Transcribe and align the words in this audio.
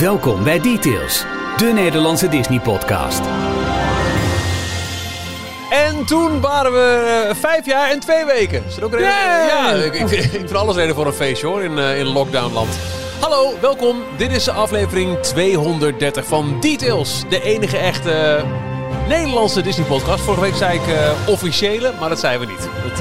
Welkom 0.00 0.44
bij 0.44 0.60
Details, 0.60 1.24
de 1.56 1.64
Nederlandse 1.74 2.28
Disney-podcast. 2.28 3.20
En 5.70 6.04
toen 6.04 6.40
waren 6.40 6.72
we 6.72 7.24
uh, 7.28 7.34
vijf 7.34 7.66
jaar 7.66 7.90
en 7.90 8.00
twee 8.00 8.24
weken. 8.24 8.64
Is 8.66 8.74
dat 8.74 8.84
ook 8.84 8.92
reden? 8.92 9.08
Ja, 9.08 9.70
ik, 9.70 9.94
ik, 9.94 10.10
ik, 10.10 10.30
vind 10.30 10.54
alles 10.54 10.76
reden 10.76 10.94
voor 10.94 11.06
een 11.06 11.12
feestje 11.12 11.46
hoor, 11.46 11.62
in, 11.62 11.78
uh, 11.78 11.98
in 11.98 12.06
lockdownland. 12.06 12.78
Hallo, 13.20 13.52
welkom. 13.60 14.02
Dit 14.16 14.32
is 14.32 14.44
de 14.44 14.52
aflevering 14.52 15.18
230 15.18 16.26
van 16.26 16.60
Details. 16.60 17.24
De 17.28 17.42
enige 17.42 17.76
echte 17.76 18.44
Nederlandse 19.08 19.62
Disney-podcast. 19.62 20.24
Vorige 20.24 20.42
week 20.42 20.54
zei 20.54 20.78
ik 20.78 20.86
uh, 20.86 21.28
officiële, 21.28 21.92
maar 22.00 22.08
dat 22.08 22.20
zijn 22.20 22.40
we 22.40 22.46
niet. 22.46 22.68
Het, 22.74 23.00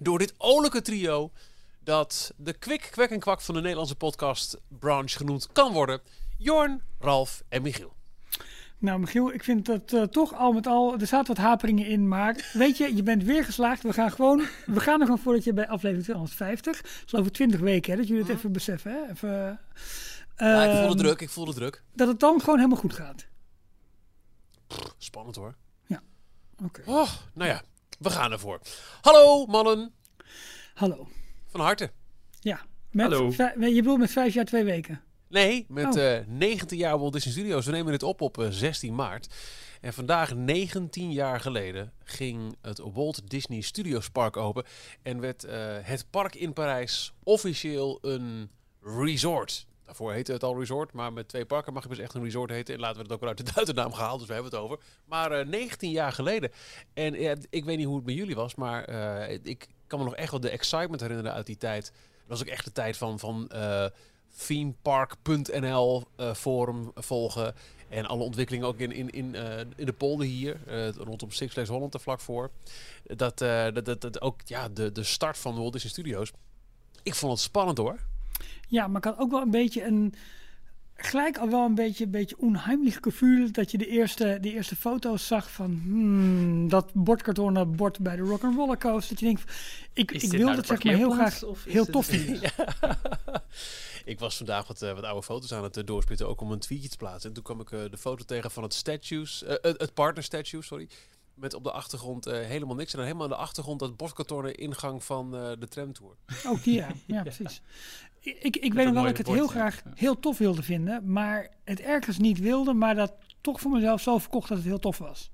door 0.00 0.18
dit 0.18 0.34
olijke 0.38 0.82
trio 0.82 1.32
dat 1.78 2.32
de 2.36 2.52
kwik, 2.52 2.88
kwek 2.90 3.10
en 3.10 3.20
kwak 3.20 3.40
van 3.40 3.54
de 3.54 3.60
Nederlandse 3.60 3.96
podcast 3.96 4.56
branche 4.68 5.16
genoemd 5.16 5.52
kan 5.52 5.72
worden. 5.72 6.00
Jorn, 6.38 6.82
Ralf 6.98 7.42
en 7.48 7.62
Michiel. 7.62 7.98
Nou 8.80 9.00
Michiel, 9.00 9.32
ik 9.32 9.44
vind 9.44 9.66
dat 9.66 9.92
uh, 9.92 10.02
toch 10.02 10.34
al 10.34 10.52
met 10.52 10.66
al, 10.66 10.98
er 10.98 11.06
zaten 11.06 11.34
wat 11.34 11.44
haperingen 11.44 11.86
in, 11.86 12.08
maar 12.08 12.50
weet 12.52 12.76
je, 12.76 12.96
je 12.96 13.02
bent 13.02 13.22
weer 13.22 13.44
geslaagd. 13.44 13.82
We 13.82 13.92
gaan 13.92 14.10
gewoon, 14.10 14.42
we 14.66 14.80
gaan 14.80 15.00
er 15.00 15.06
gewoon 15.06 15.20
voor 15.20 15.32
dat 15.34 15.44
je 15.44 15.52
bij 15.52 15.68
aflevering 15.68 16.04
250, 16.04 16.82
dus 16.82 17.14
over 17.14 17.32
20 17.32 17.60
weken, 17.60 17.90
hè, 17.90 17.98
dat 17.98 18.08
jullie 18.08 18.22
het 18.22 18.32
even 18.32 18.52
beseffen. 18.52 18.92
Hè, 18.92 19.10
even, 19.10 19.60
uh, 20.36 20.46
ja, 20.48 20.64
ik 20.64 20.86
voel 20.86 20.96
de 20.96 21.02
druk, 21.02 21.20
ik 21.20 21.30
voel 21.30 21.44
de 21.44 21.54
druk. 21.54 21.82
Dat 21.94 22.08
het 22.08 22.20
dan 22.20 22.40
gewoon 22.40 22.56
helemaal 22.56 22.78
goed 22.78 22.94
gaat. 22.94 23.26
Pff, 24.66 24.94
spannend 24.98 25.36
hoor. 25.36 25.54
Ja, 25.86 26.02
oké. 26.64 26.80
Okay. 26.80 26.94
Oh, 26.94 27.10
nou 27.34 27.50
ja, 27.50 27.62
we 27.98 28.10
gaan 28.10 28.32
ervoor. 28.32 28.60
Hallo 29.00 29.46
mannen. 29.46 29.92
Hallo. 30.74 31.08
Van 31.46 31.60
harte. 31.60 31.90
Ja. 32.40 32.60
Met 32.90 33.12
Hallo. 33.12 33.32
Je 33.58 33.74
bedoelt 33.74 33.98
met 33.98 34.10
vijf 34.10 34.34
jaar 34.34 34.44
twee 34.44 34.64
weken? 34.64 35.00
Nee, 35.30 35.66
met 35.68 35.96
Oh. 35.96 36.02
uh, 36.02 36.18
19 36.26 36.78
jaar 36.78 36.98
Walt 36.98 37.12
Disney 37.12 37.32
Studios. 37.32 37.66
We 37.66 37.72
nemen 37.72 37.92
dit 37.92 38.02
op 38.02 38.20
op 38.20 38.38
uh, 38.38 38.46
16 38.50 38.94
maart. 38.94 39.34
En 39.80 39.92
vandaag, 39.92 40.34
19 40.34 41.12
jaar 41.12 41.40
geleden, 41.40 41.92
ging 42.04 42.56
het 42.62 42.78
Walt 42.92 43.30
Disney 43.30 43.60
Studios 43.60 44.08
Park 44.10 44.36
open. 44.36 44.64
En 45.02 45.20
werd 45.20 45.44
uh, 45.44 45.52
het 45.80 46.06
park 46.10 46.34
in 46.34 46.52
Parijs 46.52 47.12
officieel 47.22 47.98
een 48.02 48.50
resort. 48.82 49.66
Daarvoor 49.84 50.12
heette 50.12 50.32
het 50.32 50.42
al 50.42 50.58
resort, 50.58 50.92
maar 50.92 51.12
met 51.12 51.28
twee 51.28 51.44
parken 51.44 51.72
mag 51.72 51.82
het 51.82 51.92
dus 51.92 52.00
echt 52.00 52.14
een 52.14 52.22
resort 52.24 52.50
heten. 52.50 52.74
En 52.74 52.80
laten 52.80 52.96
we 52.96 53.02
het 53.02 53.12
ook 53.12 53.20
wel 53.20 53.28
uit 53.28 53.38
de 53.46 53.52
Duitennaam 53.54 53.92
gehaald, 53.92 54.18
dus 54.18 54.28
we 54.28 54.34
hebben 54.34 54.52
het 54.52 54.60
over. 54.60 54.78
Maar 55.04 55.46
19 55.46 55.90
jaar 55.90 56.12
geleden. 56.12 56.50
En 56.94 57.14
ik 57.50 57.64
weet 57.64 57.76
niet 57.76 57.86
hoe 57.86 57.96
het 57.96 58.04
met 58.06 58.14
jullie 58.14 58.34
was, 58.34 58.54
maar 58.54 58.88
ik 59.42 59.68
kan 59.86 59.98
me 59.98 60.04
nog 60.04 60.14
echt 60.16 60.30
wel 60.30 60.40
de 60.40 60.50
excitement 60.50 61.00
herinneren 61.00 61.32
uit 61.32 61.46
die 61.46 61.56
tijd. 61.56 61.84
Dat 61.84 62.38
was 62.38 62.40
ook 62.40 62.52
echt 62.54 62.64
de 62.64 62.72
tijd 62.72 62.96
van... 62.96 63.18
van 63.18 63.50
themepark.nl 64.46 66.04
uh, 66.20 66.34
forum 66.34 66.90
volgen. 66.94 67.54
En 67.90 68.06
alle 68.06 68.22
ontwikkelingen 68.22 68.66
ook 68.66 68.78
in, 68.78 68.92
in, 68.92 69.10
in, 69.10 69.34
uh, 69.34 69.58
in 69.76 69.86
de 69.86 69.92
polder 69.92 70.26
hier, 70.26 70.56
uh, 70.68 70.88
rondom 70.88 71.30
Six 71.30 71.52
Flags 71.52 71.68
Holland 71.68 71.94
er 71.94 72.00
vlak 72.00 72.20
voor. 72.20 72.50
Dat, 73.04 73.42
uh, 73.42 73.64
dat, 73.72 73.84
dat, 73.84 74.00
dat 74.00 74.20
ook 74.20 74.40
ja, 74.44 74.68
de, 74.68 74.92
de 74.92 75.02
start 75.02 75.38
van 75.38 75.54
Walt 75.54 75.72
Disney 75.72 75.92
Studios. 75.92 76.32
Ik 77.02 77.14
vond 77.14 77.32
het 77.32 77.40
spannend 77.40 77.78
hoor. 77.78 77.98
Ja, 78.68 78.86
maar 78.86 78.96
ik 78.96 79.04
had 79.04 79.18
ook 79.18 79.30
wel 79.30 79.40
een 79.40 79.50
beetje 79.50 79.84
een... 79.84 80.14
Gelijk 80.94 81.38
al 81.38 81.50
wel 81.50 81.64
een 81.64 81.74
beetje, 81.74 82.04
een 82.04 82.10
beetje 82.10 82.38
onheimlich 82.38 82.98
gevoel 83.00 83.52
dat 83.52 83.70
je 83.70 83.78
de 83.78 83.86
eerste, 83.86 84.38
de 84.40 84.52
eerste 84.52 84.76
foto's 84.76 85.26
zag 85.26 85.50
van 85.50 85.80
hmm, 85.84 86.68
dat 86.68 86.90
bordkartonnen 86.94 87.76
bord 87.76 87.98
bij 87.98 88.16
de 88.16 88.22
Rock'n'Roller 88.22 88.78
Coaster. 88.78 89.10
Dat 89.10 89.18
je 89.20 89.26
denkt, 89.26 89.52
ik, 89.92 90.10
ik 90.10 90.30
wil 90.30 90.44
nou 90.44 90.56
dat 90.56 90.66
zeg 90.66 90.84
maar 90.84 90.94
heel 90.94 91.10
graag 91.10 91.40
heel 91.64 91.84
tof 91.84 92.06
vinden. 92.06 92.40
Ja. 92.58 93.42
Ik 94.04 94.18
was 94.18 94.36
vandaag 94.36 94.66
wat, 94.66 94.82
uh, 94.82 94.92
wat 94.92 95.04
oude 95.04 95.22
foto's 95.22 95.52
aan 95.52 95.62
het 95.62 95.76
uh, 95.76 95.84
doorspitten, 95.84 96.28
ook 96.28 96.40
om 96.40 96.52
een 96.52 96.58
tweetje 96.58 96.88
te 96.88 96.96
plaatsen. 96.96 97.28
En 97.28 97.34
toen 97.34 97.44
kwam 97.44 97.60
ik 97.60 97.70
uh, 97.70 97.80
de 97.90 97.98
foto 97.98 98.24
tegen 98.24 98.50
van 98.50 98.62
het 98.62 98.74
statues, 98.74 99.44
het 99.62 99.94
partner 99.94 100.24
statue, 100.24 100.62
sorry. 100.62 100.88
Met 101.34 101.54
op 101.54 101.64
de 101.64 101.72
achtergrond 101.72 102.24
helemaal 102.24 102.76
niks. 102.76 102.92
En 102.92 102.96
dan 102.96 103.06
helemaal 103.06 103.26
aan 103.26 103.32
de 103.32 103.42
achtergrond 103.42 103.78
dat 103.80 103.96
bordkartonnen 103.96 104.54
ingang 104.54 105.04
van 105.04 105.30
de 105.30 105.66
tramtour. 105.68 106.16
Ook 106.46 106.62
die, 106.62 106.74
ja. 106.74 106.88
ja, 107.06 107.22
precies. 107.22 107.62
Ik, 108.20 108.36
ik, 108.42 108.56
ik 108.56 108.74
weet 108.74 108.84
nog 108.84 108.94
wel 108.94 109.02
dat 109.02 109.10
ik 109.10 109.16
het 109.16 109.26
heel 109.26 109.46
graag 109.46 109.82
heel 109.94 110.18
tof 110.18 110.38
wilde 110.38 110.62
vinden, 110.62 111.12
maar 111.12 111.50
het 111.64 111.80
ergens 111.80 112.18
niet 112.18 112.38
wilde, 112.38 112.72
maar 112.72 112.94
dat 112.94 113.12
toch 113.40 113.60
voor 113.60 113.70
mezelf 113.70 114.00
zo 114.00 114.18
verkocht 114.18 114.48
dat 114.48 114.58
het 114.58 114.66
heel 114.66 114.78
tof 114.78 114.98
was. 114.98 115.30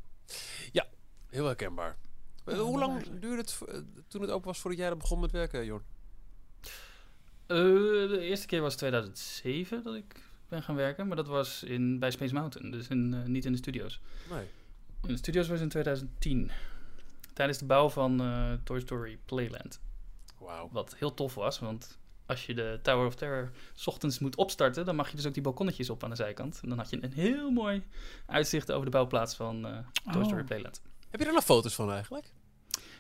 Ja, 0.73 0.87
heel 1.29 1.45
herkenbaar. 1.45 1.97
Hoe 2.45 2.79
lang 2.79 3.21
duurde 3.21 3.37
het 3.37 3.59
uh, 3.69 3.75
toen 4.09 4.21
het 4.21 4.31
open 4.31 4.47
was 4.47 4.59
voordat 4.59 4.81
jij 4.81 4.89
er 4.89 4.97
begon 4.97 5.21
met 5.21 5.31
werken, 5.31 5.65
Jorn? 5.65 5.83
Uh, 7.49 8.09
de 8.09 8.21
eerste 8.21 8.47
keer 8.47 8.61
was 8.61 8.77
2007 8.77 9.83
dat 9.83 9.95
ik 9.95 10.23
ben 10.49 10.63
gaan 10.63 10.75
werken, 10.75 11.07
maar 11.07 11.17
dat 11.17 11.27
was 11.27 11.63
in, 11.63 11.99
bij 11.99 12.11
Space 12.11 12.35
Mountain, 12.35 12.71
dus 12.71 12.89
in, 12.89 13.33
niet 13.33 13.45
in 13.45 13.53
de 13.53 13.59
studio's. 13.59 14.01
Nee. 14.31 14.45
In 15.03 15.09
de 15.13 15.17
studio's 15.17 15.49
was 15.49 15.61
in 15.61 15.69
2010, 15.69 16.51
tijdens 17.33 17.59
de 17.59 17.65
bouw 17.65 17.89
van 17.89 18.23
Toy 18.65 18.81
Story 18.81 19.19
Playland. 19.25 19.81
Wauw. 20.39 20.69
Wat 20.73 20.95
heel 20.99 21.15
tof 21.15 21.35
was, 21.35 21.59
want 21.59 21.99
als 22.27 22.47
je 22.47 22.55
de 22.55 22.79
Tower 22.83 23.07
of 23.07 23.15
Terror 23.15 23.51
's 23.75 23.87
ochtends 23.87 24.19
moet 24.19 24.37
opstarten, 24.37 24.85
dan 24.85 24.97
mag 24.97 25.11
je 25.11 25.17
dus 25.17 25.27
ook 25.27 25.35
die 25.35 25.43
balkonnetjes 25.43 25.91
op 25.91 26.05
aan 26.05 26.11
de 26.11 26.17
zijkant. 26.17 26.61
En 26.63 26.69
dan 26.69 26.79
had 26.79 26.91
je 26.91 26.99
een 27.05 27.13
heel 27.13 27.51
mooi 27.51 27.83
uitzicht 28.27 28.73
over 28.73 28.85
de 28.85 28.91
bouwplaats 28.91 29.35
van 29.35 29.67
uh, 29.67 29.79
Toy 30.13 30.25
Story 30.25 30.41
Oh. 30.41 30.47
Playland. 30.47 30.81
Heb 31.11 31.21
je 31.21 31.27
er 31.27 31.33
nog 31.33 31.45
foto's 31.45 31.75
van 31.75 31.93
eigenlijk? 31.93 32.33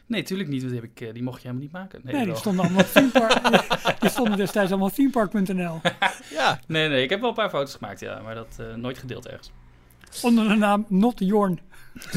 Nee, 0.07 0.23
tuurlijk 0.23 0.49
niet. 0.49 0.63
Dat 0.63 0.71
heb 0.71 0.85
ik, 0.85 1.01
uh, 1.01 1.13
die 1.13 1.23
mocht 1.23 1.43
je 1.43 1.49
helemaal 1.49 1.63
niet 1.63 1.73
maken. 1.73 2.01
Nee, 2.05 2.15
Nee, 2.15 2.25
die 2.25 2.35
stonden 2.37 2.65
allemaal 2.65 2.85
op 2.85 4.01
die 4.01 4.11
stonden 4.11 4.37
destijds 4.37 4.71
allemaal 4.71 4.91
themepark.nl. 4.91 5.81
Ja. 6.31 6.61
Nee, 6.67 6.89
nee, 6.89 7.03
ik 7.03 7.11
heb 7.11 7.21
wel 7.21 7.29
een 7.29 7.35
paar 7.35 7.51
foto's 7.51 7.75
gemaakt, 7.75 8.01
ja, 8.01 8.21
maar 8.21 8.35
dat 8.35 8.57
uh, 8.61 8.75
nooit 8.75 8.99
gedeeld 8.99 9.27
ergens. 9.27 9.51
Onder 10.23 10.49
de 10.49 10.55
naam 10.55 10.87
Not 10.89 11.19
Jorn. 11.19 11.61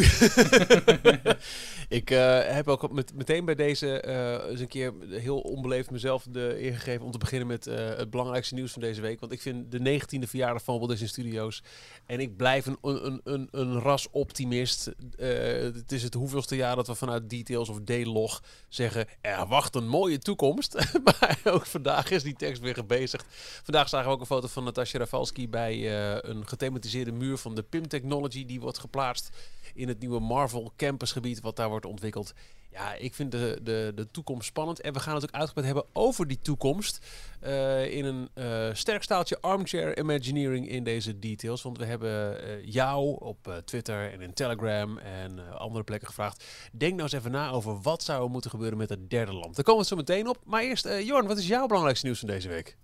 ik 1.90 2.12
uh, 2.12 2.40
heb 2.42 2.68
ook 2.68 2.92
met, 2.92 3.16
meteen 3.16 3.46
bij 3.46 3.56
deze 3.56 4.04
uh, 4.08 4.50
eens 4.50 4.60
een 4.60 4.68
keer 4.68 4.94
heel 5.10 5.40
onbeleefd 5.40 5.92
mezelf 5.92 6.26
de 6.30 6.64
eer 6.64 6.74
gegeven 6.74 7.06
om 7.06 7.12
te 7.12 7.18
beginnen 7.18 7.48
met 7.48 7.68
uh, 7.68 7.76
het 7.76 8.10
belangrijkste 8.10 8.54
nieuws 8.54 8.72
van 8.72 8.82
deze 8.82 9.02
week. 9.02 9.20
Want 9.20 9.32
ik 9.32 9.42
vind 9.42 9.72
de 9.72 10.00
19e 10.02 10.28
verjaardag 10.28 10.64
van 10.64 10.78
Walt 10.78 10.90
Disney 10.90 11.10
Studios 11.10 11.64
en 12.06 12.20
ik 12.20 12.38
blijf 12.38 12.66
een, 12.66 12.78
een, 12.82 13.22
een, 13.24 13.48
een 13.52 13.80
ras 13.80 14.08
optimist. 14.12 14.92
het 15.18 15.92
is 15.92 16.04
het 16.04 16.14
hoeveelste 16.14 16.56
jaar 16.56 16.76
dat 16.76 16.88
we 16.88 16.96
vanuit 16.96 17.30
Details 17.30 17.70
of 17.70 17.80
D-log 17.86 18.44
zeggen 18.68 19.08
er 19.22 19.48
wacht 19.48 19.76
een 19.76 19.88
mooie 19.88 20.20
toekomst. 20.20 20.74
maar 21.04 21.40
ook 21.44 21.66
vandaag 21.66 22.12
is 22.12 22.24
die 22.24 22.36
tekst 22.36 22.62
weer 22.62 22.74
gebezigd. 22.74 23.26
Vandaag 23.64 23.90
zagen 23.90 24.08
we 24.08 24.14
ook 24.14 24.20
een 24.20 24.26
foto 24.26 24.48
van 24.48 24.64
Natasja 24.64 25.00
Rafalski 25.00 25.50
bij 25.50 25.98
een 26.24 26.48
gethematiseerde 26.48 27.12
muur 27.12 27.38
van 27.38 27.56
de 27.56 27.64
PIM 27.64 27.88
Technology 27.88 28.46
die 28.46 28.60
wordt 28.60 28.80
geplaatst 28.80 29.30
in 29.74 29.88
het 29.88 30.00
nieuwe 30.00 30.20
Marvel 30.20 30.74
campusgebied 30.78 31.42
wat 31.42 31.56
daar 31.56 31.70
wordt 31.70 31.79
ontwikkeld. 31.86 32.34
Ja, 32.72 32.94
ik 32.94 33.14
vind 33.14 33.32
de, 33.32 33.60
de, 33.64 33.92
de 33.96 34.12
toekomst 34.12 34.48
spannend. 34.48 34.82
En 34.82 34.94
we 34.94 35.00
gaan 35.00 35.16
het 35.16 35.24
ook 35.24 35.32
uitgebreid 35.32 35.68
hebben 35.68 35.86
over 35.94 36.28
die 36.28 36.40
toekomst. 36.42 37.06
eh, 37.40 37.92
in 37.92 38.06
een 38.06 38.30
eh, 38.34 38.70
sterk 38.74 39.04
staaltje 39.04 39.42
armchair 39.42 39.98
imagineering 40.00 40.70
in 40.70 40.84
deze 40.84 41.20
details. 41.20 41.62
Want 41.62 41.78
we 41.78 41.86
hebben 41.86 42.44
eh, 42.44 42.66
jou 42.66 43.18
op 43.20 43.62
Twitter 43.66 44.12
en 44.12 44.22
in 44.22 44.34
Telegram 44.34 44.98
en 44.98 45.58
andere 45.58 45.84
plekken 45.84 46.08
gevraagd. 46.08 46.44
Denk 46.72 46.92
nou 46.92 47.04
eens 47.04 47.12
even 47.12 47.32
na 47.32 47.50
over 47.50 47.82
wat 47.82 48.04
zou 48.04 48.24
er 48.24 48.30
moeten 48.30 48.50
gebeuren 48.50 48.78
met 48.78 48.90
het 48.90 49.10
derde 49.10 49.34
land. 49.34 49.56
Daar 49.56 49.66
komen 49.66 49.82
we 49.82 49.88
zo 49.88 49.96
meteen 49.96 50.28
op. 50.28 50.38
Maar 50.46 50.62
eerst, 50.62 50.88
Jorn, 51.04 51.28
wat 51.28 51.38
is 51.38 51.48
jouw 51.48 51.66
belangrijkste 51.68 52.06
nieuws 52.06 52.20
van 52.20 52.28
deze 52.28 52.48
week? 52.48 52.78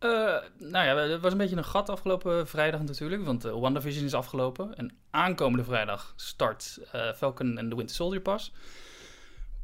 Eh, 0.00 0.10
nou 0.58 0.86
ja, 0.86 0.96
het 0.96 1.20
was 1.20 1.32
een 1.32 1.38
beetje 1.38 1.56
een 1.56 1.64
gat 1.64 1.88
afgelopen 1.88 2.46
vrijdag 2.46 2.82
natuurlijk, 2.82 3.24
want 3.24 3.46
uh, 3.46 3.52
WandaVision 3.52 4.04
is 4.04 4.14
afgelopen. 4.14 4.74
En 4.74 4.92
aankomende 5.10 5.64
vrijdag 5.64 6.12
start 6.16 6.80
eh, 6.92 7.12
Falcon 7.12 7.58
en 7.58 7.68
The 7.68 7.76
Winter 7.76 7.96
Soldier 7.96 8.20
pas. 8.20 8.52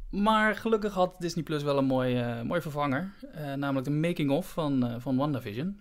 Maar 0.09 0.55
gelukkig 0.55 0.93
had 0.93 1.15
Disney 1.19 1.43
Plus 1.43 1.63
wel 1.63 1.77
een 1.77 1.85
mooi, 1.85 2.43
mooi 2.43 2.61
vervanger, 2.61 3.13
namelijk 3.55 3.85
de 3.85 3.91
making-of 3.91 4.49
van, 4.51 4.95
van 5.01 5.17
WandaVision. 5.17 5.79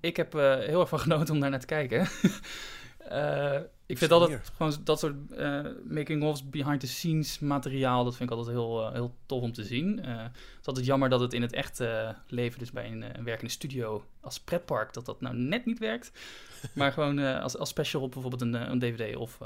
Ik 0.00 0.16
heb 0.16 0.32
heel 0.32 0.80
erg 0.80 0.88
van 0.88 0.98
genoten 0.98 1.34
om 1.34 1.40
daar 1.40 1.50
naar 1.50 1.60
te 1.60 1.66
kijken. 1.66 2.06
Eh, 3.08 3.60
ik 3.86 3.98
vind 3.98 4.12
altijd 4.12 4.52
gewoon 4.56 4.76
dat 4.84 4.98
soort 4.98 5.32
eh, 5.32 5.60
making-ofs, 5.84 6.50
behind-the-scenes 6.50 7.38
materiaal, 7.38 8.04
dat 8.04 8.16
vind 8.16 8.30
ik 8.30 8.36
altijd 8.36 8.56
heel, 8.56 8.86
eh, 8.86 8.92
heel 8.92 9.14
tof 9.26 9.42
om 9.42 9.52
te 9.52 9.64
zien. 9.64 9.98
Het 10.06 10.30
is 10.60 10.66
altijd 10.66 10.86
jammer 10.86 11.08
dat 11.08 11.20
het 11.20 11.32
in 11.32 11.42
het 11.42 11.52
echte 11.52 12.16
leven, 12.26 12.58
dus 12.58 12.72
bij 12.72 12.90
een, 12.90 13.18
een 13.18 13.24
werkende 13.24 13.52
studio 13.52 14.04
als 14.20 14.40
pretpark, 14.40 14.92
dat 14.92 15.06
dat 15.06 15.20
nou 15.20 15.36
net 15.36 15.66
niet 15.66 15.78
werkt. 15.78 16.12
maar 16.74 16.92
gewoon 16.92 17.18
als, 17.18 17.56
als 17.56 17.68
special 17.68 18.02
op 18.02 18.10
bijvoorbeeld 18.10 18.42
een, 18.42 18.70
een 18.70 18.78
DVD 18.78 19.16
of 19.16 19.38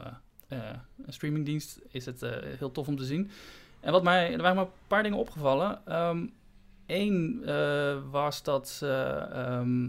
een 0.48 1.12
streamingdienst 1.12 1.80
is 1.88 2.06
het 2.06 2.20
heel 2.58 2.72
tof 2.72 2.88
om 2.88 2.96
te 2.96 3.04
zien. 3.04 3.30
En 3.80 3.92
wat 3.92 4.02
mij, 4.02 4.32
er 4.32 4.42
waren 4.42 4.56
maar 4.56 4.64
een 4.64 4.70
paar 4.86 5.02
dingen 5.02 5.18
opgevallen. 5.18 5.80
Eén 6.86 7.44
was 8.10 8.42
dat 8.42 8.80
ehm, 8.82 9.88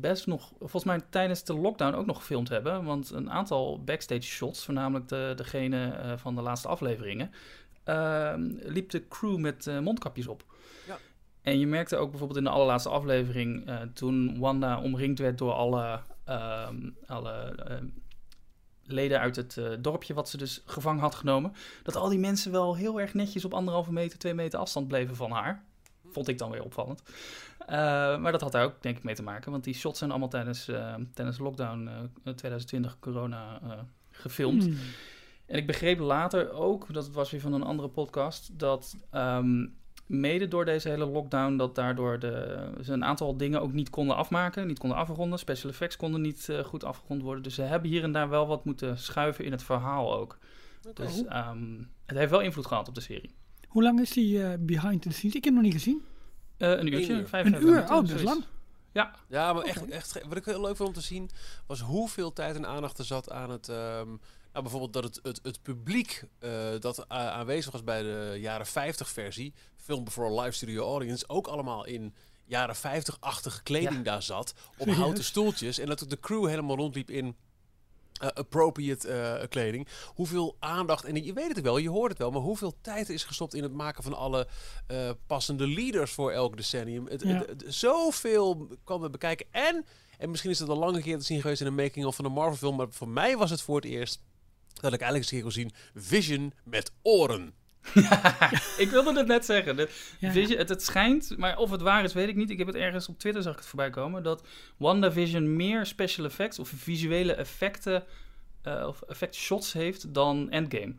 best 0.00 0.26
nog, 0.26 0.52
volgens 0.58 0.84
mij 0.84 1.00
tijdens 1.10 1.44
de 1.44 1.54
lockdown 1.54 1.94
ook 1.94 2.06
nog 2.06 2.16
gefilmd 2.16 2.48
hebben. 2.48 2.84
Want 2.84 3.10
een 3.10 3.30
aantal 3.30 3.84
backstage 3.84 4.22
shots, 4.22 4.64
voornamelijk 4.64 5.08
de, 5.08 5.32
degene 5.36 5.90
eh, 5.90 6.12
van 6.16 6.34
de 6.34 6.40
laatste 6.42 6.68
afleveringen, 6.68 7.30
ehm, 7.84 8.42
liep 8.58 8.90
de 8.90 9.08
crew 9.08 9.38
met 9.38 9.66
eh, 9.66 9.78
mondkapjes 9.78 10.26
op. 10.26 10.44
Ja. 10.86 10.98
En 11.42 11.58
je 11.58 11.66
merkte 11.66 11.96
ook 11.96 12.10
bijvoorbeeld 12.10 12.38
in 12.38 12.44
de 12.44 12.50
allerlaatste 12.50 12.88
aflevering, 12.88 13.66
eh, 13.66 13.80
toen 13.94 14.38
Wanda 14.38 14.80
omringd 14.80 15.18
werd 15.18 15.38
door 15.38 15.52
alle, 15.52 16.00
ehm, 16.24 16.90
alle 17.06 17.32
ehm, 17.66 17.86
leden 18.82 19.20
uit 19.20 19.36
het 19.36 19.60
dorpje 19.80 20.14
wat 20.14 20.28
ze 20.28 20.36
dus 20.36 20.62
gevangen 20.66 21.00
had 21.00 21.14
genomen, 21.14 21.52
dat 21.82 21.96
al 21.96 22.08
die 22.08 22.18
mensen 22.18 22.52
wel 22.52 22.76
heel 22.76 23.00
erg 23.00 23.14
netjes 23.14 23.44
op 23.44 23.54
anderhalve 23.54 23.92
meter, 23.92 24.18
twee 24.18 24.34
meter 24.34 24.58
afstand 24.58 24.88
bleven 24.88 25.16
van 25.16 25.30
haar. 25.30 25.64
Vond 26.16 26.28
ik 26.28 26.38
dan 26.38 26.50
weer 26.50 26.64
opvallend. 26.64 27.02
Uh, 27.60 27.68
maar 28.18 28.32
dat 28.32 28.40
had 28.40 28.52
daar 28.52 28.64
ook 28.64 28.82
denk 28.82 28.96
ik 28.96 29.04
mee 29.04 29.14
te 29.14 29.22
maken, 29.22 29.50
want 29.50 29.64
die 29.64 29.74
shots 29.74 29.98
zijn 29.98 30.10
allemaal 30.10 30.28
tijdens, 30.28 30.68
uh, 30.68 30.94
tijdens 31.14 31.38
lockdown 31.38 31.88
uh, 32.24 32.32
2020 32.34 32.98
corona 32.98 33.60
uh, 33.64 33.72
gefilmd. 34.10 34.64
Hmm. 34.64 34.78
En 35.46 35.56
ik 35.56 35.66
begreep 35.66 35.98
later 35.98 36.50
ook, 36.52 36.92
dat 36.92 37.10
was 37.10 37.30
weer 37.30 37.40
van 37.40 37.52
een 37.52 37.62
andere 37.62 37.88
podcast, 37.88 38.58
dat 38.58 38.96
um, 39.14 39.76
mede 40.06 40.48
door 40.48 40.64
deze 40.64 40.88
hele 40.88 41.06
lockdown, 41.06 41.56
dat 41.56 41.74
daardoor 41.74 42.18
de, 42.18 42.68
ze 42.82 42.92
een 42.92 43.04
aantal 43.04 43.36
dingen 43.36 43.62
ook 43.62 43.72
niet 43.72 43.90
konden 43.90 44.16
afmaken, 44.16 44.66
niet 44.66 44.78
konden 44.78 44.98
afronden. 44.98 45.38
Special 45.38 45.70
effects 45.70 45.96
konden 45.96 46.20
niet 46.20 46.46
uh, 46.50 46.58
goed 46.64 46.84
afgerond 46.84 47.22
worden. 47.22 47.42
Dus 47.42 47.54
ze 47.54 47.62
hebben 47.62 47.90
hier 47.90 48.02
en 48.02 48.12
daar 48.12 48.28
wel 48.28 48.46
wat 48.46 48.64
moeten 48.64 48.98
schuiven 48.98 49.44
in 49.44 49.52
het 49.52 49.62
verhaal 49.62 50.16
ook. 50.16 50.38
Okay. 50.88 51.06
Dus 51.06 51.18
um, 51.18 51.90
het 52.06 52.16
heeft 52.16 52.30
wel 52.30 52.40
invloed 52.40 52.66
gehad 52.66 52.88
op 52.88 52.94
de 52.94 53.00
serie. 53.00 53.34
Hoe 53.66 53.82
lang 53.82 54.00
is 54.00 54.10
die 54.10 54.38
uh, 54.38 54.52
behind 54.58 55.02
the 55.02 55.12
scenes? 55.12 55.34
Ik 55.34 55.44
heb 55.44 55.54
hem 55.54 55.54
nog 55.54 55.62
niet 55.62 55.82
gezien. 55.82 56.04
Uh, 56.58 56.70
een 56.70 56.92
uurtje, 56.92 57.12
uur. 57.12 57.28
vijf, 57.28 57.46
Een 57.46 57.62
uur? 57.62 57.82
Oh, 57.82 57.88
dat 57.88 58.10
is 58.10 58.22
lang. 58.22 58.44
Ja, 58.92 59.14
Ja, 59.28 59.52
maar 59.52 59.62
echt, 59.62 59.88
echt, 59.88 60.20
wat 60.28 60.36
ik 60.36 60.44
heel 60.44 60.60
leuk 60.60 60.76
vond 60.76 60.88
om 60.88 60.94
te 60.94 61.00
zien, 61.00 61.30
was 61.66 61.80
hoeveel 61.80 62.32
tijd 62.32 62.56
en 62.56 62.66
aandacht 62.66 62.98
er 62.98 63.04
zat 63.04 63.30
aan 63.30 63.50
het... 63.50 63.68
Um, 63.68 64.20
nou, 64.52 64.68
bijvoorbeeld 64.68 64.92
dat 64.92 65.04
het, 65.04 65.20
het, 65.22 65.40
het 65.42 65.62
publiek 65.62 66.22
uh, 66.40 66.50
dat 66.80 67.08
aanwezig 67.08 67.72
was 67.72 67.84
bij 67.84 68.02
de 68.02 68.36
jaren 68.40 68.66
50 68.66 69.08
versie, 69.08 69.54
Film 69.76 70.04
Before 70.04 70.38
a 70.38 70.42
Live 70.42 70.56
Studio 70.56 70.84
Audience, 70.84 71.28
ook 71.28 71.46
allemaal 71.46 71.86
in 71.86 72.14
jaren 72.44 72.76
50-achtige 72.76 73.62
kleding 73.62 73.96
ja. 73.96 74.02
daar 74.02 74.22
zat, 74.22 74.54
op 74.76 74.88
houten 74.88 75.24
stoeltjes. 75.24 75.78
En 75.78 75.86
dat 75.86 76.02
ook 76.02 76.10
de 76.10 76.20
crew 76.20 76.46
helemaal 76.46 76.76
rondliep 76.76 77.10
in 77.10 77.36
uh, 78.22 78.28
appropriate 78.28 79.08
uh, 79.08 79.48
kleding. 79.48 79.88
Hoeveel 80.14 80.56
aandacht, 80.58 81.04
en 81.04 81.24
je 81.24 81.32
weet 81.32 81.48
het 81.48 81.60
wel, 81.60 81.78
je 81.78 81.88
hoort 81.90 82.10
het 82.10 82.18
wel, 82.18 82.30
maar 82.30 82.40
hoeveel 82.40 82.74
tijd 82.80 83.08
is 83.08 83.24
gestopt 83.24 83.54
in 83.54 83.62
het 83.62 83.72
maken 83.72 84.02
van 84.02 84.14
alle 84.14 84.46
uh, 84.90 85.10
passende 85.26 85.66
leaders 85.66 86.12
voor 86.12 86.30
elk 86.32 86.56
decennium. 86.56 87.06
Het, 87.06 87.22
Ja. 87.22 87.28
het, 87.38 87.48
het- 87.48 87.74
zoveel 87.74 88.68
kwam 88.84 89.00
we 89.00 89.10
bekijken. 89.10 89.46
En, 89.50 89.86
en 90.18 90.30
misschien 90.30 90.50
is 90.50 90.58
het 90.58 90.68
al 90.68 90.76
lange 90.78 91.02
keer 91.02 91.18
te 91.18 91.24
zien 91.24 91.40
geweest 91.40 91.60
in 91.60 91.66
een 91.66 91.74
making-of 91.74 92.16
van 92.16 92.24
een 92.24 92.32
Marvel 92.32 92.56
film, 92.56 92.76
maar 92.76 92.86
voor 92.90 93.08
mij 93.08 93.36
was 93.36 93.50
het 93.50 93.62
voor 93.62 93.76
het 93.76 93.84
eerst 93.84 94.20
dat 94.80 94.92
ik 94.92 95.00
eigenlijk 95.00 95.14
eens 95.16 95.30
een 95.30 95.36
keer 95.36 95.42
kon 95.42 95.72
zien 95.92 96.02
Vision 96.02 96.52
met 96.64 96.92
oren. 97.02 97.54
ik 98.84 98.88
wilde 98.90 99.18
het 99.18 99.26
net 99.26 99.44
zeggen. 99.44 99.76
De 99.76 99.88
Ja. 100.18 100.30
Vision, 100.32 100.58
het, 100.58 100.68
het 100.68 100.82
schijnt, 100.82 101.34
maar 101.36 101.56
of 101.56 101.70
het 101.70 101.80
waar 101.80 102.04
is, 102.04 102.12
weet 102.12 102.28
ik 102.28 102.36
niet. 102.36 102.50
Ik 102.50 102.58
heb 102.58 102.66
het 102.66 102.76
ergens 102.76 103.08
op 103.08 103.18
Twitter 103.18 103.42
zag 103.42 103.52
ik 103.52 103.58
het 103.58 103.68
voorbij 103.68 103.90
komen. 103.90 104.22
Dat 104.22 104.46
WandaVision 104.76 105.56
meer 105.56 105.86
special 105.86 106.24
effects 106.26 106.58
of 106.58 106.68
visuele 106.68 107.32
effecten 107.32 108.04
eh, 108.62 108.84
of 108.86 109.02
effect 109.02 109.34
shots 109.34 109.72
heeft 109.72 110.14
dan 110.14 110.50
Endgame. 110.50 110.94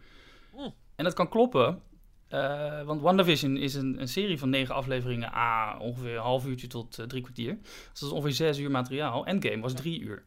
Hmm. 0.56 0.74
En 0.96 1.04
dat 1.04 1.14
kan 1.14 1.30
kloppen. 1.30 1.82
eh, 2.28 2.82
want 2.84 3.02
WandaVision 3.02 3.58
is 3.58 3.74
een, 3.74 4.02
een 4.02 4.08
serie 4.08 4.40
van 4.40 4.50
negen 4.50 4.76
afleveringen, 4.76 5.34
a 5.34 5.78
ongeveer 5.80 6.16
een 6.16 6.22
half 6.22 6.46
uurtje 6.46 6.68
tot 6.68 7.00
eh, 7.00 7.06
drie 7.06 7.22
kwartier. 7.22 7.58
Dus 7.62 8.00
dat 8.00 8.10
is 8.10 8.16
ongeveer 8.16 8.34
zes 8.34 8.58
uur 8.60 8.72
materiaal. 8.72 9.26
Endgame 9.26 9.60
was 9.62 9.74
drie 9.74 10.00
uur. 10.00 10.24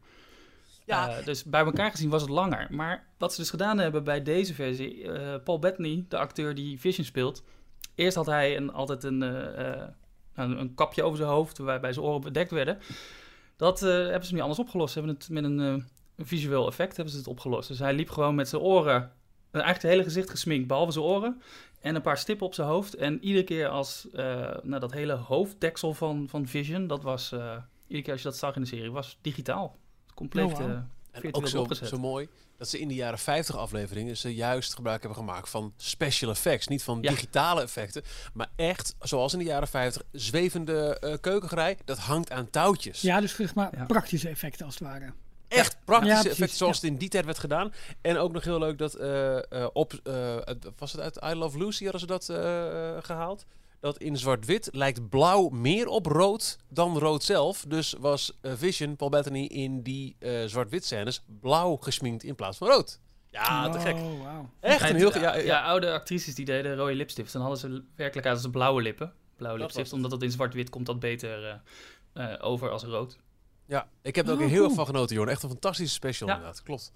Ja. 0.91 1.17
Eh, 1.17 1.25
dus 1.25 1.43
bij 1.43 1.63
elkaar 1.63 1.91
gezien 1.91 2.09
was 2.09 2.21
het 2.21 2.31
langer. 2.31 2.67
Maar 2.69 3.07
wat 3.17 3.33
ze 3.33 3.39
dus 3.39 3.49
gedaan 3.49 3.77
hebben 3.77 4.03
bij 4.03 4.23
deze 4.23 4.53
versie, 4.53 5.11
eh, 5.11 5.43
Paul 5.43 5.59
Bettany, 5.59 6.05
de 6.07 6.17
acteur 6.17 6.55
die 6.55 6.79
Vision 6.79 7.05
speelt, 7.05 7.43
eerst 7.95 8.15
had 8.15 8.25
hij 8.25 8.57
een, 8.57 8.73
altijd 8.73 9.03
een, 9.03 9.23
eh, 9.23 9.73
eh, 9.73 9.87
een, 10.35 10.59
een 10.59 10.75
kapje 10.75 11.03
over 11.03 11.17
zijn 11.17 11.29
hoofd 11.29 11.57
waarbij 11.57 11.93
zijn 11.93 12.05
oren 12.05 12.21
bedekt 12.21 12.51
werden. 12.51 12.79
Dat 13.55 13.79
hebben 13.79 14.25
ze 14.25 14.33
nu 14.33 14.39
anders 14.39 14.59
opgelost. 14.59 14.93
Ze 14.93 14.99
hebben 14.99 15.17
het 15.17 15.29
met 15.29 15.43
een, 15.43 15.57
een 15.57 15.85
visueel 16.25 16.67
effect 16.67 16.95
hebben 16.95 17.13
ze 17.13 17.19
het 17.19 17.29
opgelost. 17.29 17.67
Dus 17.67 17.79
hij 17.79 17.93
liep 17.93 18.09
gewoon 18.09 18.35
met 18.35 18.49
zijn 18.49 18.61
oren, 18.61 19.11
eigenlijk 19.51 19.81
het 19.81 19.91
hele 19.91 20.03
gezicht 20.03 20.29
gesminkt, 20.29 20.67
behalve 20.67 20.91
zijn 20.91 21.05
oren. 21.05 21.41
En 21.81 21.95
een 21.95 22.01
paar 22.01 22.17
stippen 22.17 22.45
op 22.45 22.53
zijn 22.53 22.67
hoofd. 22.67 22.95
En 22.95 23.23
iedere 23.23 23.43
keer 23.43 23.67
als 23.67 24.07
nou, 24.63 24.79
dat 24.79 24.91
hele 24.91 25.13
hoofddeksel 25.13 25.93
van, 25.93 26.29
van 26.29 26.47
Vision, 26.47 26.87
dat 26.87 27.03
was, 27.03 27.31
iedere 27.87 28.01
keer 28.01 28.11
als 28.11 28.21
je 28.21 28.27
dat 28.27 28.37
zag 28.37 28.55
in 28.55 28.61
de 28.61 28.67
serie, 28.67 28.91
was 28.91 29.17
digitaal. 29.21 29.77
Compleet 30.13 30.45
Oh, 30.45 30.59
eh, 30.59 30.65
En 30.65 31.21
virtueel 31.21 31.43
ook 31.43 31.47
zo, 31.49 31.61
opgezet. 31.61 31.87
zo 31.87 31.97
mooi 31.99 32.27
dat 32.57 32.69
ze 32.69 32.79
in 32.79 32.87
de 32.87 32.93
jaren 32.93 33.19
50 33.19 33.57
afleveringen 33.57 34.17
ze 34.17 34.35
juist 34.35 34.73
gebruik 34.75 35.01
hebben 35.01 35.19
gemaakt 35.19 35.49
van 35.49 35.73
special 35.77 36.31
effects. 36.31 36.67
Niet 36.67 36.83
van 36.83 36.97
Ja. 37.01 37.09
digitale 37.09 37.61
effecten, 37.61 38.03
maar 38.33 38.47
echt, 38.55 38.95
zoals 38.99 39.33
in 39.33 39.39
de 39.39 39.45
jaren 39.45 39.67
50, 39.67 40.01
zwevende 40.11 40.99
eh 40.99 41.13
keukengerei. 41.21 41.75
Dat 41.85 41.97
hangt 41.97 42.31
aan 42.31 42.49
touwtjes. 42.49 43.01
Ja, 43.01 43.19
dus 43.21 43.35
zeg 43.35 43.55
maar 43.55 43.75
Ja. 43.77 43.85
praktische 43.85 44.29
effecten 44.29 44.65
als 44.65 44.73
het 44.79 44.83
ware. 44.87 45.13
Echt 45.47 45.77
praktische 45.85 46.15
Ja, 46.15 46.21
precies, 46.21 46.31
effecten 46.39 46.57
zoals 46.57 46.75
ja. 46.79 46.81
het 46.83 46.91
in 46.91 46.97
die 46.99 47.09
tijd 47.09 47.25
werd 47.25 47.39
gedaan. 47.39 47.73
En 48.01 48.17
ook 48.17 48.31
nog 48.31 48.43
heel 48.43 48.59
leuk 48.59 48.77
dat 48.77 48.93
eh, 48.93 49.37
eh, 49.37 49.67
op, 49.73 49.93
eh, 50.03 50.35
het- 50.43 50.67
was 50.77 50.91
het 50.91 51.01
uit 51.01 51.19
I 51.33 51.35
Love 51.35 51.57
Lucy 51.57 51.83
hadden 51.83 52.01
ze 52.01 52.07
dat 52.07 52.29
eh, 52.29 52.95
eh, 52.97 53.03
gehaald? 53.03 53.45
Dat 53.81 53.97
in 53.97 54.17
zwart-wit 54.17 54.69
lijkt 54.71 55.09
blauw 55.09 55.49
meer 55.49 55.87
op 55.87 56.05
rood 56.05 56.57
dan 56.69 56.97
rood 56.97 57.23
zelf. 57.23 57.65
Dus 57.67 57.95
was 57.99 58.37
eh, 58.41 58.51
Vision, 58.55 58.95
Paul 58.95 59.09
Bettany, 59.09 59.45
in 59.45 59.81
die 59.81 60.15
eh, 60.19 60.45
zwart-wit 60.45 60.85
scènes 60.85 61.23
blauw 61.39 61.75
gesminkt 61.75 62.23
in 62.23 62.35
plaats 62.35 62.57
van 62.57 62.67
rood. 62.67 62.99
Ja, 63.31 63.69
te 63.69 63.79
gek. 63.79 63.95
Oh. 63.95 64.39
Echt 64.59 64.89
een 64.89 64.95
heel... 64.95 65.19
Ja, 65.19 65.35
ja, 65.35 65.43
ja, 65.43 65.63
oude 65.63 65.91
actrices 65.91 66.35
die 66.35 66.45
deden 66.45 66.75
rode 66.75 66.95
lipstift. 66.95 67.33
Dan 67.33 67.41
hadden 67.41 67.59
ze 67.59 67.83
werkelijk 67.95 68.27
uit 68.27 68.37
als 68.37 68.51
blauwe 68.51 68.81
lippen. 68.81 69.13
Blauwe 69.35 69.59
Dat 69.59 69.67
lipstift, 69.67 69.93
omdat 69.93 70.11
dat 70.11 70.21
in 70.21 70.31
zwart-wit 70.31 70.69
komt 70.69 70.85
dat 70.85 70.99
beter 70.99 71.61
eh, 72.13 72.33
eh, 72.33 72.45
over 72.45 72.69
als 72.69 72.83
rood. 72.83 73.17
Ja, 73.71 73.87
ik 74.01 74.15
heb 74.15 74.27
er 74.27 74.33
ook 74.33 74.39
Oh, 74.39 74.45
heel 74.45 74.53
cool. 74.55 74.65
erg 74.67 74.75
van 74.75 74.85
genoten, 74.85 75.15
Jorn. 75.15 75.29
Echt 75.29 75.43
een 75.43 75.49
fantastische 75.49 75.93
special 75.93 76.29
Ja. 76.29 76.35
inderdaad. 76.35 76.63
Klopt. 76.63 76.91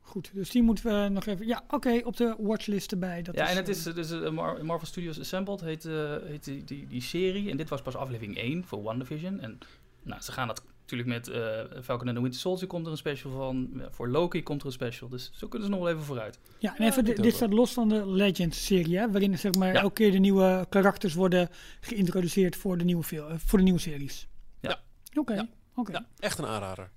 Goed, 0.00 0.30
dus 0.34 0.50
die 0.50 0.62
moeten 0.62 0.84
we 1.02 1.08
nog 1.08 1.26
even... 1.26 1.46
Ja, 1.46 1.64
oké, 1.70 2.00
op 2.04 2.16
de 2.16 2.34
watchlist 2.38 2.92
erbij. 2.92 3.22
Dat 3.22 3.34
ja, 3.34 3.48
en 3.48 3.56
het 3.56 3.68
eh, 3.68 3.74
is 3.74 3.82
dus 3.82 4.30
Mar- 4.30 4.64
Marvel 4.64 4.86
Studios 4.86 5.20
Assembled 5.20 5.60
heet, 5.60 5.84
eh, 5.84 6.14
heet 6.24 6.44
die, 6.44 6.64
die, 6.64 6.86
die 6.86 7.02
serie. 7.02 7.50
En 7.50 7.56
dit 7.56 7.68
was 7.68 7.82
pas 7.82 7.96
aflevering 7.96 8.36
1 8.38 8.64
voor 8.64 8.82
WandaVision. 8.82 9.40
En 9.40 9.58
nou, 10.02 10.20
ze 10.22 10.32
gaan 10.32 10.46
dat 10.46 10.62
natuurlijk 10.80 11.08
met 11.08 11.28
eh, 11.28 11.40
Falcon 11.82 12.06
and 12.06 12.16
the 12.16 12.22
Winter 12.22 12.40
Soldier 12.40 12.66
komt 12.68 12.84
er 12.86 12.92
een 12.92 12.98
special 12.98 13.32
van. 13.32 13.70
Ja, 13.76 13.90
voor 13.90 14.08
Loki 14.08 14.42
komt 14.42 14.60
er 14.60 14.66
een 14.66 14.72
special. 14.72 15.08
Dus 15.08 15.30
zo 15.34 15.48
kunnen 15.48 15.68
ze 15.68 15.74
nog 15.74 15.82
wel 15.84 15.92
even 15.92 16.04
vooruit. 16.04 16.38
Ja, 16.58 16.76
en 16.76 16.84
Ja, 16.84 16.90
even, 16.90 17.04
dit 17.04 17.06
dit, 17.16 17.18
ook 17.18 17.24
dit 17.30 17.34
staat 17.34 17.52
los 17.52 17.72
van 17.72 17.88
de 17.88 18.06
Legends-serie, 18.10 18.98
hè, 18.98 19.10
waarin 19.10 19.38
zeg 19.38 19.54
maar, 19.54 19.72
Ja. 19.72 19.80
elke 19.80 19.94
keer 19.94 20.10
de 20.12 20.18
nieuwe 20.18 20.66
karakters 20.68 21.14
worden 21.14 21.48
geïntroduceerd 21.80 22.56
voor 22.56 22.78
de 22.78 22.84
nieuwe, 22.84 23.04
voor 23.36 23.58
de 23.58 23.64
nieuwe 23.64 23.78
series. 23.80 24.28
Ja. 24.60 24.80
Oké, 25.14 25.34
Ja. 25.34 25.48
Oké. 25.74 25.92
Ja, 25.92 26.06
echt 26.18 26.38
een 26.38 26.46
aanrader. 26.46 26.90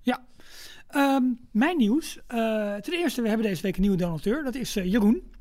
Ehm, 0.96 1.24
mijn 1.52 1.78
nieuws. 1.78 2.20
eh, 2.28 2.76
ten 2.76 2.94
eerste, 2.94 3.22
we 3.22 3.28
hebben 3.28 3.48
deze 3.48 3.62
week 3.62 3.76
een 3.76 3.82
nieuwe 3.82 3.98
donateur. 3.98 4.44
Dat 4.44 4.56
is 4.56 4.76
eh, 4.76 4.92
Jeroen. 4.92 5.34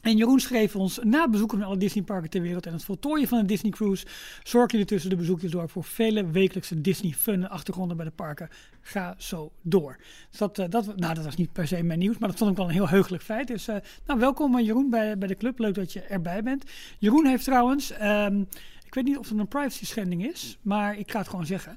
En 0.00 0.16
Jeroen 0.16 0.40
schreef 0.40 0.76
ons, 0.76 0.98
na 1.02 1.22
het 1.22 1.30
bezoeken 1.30 1.58
van 1.58 1.66
alle 1.66 1.76
Disneyparken 1.76 2.30
ter 2.30 2.42
wereld 2.42 2.66
en 2.66 2.72
het 2.72 2.84
voltooien 2.84 3.28
van 3.28 3.38
een 3.38 3.46
Disney 3.46 3.70
Cruise, 3.70 4.06
zorg 4.42 4.70
jullie 4.70 4.86
tussen 4.86 5.10
de 5.10 5.16
bezoekjes 5.16 5.50
door 5.50 5.68
voor 5.68 5.84
vele 5.84 6.30
wekelijkse 6.30 6.80
Disney 6.80 7.12
fun 7.12 7.42
en 7.42 7.50
achtergronden 7.50 7.96
bij 7.96 8.06
de 8.06 8.12
parken. 8.12 8.48
Ga 8.80 9.14
zo 9.18 9.52
door. 9.60 9.96
Dus 10.30 10.38
dat, 10.38 10.58
eh, 10.58 10.68
dat, 10.68 10.96
nou, 10.96 11.14
dat 11.14 11.24
was 11.24 11.36
niet 11.36 11.52
per 11.52 11.66
se 11.66 11.82
mijn 11.82 11.98
nieuws, 11.98 12.18
maar 12.18 12.28
dat 12.28 12.38
vond 12.38 12.50
ik 12.50 12.56
wel 12.56 12.66
een 12.66 12.72
heel 12.72 12.88
heugelijk 12.88 13.22
feit. 13.22 13.46
Dus 13.46 13.68
uh, 13.68 13.76
nou, 14.06 14.18
welkom 14.20 14.60
Jeroen 14.60 14.90
bij, 14.90 15.18
bij 15.18 15.28
de 15.28 15.36
club. 15.36 15.58
Leuk 15.58 15.74
dat 15.74 15.92
je 15.92 16.00
erbij 16.00 16.42
bent. 16.42 16.64
Jeroen 16.98 17.26
heeft 17.26 17.44
trouwens, 17.44 17.92
um, 18.02 18.48
ik 18.92 18.98
weet 18.98 19.06
niet 19.06 19.18
of 19.18 19.28
het 19.28 19.38
een 19.38 19.48
privacy 19.48 19.86
schending 19.86 20.26
is, 20.26 20.58
maar 20.62 20.98
ik 20.98 21.10
ga 21.10 21.18
het 21.18 21.28
gewoon 21.28 21.46
zeggen. 21.46 21.76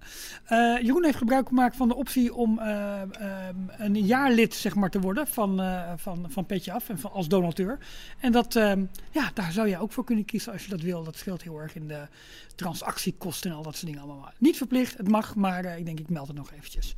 Uh, 0.50 0.82
Jeroen 0.82 1.04
heeft 1.04 1.18
gebruik 1.18 1.48
gemaakt 1.48 1.76
van 1.76 1.88
de 1.88 1.96
optie 1.96 2.34
om 2.34 2.60
uh, 2.60 3.02
uh, 3.22 3.48
een 3.78 4.06
jaarlid 4.06 4.54
zeg 4.54 4.76
maar, 4.76 4.90
te 4.90 5.00
worden 5.00 5.28
van, 5.28 5.62
van, 5.96 6.26
van 6.30 6.46
Petje 6.46 6.72
Af 6.72 6.90
en 6.90 7.00
van, 7.00 7.12
als 7.12 7.28
donateur. 7.28 7.78
En 8.20 8.32
dat, 8.32 8.56
ehm, 8.56 8.86
ja, 9.12 9.32
daar 9.34 9.52
zou 9.52 9.68
je 9.68 9.80
ook 9.80 9.92
voor 9.92 10.04
kunnen 10.04 10.26
kiezen 10.26 10.52
als 10.52 10.64
je 10.64 10.70
dat 10.70 10.82
wil. 10.82 11.04
Dat 11.04 11.18
scheelt 11.18 11.44
heel 11.44 11.60
erg 11.60 11.76
in 11.76 11.88
de 11.88 12.08
transactiekosten 12.56 13.52
en 13.52 13.58
al 13.58 13.64
dat 13.64 13.76
soort 13.76 13.86
dingen 13.86 14.02
allemaal. 14.02 14.32
Niet 14.38 14.58
verplicht, 14.58 14.98
het 14.98 15.08
mag, 15.08 15.36
maar 15.36 15.78
ik 15.78 15.86
denk 15.86 16.00
ik 16.00 16.10
meld 16.10 16.28
het 16.28 16.38
nog 16.38 16.52
eventjes. 16.52 16.96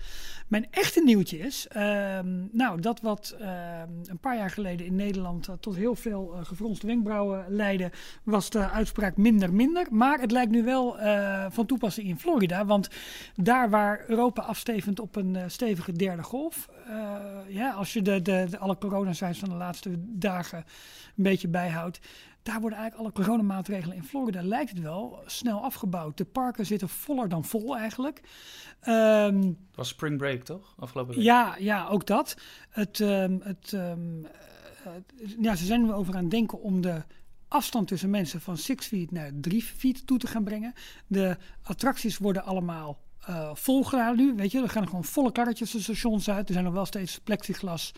Mijn 0.47 0.67
echte 0.71 1.03
nieuwtje 1.03 1.39
is, 1.39 1.67
ehm, 1.67 2.27
nou, 2.51 2.81
dat 2.81 3.01
wat 3.01 3.35
ehm, 3.39 3.89
een 4.05 4.19
paar 4.19 4.37
jaar 4.37 4.49
geleden 4.49 4.85
in 4.85 4.95
Nederland 4.95 5.49
tot 5.59 5.75
heel 5.75 5.95
veel 5.95 6.39
gefronste 6.43 6.87
wenkbrauwen 6.87 7.45
leidde, 7.49 7.91
was 8.23 8.49
de 8.49 8.69
uitspraak 8.69 9.17
minder 9.17 9.53
minder. 9.53 9.87
Maar 10.07 10.19
het 10.19 10.31
lijkt 10.31 10.51
nu 10.51 10.63
wel 10.63 10.99
uh, 10.99 11.45
van 11.49 11.65
toepassing 11.65 12.07
in 12.07 12.19
Florida. 12.19 12.65
Want 12.65 12.89
daar 13.35 13.69
waar 13.69 14.03
Europa 14.07 14.41
afstevend 14.41 14.99
op 14.99 15.15
een 15.15 15.35
uh, 15.35 15.43
stevige 15.47 15.91
derde 15.91 16.23
golf. 16.23 16.69
Uh, 16.89 17.15
ja, 17.47 17.71
als 17.71 17.93
je 17.93 18.01
de, 18.01 18.21
de, 18.21 18.47
de 18.49 18.57
alle 18.57 18.77
coronacijfers 18.77 19.39
van 19.39 19.49
de 19.49 19.55
laatste 19.55 19.89
dagen 19.97 20.57
een 21.17 21.23
beetje 21.23 21.47
bijhoudt. 21.47 21.99
Daar 22.43 22.59
worden 22.59 22.79
eigenlijk 22.79 23.17
alle 23.17 23.25
coronamaatregelen 23.25 23.95
in 23.95 24.03
Florida, 24.03 24.43
lijkt 24.43 24.69
het 24.69 24.79
wel, 24.79 25.19
snel 25.25 25.63
afgebouwd. 25.63 26.17
De 26.17 26.25
parken 26.25 26.65
zitten 26.65 26.89
voller 26.89 27.29
dan 27.29 27.45
vol 27.45 27.77
eigenlijk. 27.77 28.21
Um, 28.87 29.41
het 29.43 29.75
was 29.75 29.87
spring 29.87 30.17
break, 30.17 30.43
toch? 30.43 30.75
Afgelopen 30.79 31.15
week. 31.15 31.23
Ja, 31.23 31.55
ja 31.59 31.87
ook 31.87 32.05
dat. 32.05 32.37
Het, 32.69 32.99
um, 32.99 33.41
het, 33.43 33.71
um, 33.71 34.27
ja, 35.39 35.55
ze 35.55 35.65
zijn 35.65 35.87
er 35.87 35.93
over 35.93 36.15
aan 36.15 36.21
het 36.21 36.31
denken 36.31 36.61
om 36.61 36.81
de 36.81 37.01
afstand 37.47 37.87
tussen 37.87 38.09
mensen 38.09 38.41
van 38.41 38.57
6 38.57 38.85
feet 38.87 39.11
naar 39.11 39.31
3 39.41 39.63
feet 39.63 40.07
toe 40.07 40.17
te 40.17 40.27
gaan 40.27 40.43
brengen. 40.43 40.73
De 41.07 41.37
attracties 41.61 42.17
worden 42.17 42.43
allemaal 42.43 42.99
uh, 43.29 43.55
volgedaan 43.55 44.15
nu. 44.15 44.33
Weet 44.35 44.51
je, 44.51 44.61
er 44.61 44.69
gaan 44.69 44.87
gewoon 44.87 45.03
volle 45.03 45.31
karretjes 45.31 45.71
de 45.71 45.81
stations 45.81 46.29
uit. 46.29 46.47
Er 46.47 46.53
zijn 46.53 46.65
nog 46.65 46.73
wel 46.73 46.85
steeds 46.85 47.19
plexiglas 47.19 47.93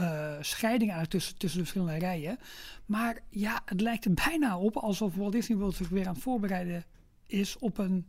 uh, 0.00 0.32
scheidingen 0.40 0.94
uit 0.94 1.10
tussen, 1.10 1.38
tussen 1.38 1.58
de 1.58 1.66
verschillende 1.66 2.06
rijen. 2.06 2.38
Maar 2.86 3.18
ja, 3.28 3.62
het 3.64 3.80
lijkt 3.80 4.04
er 4.04 4.14
bijna 4.14 4.58
op 4.58 4.76
alsof 4.76 5.14
Walt 5.14 5.32
Disney 5.32 5.58
World 5.58 5.74
zich 5.74 5.88
weer 5.88 6.06
aan 6.06 6.14
het 6.14 6.22
voorbereiden 6.22 6.84
is 7.26 7.58
op 7.58 7.78
een 7.78 8.06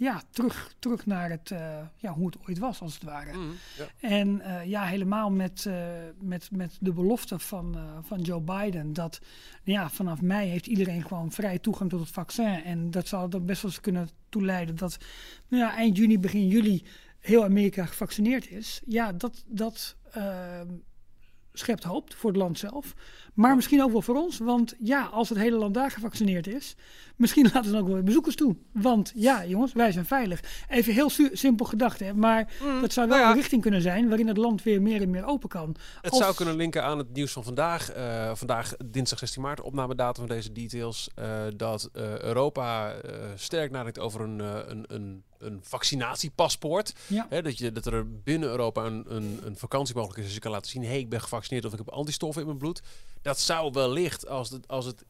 ja, 0.00 0.22
terug, 0.30 0.74
terug 0.78 1.06
naar 1.06 1.30
het, 1.30 1.50
uh, 1.50 1.78
ja, 1.96 2.12
hoe 2.12 2.26
het 2.26 2.36
ooit 2.48 2.58
was, 2.58 2.80
als 2.80 2.94
het 2.94 3.02
ware. 3.02 3.32
Mm, 3.32 3.52
ja. 3.78 4.08
En 4.08 4.28
uh, 4.28 4.64
ja, 4.64 4.84
helemaal 4.84 5.30
met, 5.30 5.64
uh, 5.68 5.74
met, 6.20 6.50
met 6.50 6.76
de 6.80 6.92
belofte 6.92 7.38
van, 7.38 7.76
van 8.02 8.20
Joe 8.20 8.40
Biden 8.40 8.92
dat 8.92 9.20
ja, 9.62 9.90
vanaf 9.90 10.20
mei 10.20 10.48
heeft 10.48 10.66
iedereen 10.66 11.02
gewoon 11.06 11.32
vrij 11.32 11.58
toegang 11.58 11.90
tot 11.90 12.00
het 12.00 12.08
vaccin. 12.08 12.64
En 12.64 12.90
dat 12.90 13.08
zou 13.08 13.32
er 13.32 13.44
best 13.44 13.62
wel 13.62 13.70
eens 13.70 13.80
kunnen 13.80 14.08
toeleiden 14.28 14.76
dat 14.76 14.98
nou 15.48 15.62
ja, 15.62 15.76
eind 15.76 15.96
juni, 15.96 16.18
begin 16.18 16.48
juli 16.48 16.84
heel 17.18 17.44
Amerika 17.44 17.86
gevaccineerd 17.86 18.50
is. 18.50 18.80
Ja, 18.86 19.12
dat, 19.12 19.44
dat 19.46 19.96
ehm, 20.10 20.68
schept 21.52 21.84
hoop 21.84 22.14
voor 22.14 22.30
het 22.30 22.38
land 22.38 22.58
zelf. 22.58 22.94
Maar 23.40 23.54
misschien 23.54 23.82
ook 23.82 23.92
wel 23.92 24.02
voor 24.02 24.16
ons. 24.16 24.38
Want 24.38 24.74
ja, 24.78 25.04
als 25.04 25.28
het 25.28 25.38
hele 25.38 25.56
land 25.56 25.74
daar 25.74 25.90
gevaccineerd 25.90 26.46
is, 26.46 26.74
misschien 27.16 27.44
laten 27.52 27.64
ze 27.64 27.70
dan 27.70 27.80
ook 27.80 27.88
wel 27.88 28.02
bezoekers 28.02 28.34
toe. 28.34 28.56
Want 28.72 29.12
ja, 29.14 29.46
jongens, 29.46 29.72
wij 29.72 29.92
zijn 29.92 30.04
veilig. 30.06 30.40
Even 30.68 30.92
heel 30.92 31.10
simpel 31.32 31.66
gedacht, 31.66 32.00
hè. 32.00 32.14
Maar 32.14 32.52
mm, 32.62 32.80
dat 32.80 32.92
zou 32.92 33.08
wel 33.08 33.16
nou 33.16 33.28
ja. 33.28 33.34
een 33.34 33.40
richting 33.40 33.62
kunnen 33.62 33.82
zijn 33.82 34.08
waarin 34.08 34.28
het 34.28 34.36
land 34.36 34.62
weer 34.62 34.82
meer 34.82 35.02
en 35.02 35.10
meer 35.10 35.24
open 35.24 35.48
kan. 35.48 35.76
Het 36.00 36.10
als... 36.10 36.20
zou 36.20 36.34
kunnen 36.34 36.56
linken 36.56 36.84
aan 36.84 36.98
het 36.98 37.12
nieuws 37.12 37.32
van 37.32 37.44
vandaag. 37.44 37.96
Uh, 37.96 38.34
vandaag, 38.34 38.74
dinsdag 38.84 39.18
16 39.18 39.42
maart, 39.42 39.60
opnamedatum 39.60 40.26
van 40.26 40.36
deze 40.36 40.52
details. 40.52 41.08
Uh, 41.18 41.42
dat 41.56 41.90
uh, 41.96 42.18
Europa 42.18 42.94
sterk 43.34 43.70
nadenkt 43.70 43.98
over 43.98 44.20
een, 44.20 44.38
een, 44.70 44.84
een 44.88 45.22
een 45.40 45.60
vaccinatiepaspoort. 45.62 46.94
Ja. 47.06 47.26
Hè, 47.28 47.42
dat, 47.42 47.58
je, 47.58 47.72
dat 47.72 47.86
er 47.86 48.22
binnen 48.22 48.48
Europa 48.48 48.84
een, 48.84 49.04
een, 49.08 49.40
een 49.44 49.56
vakantie 49.56 49.94
mogelijk 49.94 50.18
is. 50.18 50.24
Dus 50.24 50.34
je 50.34 50.40
kan 50.40 50.50
laten 50.50 50.70
zien, 50.70 50.82
hé, 50.82 50.88
hey, 50.88 50.98
ik 50.98 51.08
ben 51.08 51.20
gevaccineerd 51.20 51.64
of 51.64 51.72
ik 51.72 51.78
heb 51.78 51.88
antistoffen 51.88 52.40
in 52.40 52.46
mijn 52.46 52.58
bloed. 52.58 52.82
Dat 53.22 53.38
zou 53.38 53.72
wellicht, 53.72 54.28
als 54.28 54.50
het, 54.50 54.68
als 54.68 54.84
het 54.84 55.04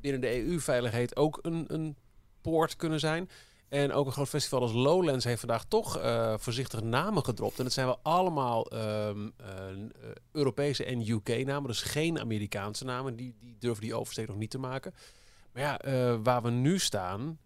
binnen 0.00 0.20
de 0.20 0.44
EU-veiligheid 0.44 1.16
ook 1.16 1.38
een, 1.42 1.64
een 1.68 1.96
poort 2.40 2.76
kunnen 2.76 3.00
zijn. 3.00 3.30
En 3.68 3.92
ook 3.92 4.06
een 4.06 4.12
groot 4.12 4.28
festival 4.28 4.60
als 4.60 4.72
Lowlands 4.72 5.24
heeft 5.24 5.40
vandaag 5.40 5.64
toch 5.64 5.98
uh, 5.98 6.34
voorzichtig 6.38 6.82
namen 6.82 7.24
gedropt. 7.24 7.58
En 7.58 7.64
het 7.64 7.72
zijn 7.72 7.86
wel 7.86 8.00
allemaal 8.02 8.72
um, 8.74 9.32
uh, 9.40 9.46
Europese 10.32 10.84
en 10.84 11.08
UK-namen, 11.08 11.68
dus 11.68 11.82
geen 11.82 12.20
Amerikaanse 12.20 12.84
namen. 12.84 13.16
Die, 13.16 13.34
die 13.40 13.56
durven 13.58 13.82
die 13.82 13.94
oversteek 13.94 14.28
nog 14.28 14.36
niet 14.36 14.50
te 14.50 14.58
maken. 14.58 14.94
Maar 15.52 15.62
ja, 15.62 15.86
uh, 15.86 16.18
waar 16.22 16.42
we 16.42 16.50
nu 16.50 16.78
staan, 16.78 17.38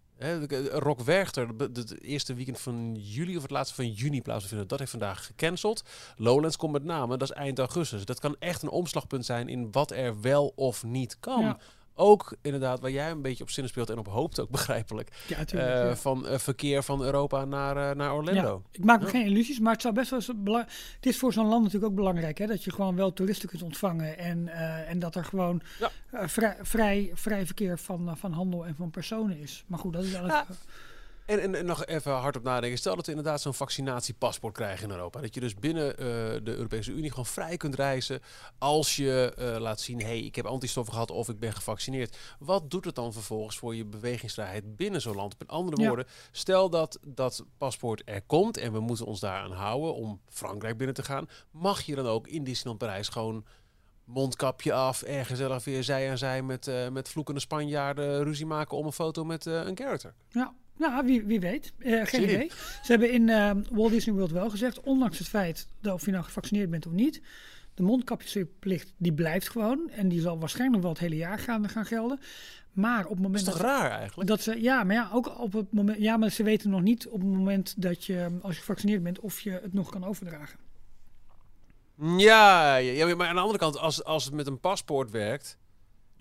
Rock 0.71 0.99
Werchter, 0.99 1.47
het 1.57 2.01
eerste 2.01 2.33
weekend 2.33 2.59
van 2.59 2.95
juli 2.95 3.35
of 3.35 3.41
het 3.41 3.51
laatste 3.51 3.75
van 3.75 3.91
juni 3.91 4.21
plaatsvinden, 4.21 4.67
dat 4.67 4.79
heeft 4.79 4.91
vandaag 4.91 5.25
gecanceld. 5.25 5.83
Lowlands 6.17 6.57
komt 6.57 6.71
met 6.71 6.83
name, 6.83 7.17
dat 7.17 7.29
is 7.29 7.35
eind 7.35 7.59
augustus. 7.59 8.05
Dat 8.05 8.19
kan 8.19 8.35
echt 8.39 8.61
een 8.61 8.69
omslagpunt 8.69 9.25
zijn 9.25 9.47
in 9.47 9.71
wat 9.71 9.91
er 9.91 10.21
wel 10.21 10.53
of 10.55 10.83
niet 10.83 11.17
kan. 11.19 11.57
Ook 12.01 12.35
inderdaad 12.41 12.79
waar 12.79 12.91
jij 12.91 13.11
een 13.11 13.21
beetje 13.21 13.43
op 13.43 13.49
zinnen 13.49 13.71
speelt 13.71 13.89
en 13.89 13.97
op 13.97 14.07
hoopt 14.07 14.39
ook 14.39 14.49
begrijpelijk. 14.59 15.09
Ja, 15.27 15.45
tuurlijk, 15.45 15.71
uh, 15.71 15.75
ja. 15.75 15.95
Van 15.95 16.25
uh, 16.27 16.37
verkeer 16.37 16.83
van 16.83 17.03
Europa 17.03 17.45
naar, 17.45 17.75
uh, 17.77 17.95
naar 17.95 18.13
Orlando. 18.13 18.63
Ja, 18.71 18.77
ik 18.79 18.85
maak 18.85 19.01
me 19.01 19.07
geen 19.07 19.25
illusies, 19.25 19.59
maar 19.59 19.73
het 19.73 19.81
zou 19.81 19.93
best 19.93 20.09
wel. 20.09 20.57
Het 20.95 21.05
is 21.05 21.17
voor 21.17 21.33
zo'n 21.33 21.47
land 21.47 21.63
natuurlijk 21.63 21.91
ook 21.91 21.97
belangrijk 21.97 22.37
hè, 22.37 22.47
dat 22.47 22.63
je 22.63 22.71
gewoon 22.71 22.95
wel 22.95 23.13
toeristen 23.13 23.49
kunt 23.49 23.63
ontvangen 23.63 24.17
en, 24.17 24.47
en 24.87 24.99
dat 24.99 25.15
er 25.15 25.25
gewoon 25.25 25.61
vrij, 26.11 26.57
vrij, 26.61 27.11
vrij 27.13 27.45
verkeer 27.45 27.79
van, 27.79 28.17
van 28.17 28.31
handel 28.31 28.65
en 28.65 28.75
van 28.75 28.89
personen 28.89 29.37
is. 29.37 29.63
Maar 29.67 29.79
goed, 29.79 29.93
dat 29.93 30.03
is 30.03 30.13
eigenlijk. 30.13 30.47
En, 31.31 31.39
en, 31.39 31.55
en, 31.55 31.65
nog 31.65 31.85
even 31.85 32.11
hardop 32.11 32.43
nadenken. 32.43 32.77
Stel 32.77 32.95
dat 32.95 33.05
we 33.05 33.11
inderdaad 33.11 33.41
zo'n 33.41 33.53
vaccinatiepaspoort 33.53 34.53
krijgen 34.53 34.83
in 34.83 34.95
Europa. 34.95 35.21
Dat 35.21 35.33
je 35.33 35.39
dus 35.39 35.55
binnen 35.55 35.89
uh, 35.91 35.95
de 36.43 36.55
Europese 36.55 36.91
Unie 36.91 37.09
gewoon 37.09 37.25
vrij 37.25 37.57
kunt 37.57 37.75
reizen. 37.75 38.19
Als 38.57 38.95
je 38.95 39.33
uh, 39.39 39.59
laat 39.59 39.79
zien, 39.79 39.99
hé, 39.99 40.05
hey, 40.05 40.19
ik 40.19 40.35
heb 40.35 40.45
antistoffen 40.45 40.93
gehad 40.93 41.11
of 41.11 41.29
ik 41.29 41.39
ben 41.39 41.53
gevaccineerd. 41.53 42.17
Wat 42.39 42.71
doet 42.71 42.85
het 42.85 42.95
dan 42.95 43.13
vervolgens 43.13 43.57
voor 43.57 43.75
je 43.75 43.85
bewegingsvrijheid 43.85 44.75
binnen 44.75 45.01
zo'n 45.01 45.15
land? 45.15 45.39
Met 45.39 45.47
andere 45.47 45.81
Ja. 45.81 45.87
woorden, 45.87 46.05
stel 46.31 46.69
dat 46.69 46.99
dat 47.07 47.45
paspoort 47.57 48.01
er 48.05 48.21
komt 48.21 48.57
en 48.57 48.71
we 48.71 48.79
moeten 48.79 49.05
ons 49.05 49.19
daaraan 49.19 49.51
houden 49.51 49.95
om 49.95 50.21
Frankrijk 50.29 50.77
binnen 50.77 50.95
te 50.95 51.03
gaan. 51.03 51.29
Mag 51.51 51.81
je 51.81 51.95
dan 51.95 52.07
ook 52.07 52.27
in 52.27 52.43
Disneyland 52.43 52.79
Parijs 52.79 53.09
gewoon 53.09 53.45
mondkapje 54.03 54.73
af 54.73 55.01
en 55.01 55.25
gezellig 55.25 55.63
weer 55.63 55.83
zij 55.83 56.09
aan 56.09 56.17
zij 56.17 56.41
met, 56.41 56.67
uh, 56.67 56.87
met 56.87 57.09
vloekende 57.09 57.39
Spanjaarden 57.39 58.23
ruzie 58.23 58.45
maken 58.45 58.77
om 58.77 58.85
een 58.85 58.91
foto 58.91 59.23
met 59.23 59.45
een 59.45 59.77
character? 59.77 60.13
Ja, 60.29 60.53
nou, 60.81 61.05
wie, 61.05 61.23
wie 61.23 61.39
weet. 61.39 61.73
Uh, 61.79 62.05
geen 62.05 62.23
idee. 62.23 62.51
Ze 62.83 62.91
hebben 62.91 63.11
in 63.11 63.27
uh, 63.27 63.51
Walt 63.71 63.91
Disney 63.91 64.15
World 64.15 64.31
wel 64.31 64.49
gezegd, 64.49 64.79
ondanks 64.79 65.17
het 65.17 65.27
feit 65.27 65.67
dat 65.81 65.93
of 65.93 66.05
je 66.05 66.11
nou 66.11 66.23
gevaccineerd 66.23 66.69
bent 66.69 66.85
of 66.85 66.91
niet, 66.91 67.21
de 67.73 67.83
mondkapjesplicht 67.83 68.93
die 68.97 69.13
blijft 69.13 69.49
gewoon 69.49 69.89
en 69.89 70.07
die 70.07 70.21
zal 70.21 70.39
waarschijnlijk 70.39 70.81
wel 70.81 70.91
het 70.91 71.01
hele 71.01 71.15
jaar 71.15 71.39
gaan, 71.39 71.69
gaan 71.69 71.85
gelden. 71.85 72.19
Maar 72.71 72.99
op 72.99 73.09
het 73.09 73.09
Dat 73.09 73.19
moment 73.19 73.47
is 73.47 73.53
toch 73.53 73.61
raar 73.61 73.91
eigenlijk? 73.91 74.29
dat 74.29 74.41
ze, 74.41 74.61
ja, 74.61 74.83
maar 74.83 74.95
ja, 74.95 75.09
ook 75.13 75.39
op 75.39 75.53
het 75.53 75.71
moment, 75.71 75.99
ja, 75.99 76.17
maar 76.17 76.29
ze 76.29 76.43
weten 76.43 76.69
nog 76.69 76.81
niet 76.81 77.07
op 77.07 77.19
het 77.19 77.29
moment 77.29 77.73
dat 77.77 78.05
je, 78.05 78.39
als 78.41 78.53
je 78.53 78.59
gevaccineerd 78.59 79.03
bent, 79.03 79.19
of 79.19 79.39
je 79.39 79.51
het 79.51 79.73
nog 79.73 79.89
kan 79.89 80.03
overdragen. 80.03 80.59
Ja, 82.17 82.75
ja, 82.75 83.15
maar 83.15 83.27
aan 83.27 83.35
de 83.35 83.41
andere 83.41 83.59
kant, 83.59 83.77
als, 83.77 84.03
als 84.03 84.25
het 84.25 84.33
met 84.33 84.47
een 84.47 84.59
paspoort 84.59 85.11
werkt, 85.11 85.57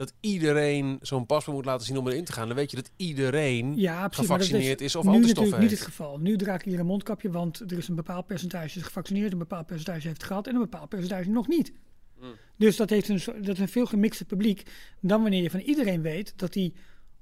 dat 0.00 0.12
iedereen 0.20 0.98
zo'n 1.02 1.26
paspoort 1.26 1.56
moet 1.56 1.64
laten 1.64 1.86
zien 1.86 1.96
om 1.96 2.08
erin 2.08 2.24
te 2.24 2.32
gaan, 2.32 2.46
dan 2.46 2.56
weet 2.56 2.70
je 2.70 2.76
dat 2.76 2.90
iedereen 2.96 3.76
Ja, 3.76 4.08
precies. 4.08 4.28
maar 4.28 4.38
dat 4.38 4.46
gevaccineerd 4.46 4.80
is 4.80 4.96
of 4.96 5.04
nu 5.04 5.10
antistoffen 5.10 5.44
natuurlijk 5.50 5.60
niet 5.60 5.70
heeft. 5.70 5.82
het 5.82 5.90
geval. 5.90 6.18
Nu 6.18 6.36
draagt 6.36 6.64
iedereen 6.64 6.80
een 6.80 6.90
mondkapje, 6.90 7.30
want 7.30 7.60
er 7.60 7.78
is 7.78 7.88
een 7.88 7.94
bepaald 7.94 8.26
percentage 8.26 8.78
is 8.78 8.84
gevaccineerd, 8.84 9.32
een 9.32 9.38
bepaald 9.38 9.66
percentage 9.66 10.06
heeft 10.06 10.22
gehad 10.24 10.46
en 10.46 10.54
een 10.54 10.60
bepaald 10.60 10.88
percentage 10.88 11.30
nog 11.30 11.48
niet. 11.48 11.72
Mm. 12.20 12.32
Dus 12.56 12.76
dat 12.76 12.90
heeft 12.90 13.08
een, 13.08 13.22
dat 13.42 13.54
is 13.54 13.58
een 13.58 13.68
veel 13.68 13.86
gemixte 13.86 14.24
publiek 14.24 14.62
dan 15.00 15.22
wanneer 15.22 15.42
je 15.42 15.50
van 15.50 15.60
iedereen 15.60 16.02
weet 16.02 16.32
dat 16.36 16.54
hij 16.54 16.72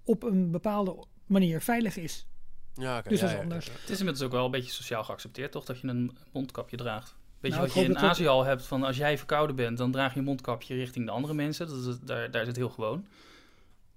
op 0.04 0.22
een 0.22 0.50
bepaalde 0.50 1.04
manier 1.26 1.60
veilig 1.60 1.96
is. 1.96 2.26
Ja, 2.74 2.98
oké, 2.98 3.08
Dus 3.08 3.20
ja, 3.20 3.26
dat 3.26 3.34
is 3.34 3.40
anders. 3.42 3.66
ja, 3.66 3.72
ja. 3.72 3.78
Het 3.80 3.90
is 3.90 3.98
inmiddels 3.98 4.26
ook 4.26 4.32
wel 4.32 4.44
een 4.44 4.50
beetje 4.50 4.72
sociaal 4.72 5.04
geaccepteerd, 5.04 5.52
toch? 5.52 5.64
Dat 5.64 5.80
je 5.80 5.88
een 5.88 6.16
mondkapje 6.32 6.76
draagt. 6.76 7.16
Weet 7.40 7.52
je 7.52 7.58
Nou, 7.58 7.70
wat 7.70 7.74
je 7.74 7.84
in 7.84 7.98
Azië 7.98 8.26
al 8.26 8.44
hebt 8.44 8.66
van 8.66 8.82
als 8.82 8.96
jij 8.96 9.18
verkouden 9.18 9.56
bent, 9.56 9.78
dan 9.78 9.90
draag 9.90 10.12
je 10.12 10.18
een 10.18 10.24
mondkapje 10.24 10.74
richting 10.74 11.06
de 11.06 11.12
andere 11.12 11.34
mensen. 11.34 11.68
Dat 11.68 11.76
is, 11.86 11.98
daar, 12.00 12.30
daar 12.30 12.40
is 12.40 12.48
het 12.48 12.56
heel 12.56 12.68
gewoon. 12.68 13.06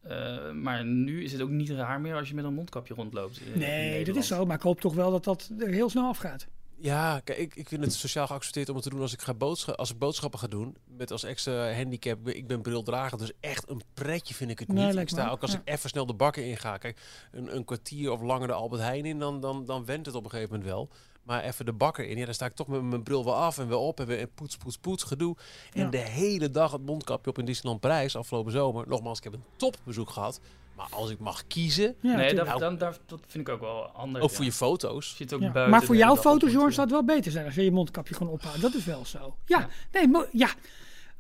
Eh, 0.02 0.52
maar 0.52 0.86
nu 0.86 1.24
is 1.24 1.32
het 1.32 1.42
ook 1.42 1.50
niet 1.50 1.70
raar 1.70 2.02
meer 2.02 2.16
als 2.16 2.28
je 2.30 2.36
met 2.36 2.46
een 2.46 2.54
mondkapje 2.54 2.94
rondloopt. 2.94 3.42
Nee, 3.56 4.06
dat 4.06 4.16
is 4.16 4.28
zo, 4.28 4.46
maar 4.46 4.56
ik 4.56 4.62
hoop 4.62 4.82
toch 4.82 4.94
wel 4.94 5.12
dat 5.12 5.24
dat 5.24 5.52
er 5.60 5.68
heel 5.68 5.90
snel 5.90 6.08
afgaat. 6.08 6.48
Ja, 6.82 7.20
kijk, 7.20 7.38
ik, 7.38 7.56
ik 7.56 7.68
vind 7.68 7.84
het 7.84 7.94
sociaal 7.94 8.28
geaccepteerd 8.28 8.70
om 8.70 8.76
het 8.76 8.84
te 8.84 8.90
doen 8.90 9.02
als 9.02 9.14
ik, 9.14 9.22
ga 9.22 9.34
boodschap, 9.34 9.76
als 9.76 9.92
ik 9.92 9.98
boodschappen 9.98 10.40
ga 10.40 10.48
doen. 10.48 10.78
Met 10.86 11.12
als 11.12 11.24
extra 11.24 11.74
handicap, 11.74 12.28
ik 12.28 12.48
ben 12.48 12.62
brildrager, 12.62 13.18
dus 13.18 13.32
echt 13.40 13.70
een 13.70 13.82
pretje 13.94 14.34
vind 14.34 14.52
ik 14.52 14.60
het 14.60 14.68
Nee, 14.68 14.86
niet. 14.86 14.96
Ik 14.96 15.10
sta 15.10 15.26
ook, 15.26 15.32
ook 15.32 15.42
als 15.42 15.52
ja. 15.52 15.58
ik 15.58 15.70
even 15.74 15.90
snel 15.90 16.06
de 16.06 16.14
bakken 16.14 16.46
in 16.46 16.58
ga. 16.58 16.78
Kijk, 16.78 17.00
een, 17.32 17.56
een 17.56 17.66
kwartier 17.66 18.12
of 18.12 18.22
langer 18.22 18.48
de 18.48 18.54
Albert 18.54 18.82
Heijn 18.82 19.06
in, 19.06 19.20
dan, 19.20 19.42
dan, 19.42 19.66
dan 19.66 19.86
went 19.86 20.06
het 20.06 20.16
op 20.16 20.24
een 20.24 20.30
gegeven 20.30 20.52
moment 20.52 20.70
wel. 20.70 20.90
Maar 21.24 21.44
even 21.44 21.66
de 21.66 21.74
bakker 21.74 22.08
in, 22.08 22.18
ja, 22.18 22.26
dan 22.26 22.34
sta 22.34 22.46
ik 22.46 22.54
toch 22.54 22.68
met 22.68 22.82
mijn 22.82 23.04
bril 23.04 23.24
weer 23.24 23.34
af 23.34 23.58
en 23.58 23.68
weer 23.68 23.78
op 23.78 24.00
en 24.00 24.06
weer 24.06 24.28
poets, 24.28 24.58
poets, 24.58 24.78
poets, 24.78 25.04
gedoe. 25.04 25.36
En 25.74 25.84
Ja. 25.84 25.90
de 25.90 25.98
hele 25.98 26.50
dag 26.50 26.72
het 26.72 26.86
mondkapje 26.86 27.30
op 27.30 27.38
in 27.40 27.46
Disneyland 27.46 27.82
Parijs 27.82 28.16
afgelopen 28.16 28.52
zomer. 28.52 28.88
Nogmaals, 28.88 29.18
ik 29.18 29.24
heb 29.24 29.34
een 29.34 29.44
topbezoek 29.56 30.10
gehad. 30.10 30.40
Maar 30.76 30.88
als 30.92 31.10
ik 31.10 31.20
mag 31.20 31.48
kiezen, 31.48 31.96
Ja, 32.02 32.16
nee, 32.16 32.34
dat, 32.36 32.46
Nou. 32.46 32.60
dan, 32.60 32.78
dat 32.78 33.00
vind 33.28 33.48
ik 33.48 33.54
ook 33.54 33.60
wel 33.60 33.84
anders. 33.88 34.24
ook 34.24 34.30
ja. 34.30 34.36
voor 34.36 34.46
je 34.46 34.52
foto's. 34.52 35.10
Je 35.10 35.16
zit 35.16 35.34
ook 35.34 35.40
Ja. 35.42 35.52
buiten 35.52 35.72
Maar 35.74 35.84
voor 35.84 35.96
jouw 35.96 36.16
foto's, 36.18 36.52
Jorn, 36.52 36.72
zou 36.74 36.82
het 36.88 36.96
wel 36.96 37.06
beter 37.16 37.32
zijn 37.32 37.46
als 37.46 37.56
je 37.56 37.64
je 37.64 37.72
mondkapje 37.72 38.14
gewoon 38.14 38.34
ophoudt. 38.34 38.62
Dat 38.62 38.74
is 38.74 38.86
wel 38.86 39.06
zo. 39.06 39.36
Ja, 39.46 39.60
Ja. 39.60 39.68
nee, 39.92 40.08
mo- 40.08 40.28
ja. 40.32 40.50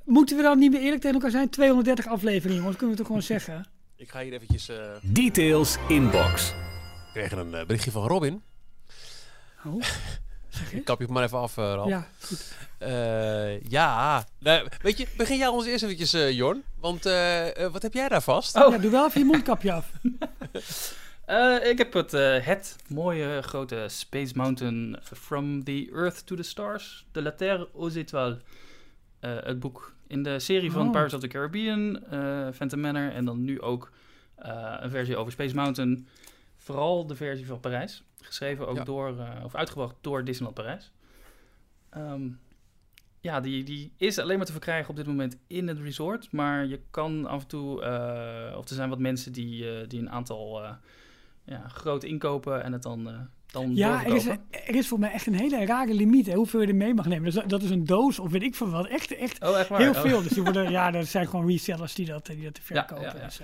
Moeten 0.06 0.38
we 0.38 0.44
dan 0.44 0.60
niet 0.60 0.72
meer 0.72 0.82
eerlijk 0.82 1.02
tegen 1.02 1.16
elkaar 1.16 1.32
zijn? 1.32 1.50
230 1.50 2.08
afleveringen, 2.08 2.56
jongens, 2.58 2.76
kunnen 2.78 2.92
we 2.96 2.98
toch 3.02 3.08
gewoon 3.12 3.22
zeggen? 3.26 3.68
Ik 3.96 4.10
ga 4.10 4.20
hier 4.22 4.34
eventjes... 4.34 4.70
eh 4.70 4.78
Details 5.02 5.78
inbox. 5.88 6.50
we 6.52 7.10
kregen 7.14 7.38
een 7.38 7.54
eh, 7.56 7.66
berichtje 7.66 7.92
van 7.92 8.08
Robin. 8.08 8.42
Oh, 9.66 9.84
Ik 10.72 10.86
kap 10.86 10.98
je 10.98 11.04
het 11.04 11.14
maar 11.14 11.24
even 11.24 11.38
af, 11.38 11.58
eh 11.58 11.64
Ralf. 11.64 11.90
Ja, 11.90 12.08
goed. 12.22 12.54
Eh, 12.78 13.62
ja. 13.62 14.26
Nou, 14.40 14.68
weet 14.82 14.98
je, 14.98 15.08
begin 15.18 15.38
jij 15.38 15.48
ons 15.48 15.66
eerst 15.66 15.84
eventjes, 15.84 16.14
eh, 16.14 16.32
Jorn. 16.32 16.64
Want 16.80 17.04
wat 17.72 17.82
heb 17.82 17.94
jij 17.94 18.08
daar 18.10 18.22
vast? 18.22 18.56
Oh. 18.56 18.72
Ja, 18.72 18.78
doe 18.78 18.92
wel 18.92 19.08
even 19.08 19.20
je 19.22 19.26
mondkapje 19.28 19.72
af. 19.72 19.92
Eh, 21.26 21.70
ik 21.70 21.78
heb 21.78 21.94
het, 21.94 22.14
eh, 22.14 22.38
het 22.46 22.76
mooie 22.88 23.42
grote 23.42 23.86
Space 23.88 24.32
Mountain 24.36 24.98
From 25.04 25.64
the 25.64 25.90
Earth 25.94 26.26
to 26.26 26.36
the 26.36 26.44
Stars, 26.44 27.06
de 27.12 27.22
La 27.22 27.32
Terre 27.32 27.68
aux 27.76 27.96
Étoiles. 27.96 28.38
Eh, 29.20 29.32
het 29.44 29.60
boek 29.60 29.94
in 30.08 30.24
de 30.24 30.40
serie 30.40 30.72
van 30.72 30.86
Oh. 30.86 30.92
Pirates 30.92 31.14
of 31.14 31.20
the 31.20 31.28
Caribbean, 31.28 32.04
eh 32.10 32.48
Phantom 32.54 32.80
Manor 32.80 33.12
en 33.12 33.26
dan 33.26 33.44
nu 33.44 33.62
ook 33.62 33.92
eh, 34.36 34.74
een 34.80 34.90
versie 34.90 35.18
over 35.18 35.32
Space 35.32 35.56
Mountain. 35.56 36.08
Vooral 36.72 37.08
de 37.08 37.16
versie 37.16 37.46
van 37.46 37.60
Parijs, 37.60 38.04
geschreven 38.22 38.68
ook 38.68 38.76
Ja. 38.78 38.84
door, 38.84 39.20
eh, 39.20 39.44
of 39.44 39.56
uitgebracht 39.56 39.96
door 40.02 40.24
Disneyland 40.24 40.56
Parijs. 40.56 40.92
Ehm, 41.90 42.22
ja, 43.20 43.40
die, 43.42 43.64
die 43.64 43.94
is 43.98 44.18
alleen 44.20 44.38
maar 44.38 44.46
te 44.46 44.52
verkrijgen 44.52 44.90
op 44.90 44.96
dit 44.96 45.06
moment 45.08 45.38
in 45.48 45.68
het 45.68 45.80
resort. 45.80 46.32
Maar 46.32 46.66
je 46.66 46.80
kan 46.92 47.26
af 47.26 47.42
en 47.42 47.48
toe, 47.48 47.82
eh, 47.84 48.58
of 48.58 48.70
er 48.70 48.76
zijn 48.76 48.90
wat 48.90 49.00
mensen 49.00 49.32
die, 49.32 49.70
eh, 49.80 49.88
die 49.88 50.00
een 50.00 50.10
aantal 50.12 50.64
eh, 50.64 50.72
ja, 51.46 51.68
grote 51.68 52.08
inkopen 52.08 52.64
en 52.64 52.72
het 52.74 52.82
dan, 52.84 53.10
eh 53.10 53.20
dan 53.46 53.76
Ja, 53.76 54.06
er 54.06 54.16
is, 54.16 54.26
er 54.26 54.40
is 54.76 54.88
voor 54.88 55.00
mij 55.00 55.12
echt 55.12 55.28
een 55.28 55.34
hele 55.36 55.66
rare 55.66 55.94
limiet, 55.94 56.26
hè, 56.26 56.34
hoeveel 56.34 56.62
je 56.62 56.68
er 56.68 56.76
mee 56.76 56.94
mag 56.94 57.06
nemen. 57.06 57.32
Dus 57.34 57.44
dat 57.48 57.62
is 57.62 57.70
een 57.70 57.86
doos 57.86 58.20
of 58.20 58.32
weet 58.32 58.44
ik 58.44 58.56
veel 58.56 58.70
wat. 58.70 58.88
Echt, 58.88 59.16
echt 59.16 59.44
Oh, 59.44 59.60
echt 59.60 59.70
heel 59.70 59.90
Oh. 59.90 60.02
veel. 60.02 60.22
Dus 60.22 60.32
die 60.32 60.44
worden, 60.44 60.72
ja, 60.78 60.94
er 60.94 61.06
zijn 61.06 61.28
gewoon 61.28 61.48
resellers 61.48 61.96
die 61.96 62.06
dat, 62.06 62.26
die 62.26 62.44
dat 62.44 62.58
Ja, 62.58 62.64
verkopen. 62.64 63.04
ja, 63.04 63.14
ja. 63.16 63.26
Dus, 63.26 63.42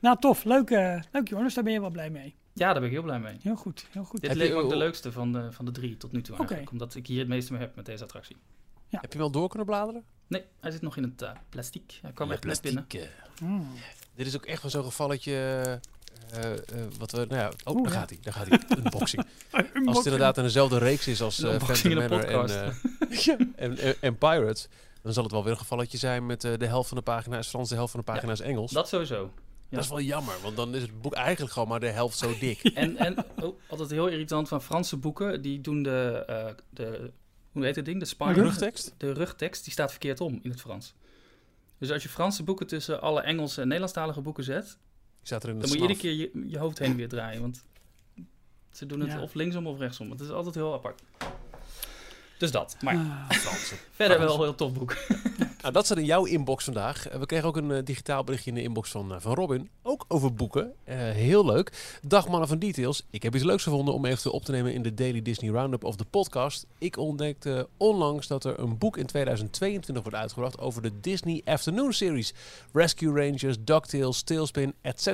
nou, 0.00 0.16
tof. 0.20 0.44
Leuk, 0.44 0.70
eh 0.70 1.00
leuk 1.12 1.28
Jonas, 1.28 1.54
daar 1.54 1.64
ben 1.64 1.72
je 1.72 1.80
wel 1.80 1.90
blij 1.90 2.10
mee. 2.10 2.34
Ja, 2.58 2.64
daar 2.72 2.74
ben 2.74 2.84
ik 2.84 2.90
heel 2.90 3.02
blij 3.02 3.18
mee. 3.20 3.36
Heel 3.42 3.56
goed, 3.56 3.86
heel 3.90 4.04
goed. 4.04 4.20
Dit 4.20 4.30
Heb 4.30 4.38
leek 4.38 4.50
me 4.50 4.56
ook 4.56 4.70
de 4.70 4.76
leukste 4.76 5.12
van 5.12 5.32
de, 5.32 5.52
van 5.52 5.64
de 5.64 5.70
drie 5.70 5.96
tot 5.96 6.12
nu 6.12 6.22
toe 6.22 6.32
Oké. 6.34 6.40
eigenlijk. 6.42 6.70
Omdat 6.72 6.94
ik 6.94 7.06
hier 7.06 7.18
het 7.18 7.28
meeste 7.28 7.52
mee 7.52 7.60
heb 7.60 7.76
met 7.76 7.86
deze 7.86 8.04
attractie. 8.04 8.36
Heb 8.88 9.02
je 9.02 9.08
hem 9.08 9.18
wel 9.18 9.30
door 9.30 9.48
kunnen 9.48 9.66
bladeren? 9.66 10.04
Nee, 10.26 10.44
hij 10.60 10.70
zit 10.70 10.82
nog 10.82 10.96
in 10.96 11.02
het 11.02 11.22
eh 11.22 11.30
plastic. 11.48 11.98
Hij 12.02 12.12
kwam 12.12 12.28
Ja, 12.28 12.34
echt 12.34 12.44
net 12.44 12.60
binnen. 12.60 12.86
eh. 12.88 13.00
Mm. 13.42 13.68
Dit 14.14 14.26
is 14.26 14.36
ook 14.36 14.46
echt 14.46 14.62
wel 14.62 14.70
zo'n 14.70 14.84
gevalletje... 14.84 15.32
eh, 16.32 16.52
eh, 16.52 16.58
wat 16.98 17.10
we, 17.10 17.16
nou 17.28 17.40
ja, 17.40 17.52
oh, 17.64 17.74
Oeh, 17.74 17.84
daar 17.84 17.92
ja. 17.92 17.98
gaat 18.00 18.10
hij, 18.10 18.18
daar 18.22 18.32
gaat 18.32 18.48
hij. 18.48 18.60
Unboxing. 18.78 19.26
Als 19.86 19.96
het 19.96 20.04
inderdaad 20.06 20.36
in 20.36 20.42
dezelfde 20.42 20.78
reeks 20.78 21.06
is 21.08 21.22
als 21.22 21.38
uh, 21.40 21.54
Phantom 21.60 21.94
Manor 21.94 22.24
en, 22.24 22.40
podcast. 22.40 22.54
en, 23.56 23.78
en, 23.78 23.94
en 24.00 24.16
Pirates, 24.18 24.68
dan 25.02 25.12
zal 25.12 25.22
het 25.22 25.32
wel 25.32 25.42
weer 25.42 25.52
een 25.52 25.58
gevalletje 25.58 25.98
zijn 25.98 26.26
met 26.26 26.44
eh, 26.44 26.52
de 26.58 26.66
helft 26.66 26.88
van 26.88 26.96
de 26.96 27.02
pagina 27.02 27.38
is 27.38 27.48
Frans, 27.48 27.68
de 27.68 27.74
helft 27.74 27.90
van 27.90 28.00
de 28.00 28.12
pagina 28.12 28.32
is 28.32 28.40
Engels. 28.40 28.72
Dat 28.72 28.88
sowieso. 28.88 29.30
Ja. 29.68 29.78
is 29.78 29.88
wel 29.88 30.00
jammer, 30.00 30.34
want 30.42 30.56
dan 30.56 30.74
is 30.74 30.82
het 30.82 31.00
boek 31.02 31.14
eigenlijk 31.14 31.52
gewoon 31.52 31.68
maar 31.68 31.80
de 31.80 31.88
helft 31.88 32.18
zo 32.18 32.38
dik. 32.40 32.62
En, 32.62 32.96
en 32.96 33.16
oh, 33.42 33.58
altijd 33.68 33.90
heel 33.90 34.06
irritant 34.08 34.48
van 34.48 34.62
Franse 34.62 34.96
boeken. 34.96 35.42
Die 35.42 35.60
doen 35.60 35.82
de, 35.82 36.24
eh, 36.26 36.46
de 36.70 37.12
hoe 37.52 37.64
heet 37.64 37.76
het 37.76 37.84
ding? 37.84 38.00
De 38.00 38.04
spine. 38.06 38.32
Rug- 38.32 38.44
Rugtekst? 38.44 38.94
De 38.96 39.12
rugtekst, 39.12 39.64
die 39.64 39.72
staat 39.72 39.90
verkeerd 39.90 40.20
om 40.20 40.40
in 40.42 40.50
het 40.50 40.60
Frans. 40.60 40.94
Dus 41.78 41.90
als 41.90 42.02
je 42.02 42.08
Franse 42.08 42.42
boeken 42.42 42.66
tussen 42.66 43.00
alle 43.00 43.20
Engelse 43.20 43.56
en 43.60 43.66
Nederlandstalige 43.66 44.20
boeken 44.20 44.44
zet, 44.44 44.64
Die 44.64 45.26
staat 45.26 45.42
er 45.42 45.48
in 45.48 45.54
de 45.54 45.60
dan 45.60 45.70
moet 45.70 45.78
je 45.78 45.94
iedere 45.94 46.00
keer 46.00 46.14
je, 46.42 46.48
je 46.50 46.58
hoofd 46.58 46.78
heen 46.78 46.90
en 46.90 46.96
weer 46.96 47.08
draaien. 47.08 47.40
Want 47.40 47.64
ze 48.70 48.86
doen 48.86 49.00
het 49.00 49.10
Ja. 49.10 49.22
of 49.22 49.34
linksom 49.34 49.66
of 49.66 49.78
rechtsom. 49.78 50.10
Het 50.10 50.20
is 50.20 50.30
altijd 50.30 50.54
heel 50.54 50.72
apart. 50.74 51.02
Dus 52.38 52.50
dat. 52.50 52.76
Maar 52.80 52.94
ja, 52.94 53.26
Ah, 53.28 53.36
verder 53.90 54.18
wel 54.18 54.34
een 54.34 54.40
heel 54.40 54.54
tof 54.54 54.72
boek. 54.72 54.96
Nou, 55.62 55.72
dat 55.72 55.86
zat 55.86 55.98
in 55.98 56.04
jouw 56.04 56.24
inbox 56.24 56.64
vandaag. 56.64 57.08
Eh, 57.08 57.18
We 57.18 57.26
kregen 57.26 57.48
ook 57.48 57.56
een 57.56 57.70
eh, 57.72 57.84
digitaal 57.84 58.24
berichtje 58.24 58.50
in 58.50 58.56
de 58.56 58.62
inbox 58.62 58.90
van, 58.90 59.14
eh, 59.14 59.20
van 59.20 59.34
Robin. 59.34 59.68
Ook 59.82 60.04
over 60.08 60.34
boeken. 60.34 60.72
Eh, 60.84 60.96
heel 60.96 61.44
leuk. 61.46 61.98
Dag 62.02 62.28
mannen 62.28 62.48
van 62.48 62.58
Details. 62.58 63.02
Ik 63.10 63.22
heb 63.22 63.34
iets 63.34 63.44
leuks 63.44 63.62
gevonden 63.62 63.94
om 63.94 64.04
eventueel 64.04 64.34
op 64.34 64.44
te 64.44 64.52
nemen 64.52 64.72
in 64.74 64.82
de 64.82 64.94
Daily 64.94 65.22
Disney 65.22 65.50
Roundup 65.50 65.84
of 65.84 65.96
de 65.96 66.04
podcast. 66.04 66.66
Ik 66.78 66.96
ontdekte 66.96 67.68
onlangs 67.76 68.26
dat 68.26 68.44
er 68.44 68.58
een 68.58 68.78
boek 68.78 68.96
in 68.96 69.06
2022 69.06 70.02
wordt 70.02 70.18
uitgebracht 70.18 70.58
over 70.58 70.82
de 70.82 70.92
Disney 71.00 71.42
Afternoon 71.44 71.92
Series. 71.92 72.34
Rescue 72.72 73.12
Rangers, 73.24 73.56
DuckTales, 73.60 74.22
Tailspin, 74.22 74.74
etc. 74.82 75.06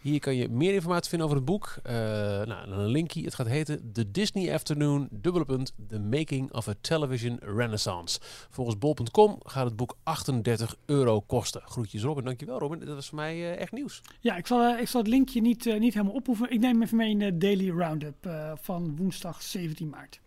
Hier 0.00 0.20
kan 0.20 0.34
je 0.36 0.48
meer 0.48 0.74
informatie 0.74 1.08
vinden 1.08 1.26
over 1.28 1.38
het 1.40 1.46
boek. 1.48 1.76
Eh, 1.82 1.94
nou, 1.94 2.70
een 2.70 2.86
linkje. 2.86 3.24
Het 3.24 3.34
gaat 3.34 3.46
heten 3.46 3.90
The 3.92 4.10
Disney 4.10 4.54
Afternoon, 4.54 5.08
dubbele 5.10 5.44
punt, 5.44 5.72
The 5.88 5.98
Making 5.98 6.49
of 6.52 6.68
a 6.68 6.74
Television 6.80 7.38
Renaissance. 7.42 8.20
Volgens 8.50 8.78
bol.com 8.78 9.38
gaat 9.42 9.64
het 9.64 9.76
boek 9.76 9.96
38 10.02 10.76
euro 10.86 11.20
kosten. 11.20 11.62
Groetjes 11.64 12.02
Robin, 12.02 12.24
dankjewel 12.24 12.58
Robin. 12.58 12.78
Dat 12.78 12.94
was 12.94 13.06
voor 13.08 13.16
mij 13.18 13.34
eh, 13.34 13.60
echt 13.60 13.72
nieuws. 13.72 14.00
Ja, 14.20 14.36
ik 14.36 14.46
zal, 14.46 14.74
eh, 14.74 14.80
ik 14.80 14.88
zal 14.88 15.00
het 15.00 15.10
linkje 15.10 15.40
niet, 15.40 15.66
eh, 15.66 15.78
niet 15.80 15.94
helemaal 15.94 16.14
ophoeven. 16.14 16.50
Ik 16.50 16.60
neem 16.60 16.82
even 16.82 16.96
mee 16.96 17.10
in 17.10 17.18
de 17.18 17.38
Daily 17.38 17.70
Roundup 17.70 18.26
eh, 18.26 18.52
van 18.60 18.96
woensdag 18.96 19.42
17 19.42 19.88
maart. 19.88 20.20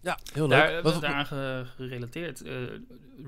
Ja, 0.00 0.18
heel 0.32 0.48
leuk. 0.48 0.58
Daar, 0.58 0.82
Wat- 0.82 1.00
daaraan 1.00 1.26
ge- 1.26 1.64
gerelateerd. 1.76 2.42
eh, 2.42 2.54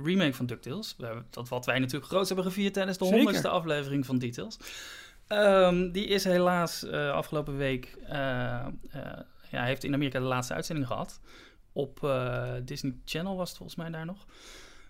remake 0.05 0.33
van 0.35 0.47
DuckTales. 0.47 0.97
Dat 1.31 1.49
wat 1.49 1.67
wij 1.67 1.79
natuurlijk 1.79 2.11
groot 2.11 2.27
hebben 2.27 2.45
gevierd 2.45 2.73
tijdens 2.75 2.99
de 2.99 3.05
honderdste 3.05 3.49
aflevering 3.49 4.07
van 4.07 4.19
Details. 4.19 4.57
Ehm, 5.27 5.91
die 5.91 6.07
is 6.07 6.25
helaas 6.25 6.85
eh, 6.85 7.11
afgelopen 7.11 7.57
week... 7.57 7.97
eh, 8.07 8.55
eh, 8.57 8.67
ja, 9.51 9.65
heeft 9.65 9.85
in 9.85 9.95
Amerika 9.95 10.19
de 10.19 10.25
laatste 10.25 10.55
uitzending 10.55 10.87
gehad. 10.87 11.21
Op 11.73 12.05
eh, 12.05 12.53
Disney 12.65 12.95
Channel 13.05 13.37
was 13.37 13.49
het 13.49 13.59
volgens 13.59 13.79
mij 13.79 13.91
daar 13.91 14.07
nog. 14.07 14.27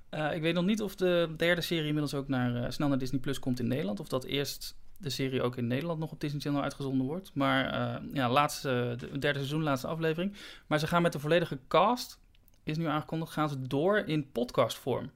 Eh, 0.09 0.35
ik 0.35 0.43
weet 0.43 0.55
nog 0.55 0.65
niet 0.65 0.83
of 0.83 0.95
de 0.95 1.35
derde 1.37 1.61
serie 1.61 1.87
inmiddels 1.87 2.15
ook 2.15 2.29
naar, 2.29 2.65
eh, 2.65 2.71
snel 2.71 2.89
naar 2.89 2.99
Disney 2.99 3.21
Plus 3.21 3.39
komt 3.39 3.61
in 3.61 3.69
Nederland. 3.69 4.01
Of 4.01 4.09
dat 4.09 4.25
eerst 4.25 4.77
de 4.99 5.11
serie 5.11 5.43
ook 5.43 5.57
in 5.57 5.67
Nederland 5.67 5.99
nog 5.99 6.11
op 6.13 6.21
Disney 6.21 6.41
Channel 6.41 6.63
uitgezonden 6.63 7.07
wordt. 7.07 7.31
Maar 7.35 7.73
eh, 7.73 8.03
ja, 8.13 8.31
laatste, 8.31 8.95
de 8.99 9.19
derde 9.19 9.39
seizoen, 9.39 9.63
laatste 9.63 9.87
aflevering. 9.87 10.35
Maar 10.67 10.79
ze 10.79 10.87
gaan 10.87 11.03
met 11.03 11.13
de 11.13 11.19
volledige 11.19 11.59
cast, 11.69 12.19
is 12.63 12.77
nu 12.77 12.87
aangekondigd, 12.87 13.33
gaan 13.33 13.49
ze 13.49 13.67
door 13.67 13.99
in 13.99 14.31
podcastvorm. 14.31 15.11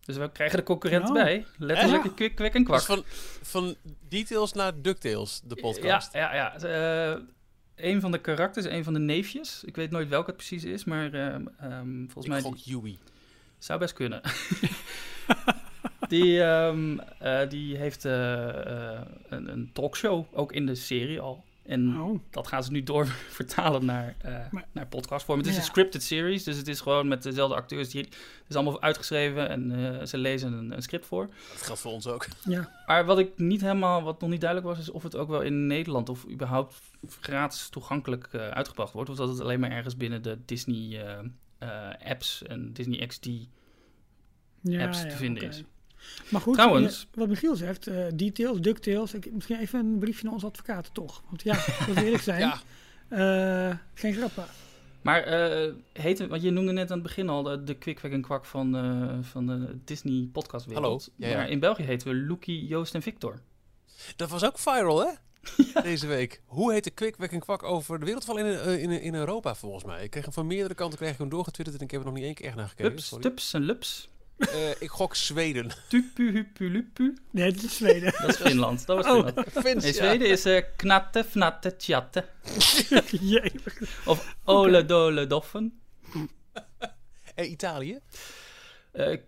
Dus 0.00 0.16
we 0.16 0.30
krijgen 0.30 0.58
de 0.58 0.64
concurrent 0.64 1.08
Oh. 1.08 1.12
bij. 1.12 1.46
Letterlijk 1.58 2.04
Echt? 2.04 2.34
kwik, 2.34 2.54
en 2.54 2.64
kwak. 2.64 2.76
Dus 2.76 2.86
van, 2.86 3.02
van 3.42 3.74
Details 4.08 4.52
naar 4.52 4.82
DuckTales, 4.82 5.40
de 5.44 5.54
podcast. 5.54 6.12
Ja, 6.12 6.34
ja, 6.34 6.54
ja. 6.60 7.12
Eh, 7.12 7.20
een 7.84 8.00
van 8.00 8.10
de 8.10 8.18
karakters, 8.18 8.66
een 8.66 8.84
van 8.84 8.92
de 8.92 8.98
neefjes. 8.98 9.64
Ik 9.64 9.76
weet 9.76 9.90
nooit 9.90 10.08
welke 10.08 10.26
het 10.26 10.36
precies 10.36 10.64
is, 10.64 10.84
maar 10.84 11.12
eh, 11.12 11.34
ehm, 11.58 12.06
volgens 12.08 12.24
Ik 12.24 12.30
mij... 12.30 12.40
gok 12.40 12.56
Yui. 12.56 12.98
Zou 13.58 13.78
best 13.78 13.92
kunnen. 13.92 14.20
die, 16.08 16.42
ehm, 16.42 16.98
eh, 17.18 17.48
die 17.48 17.76
heeft 17.76 18.04
eh, 18.04 18.48
eh, 18.48 19.00
een, 19.28 19.48
een 19.48 19.70
talkshow, 19.72 20.24
ook 20.32 20.52
in 20.52 20.66
de 20.66 20.74
serie 20.74 21.20
al. 21.20 21.44
En 21.70 22.00
Oh, 22.00 22.18
dat 22.30 22.46
gaan 22.46 22.64
ze 22.64 22.70
nu 22.72 22.82
door 22.82 23.06
vertalen 23.40 23.84
naar, 23.84 24.14
eh 24.18 24.34
Maar- 24.50 24.66
naar 24.72 24.86
podcastvorm. 24.86 25.38
Het 25.38 25.46
is 25.46 25.52
Ja. 25.54 25.58
een 25.60 25.64
scripted 25.66 26.02
series, 26.02 26.44
dus 26.44 26.56
het 26.56 26.68
is 26.68 26.80
gewoon 26.80 27.08
met 27.08 27.22
dezelfde 27.22 27.54
acteurs. 27.56 27.88
Die, 27.90 28.00
het 28.02 28.14
is 28.48 28.54
allemaal 28.54 28.82
uitgeschreven 28.82 29.48
en 29.48 29.94
eh, 30.00 30.06
ze 30.06 30.18
lezen 30.18 30.52
een, 30.52 30.70
een 30.72 30.82
script 30.82 31.06
voor. 31.06 31.26
Dat 31.52 31.62
geldt 31.62 31.80
voor 31.80 31.92
ons 31.92 32.06
ook. 32.06 32.26
ja. 32.44 32.70
Maar 32.86 33.04
wat 33.04 33.18
ik 33.18 33.38
niet 33.38 33.60
helemaal, 33.60 34.02
wat 34.02 34.20
nog 34.20 34.30
niet 34.30 34.40
duidelijk 34.40 34.70
was, 34.70 34.78
is 34.78 34.90
of 34.90 35.02
het 35.02 35.16
ook 35.16 35.28
wel 35.28 35.40
in 35.40 35.66
Nederland 35.66 36.08
of 36.08 36.26
überhaupt 36.28 36.80
gratis 37.20 37.68
toegankelijk 37.68 38.28
eh, 38.32 38.48
uitgebracht 38.48 38.92
wordt. 38.92 39.10
Of 39.10 39.16
dat 39.16 39.28
het 39.28 39.40
alleen 39.40 39.60
maar 39.60 39.70
ergens 39.70 39.96
binnen 39.96 40.22
de 40.22 40.38
Disney 40.44 41.00
apps 42.04 42.42
en 42.42 42.72
Disney 42.72 43.06
XD 43.06 43.26
ja 44.60 44.84
apps 44.84 45.02
ja, 45.02 45.08
te 45.08 45.16
vinden 45.16 45.42
is. 45.48 45.62
Maar 46.28 46.40
goed, 46.40 46.54
Trouwens- 46.54 47.06
eh, 47.10 47.18
wat 47.18 47.28
Michiel 47.28 47.56
zegt, 47.56 47.86
eh, 47.86 48.04
details, 48.14 48.60
ducktails. 48.60 49.14
Ik, 49.14 49.32
misschien 49.32 49.58
even 49.58 49.78
een 49.78 49.98
briefje 49.98 50.24
naar 50.24 50.32
onze 50.32 50.46
advocaten, 50.46 50.92
toch? 50.92 51.22
Want 51.28 51.42
ja, 51.42 51.52
dat 51.86 51.94
we 51.94 52.04
eerlijk 52.04 52.22
zijn. 52.22 52.40
Ja, 52.40 52.60
eh, 53.70 53.76
geen 53.94 54.14
grappen. 54.14 54.44
Maar 55.02 55.22
eh 55.22 55.72
heet 55.92 56.18
het, 56.18 56.28
want 56.28 56.42
je 56.42 56.50
noemde 56.50 56.72
net 56.72 56.90
aan 56.90 56.98
het 56.98 57.06
begin 57.06 57.28
al 57.28 57.42
de, 57.42 57.64
de 57.64 57.74
kwik, 57.74 58.02
en 58.02 58.22
kwak 58.22 58.44
van, 58.44 58.76
eh, 58.76 59.18
van 59.22 59.46
de 59.46 59.78
Disney 59.84 60.28
podcastwereld. 60.32 60.84
Hallo, 60.84 61.00
ja, 61.16 61.28
ja. 61.28 61.36
Maar 61.36 61.50
in 61.50 61.60
België 61.60 61.82
heten 61.82 62.08
we 62.08 62.14
Loekie, 62.14 62.66
Joost 62.66 62.94
en 62.94 63.02
Victor. 63.02 63.40
dat 64.16 64.30
was 64.30 64.44
ook 64.44 64.58
viral, 64.58 65.00
hè? 65.06 65.12
deze 65.82 66.06
week. 66.06 66.42
Hoe 66.46 66.72
heet 66.72 66.84
de 66.84 66.90
Quick 66.90 67.16
en 67.16 67.40
Kwak 67.40 67.62
over 67.62 67.98
de 67.98 68.04
wereldval 68.04 68.36
in, 68.38 68.78
in, 68.80 68.90
in 68.90 69.14
Europa 69.14 69.54
volgens 69.54 69.84
mij? 69.84 70.04
Ik 70.04 70.10
kreeg 70.10 70.24
hem 70.24 70.32
van 70.32 70.46
meerdere 70.46 70.74
kanten 70.74 70.98
kreeg 70.98 71.12
ik 71.12 71.18
hem 71.18 71.28
doorgetwitterd 71.28 71.78
en 71.78 71.84
ik 71.84 71.90
heb 71.90 72.00
er 72.00 72.06
nog 72.06 72.14
niet 72.14 72.24
één 72.24 72.34
keer 72.34 72.46
echt 72.46 72.56
naar 72.56 72.68
gekeken. 72.68 72.90
Hups, 72.90 73.06
sorry. 73.06 73.22
tups 73.22 73.52
en 73.54 73.62
lups. 73.62 74.08
Eh, 74.40 74.70
ik 74.78 74.90
gok 74.90 75.14
Zweden. 75.14 75.70
Tupu, 75.88 76.32
hupu, 76.32 76.70
lupu. 76.70 77.16
Nee, 77.30 77.52
dat 77.52 77.62
is 77.62 77.76
Zweden. 77.76 78.12
Dat 78.20 78.28
is 78.28 78.36
Finland. 78.36 78.86
Dat 78.86 78.96
was 78.96 79.06
Oh. 79.06 79.26
Finland. 79.46 79.84
In 79.84 79.86
ja. 79.86 79.92
Zweden 79.92 80.28
is 80.28 80.44
eh 80.44 80.62
knatte, 80.76 81.24
fnatte, 81.24 81.76
tjatte. 81.76 82.24
Jee. 83.20 83.52
Of 84.06 84.36
ole, 84.44 84.84
dole, 84.84 85.26
doffen. 85.26 85.80
En 87.34 87.50
Italië? 87.50 87.98
Eh 88.92 89.18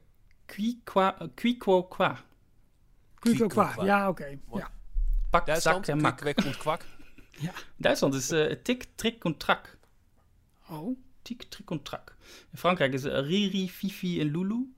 qui, 0.46 0.80
qua, 0.84 1.16
qui, 1.34 1.56
quo, 1.56 1.82
qua. 1.82 2.24
Quico 3.18 3.46
qua. 3.46 3.74
Ja, 3.84 4.08
oké. 4.08 4.38
Ja. 4.54 4.70
Pak, 5.30 5.46
Duitsland? 5.46 5.86
zak 5.86 5.94
en 5.96 6.00
mak. 6.02 6.16
Kwik, 6.16 6.36
kwek, 6.36 6.58
kwak. 6.58 6.84
Duitsland 7.76 8.14
is 8.14 8.30
eh 8.30 8.56
tik, 8.62 8.86
trik 8.94 9.24
en 9.24 9.36
trak. 9.36 9.78
Oh. 10.68 10.96
Tik, 11.22 11.42
trik 11.42 11.70
en 11.70 11.82
trak. 11.82 12.16
In 12.50 12.58
Frankrijk 12.58 12.92
is 12.92 13.04
Riri, 13.04 13.68
Fifi 13.68 14.20
en 14.20 14.30
Lulu. 14.30 14.72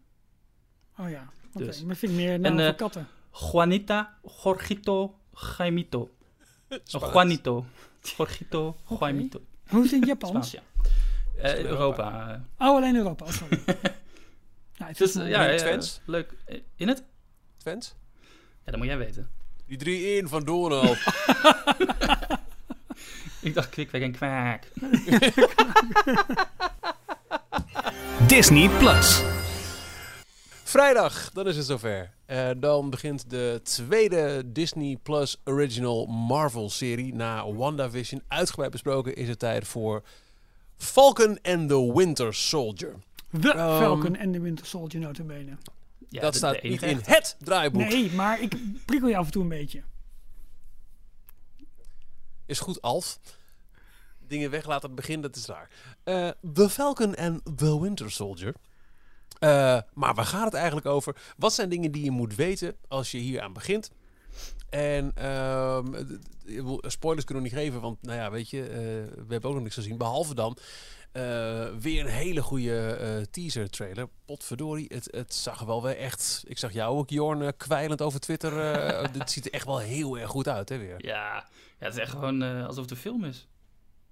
Oh 0.98 1.10
ja. 1.10 1.28
Oké. 1.54 1.64
Dus. 1.64 1.82
Maar 1.82 1.96
vind 1.96 2.12
ik 2.12 2.18
meer 2.18 2.40
naam 2.40 2.52
En, 2.52 2.58
voor 2.58 2.68
eh, 2.72 2.76
katten. 2.76 3.08
Juanita, 3.52 4.18
Jorgito, 4.44 5.18
Jaimito. 5.58 6.10
Oh, 6.68 6.78
Juanito. 7.12 7.64
Jorgito, 8.16 8.76
Jaimito. 9.00 9.40
Hoe 9.68 9.78
is 9.84 9.90
het 9.90 9.92
in 9.92 9.98
het 10.00 10.08
Japans? 10.08 10.48
Spaans, 10.48 10.50
ja. 10.50 10.62
Eh, 11.42 11.64
Europa. 11.64 12.30
eh. 12.58 12.66
Oh, 12.68 12.76
alleen 12.76 12.96
Europa. 12.96 13.24
Oh, 13.24 13.30
sorry. 13.30 13.62
ja, 14.76 14.86
het 14.86 14.98
Dus 14.98 15.08
is 15.08 15.14
eh, 15.14 15.20
mooi. 15.20 15.30
ja, 15.34 15.46
in 15.48 15.56
Twents? 15.58 16.00
leuk. 16.04 16.32
In 16.76 16.88
het? 16.88 17.04
Twents? 17.56 17.94
Ja, 18.64 18.70
dat 18.70 18.76
moet 18.76 18.86
jij 18.86 18.98
weten. 18.98 19.30
Die 19.66 19.78
drie 19.78 20.16
in 20.16 20.28
van 20.28 20.44
Donald. 20.44 20.98
Ik 23.40 23.54
dacht 23.54 23.68
kwik, 23.68 23.88
kwek 23.88 24.02
en 24.02 24.12
kwaak. 24.12 24.68
Disney 28.26 28.68
Plus. 28.68 29.22
Vrijdag, 30.74 31.30
dan 31.32 31.46
is 31.46 31.56
het 31.56 31.66
zover. 31.66 32.10
Eh, 32.26 32.50
dan 32.56 32.90
begint 32.90 33.30
de 33.30 33.60
tweede 33.62 34.42
Disney 34.46 34.96
Plus 35.02 35.36
Original 35.44 36.06
Marvel 36.06 36.70
serie. 36.70 37.14
Na 37.14 37.52
WandaVision 37.52 38.22
uitgebreid 38.28 38.70
besproken 38.70 39.14
is 39.16 39.28
het 39.28 39.38
tijd 39.38 39.66
voor 39.66 40.02
Falcon 40.76 41.38
and 41.42 41.68
the 41.68 41.92
Winter 41.94 42.34
Soldier. 42.34 42.94
The 43.40 43.52
Ehm, 43.52 43.78
Falcon 43.82 44.16
en 44.16 44.32
de 44.32 44.40
Winter 44.40 44.66
Soldier 44.66 45.00
notabene. 45.00 45.56
Ja, 46.08 46.20
dat 46.20 46.32
de- 46.32 46.38
staat 46.38 46.62
de 46.62 46.68
niet 46.68 46.82
in 46.82 47.00
het 47.04 47.36
draaiboek. 47.38 47.88
Nee, 47.88 48.12
maar 48.12 48.40
ik 48.40 48.56
prikkel 48.84 49.08
je 49.08 49.16
af 49.16 49.26
en 49.26 49.32
toe 49.32 49.42
een 49.42 49.48
beetje. 49.48 49.82
Is 52.46 52.60
goed, 52.60 52.82
Alf. 52.82 53.18
Dingen 54.26 54.50
weg 54.50 54.66
laten 54.66 54.86
het 54.86 54.96
begin, 54.96 55.20
dat 55.20 55.36
is 55.36 55.46
raar. 55.46 55.68
Eh, 56.04 56.28
the 56.54 56.68
Falcon 56.70 57.16
and 57.16 57.40
the 57.56 57.80
Winter 57.80 58.10
Soldier. 58.10 58.54
Eh, 59.44 59.80
maar 59.94 60.14
waar 60.14 60.24
gaat 60.24 60.44
het 60.44 60.54
eigenlijk 60.54 60.86
over? 60.86 61.16
Wat 61.36 61.52
zijn 61.52 61.68
dingen 61.68 61.92
die 61.92 62.04
je 62.04 62.10
moet 62.10 62.34
weten 62.34 62.76
als 62.88 63.10
je 63.10 63.18
hier 63.18 63.40
aan 63.40 63.52
begint? 63.52 63.90
En 64.70 65.12
ehm, 65.14 66.04
spoilers 66.80 67.24
kunnen 67.24 67.44
we 67.44 67.50
niet 67.50 67.58
geven, 67.58 67.80
want 67.80 68.02
nou 68.02 68.18
ja, 68.18 68.30
weet 68.30 68.50
je, 68.50 68.62
eh, 68.62 68.68
we 69.26 69.32
hebben 69.32 69.50
ook 69.50 69.54
nog 69.54 69.62
niks 69.62 69.74
gezien. 69.74 69.98
Behalve 69.98 70.34
dan 70.34 70.58
eh, 71.14 71.66
weer 71.80 72.00
een 72.00 72.12
hele 72.12 72.42
goede 72.42 72.86
eh, 72.86 73.22
teaser 73.30 73.70
trailer. 73.70 74.08
Potverdorie, 74.24 74.86
het, 74.88 75.08
het 75.10 75.34
zag 75.34 75.60
er 75.60 75.66
wel 75.66 75.82
weer 75.82 75.96
echt... 75.96 76.44
Ik 76.46 76.58
zag 76.58 76.72
jou 76.72 76.98
ook, 76.98 77.10
Jorn, 77.10 77.56
kwijlend 77.56 78.02
over 78.02 78.20
Twitter. 78.20 78.52
het 79.18 79.30
ziet 79.30 79.46
er 79.46 79.52
echt 79.52 79.66
wel 79.66 79.78
heel 79.78 80.18
erg 80.18 80.30
goed 80.30 80.48
uit, 80.48 80.68
hè, 80.68 80.78
weer. 80.78 81.06
Ja, 81.06 81.46
ja, 81.78 81.86
het 81.86 81.94
is 81.94 82.00
echt 82.00 82.10
gewoon 82.10 82.42
eh, 82.42 82.66
alsof 82.66 82.82
het 82.82 82.90
een 82.90 82.96
film 82.96 83.24
is. 83.24 83.48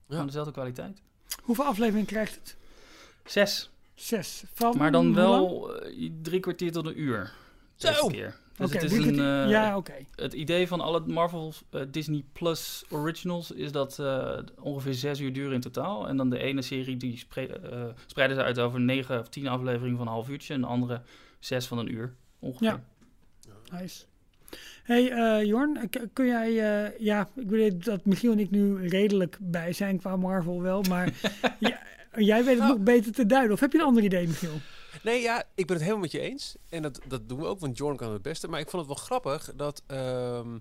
Gewoon 0.08 0.26
dezelfde 0.26 0.52
kwaliteit. 0.52 1.02
Hoeveel 1.42 1.64
afleveringen 1.64 2.06
krijgt 2.06 2.34
het? 2.34 2.56
Zes. 3.24 3.70
Zes. 4.02 4.44
Van 4.54 4.76
Maar 4.76 4.92
dan 4.92 5.14
wel 5.14 5.74
eh, 5.80 6.10
drie 6.22 6.40
kwartier 6.40 6.72
tot 6.72 6.86
een 6.86 7.00
uur. 7.00 7.32
Zo! 7.76 8.06
keer. 8.06 8.36
Dus 8.56 8.72
het 8.72 8.82
is 8.82 8.92
een... 8.92 9.18
eh, 9.18 9.50
ja, 9.50 9.76
oké. 9.76 9.92
Het 10.14 10.32
idee 10.32 10.68
van 10.68 10.80
alle 10.80 11.00
Marvel 11.06 11.52
eh, 11.70 11.82
Disney 11.90 12.24
Plus 12.32 12.84
Originals 12.90 13.50
is 13.50 13.72
dat 13.72 14.02
ongeveer 14.60 14.94
zes 14.94 15.20
uur 15.20 15.32
duren 15.32 15.52
in 15.52 15.60
totaal. 15.60 16.08
En 16.08 16.16
dan 16.16 16.30
de 16.30 16.38
ene 16.38 16.62
serie 16.62 16.96
die 16.96 17.16
spre- 17.18 17.94
spreiden 18.06 18.36
ze 18.36 18.42
uit 18.42 18.58
over 18.58 18.80
negen 18.80 19.20
of 19.20 19.28
tien 19.28 19.48
afleveringen 19.48 19.96
van 19.96 20.06
een 20.06 20.12
half 20.12 20.28
uurtje. 20.28 20.54
En 20.54 20.60
de 20.60 20.66
andere 20.66 21.02
zes 21.38 21.66
van 21.66 21.78
een 21.78 21.92
uur 21.92 22.14
ongeveer. 22.38 22.80
Ja. 23.70 23.78
Nice. 23.80 24.04
Hey 24.82 25.46
Jorn, 25.46 25.90
kun 26.12 26.26
jij, 26.26 26.52
ja, 26.98 27.28
ik 27.34 27.50
weet 27.50 27.84
dat 27.84 28.04
Michiel 28.04 28.32
en 28.32 28.38
ik 28.38 28.50
nu 28.50 28.88
redelijk 28.88 29.38
bij 29.40 29.72
zijn 29.72 29.98
qua 29.98 30.16
Marvel 30.16 30.62
wel, 30.62 30.82
maar 30.88 31.12
ja, 31.58 31.78
jij 32.16 32.44
weet 32.44 32.54
het 32.54 32.58
Nou. 32.64 32.72
nog 32.76 32.84
beter 32.84 33.12
te 33.12 33.26
duiden. 33.26 33.52
Of 33.52 33.60
heb 33.60 33.72
je 33.72 33.78
een 33.78 33.84
ander 33.84 34.02
idee, 34.04 34.26
Michiel? 34.26 34.60
Nee, 35.02 35.20
ja, 35.20 35.44
ik 35.54 35.66
ben 35.66 35.74
het 35.76 35.80
helemaal 35.84 36.02
met 36.02 36.12
je 36.12 36.20
eens. 36.20 36.56
En 36.68 36.82
dat, 36.82 37.00
dat 37.08 37.28
doen 37.28 37.38
we 37.38 37.46
ook, 37.46 37.60
want 37.60 37.78
Jorn 37.78 37.96
kan 37.96 38.12
het 38.12 38.22
beste. 38.22 38.48
Maar 38.48 38.60
ik 38.60 38.70
vond 38.70 38.86
het 38.86 38.94
wel 38.96 39.04
grappig 39.04 39.50
dat 39.56 39.82
ehm, 39.86 40.58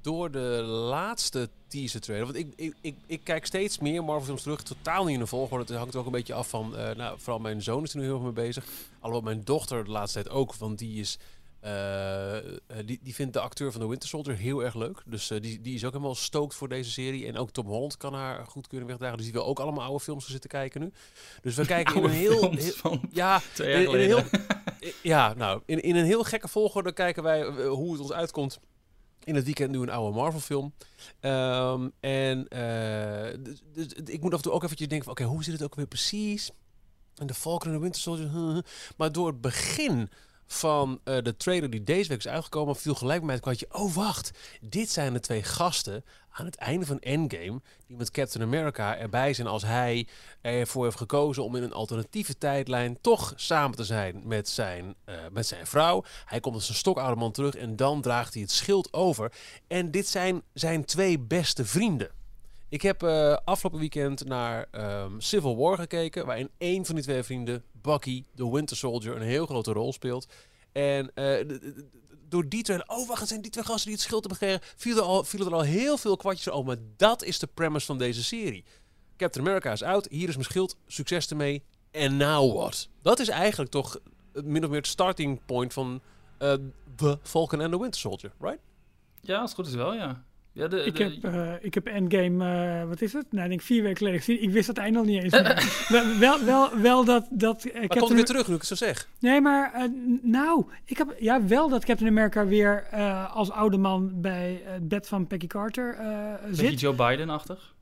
door 0.00 0.30
de 0.30 0.62
laatste 0.66 1.48
teaser 1.68 2.00
trailer... 2.00 2.26
Want 2.26 2.38
ik, 2.38 2.52
ik, 2.56 2.74
ik, 2.80 2.96
ik 3.06 3.20
kijk 3.24 3.46
steeds 3.46 3.78
meer 3.78 4.04
Marvel 4.04 4.24
films 4.24 4.42
terug. 4.42 4.62
Totaal 4.62 5.04
niet 5.04 5.14
in 5.14 5.20
de 5.20 5.26
volgorde. 5.26 5.64
Het 5.64 5.74
hangt 5.74 5.96
ook 5.96 6.06
een 6.06 6.12
beetje 6.12 6.34
af 6.34 6.48
van... 6.48 6.76
eh, 6.76 6.96
nou, 6.96 7.18
vooral 7.18 7.38
mijn 7.40 7.62
zoon 7.62 7.82
is 7.82 7.92
er 7.92 7.98
nu 7.98 8.04
heel 8.04 8.14
erg 8.14 8.22
mee 8.22 8.32
bezig. 8.32 8.64
Alhoewel 9.00 9.32
mijn 9.32 9.44
dochter 9.44 9.84
de 9.84 9.90
laatste 9.90 10.22
tijd 10.22 10.34
ook. 10.34 10.54
Want 10.54 10.78
die 10.78 11.00
is... 11.00 11.18
eh, 11.60 12.36
eh, 12.36 12.52
die, 12.84 13.00
die 13.02 13.14
vindt 13.14 13.32
de 13.32 13.40
acteur 13.40 13.72
van 13.72 13.80
The 13.80 13.88
Winter 13.88 14.08
Soldier 14.08 14.36
heel 14.36 14.64
erg 14.64 14.74
leuk. 14.74 15.02
Dus 15.06 15.30
eh, 15.30 15.40
die, 15.40 15.60
die 15.60 15.74
is 15.74 15.84
ook 15.84 15.92
helemaal 15.92 16.14
stoked 16.14 16.54
voor 16.54 16.68
deze 16.68 16.90
serie. 16.90 17.26
En 17.26 17.36
ook 17.36 17.50
Tom 17.50 17.66
Holland 17.66 17.96
kan 17.96 18.14
haar 18.14 18.46
goed 18.46 18.66
kunnen 18.66 18.86
wegdragen. 18.86 19.16
Dus 19.16 19.24
die 19.24 19.34
wil 19.34 19.44
ook 19.44 19.60
allemaal 19.60 19.84
oude 19.84 20.00
films 20.00 20.22
gaan 20.22 20.32
zitten 20.32 20.50
kijken 20.50 20.80
nu. 20.80 20.92
Dus 21.42 21.54
we 21.54 21.66
kijken 21.76 21.96
in 21.96 22.04
een 22.04 22.10
heel... 22.10 22.54
ja, 23.10 23.40
in, 23.56 23.64
in 23.64 23.88
een 23.88 24.00
heel, 24.00 24.22
ja, 25.02 25.34
nou, 25.34 25.62
in, 25.66 25.82
in 25.82 25.96
een 25.96 26.04
heel 26.04 26.24
gekke 26.24 26.48
volgorde 26.48 26.92
kijken 26.92 27.22
wij 27.22 27.44
hoe 27.66 27.92
het 27.92 28.00
ons 28.00 28.12
uitkomt. 28.12 28.58
In 29.24 29.34
het 29.34 29.44
weekend 29.44 29.70
nu 29.70 29.78
een 29.78 29.90
oude 29.90 30.16
Marvel 30.16 30.40
film. 30.40 30.72
Ehm, 31.20 31.88
en 32.00 32.46
dus, 33.42 33.62
dus 33.72 33.86
ik 34.04 34.20
moet 34.20 34.32
af 34.32 34.38
en 34.38 34.44
toe 34.44 34.52
ook 34.52 34.64
eventjes 34.64 34.88
denken 34.88 35.06
van... 35.06 35.16
Oké, 35.16 35.32
hoe 35.32 35.44
zit 35.44 35.52
het 35.52 35.62
ook 35.62 35.74
weer 35.74 35.86
precies? 35.86 36.50
En 37.16 37.26
de 37.26 37.34
Falcon 37.34 37.68
en 37.68 37.76
de 37.76 37.82
Winter 37.82 38.00
Soldier. 38.00 38.30
huh, 38.30 38.52
huh. 38.52 38.62
Maar 38.96 39.12
door 39.12 39.26
het 39.26 39.40
begin 39.40 40.10
van 40.48 41.00
eh, 41.04 41.16
de 41.22 41.36
trailer 41.36 41.70
die 41.70 41.84
deze 41.84 42.08
week 42.08 42.18
is 42.18 42.28
uitgekomen... 42.28 42.76
viel 42.76 42.94
gelijk 42.94 43.22
mij 43.22 43.34
het 43.34 43.42
kwartje... 43.42 43.66
Oh, 43.72 43.94
wacht. 43.94 44.30
Dit 44.60 44.90
zijn 44.90 45.12
de 45.12 45.20
twee 45.20 45.42
gasten 45.42 46.04
aan 46.30 46.44
het 46.44 46.56
einde 46.56 46.86
van 46.86 46.98
Endgame... 46.98 47.60
die 47.86 47.96
met 47.96 48.10
Captain 48.10 48.44
America 48.44 48.96
erbij 48.96 49.32
zijn 49.32 49.46
als 49.46 49.62
hij 49.62 50.06
ervoor 50.40 50.84
heeft 50.84 50.96
gekozen 50.96 51.44
om 51.44 51.56
in 51.56 51.62
een 51.62 51.72
alternatieve 51.72 52.38
tijdlijn 52.38 53.00
toch 53.00 53.32
samen 53.36 53.76
te 53.76 53.84
zijn 53.84 54.20
met 54.24 54.48
zijn, 54.48 54.94
eh, 55.04 55.14
met 55.32 55.46
zijn 55.46 55.66
vrouw. 55.66 56.04
Hij 56.24 56.40
komt 56.40 56.54
als 56.54 56.68
een 56.68 56.74
stokoude 56.74 57.20
man 57.20 57.32
terug 57.32 57.54
en 57.54 57.76
dan 57.76 58.00
draagt 58.00 58.32
hij 58.32 58.42
het 58.42 58.52
schild 58.52 58.92
over. 58.92 59.32
En 59.66 59.90
dit 59.90 60.08
zijn 60.08 60.42
zijn 60.52 60.84
twee 60.84 61.18
beste 61.18 61.64
vrienden. 61.64 62.10
Ik 62.68 62.82
heb 62.82 63.02
eh, 63.02 63.36
afgelopen 63.44 63.80
weekend 63.80 64.24
naar 64.24 64.68
ehm, 64.70 65.20
Civil 65.20 65.56
War 65.56 65.76
gekeken, 65.76 66.26
waarin 66.26 66.50
één 66.58 66.84
van 66.84 66.94
die 66.94 67.04
twee 67.04 67.22
vrienden, 67.22 67.64
Bucky, 67.72 68.24
de 68.34 68.50
Winter 68.50 68.76
Soldier, 68.76 69.16
een 69.16 69.22
heel 69.22 69.46
grote 69.46 69.72
rol 69.72 69.92
speelt. 69.92 70.28
En 70.72 71.10
eh, 71.14 71.58
door 72.28 72.48
die 72.48 72.62
trailer, 72.62 72.88
oh 72.88 73.08
wacht, 73.08 73.20
het 73.20 73.28
zijn 73.28 73.42
die 73.42 73.50
twee 73.50 73.64
gasten 73.64 73.84
die 73.84 73.94
het 73.94 74.02
schild 74.02 74.20
hebben 74.20 74.38
gekregen, 74.38 74.74
viel 74.76 74.96
er 74.96 75.02
al, 75.02 75.24
viel 75.24 75.46
er 75.46 75.54
al 75.54 75.62
heel 75.62 75.96
veel 75.96 76.16
kwartjes 76.16 76.50
over. 76.50 76.66
Maar 76.66 76.84
dat 76.96 77.22
is 77.22 77.38
de 77.38 77.46
premise 77.46 77.86
van 77.86 77.98
deze 77.98 78.24
serie. 78.24 78.64
Captain 79.16 79.46
America 79.46 79.72
is 79.72 79.82
oud, 79.82 80.06
hier 80.10 80.28
is 80.28 80.34
mijn 80.34 80.46
schild, 80.46 80.76
succes 80.86 81.30
ermee. 81.30 81.62
En 81.90 82.16
now 82.16 82.56
what? 82.56 82.88
Dat 83.02 83.18
is 83.18 83.28
eigenlijk 83.28 83.70
toch 83.70 83.98
min 84.32 84.64
of 84.64 84.70
meer 84.70 84.78
het 84.78 84.86
starting 84.86 85.40
point 85.46 85.72
van 85.72 86.00
eh 86.38 86.54
The 86.96 87.18
Falcon 87.22 87.60
and 87.60 87.72
the 87.72 87.80
Winter 87.80 88.00
Soldier, 88.00 88.32
right? 88.40 88.58
Ja, 89.20 89.40
als 89.40 89.50
het 89.50 89.58
goed 89.58 89.66
is 89.66 89.74
wel, 89.74 89.94
ja. 89.94 90.24
Ja 90.52 90.68
de, 90.68 90.84
Ik 90.84 90.96
de- 90.96 91.02
heb, 91.04 91.34
eh, 91.34 91.52
ik 91.60 91.74
heb 91.74 91.86
Endgame, 91.86 92.44
eh, 92.80 92.88
wat 92.88 93.00
is 93.00 93.12
het? 93.12 93.26
Nou, 93.30 93.42
ik 93.44 93.48
denk 93.48 93.62
vier 93.62 93.82
weken 93.82 93.96
geleden 93.96 94.18
gezien. 94.18 94.42
Ik 94.42 94.50
wist 94.50 94.66
dat 94.66 94.76
eind 94.76 94.94
nog 94.94 95.04
niet 95.04 95.22
eens 95.22 95.32
meer. 95.32 95.78
wel, 95.88 96.18
wel, 96.18 96.44
wel, 96.44 96.78
wel 96.80 97.04
dat... 97.04 97.26
dat 97.30 97.64
eh, 97.64 97.72
Maar 97.72 97.80
komt 97.80 97.92
Captain- 97.92 98.14
weer 98.16 98.24
terug 98.24 98.48
nu 98.48 98.54
ik 98.54 98.58
het 98.60 98.68
zo 98.68 98.74
zeg? 98.74 99.08
Nee, 99.20 99.40
maar 99.40 99.88
nou, 100.22 100.64
ik 100.84 100.98
heb 100.98 101.14
ja 101.18 101.46
wel 101.46 101.68
dat 101.68 101.84
Captain 101.84 102.10
America 102.10 102.46
weer 102.46 102.86
eh, 102.90 103.34
als 103.36 103.50
oude 103.50 103.76
man 103.76 104.20
bij 104.20 104.62
het 104.64 104.88
bed 104.88 105.08
van 105.08 105.26
Peggy 105.26 105.46
Carter 105.46 105.94
eh, 105.94 106.32
Beetje 106.48 106.68
zit. 106.70 106.80
Joe 106.80 106.94
Biden-achtig. 106.94 107.74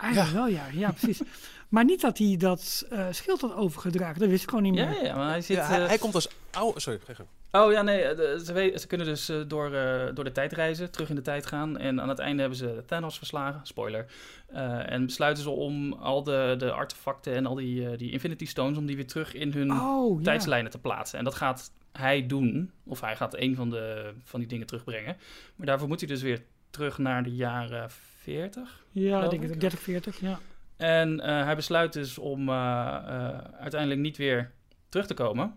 Eigenlijk 0.00 0.32
wel, 0.32 0.46
ja, 0.46 0.66
ja, 0.72 0.90
precies. 0.92 1.20
maar 1.70 1.84
niet 1.84 2.00
dat 2.00 2.18
hij 2.18 2.36
dat 2.38 2.86
eh, 2.90 3.06
schild 3.10 3.40
had 3.40 3.54
overgedragen. 3.54 4.20
Dat 4.20 4.28
wist 4.28 4.42
ik 4.42 4.48
gewoon 4.48 4.64
niet 4.64 4.74
Ja, 4.74 4.88
meer. 4.88 5.04
ja, 5.04 5.16
maar 5.16 5.28
hij 5.28 5.40
zit... 5.40 5.56
Ja, 5.56 5.64
hij, 5.66 5.80
eh, 5.82 5.88
hij 5.88 5.98
komt 5.98 6.14
als 6.14 6.28
oude... 6.50 6.80
Sorry, 6.80 6.98
ga 6.98 7.04
je 7.06 7.14
gang. 7.14 7.28
Oh 7.52 7.72
ja, 7.72 7.82
nee, 7.82 8.02
eh, 8.02 8.38
ze, 8.38 8.72
ze 8.78 8.86
kunnen 8.86 9.06
dus 9.06 9.28
eh, 9.28 9.36
door, 9.46 9.74
eh, 9.74 10.14
door 10.14 10.24
de 10.24 10.32
tijd 10.32 10.52
reizen, 10.52 10.90
terug 10.90 11.08
in 11.08 11.14
de 11.14 11.22
tijd 11.22 11.46
gaan. 11.46 11.78
En 11.78 12.00
aan 12.00 12.08
het 12.08 12.18
einde 12.18 12.40
hebben 12.40 12.58
ze 12.58 12.82
Thanos 12.86 13.18
verslagen, 13.18 13.60
spoiler. 13.66 14.06
Eh, 14.46 14.92
en 14.92 15.06
besluiten 15.06 15.42
ze 15.42 15.50
om 15.50 15.92
al 15.92 16.22
de, 16.22 16.54
de 16.58 16.72
artefacten 16.72 17.34
en 17.34 17.46
al 17.46 17.54
die, 17.54 17.88
eh, 17.90 17.98
die 17.98 18.10
Infinity 18.12 18.46
Stones... 18.46 18.78
om 18.78 18.86
die 18.86 18.96
weer 18.96 19.06
terug 19.06 19.34
in 19.34 19.52
hun 19.52 19.72
Oh, 19.72 20.18
ja. 20.18 20.24
tijdslijnen 20.24 20.70
te 20.70 20.78
plaatsen. 20.78 21.18
En 21.18 21.24
dat 21.24 21.34
gaat 21.34 21.72
hij 21.92 22.26
doen, 22.26 22.70
of 22.84 23.00
hij 23.00 23.16
gaat 23.16 23.36
een 23.38 23.56
van, 23.56 23.70
de, 23.70 24.12
van 24.24 24.40
die 24.40 24.48
dingen 24.48 24.66
terugbrengen. 24.66 25.16
Maar 25.56 25.66
daarvoor 25.66 25.88
moet 25.88 26.00
hij 26.00 26.08
dus 26.08 26.22
weer 26.22 26.42
terug 26.70 26.98
naar 26.98 27.22
de 27.22 27.34
jaren 27.34 27.90
40. 28.22 28.82
Ja, 28.90 29.28
denk 29.28 29.42
ik. 29.42 29.50
het 29.50 29.60
30, 29.60 29.80
40, 29.80 30.20
ja. 30.20 30.38
En 30.80 31.20
eh, 31.20 31.44
hij 31.44 31.56
besluit 31.56 31.92
dus 31.92 32.18
om 32.18 32.48
eh, 32.48 32.54
eh, 32.54 33.38
uiteindelijk 33.58 34.00
niet 34.00 34.16
weer 34.16 34.52
terug 34.88 35.06
te 35.06 35.14
komen. 35.14 35.54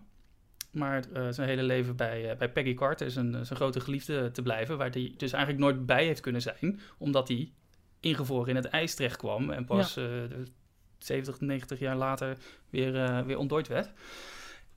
Maar 0.70 1.04
zijn 1.30 1.48
hele 1.48 1.62
leven 1.62 1.96
bij, 1.96 2.36
bij 2.36 2.52
Peggy 2.52 2.74
Carter, 2.74 3.10
zijn, 3.10 3.32
zijn 3.32 3.58
grote 3.58 3.80
geliefde, 3.80 4.30
te 4.30 4.42
blijven. 4.42 4.78
Waar 4.78 4.90
hij 4.90 5.14
dus 5.16 5.32
eigenlijk 5.32 5.64
nooit 5.64 5.86
bij 5.86 6.04
heeft 6.04 6.20
kunnen 6.20 6.42
zijn. 6.42 6.80
Omdat 6.98 7.28
hij 7.28 7.52
ingevroren 8.00 8.48
in 8.48 8.56
het 8.56 8.64
ijs 8.64 8.94
terecht 8.94 9.16
kwam. 9.16 9.50
En 9.50 9.64
pas 9.64 9.96
eh, 9.96 10.04
de 10.04 10.44
70, 10.98 11.40
90 11.40 11.78
jaar 11.78 11.96
later 11.96 12.36
weer, 12.70 13.24
weer 13.26 13.38
ontdooid 13.38 13.68
werd. 13.68 13.90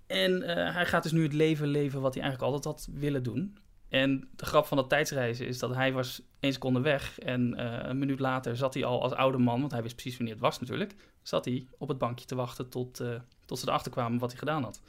En 0.07 0.41
hij 0.73 0.85
gaat 0.85 1.03
dus 1.03 1.11
nu 1.11 1.23
het 1.23 1.33
leven 1.33 1.67
leven 1.67 2.01
wat 2.01 2.13
hij 2.13 2.23
eigenlijk 2.23 2.53
altijd 2.53 2.75
had 2.75 2.89
willen 2.99 3.23
doen. 3.23 3.57
En 3.89 4.29
de 4.35 4.45
grap 4.45 4.65
van 4.65 4.77
dat 4.77 4.89
tijdsreizen 4.89 5.47
is 5.47 5.59
dat 5.59 5.75
hij 5.75 5.93
was 5.93 6.21
één 6.39 6.53
seconde 6.53 6.81
weg. 6.81 7.19
En 7.19 7.53
eh, 7.55 7.89
een 7.89 7.97
minuut 7.97 8.19
later 8.19 8.57
zat 8.57 8.73
hij 8.73 8.85
al 8.85 9.01
als 9.01 9.13
oude 9.13 9.37
man, 9.37 9.59
want 9.59 9.71
hij 9.71 9.81
wist 9.81 9.95
precies 9.95 10.17
wanneer 10.17 10.33
het 10.33 10.43
was 10.43 10.59
natuurlijk. 10.59 10.95
Zat 11.21 11.45
hij 11.45 11.67
op 11.77 11.87
het 11.87 11.97
bankje 11.97 12.25
te 12.25 12.35
wachten 12.35 12.69
tot, 12.69 12.99
eh, 12.99 13.19
tot 13.45 13.59
ze 13.59 13.67
erachter 13.67 13.91
kwamen 13.91 14.19
wat 14.19 14.29
hij 14.29 14.39
gedaan 14.39 14.63
had. 14.63 14.81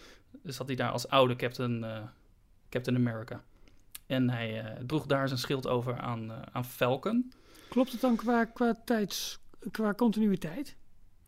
Dus 0.42 0.56
zat 0.56 0.66
hij 0.66 0.76
daar 0.76 0.90
als 0.90 1.08
oude 1.08 1.36
Captain, 1.36 1.84
eh, 1.84 2.02
Captain 2.68 2.96
America. 2.96 3.42
En 4.06 4.30
hij 4.30 4.60
eh, 4.60 4.84
droeg 4.86 5.06
daar 5.06 5.28
zijn 5.28 5.40
schild 5.40 5.66
over 5.66 5.98
aan, 5.98 6.30
eh, 6.30 6.36
aan 6.52 6.64
Falcon. 6.64 7.32
Klopt 7.68 7.92
het 7.92 8.00
dan 8.00 8.16
qua, 8.16 8.44
qua 8.44 8.74
tijds, 8.84 9.38
qua 9.70 9.94
continuïteit? 9.94 10.76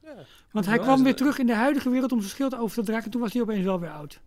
Ja. 0.02 0.14
Want 0.50 0.66
hij 0.66 0.76
Ja, 0.76 0.82
kwam 0.82 1.02
weer 1.02 1.16
terug 1.16 1.38
in 1.38 1.46
de 1.46 1.54
huidige 1.54 1.90
wereld 1.90 2.12
om 2.12 2.18
zijn 2.18 2.30
schild 2.30 2.54
over 2.54 2.76
te 2.76 2.82
dragen. 2.82 3.04
En 3.04 3.10
toen 3.10 3.20
was 3.20 3.32
hij 3.32 3.42
opeens 3.42 3.64
wel 3.64 3.80
weer 3.80 3.90
oud. 3.90 4.20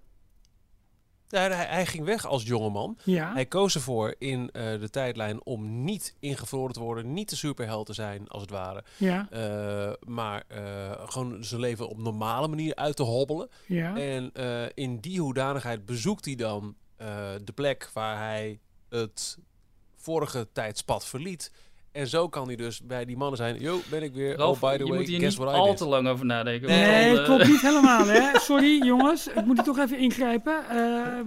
Ja, 1.33 1.49
hij, 1.49 1.65
hij 1.65 1.85
ging 1.85 2.05
weg 2.05 2.25
als 2.25 2.43
jongeman. 2.43 2.97
Ja, 3.03 3.33
Hij 3.33 3.45
koos 3.45 3.75
ervoor 3.75 4.15
in 4.17 4.49
eh, 4.51 4.79
de 4.79 4.89
tijdlijn 4.89 5.45
om 5.45 5.83
niet 5.83 6.15
ingevroren 6.19 6.73
te 6.73 6.79
worden, 6.79 7.13
niet 7.13 7.29
de 7.29 7.35
superheld 7.35 7.85
te 7.85 7.93
zijn, 7.93 8.27
als 8.27 8.41
het 8.41 8.51
ware. 8.51 8.83
ja, 8.97 9.27
Eh, 9.31 9.93
maar 10.07 10.43
eh, 10.47 10.91
gewoon 11.05 11.43
zijn 11.43 11.61
leven 11.61 11.87
op 11.89 11.97
normale 11.97 12.47
manier 12.47 12.75
uit 12.75 12.95
te 12.95 13.03
hobbelen. 13.03 13.49
ja. 13.67 13.97
En 13.97 14.31
in 14.73 14.99
die 14.99 15.19
hoedanigheid 15.21 15.85
bezoekt 15.85 16.25
hij 16.25 16.35
dan 16.35 16.75
de 17.43 17.51
plek 17.55 17.89
waar 17.93 18.17
hij 18.17 18.59
het 18.89 19.37
vorige 19.95 20.47
tijdspad 20.51 21.05
verliet. 21.05 21.51
En 21.93 22.07
zo 22.07 22.29
kan 22.29 22.47
hij 22.47 22.55
dus 22.55 22.81
bij 22.81 23.05
die 23.05 23.17
mannen 23.17 23.37
zijn. 23.37 23.59
Yo, 23.59 23.79
ben 23.89 24.03
ik 24.03 24.13
weer. 24.13 24.35
Ralf, 24.37 24.63
oh, 24.63 24.69
by 24.71 24.77
the 24.77 24.83
je 24.83 24.89
way, 24.89 24.97
moet 24.99 25.07
hier 25.07 25.19
guess 25.19 25.37
niet 25.37 25.45
what 25.45 25.55
I 25.57 25.59
al 25.59 25.67
did. 25.67 25.77
te 25.77 25.85
lang 25.87 26.07
over 26.07 26.25
nadenken. 26.25 26.67
Nee, 26.67 27.09
het 27.09 27.17
eh, 27.19 27.25
klopt 27.25 27.47
niet 27.47 27.61
helemaal, 27.61 28.05
hè. 28.05 28.39
Sorry, 28.49 28.83
jongens. 28.85 29.27
Ik 29.27 29.45
moet 29.45 29.57
er 29.57 29.63
toch 29.63 29.77
even 29.79 29.97
ingrijpen. 29.97 30.69
Eh, 30.69 31.19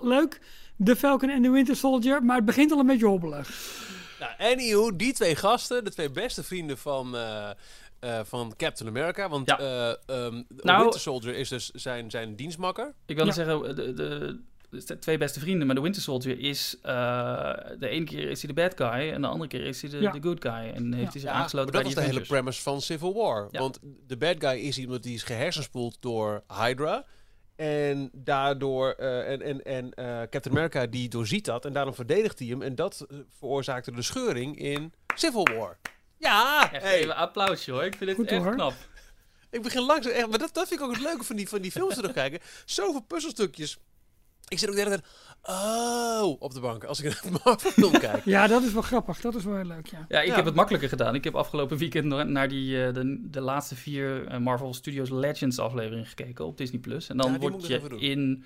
leuk, 0.00 0.40
de 0.76 0.96
Falcon 0.96 1.28
en 1.30 1.42
de 1.42 1.50
Winter 1.50 1.76
Soldier, 1.76 2.22
maar 2.24 2.36
het 2.36 2.44
begint 2.44 2.72
al 2.72 2.78
een 2.78 2.86
beetje 2.86 3.06
hobbelig. 3.06 3.48
Nou, 4.20 4.32
anywho, 4.52 4.96
die 4.96 5.12
twee 5.12 5.36
gasten, 5.36 5.84
de 5.84 5.90
twee 5.90 6.10
beste 6.10 6.42
vrienden 6.44 6.78
van, 6.78 7.16
eh, 7.16 7.50
eh, 8.00 8.20
van 8.24 8.54
Captain 8.56 8.88
America. 8.88 9.28
Want 9.28 9.48
Ja. 9.48 9.58
eh, 9.58 9.88
ehm, 10.06 10.42
Nou- 10.62 10.80
Winter 10.82 11.00
Soldier 11.00 11.34
is 11.34 11.48
dus 11.48 11.70
zijn, 11.70 12.10
zijn 12.10 12.36
dienstmakker. 12.36 12.92
Ik 13.06 13.16
wilde 13.16 13.30
Ja. 13.30 13.36
zeggen, 13.36 13.76
de, 13.76 13.92
de, 13.94 14.40
de 14.70 14.98
twee 14.98 15.18
beste 15.18 15.40
vrienden, 15.40 15.66
maar 15.66 15.74
de 15.76 15.80
Winter 15.82 16.02
Soldier 16.02 16.38
is... 16.38 16.76
eh, 16.82 16.92
de 17.78 17.88
ene 17.88 18.04
keer 18.04 18.30
is 18.30 18.42
hij 18.42 18.54
de 18.54 18.60
bad 18.62 18.72
guy 18.76 19.10
en 19.12 19.20
de 19.20 19.26
andere 19.26 19.48
keer 19.48 19.64
is 19.66 19.82
hij 19.82 19.90
de, 19.90 19.98
Ja. 20.00 20.10
de 20.10 20.22
good 20.22 20.42
guy. 20.42 20.70
En 20.74 20.92
heeft 20.92 21.12
hij 21.12 21.20
zich 21.20 21.30
Ja, 21.30 21.36
aangesloten 21.36 21.72
maar 21.72 21.82
bij 21.82 21.82
dat 21.82 21.82
was 21.82 22.04
die 22.04 22.12
de 22.12 22.18
hele 22.18 22.26
premise 22.26 22.62
van 22.62 22.80
Civil 22.80 23.14
War. 23.14 23.48
Ja. 23.50 23.60
Want 23.60 23.78
de 24.06 24.16
bad 24.16 24.36
guy 24.38 24.58
is 24.58 24.78
iemand 24.78 25.02
die 25.02 25.14
is 25.14 25.22
gehersenspoeld 25.22 25.96
door 26.00 26.42
Hydra. 26.60 27.04
En 27.56 28.10
daardoor, 28.12 28.90
eh, 28.90 29.30
en, 29.32 29.42
en, 29.42 29.62
en 29.64 29.94
eh, 29.94 30.04
Captain 30.20 30.50
America 30.56 30.86
die 30.86 31.08
doorziet 31.08 31.44
dat 31.44 31.64
en 31.64 31.72
daarom 31.72 31.94
verdedigt 31.94 32.38
hij 32.38 32.48
hem. 32.48 32.62
En 32.62 32.74
dat 32.74 33.06
veroorzaakte 33.38 33.92
de 33.92 34.02
scheuring 34.02 34.58
in 34.58 34.92
Civil 35.14 35.46
War. 35.56 35.78
Ja, 36.18 36.72
Echt 36.72 36.82
hey, 36.82 36.98
even 36.98 37.16
applausje 37.16 37.70
hoor, 37.72 37.84
ik 37.84 37.94
vind 37.96 38.10
het 38.10 38.18
Goed, 38.18 38.28
echt 38.28 38.42
hoor. 38.42 38.54
knap. 38.54 38.72
ik 39.50 39.62
begin 39.62 39.82
langzaam 39.82 40.12
echt, 40.12 40.28
maar 40.28 40.38
dat, 40.38 40.54
dat 40.54 40.68
vind 40.68 40.80
ik 40.80 40.86
ook 40.86 40.92
het 40.92 41.02
leuke 41.02 41.24
van 41.24 41.36
die, 41.36 41.48
van 41.48 41.60
die 41.60 41.70
films 41.70 41.94
terugkijken. 41.94 42.40
Zoveel 42.64 43.00
puzzelstukjes. 43.02 43.78
Ik 44.50 44.58
zit 44.58 44.68
ook 44.68 44.74
de 44.74 44.80
hele 44.82 44.94
tijd, 44.96 45.04
oh, 45.42 46.36
op 46.42 46.54
de 46.54 46.60
bank 46.60 46.84
als 46.84 47.00
ik 47.00 47.20
een 47.24 47.36
Marvel 47.44 47.70
film 47.70 47.92
kijk. 47.92 48.24
Ja, 48.24 48.46
dat 48.46 48.62
is 48.62 48.72
wel 48.72 48.82
grappig. 48.82 49.20
Dat 49.20 49.34
is 49.34 49.44
wel 49.44 49.54
heel 49.56 49.64
leuk, 49.64 49.86
ja. 49.86 50.04
Ja, 50.08 50.20
ik 50.20 50.26
Ja. 50.28 50.34
heb 50.34 50.44
het 50.44 50.54
makkelijker 50.54 50.88
gedaan. 50.88 51.14
Ik 51.14 51.24
heb 51.24 51.34
afgelopen 51.34 51.76
weekend 51.76 52.04
nog 52.04 52.24
naar 52.24 52.48
die, 52.48 52.84
eh, 52.86 52.94
de, 52.94 53.18
de 53.30 53.40
laatste 53.40 53.76
vier 53.76 54.26
eh, 54.26 54.38
Marvel 54.38 54.74
Studios 54.74 55.10
Legends 55.10 55.58
afleveringen 55.58 56.06
gekeken 56.06 56.46
op 56.46 56.56
Disney+. 56.56 56.80
Plus. 56.80 57.08
En 57.08 57.16
dan 57.16 57.32
Ja, 57.32 57.38
wordt 57.38 57.66
je 57.66 57.80
in 57.98 58.44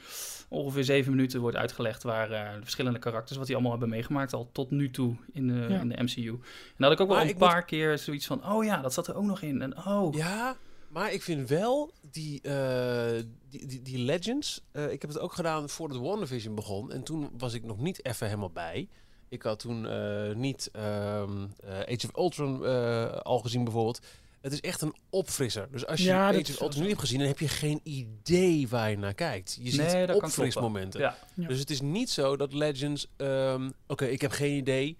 ongeveer 0.48 0.84
zeven 0.84 1.10
minuten 1.10 1.40
wordt 1.40 1.56
uitgelegd 1.56 2.02
waar 2.02 2.30
eh, 2.30 2.54
de 2.54 2.62
verschillende 2.62 2.98
karakters, 2.98 3.36
wat 3.38 3.46
die 3.46 3.54
allemaal 3.54 3.72
hebben 3.72 3.90
meegemaakt 3.90 4.32
al 4.32 4.48
tot 4.52 4.70
nu 4.70 4.90
toe 4.90 5.16
in 5.32 5.46
de, 5.46 5.66
Ja. 5.68 5.80
in 5.80 5.88
de 5.88 6.02
MCU. 6.02 6.28
En 6.28 6.38
dan 6.76 6.88
had 6.88 6.92
ik 6.92 7.00
ook 7.00 7.06
wel 7.08 7.16
Maar 7.16 7.20
een 7.26 7.36
moet- 7.38 7.48
paar 7.48 7.64
keer 7.64 7.98
zoiets 7.98 8.26
van, 8.26 8.46
oh 8.52 8.64
ja, 8.64 8.80
dat 8.80 8.92
zat 8.92 9.06
er 9.06 9.14
ook 9.16 9.24
nog 9.24 9.42
in. 9.42 9.62
En 9.62 9.86
oh, 9.86 10.14
Ja, 10.14 10.56
maar 10.94 11.12
ik 11.12 11.22
vind 11.22 11.48
wel 11.48 11.92
die, 12.10 12.40
eh, 12.42 13.22
die, 13.50 13.66
die, 13.66 13.82
die 13.82 13.98
Legends. 13.98 14.60
eh, 14.72 14.92
ik 14.92 15.00
heb 15.00 15.10
het 15.10 15.18
ook 15.20 15.32
gedaan 15.32 15.68
voordat 15.68 15.98
WandaVision 15.98 16.54
begon. 16.54 16.92
En 16.92 17.02
toen 17.02 17.30
was 17.38 17.54
ik 17.54 17.64
nog 17.64 17.78
niet 17.78 18.04
even 18.04 18.26
helemaal 18.26 18.50
bij. 18.50 18.88
Ik 19.28 19.42
had 19.42 19.58
toen 19.58 19.86
eh, 19.88 20.34
niet 20.34 20.68
ehm, 20.72 21.46
eh, 21.64 21.78
Age 21.78 22.06
of 22.06 22.16
Ultron 22.16 22.64
eh, 22.66 23.10
al 23.12 23.38
gezien 23.38 23.64
bijvoorbeeld. 23.64 24.00
Het 24.40 24.52
is 24.52 24.60
echt 24.60 24.80
een 24.80 24.94
opfrisser. 25.10 25.68
Dus 25.70 25.86
als 25.86 25.98
je 26.00 26.04
Ja, 26.06 26.28
Age 26.28 26.40
is 26.40 26.50
of 26.56 26.60
Ultron 26.60 26.80
niet 26.80 26.88
hebt 26.90 27.00
gezien, 27.00 27.18
dan 27.18 27.28
heb 27.28 27.38
je 27.38 27.48
geen 27.48 27.80
idee 27.82 28.68
waar 28.68 28.90
je 28.90 28.98
naar 28.98 29.14
kijkt. 29.14 29.54
Je 29.54 29.62
Nee, 29.62 29.88
ziet 29.90 30.06
dat 30.06 30.16
kan 30.18 30.28
opfrismomenten. 30.28 31.00
Ja. 31.00 31.16
Ja. 31.34 31.48
Dus 31.48 31.58
het 31.58 31.70
is 31.70 31.80
niet 31.80 32.10
zo 32.10 32.36
dat 32.36 32.52
Legends... 32.52 33.06
ehm, 33.16 33.70
Oké, 33.86 34.04
ik 34.04 34.20
heb 34.20 34.30
geen 34.30 34.56
idee. 34.56 34.96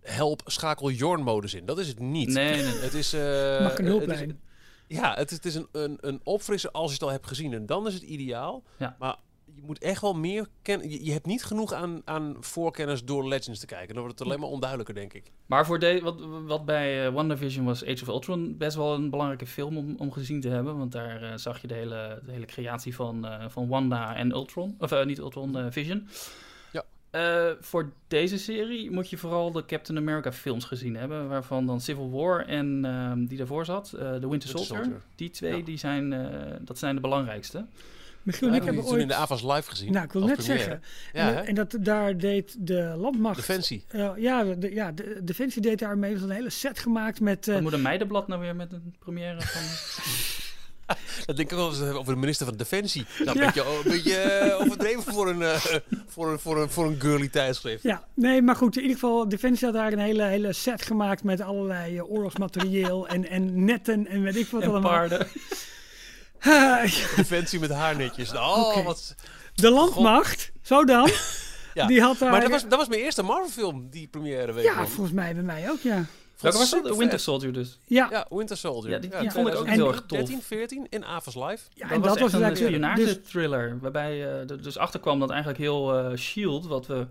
Help, 0.00 0.42
schakel 0.44 0.90
Jorn-modus 0.90 1.54
in. 1.54 1.66
Dat 1.66 1.78
is 1.78 1.88
het 1.88 1.98
niet. 1.98 2.28
Nee, 2.28 2.50
nee, 2.54 2.62
nee. 2.62 2.78
Het 2.80 2.94
is... 2.94 3.12
eh, 3.12 3.20
Mag 3.20 3.60
een 3.60 3.62
het 3.68 3.78
is- 3.80 3.86
hulplijn. 3.86 4.40
Ja, 4.88 5.14
het, 5.14 5.30
is- 5.30 5.36
het 5.36 5.44
is 5.46 5.54
een, 5.54 5.68
een, 5.72 5.98
een 6.00 6.20
opfrisser 6.24 6.70
als 6.70 6.86
je 6.86 6.92
het 6.94 7.02
al 7.02 7.10
hebt 7.10 7.26
gezien. 7.26 7.52
En 7.52 7.66
dan 7.66 7.86
is 7.86 7.94
het 7.94 8.02
ideaal. 8.02 8.62
Ja. 8.78 8.96
Maar 8.98 9.16
je 9.54 9.62
moet 9.62 9.78
echt 9.78 10.00
wel 10.00 10.14
meer 10.14 10.46
kennen. 10.62 10.90
Je, 10.90 11.04
je 11.04 11.12
hebt 11.12 11.26
niet 11.26 11.44
genoeg 11.44 11.72
aan, 11.72 12.02
aan 12.04 12.36
voorkennis 12.40 13.04
door 13.04 13.28
Legends 13.28 13.60
te 13.60 13.66
kijken. 13.66 13.94
Dan 13.94 14.02
wordt 14.02 14.18
het 14.18 14.28
alleen 14.28 14.40
maar 14.40 14.48
onduidelijker, 14.48 14.94
denk 14.94 15.12
ik. 15.12 15.32
Maar 15.46 15.66
voor 15.66 15.78
de, 15.78 16.00
wat, 16.02 16.20
wat 16.46 16.64
bij 16.64 17.06
eh, 17.06 17.12
WandaVision 17.12 17.64
was 17.64 17.84
Age 17.84 18.02
of 18.02 18.08
Ultron 18.08 18.56
best 18.56 18.76
wel 18.76 18.94
een 18.94 19.10
belangrijke 19.10 19.46
film 19.46 19.76
om, 19.76 19.94
om 19.98 20.12
gezien 20.12 20.40
te 20.40 20.48
hebben. 20.48 20.78
Want 20.78 20.92
daar 20.92 21.22
eh, 21.22 21.36
zag 21.36 21.60
je 21.60 21.66
de 21.66 21.74
hele, 21.74 22.22
de 22.24 22.32
hele 22.32 22.46
creatie 22.46 22.94
van, 22.94 23.26
eh, 23.26 23.44
van 23.48 23.68
Wanda 23.68 24.16
en 24.16 24.30
Ultron. 24.32 24.76
Of 24.78 25.04
niet 25.04 25.18
Ultron, 25.18 25.72
Vision. 25.72 26.08
Eh, 27.16 27.46
voor 27.60 27.92
deze 28.08 28.38
serie 28.38 28.90
moet 28.90 29.10
je 29.10 29.16
vooral 29.16 29.52
de 29.52 29.64
Captain 29.66 29.98
America 29.98 30.32
films 30.32 30.64
gezien 30.64 30.96
hebben. 30.96 31.28
Waarvan 31.28 31.66
dan 31.66 31.80
Civil 31.80 32.10
War 32.10 32.46
en 32.46 32.84
ehm, 32.84 33.24
die 33.26 33.38
daarvoor 33.38 33.64
zat, 33.64 33.92
eh, 33.92 34.14
The 34.14 34.28
Winter 34.30 34.48
Soldier. 34.48 34.76
Soldier. 34.76 35.00
Die 35.14 35.30
twee, 35.30 35.56
Ja. 35.56 35.64
die 35.64 35.78
zijn, 35.78 36.12
eh, 36.12 36.20
dat 36.60 36.78
zijn 36.78 36.94
de 36.94 37.00
belangrijkste. 37.00 37.64
Michiel 38.22 38.54
ik 38.54 38.64
heb 38.64 38.78
ooit... 38.78 39.00
in 39.02 39.08
de 39.08 39.14
AVAS 39.14 39.42
live 39.42 39.70
gezien. 39.70 39.92
Nou, 39.92 40.04
ik 40.04 40.12
wil 40.12 40.24
net 40.24 40.36
première. 40.36 40.58
zeggen. 40.58 40.82
Ja, 41.12 41.44
en, 41.44 41.54
dat, 41.54 41.76
daar 41.80 42.18
deed 42.18 42.56
de 42.58 42.94
landmacht... 42.96 43.36
Defensie. 43.36 43.84
Ja, 44.16 44.44
de, 44.54 44.74
ja, 44.74 44.92
de 44.92 45.20
Defensie 45.22 45.62
deed 45.62 45.78
daar 45.78 45.98
mee. 45.98 46.12
Er 46.12 46.18
was 46.20 46.28
een 46.28 46.34
hele 46.34 46.50
set 46.50 46.78
gemaakt 46.78 47.20
met... 47.20 47.48
eh, 47.48 47.54
Wat 47.54 47.62
moet 47.62 47.72
een 47.72 47.82
meidenblad 47.82 48.28
nou 48.28 48.40
weer 48.40 48.56
met 48.56 48.72
een 48.72 48.94
première 48.98 49.40
van... 49.40 49.62
Dat 51.26 51.36
denk 51.36 51.52
ik 51.52 51.58
ook 51.58 51.72
wel 51.78 51.86
eens 51.88 51.94
over 51.96 52.12
de 52.14 52.20
minister 52.20 52.46
van 52.46 52.56
Defensie. 52.56 53.06
Nou, 53.24 53.38
een 53.38 53.44
Ja. 53.44 53.52
beetje, 53.52 53.70
een 53.84 53.90
beetje 53.90 54.16
eh, 54.16 54.60
overdreven 54.60 55.02
voor 55.02 55.28
een, 55.28 55.42
eh, 55.42 55.54
voor, 56.08 56.30
een, 56.32 56.38
voor, 56.38 56.60
een, 56.62 56.70
voor 56.70 56.86
een 56.86 57.00
girly 57.00 57.28
tijdschrift. 57.28 57.82
Ja, 57.82 58.04
nee, 58.14 58.42
maar 58.42 58.56
goed, 58.56 58.76
in 58.76 58.82
ieder 58.82 58.98
geval, 58.98 59.28
Defensie 59.28 59.66
had 59.66 59.74
daar 59.76 59.92
een 59.92 59.98
hele, 59.98 60.24
hele 60.24 60.52
set 60.52 60.82
gemaakt 60.82 61.22
met 61.24 61.40
allerlei 61.40 61.96
eh, 61.96 62.10
oorlogsmaterieel 62.10 63.08
en, 63.08 63.28
en 63.28 63.64
netten 63.64 64.06
en 64.06 64.22
weet 64.22 64.36
ik 64.36 64.46
wat 64.46 64.62
en 64.62 64.68
allemaal. 64.68 64.90
paarden. 64.90 65.26
Defensie 67.16 67.60
met 67.60 67.70
haarnetjes. 67.70 68.32
Oh, 68.32 68.84
wat... 68.84 69.14
De 69.54 69.70
landmacht, 69.70 70.52
zo 70.62 70.84
dan, 70.84 71.10
Ja. 71.74 71.86
die 71.92 72.00
had 72.00 72.18
daar... 72.18 72.30
Maar 72.30 72.40
dat 72.40 72.50
was, 72.50 72.62
dat 72.68 72.78
was 72.78 72.88
mijn 72.88 73.00
eerste 73.00 73.22
Marvel-film, 73.22 73.88
die 73.90 74.08
première 74.08 74.52
week. 74.52 74.64
ja, 74.64 74.86
volgens 74.86 75.12
mij 75.14 75.34
bij 75.34 75.42
mij 75.42 75.70
ook, 75.70 75.80
ja. 75.80 76.04
Welke 76.40 76.58
was 76.58 76.70
dat? 76.70 76.96
Winter. 76.96 77.18
Soldier 77.20 77.52
dus. 77.52 77.78
Ja, 77.84 78.08
Ja, 78.10 78.26
Winter 78.30 78.56
Soldier. 78.56 78.90
Ja, 78.90 78.98
die- 78.98 79.10
die 79.10 79.30
vond 79.30 79.48
ik 79.48 79.54
ook 79.54 79.64
2013, 79.66 79.82
heel 79.84 79.92
erg 79.92 80.00
tof. 80.06 80.18
13, 80.18 80.42
14 80.42 80.86
in 80.90 81.04
AVAS 81.04 81.34
Live. 81.34 81.44
ja 81.74 81.82
dat 81.88 81.90
en 81.90 82.00
was 82.00 82.08
dat 82.08 82.18
was 82.18 82.32
echt 82.32 82.32
een 82.32 82.42
eigenlijk... 82.42 82.74
spionage 82.74 83.04
Dus, 83.04 83.30
thriller, 83.30 83.78
waarbij 83.80 84.22
er 84.24 84.62
dus 84.62 84.76
achter 84.78 85.00
kwam 85.00 85.18
dat 85.18 85.30
eigenlijk 85.30 85.58
heel 85.60 85.98
eh, 85.98 86.16
S.H.I.E.L.D., 86.16 86.66
wat 86.66 86.86
we 86.86 87.06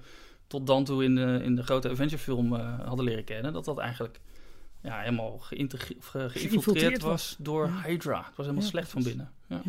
tot 0.48 0.68
dan 0.68 0.84
toe 0.84 1.04
in 1.04 1.16
de, 1.16 1.40
in 1.44 1.56
de 1.56 1.64
grote 1.64 1.90
Avenger 1.90 2.18
film 2.18 2.56
eh, 2.56 2.80
hadden 2.88 3.06
leren 3.06 3.24
kennen, 3.24 3.54
dat 3.54 3.66
dat 3.66 3.78
eigenlijk 3.78 4.20
ja, 4.82 5.00
helemaal 5.00 5.38
geïnfiltreerd 5.40 6.32
Geïnfiltreerd 6.32 7.02
was 7.02 7.12
was. 7.12 7.36
door 7.40 7.66
Ja. 7.68 7.82
Hydra. 7.90 8.18
Het 8.18 8.36
was 8.36 8.46
helemaal 8.46 8.64
Ja, 8.64 8.70
slecht 8.70 8.90
van 8.90 9.04
binnen. 9.04 9.32
Ja. 9.48 9.56
dat 9.56 9.64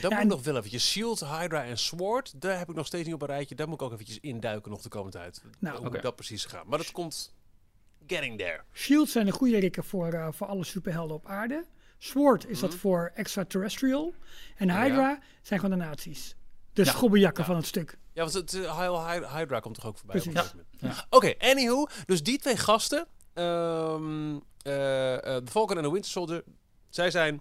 Ja, 0.00 0.08
moet 0.10 0.18
ik 0.18 0.24
nog 0.28 0.42
wel 0.44 0.56
eventjes. 0.56 0.90
Shield, 0.90 1.20
Hydra 1.20 1.64
en 1.64 1.78
Sword, 1.78 2.32
daar 2.42 2.58
heb 2.58 2.68
ik 2.68 2.74
nog 2.74 2.86
steeds 2.86 3.04
niet 3.04 3.14
op 3.14 3.20
een 3.22 3.26
rijtje. 3.26 3.54
Daar 3.54 3.66
moet 3.68 3.80
ik 3.80 3.82
ook 3.86 3.92
eventjes 3.92 4.18
induiken 4.20 4.70
nog 4.70 4.82
de 4.82 4.88
komende 4.88 5.18
tijd. 5.18 5.42
Nou, 5.58 5.76
Hoe 5.78 5.86
oké. 5.86 6.00
dat 6.00 6.14
precies 6.16 6.44
gaat. 6.44 6.64
Maar 6.66 6.78
dat 6.78 6.90
komt 6.92 7.32
getting 8.06 8.38
there. 8.38 8.60
Shield 8.72 9.08
zijn 9.08 9.26
de 9.26 9.32
goede 9.32 9.58
rikken 9.58 9.84
voor, 9.84 10.12
eh, 10.12 10.28
voor 10.32 10.46
alle 10.46 10.64
superhelden 10.64 11.16
op 11.16 11.26
aarde. 11.26 11.64
Sword 11.98 12.48
is 12.48 12.60
dat 12.60 12.70
Mhm. 12.70 12.78
voor 12.78 13.10
extraterrestrial. 13.14 14.14
En 14.56 14.66
Ja. 14.66 14.82
Hydra 14.82 15.18
zijn 15.42 15.60
gewoon 15.60 15.78
de 15.78 15.84
nazi's. 15.84 16.34
De 16.72 16.84
Ja. 16.84 16.90
schobbejakken 16.90 17.42
Ja. 17.42 17.48
van 17.48 17.56
het 17.58 17.66
stuk. 17.66 17.98
Ja, 18.12 18.20
want 18.22 18.34
het 18.34 18.52
uh, 18.52 18.76
Heil 18.78 19.06
Hy- 19.08 19.38
Hydra 19.38 19.60
komt 19.60 19.74
toch 19.74 19.86
ook 19.86 19.98
voorbij? 19.98 20.20
Precies. 20.20 20.54
Ja. 20.78 21.06
Oké, 21.10 21.34
anywho. 21.38 21.86
Dus 22.06 22.22
die 22.22 22.38
twee 22.38 22.56
gasten, 22.56 23.06
ehm 23.32 24.36
eh, 24.62 25.14
eh, 25.14 25.42
The 25.44 25.50
Falcon 25.50 25.76
en 25.76 25.82
The 25.82 25.92
Winter 25.92 26.10
Soldier, 26.10 26.42
zij 26.88 27.10
zijn 27.10 27.40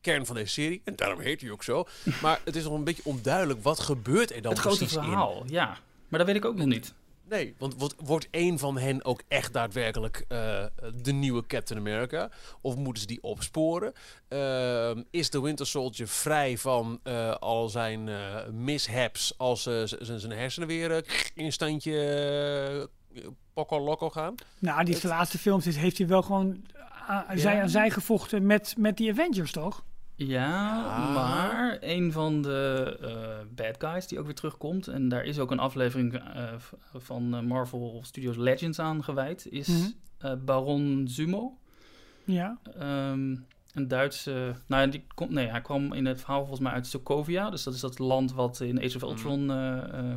kern 0.00 0.26
van 0.26 0.34
deze 0.34 0.52
serie. 0.52 0.80
En 0.84 0.96
daarom 0.96 1.20
heet 1.20 1.40
hij 1.40 1.50
ook 1.50 1.62
zo. 1.62 1.84
Maar 2.22 2.40
het 2.44 2.56
is 2.56 2.64
nog 2.64 2.72
een 2.72 2.84
beetje 2.84 3.02
onduidelijk, 3.04 3.62
wat 3.62 3.80
gebeurt 3.80 4.30
er 4.34 4.42
dan 4.42 4.50
het 4.52 4.60
grote 4.60 4.76
precies 4.76 4.96
in? 4.96 5.02
verhaal, 5.02 5.42
ja. 5.46 5.78
Maar 6.08 6.18
dat 6.18 6.26
weet 6.26 6.36
ik 6.36 6.44
ook 6.44 6.56
nog 6.56 6.66
niet. 6.66 6.94
Nee, 7.28 7.54
want 7.58 7.74
wordt, 7.74 7.94
wordt 7.98 8.28
één 8.30 8.58
van 8.58 8.78
hen 8.78 9.04
ook 9.04 9.22
echt 9.28 9.52
daadwerkelijk 9.52 10.24
eh, 10.28 10.64
de 11.02 11.12
nieuwe 11.12 11.46
Captain 11.46 11.80
America? 11.80 12.30
Of 12.60 12.76
moeten 12.76 13.00
ze 13.02 13.08
die 13.08 13.22
opsporen? 13.22 13.92
Ehm, 14.28 15.02
is 15.10 15.30
de 15.30 15.40
Winter 15.40 15.66
Soldier 15.66 16.08
vrij 16.08 16.58
van 16.58 17.00
eh, 17.02 17.34
al 17.34 17.68
zijn 17.68 18.08
eh, 18.08 18.48
mishaps 18.52 19.38
als 19.38 19.66
eh, 19.66 19.82
zijn 20.00 20.30
hersenen 20.32 20.68
weer 20.68 20.90
eh, 20.96 21.02
in 21.34 21.52
standje 21.52 22.88
pokko 23.54 23.80
lokko 23.80 24.10
gaan? 24.10 24.34
Nou, 24.58 24.84
die 24.84 25.06
laatste 25.06 25.38
films 25.38 25.64
heeft 25.64 25.98
hij 25.98 26.06
wel 26.06 26.22
gewoon 26.22 26.64
zij 27.34 27.62
aan 27.62 27.68
zij 27.68 27.90
gevochten 27.90 28.46
met, 28.46 28.74
met 28.78 28.96
die 28.96 29.10
Avengers, 29.10 29.52
toch? 29.52 29.84
Ja, 30.16 30.82
Ah. 30.84 31.14
maar 31.14 31.76
een 31.80 32.12
van 32.12 32.42
de 32.42 32.96
eh, 33.00 33.46
bad 33.54 33.76
guys 33.78 34.06
die 34.06 34.18
ook 34.18 34.24
weer 34.24 34.34
terugkomt, 34.34 34.88
en 34.88 35.08
daar 35.08 35.24
is 35.24 35.38
ook 35.38 35.50
een 35.50 35.58
aflevering 35.58 36.14
eh, 36.14 36.52
van 36.94 37.34
eh, 37.34 37.40
Marvel 37.40 38.00
Studios 38.04 38.36
Legends 38.36 38.78
aan 38.78 39.04
gewijd, 39.04 39.46
is 39.50 39.68
Mhm. 39.68 39.88
eh, 40.18 40.32
Baron 40.44 41.04
Zumo. 41.08 41.58
Ja. 42.24 42.58
Ehm, 42.78 43.36
een 43.72 43.88
Duitse. 43.88 44.54
Nou, 44.66 44.82
ja, 44.84 44.88
die 44.90 45.04
komt, 45.14 45.30
nee, 45.30 45.46
hij 45.48 45.60
kwam 45.60 45.92
in 45.92 46.06
het 46.06 46.18
verhaal 46.20 46.38
volgens 46.40 46.60
mij 46.60 46.72
uit 46.72 46.86
Sokovia. 46.86 47.50
Dus 47.50 47.62
dat 47.62 47.74
is 47.74 47.80
dat 47.80 47.98
land 47.98 48.32
wat 48.32 48.60
in 48.60 48.82
Age 48.82 48.96
of 48.96 49.02
Ultron 49.02 49.50
eh, 49.50 49.98
eh, 49.98 50.14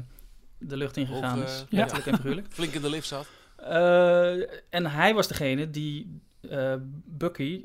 de 0.57 0.77
lucht 0.77 0.97
in 0.97 1.07
gegaan 1.07 1.43
is. 1.43 1.51
eh, 1.61 1.65
ja. 1.69 1.77
Letterlijk 1.77 2.07
en 2.07 2.15
figuurlijk. 2.15 2.47
Flink 2.57 2.73
in 2.73 2.81
de 2.81 2.89
lift 2.89 3.07
zat. 3.07 3.27
Eh, 3.55 4.33
en 4.73 4.85
hij 4.85 5.13
was 5.13 5.27
degene 5.27 5.69
die 5.69 6.21
eh, 6.49 6.73
Bucky. 7.05 7.63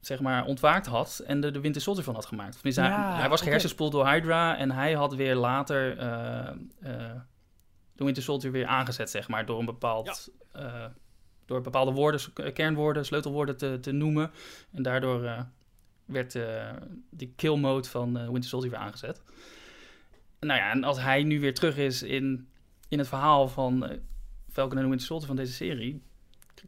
Zeg 0.00 0.20
maar 0.20 0.44
ontwaakt 0.44 0.86
had 0.86 1.22
en 1.26 1.44
er 1.44 1.52
de 1.52 1.60
Winter 1.60 1.82
Soldier 1.82 2.04
van 2.04 2.14
had 2.14 2.26
gemaakt. 2.26 2.52
Tenminste, 2.52 2.80
hij, 2.80 2.90
Ja, 2.90 3.18
hij 3.18 3.28
was 3.28 3.40
gehersenspoeld 3.40 3.92
door 3.92 4.08
Hydra 4.08 4.56
en 4.56 4.70
hij 4.70 4.92
had 4.92 5.14
weer 5.14 5.34
later 5.34 5.98
eh, 5.98 6.48
eh, 6.80 7.16
de 7.92 8.04
Winter 8.04 8.22
Soldier 8.22 8.50
weer 8.50 8.66
aangezet, 8.66 9.10
zeg 9.10 9.28
maar, 9.28 9.46
door 9.46 9.58
een 9.58 9.64
bepaald 9.64 10.30
eh, 10.52 10.84
door 11.44 11.60
bepaalde 11.60 11.92
woorden, 11.92 12.52
kernwoorden, 12.52 13.04
sleutelwoorden 13.04 13.56
te, 13.56 13.78
te 13.80 13.92
noemen. 13.92 14.30
En 14.72 14.82
daardoor 14.82 15.46
werd 16.04 16.38
die 17.10 17.32
kill 17.36 17.56
mode 17.56 17.88
van 17.88 18.12
Winter 18.12 18.50
Soldier 18.50 18.70
weer 18.70 18.78
aangezet. 18.78 19.22
Nou 20.40 20.60
ja, 20.60 20.70
en 20.70 20.84
als 20.84 21.00
hij 21.00 21.22
nu 21.22 21.40
weer 21.40 21.54
terug 21.54 21.76
is 21.76 22.02
in, 22.02 22.48
in 22.88 22.98
het 22.98 23.08
verhaal 23.08 23.48
van 23.48 24.00
Falcon 24.48 24.76
en 24.76 24.82
de 24.82 24.88
Winter 24.88 25.06
Soldier 25.06 25.26
van 25.26 25.36
deze 25.36 25.52
serie, 25.52 26.02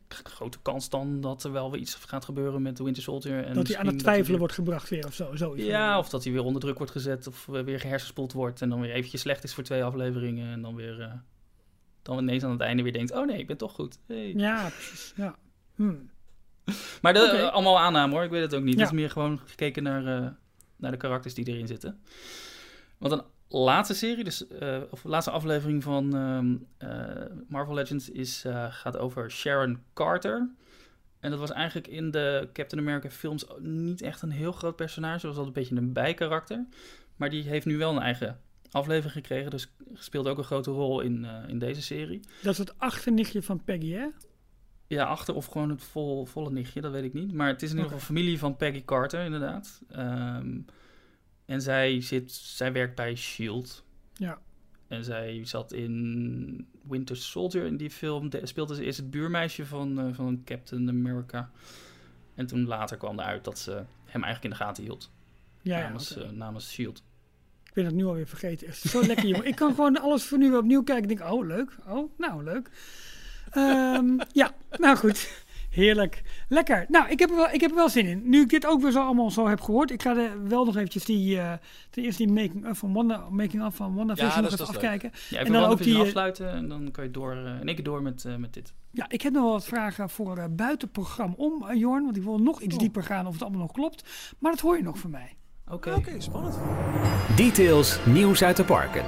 grote 0.09 0.59
kans 0.63 0.89
dan 0.89 1.21
dat 1.21 1.45
er 1.45 1.53
wel 1.53 1.71
weer 1.71 1.81
iets 1.81 1.95
gaat 1.95 2.25
gebeuren 2.25 2.63
met 2.63 2.77
de 2.77 2.85
Winter 2.85 3.03
Soldier. 3.03 3.45
En 3.45 3.55
dat 3.55 3.69
hij 3.69 3.77
aan 3.79 3.87
het 3.87 3.99
twijfelen 3.99 4.29
weer- 4.31 4.39
wordt 4.39 4.55
gebracht 4.55 4.89
weer 4.89 5.07
of 5.07 5.15
zo. 5.15 5.37
Zoiets. 5.37 5.67
Ja, 5.67 5.99
of 5.99 6.09
dat 6.09 6.25
hij 6.25 6.33
weer 6.33 6.43
onder 6.45 6.61
druk 6.63 6.77
wordt 6.77 6.93
gezet 6.93 7.27
of 7.27 7.49
eh, 7.49 7.61
weer 7.63 7.81
gehersenspoeld 7.81 8.33
wordt 8.33 8.63
en 8.63 8.69
dan 8.69 8.81
weer 8.81 8.91
eventjes 8.93 9.21
slecht 9.21 9.45
is 9.45 9.55
voor 9.55 9.65
twee 9.65 9.85
afleveringen 9.85 10.53
en 10.53 10.63
dan 10.63 10.75
weer 10.75 11.01
eh, 11.01 11.13
dan 12.03 12.19
ineens 12.19 12.43
aan 12.45 12.51
het 12.51 12.61
einde 12.61 12.83
weer 12.83 12.93
denkt, 12.93 13.13
oh 13.13 13.27
nee, 13.27 13.39
ik 13.39 13.47
ben 13.47 13.57
toch 13.57 13.73
goed. 13.73 13.99
Hey. 14.07 14.33
Ja, 14.37 14.69
precies. 14.69 15.13
Ja. 15.17 15.37
Hm. 15.75 15.95
Maar 17.03 17.13
de, 17.13 17.21
eh, 17.21 17.53
allemaal 17.53 17.79
aanname 17.79 18.13
hoor, 18.15 18.25
ik 18.25 18.31
weet 18.31 18.43
het 18.43 18.55
ook 18.55 18.63
niet. 18.63 18.75
Ja. 18.75 18.81
Het 18.81 18.89
is 18.89 18.95
meer 18.97 19.11
gewoon 19.11 19.41
gekeken 19.45 19.83
naar, 19.83 20.03
naar 20.77 20.91
de 20.91 20.97
karakters 20.97 21.35
die 21.35 21.47
erin 21.47 21.67
zitten. 21.67 22.01
Want 22.99 23.13
een 23.13 23.23
laatste 23.53 23.95
serie, 23.95 24.25
dus, 24.25 24.49
eh, 24.49 24.81
of 24.91 25.05
laatste 25.05 25.31
aflevering 25.31 25.83
van 25.83 26.17
ehm, 26.17 26.57
eh, 26.79 27.27
Marvel 27.49 27.75
Legends 27.75 28.11
is, 28.11 28.45
eh, 28.45 28.67
gaat 28.71 28.97
over 28.97 29.31
Sharon 29.31 29.79
Carter. 29.95 30.51
En 31.21 31.31
dat 31.31 31.39
was 31.39 31.51
eigenlijk 31.51 31.87
in 31.87 32.11
de 32.11 32.49
Captain 32.53 32.83
America 32.83 33.11
films 33.11 33.47
niet 33.59 34.03
echt 34.03 34.23
een 34.23 34.31
heel 34.31 34.53
groot 34.53 34.77
personage. 34.77 35.27
Dat 35.27 35.37
was 35.37 35.37
altijd 35.37 35.57
een 35.57 35.63
beetje 35.63 35.77
een 35.77 35.93
bijkarakter. 35.93 36.67
Maar 37.17 37.31
die 37.31 37.43
heeft 37.43 37.67
nu 37.67 37.77
wel 37.77 37.97
een 37.97 38.03
eigen 38.03 38.41
aflevering 38.71 39.13
gekregen. 39.13 39.51
Dus 39.51 39.73
speelt 39.93 40.29
ook 40.29 40.39
een 40.39 40.45
grote 40.45 40.71
rol 40.71 41.01
in, 41.01 41.27
in 41.49 41.59
deze 41.59 41.83
serie. 41.83 42.21
Dat 42.43 42.53
is 42.53 42.59
het 42.59 42.79
achternichtje 42.79 43.43
van 43.43 43.65
Peggy, 43.65 43.91
hè? 43.91 44.07
Ja, 44.87 45.05
achter 45.05 45.35
of 45.35 45.47
gewoon 45.47 45.71
het 45.71 45.83
vol, 45.83 46.25
volle 46.27 46.51
nichtje, 46.51 46.81
dat 46.81 46.93
weet 46.93 47.05
ik 47.05 47.13
niet. 47.13 47.33
Maar 47.33 47.49
het 47.49 47.63
is 47.63 47.71
in 47.71 47.77
ieder 47.77 47.91
geval 47.91 48.07
familie 48.07 48.39
van 48.39 48.57
Peggy 48.57 48.85
Carter, 48.85 49.25
inderdaad. 49.25 49.83
Ehm, 49.89 50.59
en 51.45 51.63
zij, 51.63 52.01
zit, 52.01 52.33
zij 52.33 52.73
werkt 52.73 52.95
bij 52.95 53.15
S.H.I.E.L.D. 53.15 53.85
Ja. 54.13 54.39
En 54.89 55.05
zij 55.05 55.41
zat 55.45 55.73
in 55.73 56.67
Winter 56.89 57.17
Soldier 57.17 57.65
in 57.65 57.77
die 57.77 57.91
film. 57.91 58.31
De, 58.31 58.47
speelde 58.47 58.75
ze 58.75 58.85
eerst 58.85 58.99
het 58.99 59.11
buurmeisje 59.11 59.67
van, 59.67 59.99
eh, 59.99 60.15
van 60.15 60.43
Captain 60.45 60.89
America. 60.89 61.51
En 62.35 62.47
toen 62.47 62.67
later 62.67 62.97
kwam 62.97 63.19
eruit 63.19 63.45
dat 63.45 63.59
ze 63.59 63.85
hem 64.05 64.23
eigenlijk 64.23 64.45
in 64.45 64.51
de 64.51 64.65
gaten 64.65 64.83
hield. 64.83 65.11
Ja, 65.63 65.79
ja. 65.79 65.85
namens, 65.85 66.17
eh, 66.17 66.31
namens 66.31 66.73
S.H.I.E.L.D. 66.73 67.03
Ik 67.65 67.73
ben 67.75 67.85
het 67.85 67.95
nu 67.95 68.05
alweer 68.05 68.27
vergeten. 68.27 68.67
Echt 68.67 68.79
zo 68.79 69.07
lekker, 69.07 69.27
jongen. 69.27 69.47
Ik 69.47 69.57
kan 69.57 69.75
gewoon 69.75 70.01
alles 70.01 70.25
voor 70.25 70.39
nu 70.39 70.57
opnieuw 70.57 70.83
kijken. 70.83 71.11
Ik 71.11 71.19
denk, 71.19 71.31
oh, 71.31 71.47
leuk. 71.47 71.77
Oh, 71.87 72.19
nou, 72.19 72.45
leuk. 72.45 72.71
Ehm, 73.51 74.19
ja, 74.33 74.55
nou 74.71 74.97
goed. 74.97 75.42
Heerlijk. 75.73 76.23
Lekker. 76.49 76.85
Nou, 76.89 77.09
ik 77.11 77.19
heb, 77.19 77.31
er 77.31 77.37
wel, 77.37 77.51
ik 77.51 77.61
heb 77.61 77.71
er 77.71 77.77
wel 77.77 77.89
zin 77.89 78.07
in. 78.07 78.23
Nu 78.25 78.41
ik 78.41 78.49
dit 78.49 78.67
ook 78.67 78.83
weer 78.83 78.91
zo 78.91 79.01
allemaal 79.05 79.31
zo 79.31 79.49
heb 79.49 79.61
gehoord. 79.61 79.91
Ik 79.91 80.03
ga 80.03 80.17
er 80.17 80.49
wel 80.49 80.65
nog 80.65 80.77
eventjes 80.77 81.05
die, 81.05 81.39
eh 81.39 81.53
ten 81.91 82.03
eerste 82.05 82.25
die 82.25 82.33
making-of 82.33 82.79
van 82.79 82.93
Wanda, 82.93 83.27
making 83.31 83.65
of 83.65 83.75
van 83.75 83.95
Ja, 84.15 84.41
nog 84.41 84.53
even 84.53 84.67
afkijken. 84.67 85.11
Ja, 85.29 85.37
En 85.39 85.43
even 85.43 85.53
dan 85.53 85.63
dan 85.63 85.71
ook 85.71 85.83
die, 85.83 85.95
eh, 85.95 86.01
afsluiten 86.01 86.51
en 86.53 86.69
dan 86.69 86.91
kan 86.91 87.05
je 87.05 87.11
door, 87.11 87.33
eh, 87.33 87.61
in 87.61 87.67
één 87.67 87.75
keer 87.75 87.85
door 87.85 88.03
met, 88.03 88.25
eh, 88.25 88.37
met 88.37 88.53
dit. 88.55 88.75
Ja, 88.91 89.05
ik 89.09 89.23
heb 89.23 89.33
nog 89.33 89.43
wel 89.43 89.53
wat 89.53 89.65
vragen 89.65 90.11
voor 90.11 90.37
eh 90.37 90.45
buitenprogramma 90.51 91.35
om, 91.37 91.75
Jorn. 91.75 92.05
Want 92.05 92.17
ik 92.17 92.23
wil 92.23 92.39
nog 92.39 92.61
iets 92.61 92.75
Oh. 92.75 92.81
dieper 92.81 93.03
gaan 93.03 93.27
of 93.27 93.33
het 93.33 93.43
allemaal 93.43 93.61
nog 93.61 93.73
klopt. 93.73 94.05
Maar 94.39 94.51
dat 94.51 94.61
hoor 94.61 94.77
je 94.77 94.83
nog 94.83 94.99
van 94.99 95.11
mij. 95.11 95.37
Oké. 95.71 95.95
Oké, 95.95 96.21
spannend. 96.21 96.59
Details, 97.37 97.99
nieuws 98.07 98.43
uit 98.43 98.57
de 98.57 98.65
parken. 98.65 99.05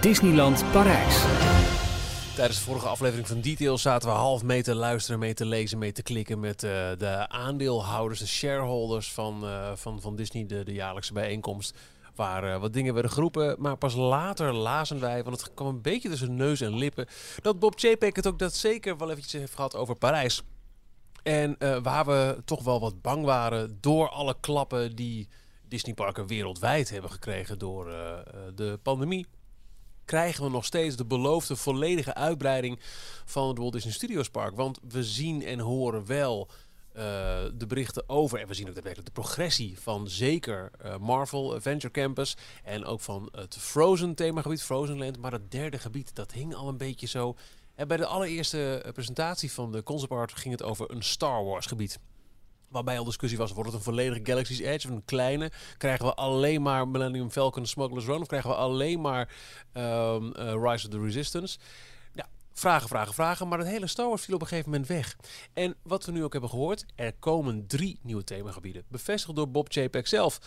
Disneyland 0.00 0.64
Parijs. 0.72 1.24
Tijdens 2.38 2.58
de 2.58 2.64
vorige 2.64 2.88
aflevering 2.88 3.26
van 3.26 3.40
Details 3.40 3.82
zaten 3.82 4.08
we 4.08 4.14
half 4.14 4.42
mee 4.42 4.62
te 4.62 4.74
luisteren, 4.74 5.18
mee 5.18 5.34
te 5.34 5.46
lezen, 5.46 5.78
mee 5.78 5.92
te 5.92 6.02
klikken 6.02 6.40
met 6.40 6.62
eh, 6.62 6.70
de 6.98 7.28
aandeelhouders, 7.28 8.20
de 8.20 8.26
shareholders 8.26 9.12
van, 9.12 9.44
eh, 9.44 9.72
van, 9.74 10.00
van 10.00 10.16
Disney, 10.16 10.46
de, 10.46 10.64
de 10.64 10.72
jaarlijkse 10.72 11.12
bijeenkomst. 11.12 11.78
Waar 12.14 12.44
eh, 12.44 12.60
wat 12.60 12.72
dingen 12.72 12.94
werden 12.94 13.12
geroepen, 13.12 13.56
maar 13.58 13.76
pas 13.76 13.94
later 13.94 14.52
lazen 14.52 15.00
wij, 15.00 15.24
want 15.24 15.40
het 15.40 15.54
kwam 15.54 15.68
een 15.68 15.82
beetje 15.82 16.08
tussen 16.08 16.36
neus 16.36 16.60
en 16.60 16.76
lippen, 16.76 17.06
dat 17.42 17.58
Bob 17.58 17.78
Chapek 17.78 18.16
het 18.16 18.26
ook 18.26 18.38
dat 18.38 18.54
zeker 18.54 18.96
wel 18.96 19.10
eventjes 19.10 19.40
heeft 19.40 19.54
gehad 19.54 19.76
over 19.76 19.94
Parijs. 19.94 20.42
En 21.22 21.56
waar 21.82 22.06
we 22.06 22.42
toch 22.44 22.64
wel 22.64 22.80
wat 22.80 23.02
bang 23.02 23.24
waren 23.24 23.78
door 23.80 24.08
alle 24.08 24.36
klappen 24.40 24.96
die 24.96 25.28
Disneyparken 25.68 26.26
wereldwijd 26.26 26.90
hebben 26.90 27.10
gekregen 27.10 27.58
door 27.58 27.84
de 28.54 28.78
pandemie 28.82 29.26
krijgen 30.08 30.44
we 30.44 30.50
nog 30.50 30.64
steeds 30.64 30.96
de 30.96 31.04
beloofde 31.04 31.56
volledige 31.56 32.14
uitbreiding 32.14 32.78
van 33.24 33.48
het 33.48 33.58
Walt 33.58 33.72
Disney 33.72 33.92
Studios 33.92 34.30
Park. 34.30 34.56
Want 34.56 34.78
we 34.88 35.04
zien 35.04 35.44
en 35.44 35.58
horen 35.58 36.06
wel 36.06 36.48
eh, 36.92 37.04
de 37.54 37.66
berichten 37.66 38.08
over, 38.08 38.40
en 38.40 38.48
we 38.48 38.54
zien 38.54 38.68
ook 38.68 38.74
daadwerkelijk 38.74 39.14
de 39.14 39.20
progressie 39.20 39.80
van 39.80 40.08
zeker 40.08 40.70
eh, 40.78 40.96
Marvel 40.96 41.54
Adventure 41.54 41.92
Campus 41.92 42.36
en 42.64 42.84
ook 42.84 43.00
van 43.00 43.28
het 43.32 43.56
Frozen 43.58 44.14
themagebied, 44.14 44.62
Frozen 44.62 44.98
Land. 44.98 45.18
Maar 45.18 45.30
dat 45.30 45.50
derde 45.50 45.78
gebied, 45.78 46.14
dat 46.14 46.32
hing 46.32 46.54
al 46.54 46.68
een 46.68 46.76
beetje 46.76 47.06
zo. 47.06 47.36
En 47.74 47.88
bij 47.88 47.96
de 47.96 48.06
allereerste 48.06 48.82
eh, 48.84 48.92
presentatie 48.92 49.52
van 49.52 49.72
de 49.72 49.82
concept 49.82 50.12
art 50.12 50.32
ging 50.32 50.54
het 50.54 50.62
over 50.62 50.90
een 50.90 51.02
Star 51.02 51.44
Wars 51.44 51.66
gebied. 51.66 51.98
Waarbij 52.68 52.98
al 52.98 53.04
discussie 53.04 53.38
was, 53.38 53.52
wordt 53.52 53.68
het 53.68 53.78
een 53.78 53.84
volledige 53.84 54.20
Galaxy's 54.24 54.58
Edge 54.58 54.88
of 54.88 54.94
een 54.94 55.04
kleine? 55.04 55.50
Krijgen 55.76 56.06
we 56.06 56.14
alleen 56.14 56.62
maar 56.62 56.88
Millennium 56.88 57.30
Falcon 57.30 57.66
Smuggler's 57.66 58.04
Run? 58.04 58.20
Of 58.20 58.26
krijgen 58.26 58.50
we 58.50 58.56
alleen 58.56 59.00
maar 59.00 59.28
ehm, 59.72 60.32
eh, 60.32 60.52
Rise 60.52 60.86
of 60.86 60.92
the 60.92 61.00
Resistance? 61.00 61.58
Vragen, 62.58 62.88
vragen, 62.88 63.14
vragen. 63.14 63.48
Maar 63.48 63.58
het 63.58 63.68
hele 63.68 63.86
Star 63.86 64.08
Wars 64.08 64.24
viel 64.24 64.34
op 64.34 64.40
een 64.40 64.46
gegeven 64.46 64.70
moment 64.70 64.88
weg. 64.88 65.16
En 65.52 65.74
wat 65.82 66.04
we 66.04 66.12
nu 66.12 66.24
ook 66.24 66.32
hebben 66.32 66.50
gehoord, 66.50 66.84
er 66.94 67.12
komen 67.12 67.66
drie 67.66 67.98
nieuwe 68.02 68.24
themagebieden. 68.24 68.84
Bevestigd 68.88 69.36
door 69.36 69.50
Bob 69.50 69.66
Chapek 69.72 70.06
zelf. 70.06 70.40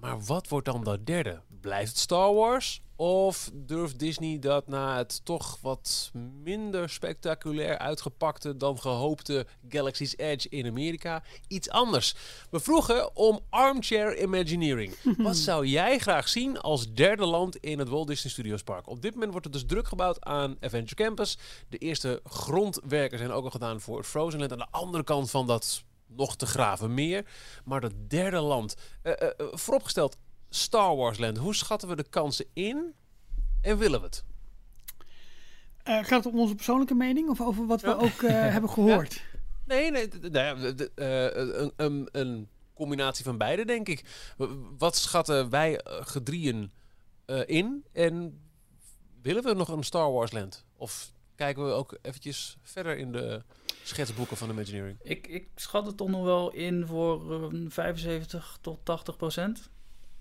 Maar 0.00 0.20
wat 0.20 0.48
wordt 0.48 0.66
dan 0.66 0.84
dat 0.84 1.06
derde? 1.06 1.40
Blijft 1.60 1.90
het 1.90 1.98
Star 1.98 2.34
Wars? 2.34 2.80
Of 2.96 3.50
durft 3.54 3.98
Disney 3.98 4.38
dat 4.38 4.68
na 4.68 4.96
het 4.96 5.24
toch 5.24 5.58
wat 5.60 6.10
minder 6.42 6.90
spectaculair 6.90 7.78
uitgepakte 7.78 8.56
dan 8.56 8.78
gehoopte 8.78 9.46
Galaxy's 9.68 10.14
Edge 10.16 10.48
in 10.48 10.66
Amerika 10.66 11.22
iets 11.48 11.70
anders? 11.70 12.14
We 12.50 12.60
vroegen 12.60 13.16
om 13.16 13.40
armchair 13.50 14.22
imagineering. 14.22 14.94
Wat 15.16 15.36
zou 15.36 15.66
jij 15.66 15.98
graag 15.98 16.28
zien 16.28 16.60
als 16.60 16.92
derde 16.92 17.26
land 17.26 17.56
in 17.56 17.78
het 17.78 17.88
Walt 17.88 18.06
Disney 18.06 18.32
Studios 18.32 18.62
Park? 18.62 18.88
Op 18.88 19.02
dit 19.02 19.12
moment 19.12 19.30
wordt 19.30 19.46
er 19.46 19.52
dus 19.52 19.66
druk 19.66 19.88
gebouwd 19.88 20.24
aan 20.24 20.56
Adventure 20.60 21.02
Campus. 21.02 21.38
De 21.68 21.78
eerste 21.78 22.20
grondwerken 22.24 23.18
zijn 23.18 23.30
ook 23.30 23.44
al 23.44 23.50
gedaan 23.50 23.80
voor 23.80 23.96
het 23.96 24.06
Frozen 24.06 24.38
Land. 24.38 24.52
Aan 24.52 24.58
de 24.58 24.66
andere 24.70 25.04
kant 25.04 25.30
van 25.30 25.46
dat 25.46 25.84
nog 26.06 26.36
te 26.36 26.46
graven 26.46 26.94
meer. 26.94 27.26
Maar 27.64 27.80
dat 27.80 27.92
derde 28.08 28.40
land, 28.40 28.74
eh, 29.02 29.12
eh, 29.12 29.28
vooropgesteld, 29.38 30.16
Star 30.48 30.96
Wars 30.96 31.18
Land. 31.18 31.38
Hoe 31.38 31.54
schatten 31.54 31.88
we 31.88 31.96
de 31.96 32.08
kansen 32.08 32.46
in 32.52 32.94
en 33.62 33.78
willen 33.78 34.00
we 34.00 34.06
het? 34.06 34.24
Gaat 35.84 36.24
het 36.24 36.32
om 36.34 36.40
onze 36.40 36.54
persoonlijke 36.54 36.94
mening 36.94 37.28
of 37.28 37.40
over 37.40 37.66
wat 37.66 37.80
we 37.80 37.88
Ja. 37.88 37.94
ook 37.94 38.20
hebben 38.56 38.70
gehoord? 38.70 39.22
Nee, 39.64 39.90
nee, 39.90 40.08
nou 40.20 40.38
ja, 40.38 40.74
een, 40.94 41.72
een, 41.76 42.08
een 42.12 42.48
combinatie 42.74 43.24
van 43.24 43.38
beide, 43.38 43.64
denk 43.64 43.88
ik. 43.88 44.04
Wat 44.78 44.96
schatten 44.96 45.50
wij 45.50 45.80
gedrieën 45.84 46.72
in 47.46 47.84
en 47.92 48.40
willen 49.22 49.42
we 49.42 49.54
nog 49.54 49.68
een 49.68 49.82
Star 49.82 50.12
Wars 50.12 50.32
Land? 50.32 50.64
Of 50.76 51.12
kijken 51.34 51.64
we 51.66 51.70
ook 51.72 51.98
eventjes 52.02 52.56
verder 52.62 52.98
in 52.98 53.12
de 53.12 53.42
schetsboeken 53.88 54.36
van 54.36 54.50
Imagineering? 54.50 54.98
Ik, 55.02 55.26
ik 55.26 55.48
schat 55.56 55.86
het 55.86 55.96
toch 55.96 56.08
nog 56.08 56.24
wel 56.24 56.50
in 56.52 56.86
voor 56.86 57.32
een 57.32 57.70
75 57.70 58.58
tot 58.60 58.78
80 58.82 59.16
procent. 59.16 59.70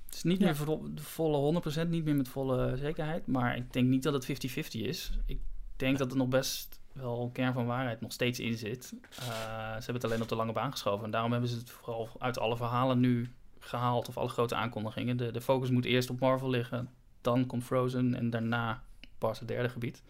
Het 0.05 0.13
is 0.15 0.23
niet 0.23 0.39
Ja. 0.39 0.45
meer 0.45 0.55
voor 0.55 0.79
de 0.93 1.01
volle 1.01 1.37
100 1.37 1.61
procent, 1.61 1.89
niet 1.89 2.05
meer 2.05 2.15
met 2.15 2.27
volle 2.27 2.77
zekerheid. 2.77 3.27
Maar 3.27 3.55
ik 3.57 3.73
denk 3.73 3.87
niet 3.87 4.03
dat 4.03 4.13
het 4.13 4.25
50-50 4.25 4.81
is. 4.81 5.11
Ik 5.25 5.39
denk 5.75 5.97
dat 5.97 6.11
er 6.11 6.17
nog 6.17 6.27
best 6.27 6.79
wel 6.93 7.21
een 7.21 7.31
kern 7.31 7.53
van 7.53 7.65
waarheid 7.65 8.01
nog 8.01 8.11
steeds 8.11 8.39
in 8.39 8.57
zit. 8.57 8.93
Eh, 9.09 9.25
ze 9.27 9.75
hebben 9.75 9.93
het 9.93 10.03
alleen 10.03 10.21
op 10.21 10.27
de 10.29 10.35
lange 10.35 10.51
baan 10.53 10.71
geschoven. 10.71 11.05
En 11.05 11.11
daarom 11.11 11.31
hebben 11.31 11.49
ze 11.49 11.57
het 11.57 11.69
vooral 11.69 12.09
uit 12.19 12.39
alle 12.39 12.57
verhalen 12.57 12.99
nu 12.99 13.33
gehaald. 13.59 14.07
Of 14.07 14.17
alle 14.17 14.29
grote 14.29 14.55
aankondigingen. 14.55 15.17
De, 15.17 15.31
de 15.31 15.41
focus 15.41 15.69
moet 15.69 15.85
eerst 15.85 16.09
op 16.09 16.19
Marvel 16.19 16.49
liggen. 16.49 16.89
Dan 17.21 17.45
komt 17.45 17.63
Frozen. 17.63 18.15
En 18.15 18.29
daarna 18.29 18.83
pas 19.17 19.39
het 19.39 19.47
derde 19.47 19.69
gebied. 19.69 20.03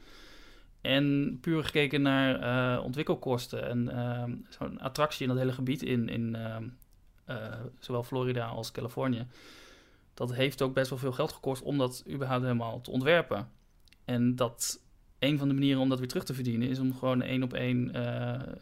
En 0.85 1.37
puur 1.41 1.63
gekeken 1.63 2.01
naar 2.01 2.39
eh, 2.39 2.83
ontwikkelkosten 2.83 3.67
en 3.67 3.89
ehm, 3.89 4.35
zo'n 4.49 4.79
attractie 4.79 5.21
in 5.21 5.27
dat 5.27 5.37
hele 5.37 5.53
gebied 5.53 5.83
in, 5.83 6.09
in 6.09 6.35
ehm, 6.35 6.67
eh, 7.25 7.59
zowel 7.79 8.03
Florida 8.03 8.45
als 8.45 8.71
Californië. 8.71 9.27
Dat 10.13 10.33
heeft 10.33 10.61
ook 10.61 10.73
best 10.73 10.89
wel 10.89 10.99
veel 10.99 11.11
geld 11.11 11.31
gekost 11.31 11.61
om 11.61 11.77
dat 11.77 12.03
überhaupt 12.09 12.43
helemaal 12.43 12.81
te 12.81 12.91
ontwerpen. 12.91 13.49
En 14.05 14.35
dat 14.35 14.83
een 15.19 15.37
van 15.37 15.47
de 15.47 15.53
manieren 15.53 15.81
om 15.81 15.89
dat 15.89 15.99
weer 15.99 16.07
terug 16.07 16.23
te 16.23 16.33
verdienen 16.33 16.69
is 16.69 16.79
om 16.79 16.95
gewoon 16.95 17.21
één 17.21 17.43
op 17.43 17.53
één, 17.53 17.93
eh, 17.93 18.53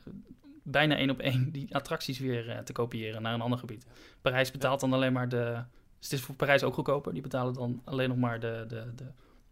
bijna 0.63 0.95
één 0.95 1.09
op 1.09 1.19
één, 1.19 1.51
die 1.51 1.75
attracties 1.75 2.19
weer 2.19 2.61
te 2.63 2.73
kopiëren 2.73 3.21
naar 3.21 3.33
een 3.33 3.41
ander 3.41 3.59
gebied. 3.59 3.85
Parijs 4.21 4.51
betaalt 4.51 4.79
dan 4.79 4.93
alleen 4.93 5.13
maar 5.13 5.29
de. 5.29 5.63
Dus 5.99 6.11
het 6.11 6.19
is 6.19 6.25
voor 6.25 6.35
Parijs 6.35 6.63
ook 6.63 6.73
goedkoper. 6.73 7.13
Die 7.13 7.21
betalen 7.21 7.53
dan 7.53 7.81
alleen 7.83 8.09
nog 8.09 8.17
maar 8.17 8.39
de, 8.39 8.65
de, 8.67 8.91
de, 8.95 9.05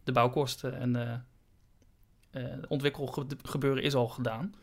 de 0.03 0.11
bouwkosten 0.11 0.79
en 0.79 1.25
de, 2.31 2.39
eh 2.39 2.57
ontwikkelgebeuren 2.67 3.83
is 3.83 3.95
al 3.95 4.07
gedaan. 4.07 4.53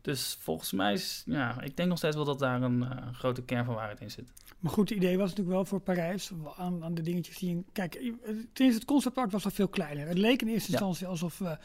Dus 0.00 0.36
volgens 0.40 0.72
mij 0.72 0.92
is, 0.92 1.22
ja, 1.26 1.60
ik 1.62 1.76
denk 1.76 1.88
nog 1.88 1.98
steeds 1.98 2.16
wel 2.16 2.24
dat 2.24 2.38
daar 2.38 2.62
een 2.62 2.82
eh, 2.82 3.14
grote 3.14 3.42
kern 3.42 3.64
van 3.64 3.74
waarheid 3.74 4.00
in 4.00 4.10
zit. 4.10 4.32
Maar 4.58 4.72
goed, 4.72 4.88
het 4.88 4.98
idee 4.98 5.18
was 5.18 5.28
natuurlijk 5.28 5.56
wel 5.56 5.64
voor 5.64 5.80
Parijs 5.80 6.30
aan, 6.56 6.84
aan 6.84 6.94
de 6.94 7.02
dingetjes 7.02 7.38
die... 7.38 7.64
Kijk, 7.72 7.94
eh, 7.94 8.10
ten 8.22 8.64
eerste 8.64 8.78
het 8.78 8.84
conceptart 8.84 9.32
was 9.32 9.44
al 9.44 9.50
veel 9.50 9.68
kleiner. 9.68 10.06
Het 10.08 10.18
leek 10.18 10.42
in 10.42 10.48
eerste 10.48 10.72
Ja. 10.72 10.78
instantie 10.78 11.06
alsof 11.06 11.38
we 11.38 11.58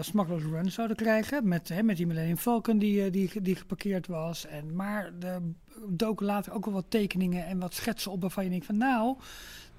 Smugglers 0.00 0.44
Run 0.44 0.70
zouden 0.70 0.96
krijgen. 0.96 1.48
Met, 1.48 1.68
hè, 1.68 1.82
met 1.82 1.96
die 1.96 2.06
Millennium 2.06 2.36
Falcon 2.36 2.78
die, 2.78 3.10
die, 3.10 3.40
die 3.42 3.56
geparkeerd 3.56 4.06
was. 4.06 4.46
En, 4.46 4.74
maar 4.74 5.12
er 5.20 5.42
doken 5.88 6.26
later 6.26 6.52
ook 6.52 6.64
wel 6.64 6.74
wat 6.74 6.84
tekeningen 6.88 7.46
en 7.46 7.58
wat 7.58 7.74
schetsen 7.74 8.10
op 8.10 8.20
waarvan 8.20 8.44
je 8.44 8.50
denkt 8.50 8.66
van... 8.66 8.76
Nou, 8.76 9.16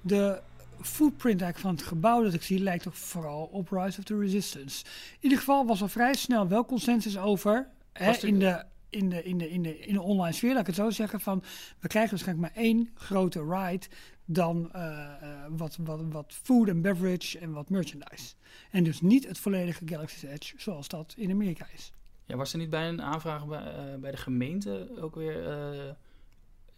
de 0.00 0.40
footprint 0.80 1.40
eigenlijk 1.42 1.58
van 1.58 1.84
het 1.84 1.94
gebouw 1.94 2.22
dat 2.22 2.34
ik 2.34 2.42
zie 2.42 2.60
lijkt 2.60 2.82
toch 2.82 2.98
vooral 2.98 3.48
op 3.52 3.70
Rise 3.70 3.98
of 3.98 4.04
the 4.04 4.18
Resistance. 4.18 4.84
In 4.84 5.18
ieder 5.20 5.38
geval 5.38 5.66
was 5.66 5.80
er 5.80 5.90
vrij 5.90 6.14
snel 6.14 6.48
wel 6.48 6.64
consensus 6.64 7.18
over... 7.18 7.68
Hè, 7.92 8.12
in 8.12 8.38
de 8.38 8.64
in 8.96 9.08
de, 9.08 9.22
in, 9.22 9.38
de, 9.38 9.50
in, 9.50 9.62
de, 9.62 9.78
in 9.78 9.94
de 9.94 10.02
online 10.02 10.34
sfeer, 10.34 10.50
laat 10.50 10.60
ik 10.60 10.66
het 10.66 10.74
zo 10.74 10.90
zeggen, 10.90 11.20
van 11.20 11.42
we 11.80 11.88
krijgen 11.88 12.10
waarschijnlijk 12.10 12.54
maar 12.54 12.64
één 12.64 12.90
grote 12.94 13.44
ride 13.48 13.86
dan 14.24 14.72
eh, 14.72 14.82
eh, 15.20 15.44
wat, 15.48 15.76
wat, 15.80 16.00
wat 16.10 16.32
food 16.42 16.68
en 16.68 16.82
beverage 16.82 17.38
en 17.38 17.52
wat 17.52 17.70
merchandise. 17.70 18.34
En 18.70 18.84
dus 18.84 19.00
niet 19.00 19.28
het 19.28 19.38
volledige 19.38 19.82
Galaxy's 19.86 20.22
Edge 20.22 20.54
zoals 20.56 20.88
dat 20.88 21.14
in 21.16 21.30
Amerika 21.30 21.66
is. 21.74 21.92
Ja, 22.24 22.36
was 22.36 22.52
er 22.52 22.58
niet 22.58 22.70
bij 22.70 22.88
een 22.88 23.02
aanvraag 23.02 23.46
bij, 23.46 23.58
eh, 23.58 23.94
bij 24.00 24.10
de 24.10 24.16
gemeente 24.16 24.90
ook 25.00 25.14
weer 25.14 25.42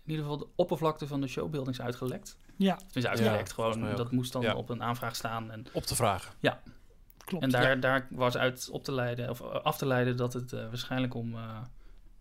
in 0.04 0.14
ieder 0.14 0.24
geval 0.24 0.38
de 0.38 0.48
oppervlakte 0.54 1.06
van 1.06 1.20
de 1.20 1.26
showbuildings 1.26 1.80
uitgelekt? 1.80 2.36
Ja, 2.58 2.78
uitgelekt, 2.92 3.52
volgens 3.52 3.76
mij 3.76 3.84
gewoon 3.90 4.04
dat 4.04 4.12
moest 4.12 4.32
dan 4.32 4.42
Ja. 4.42 4.54
op 4.54 4.68
een 4.68 4.82
aanvraag 4.82 5.16
staan. 5.16 5.50
En, 5.50 5.66
Op 5.72 5.82
te 5.82 5.94
vragen. 5.94 6.32
klopt. 7.24 7.44
en 7.44 7.50
daar, 7.50 7.80
daar 7.80 8.06
was 8.10 8.36
uit 8.36 8.68
op 8.72 8.84
te 8.84 8.92
leiden, 8.92 9.30
of 9.30 9.40
eh, 9.40 9.46
af 9.46 9.76
te 9.76 9.86
leiden 9.86 10.16
dat 10.16 10.32
het 10.32 10.52
eh, 10.52 10.60
waarschijnlijk 10.68 11.14
om 11.14 11.34
eh, 11.34 11.60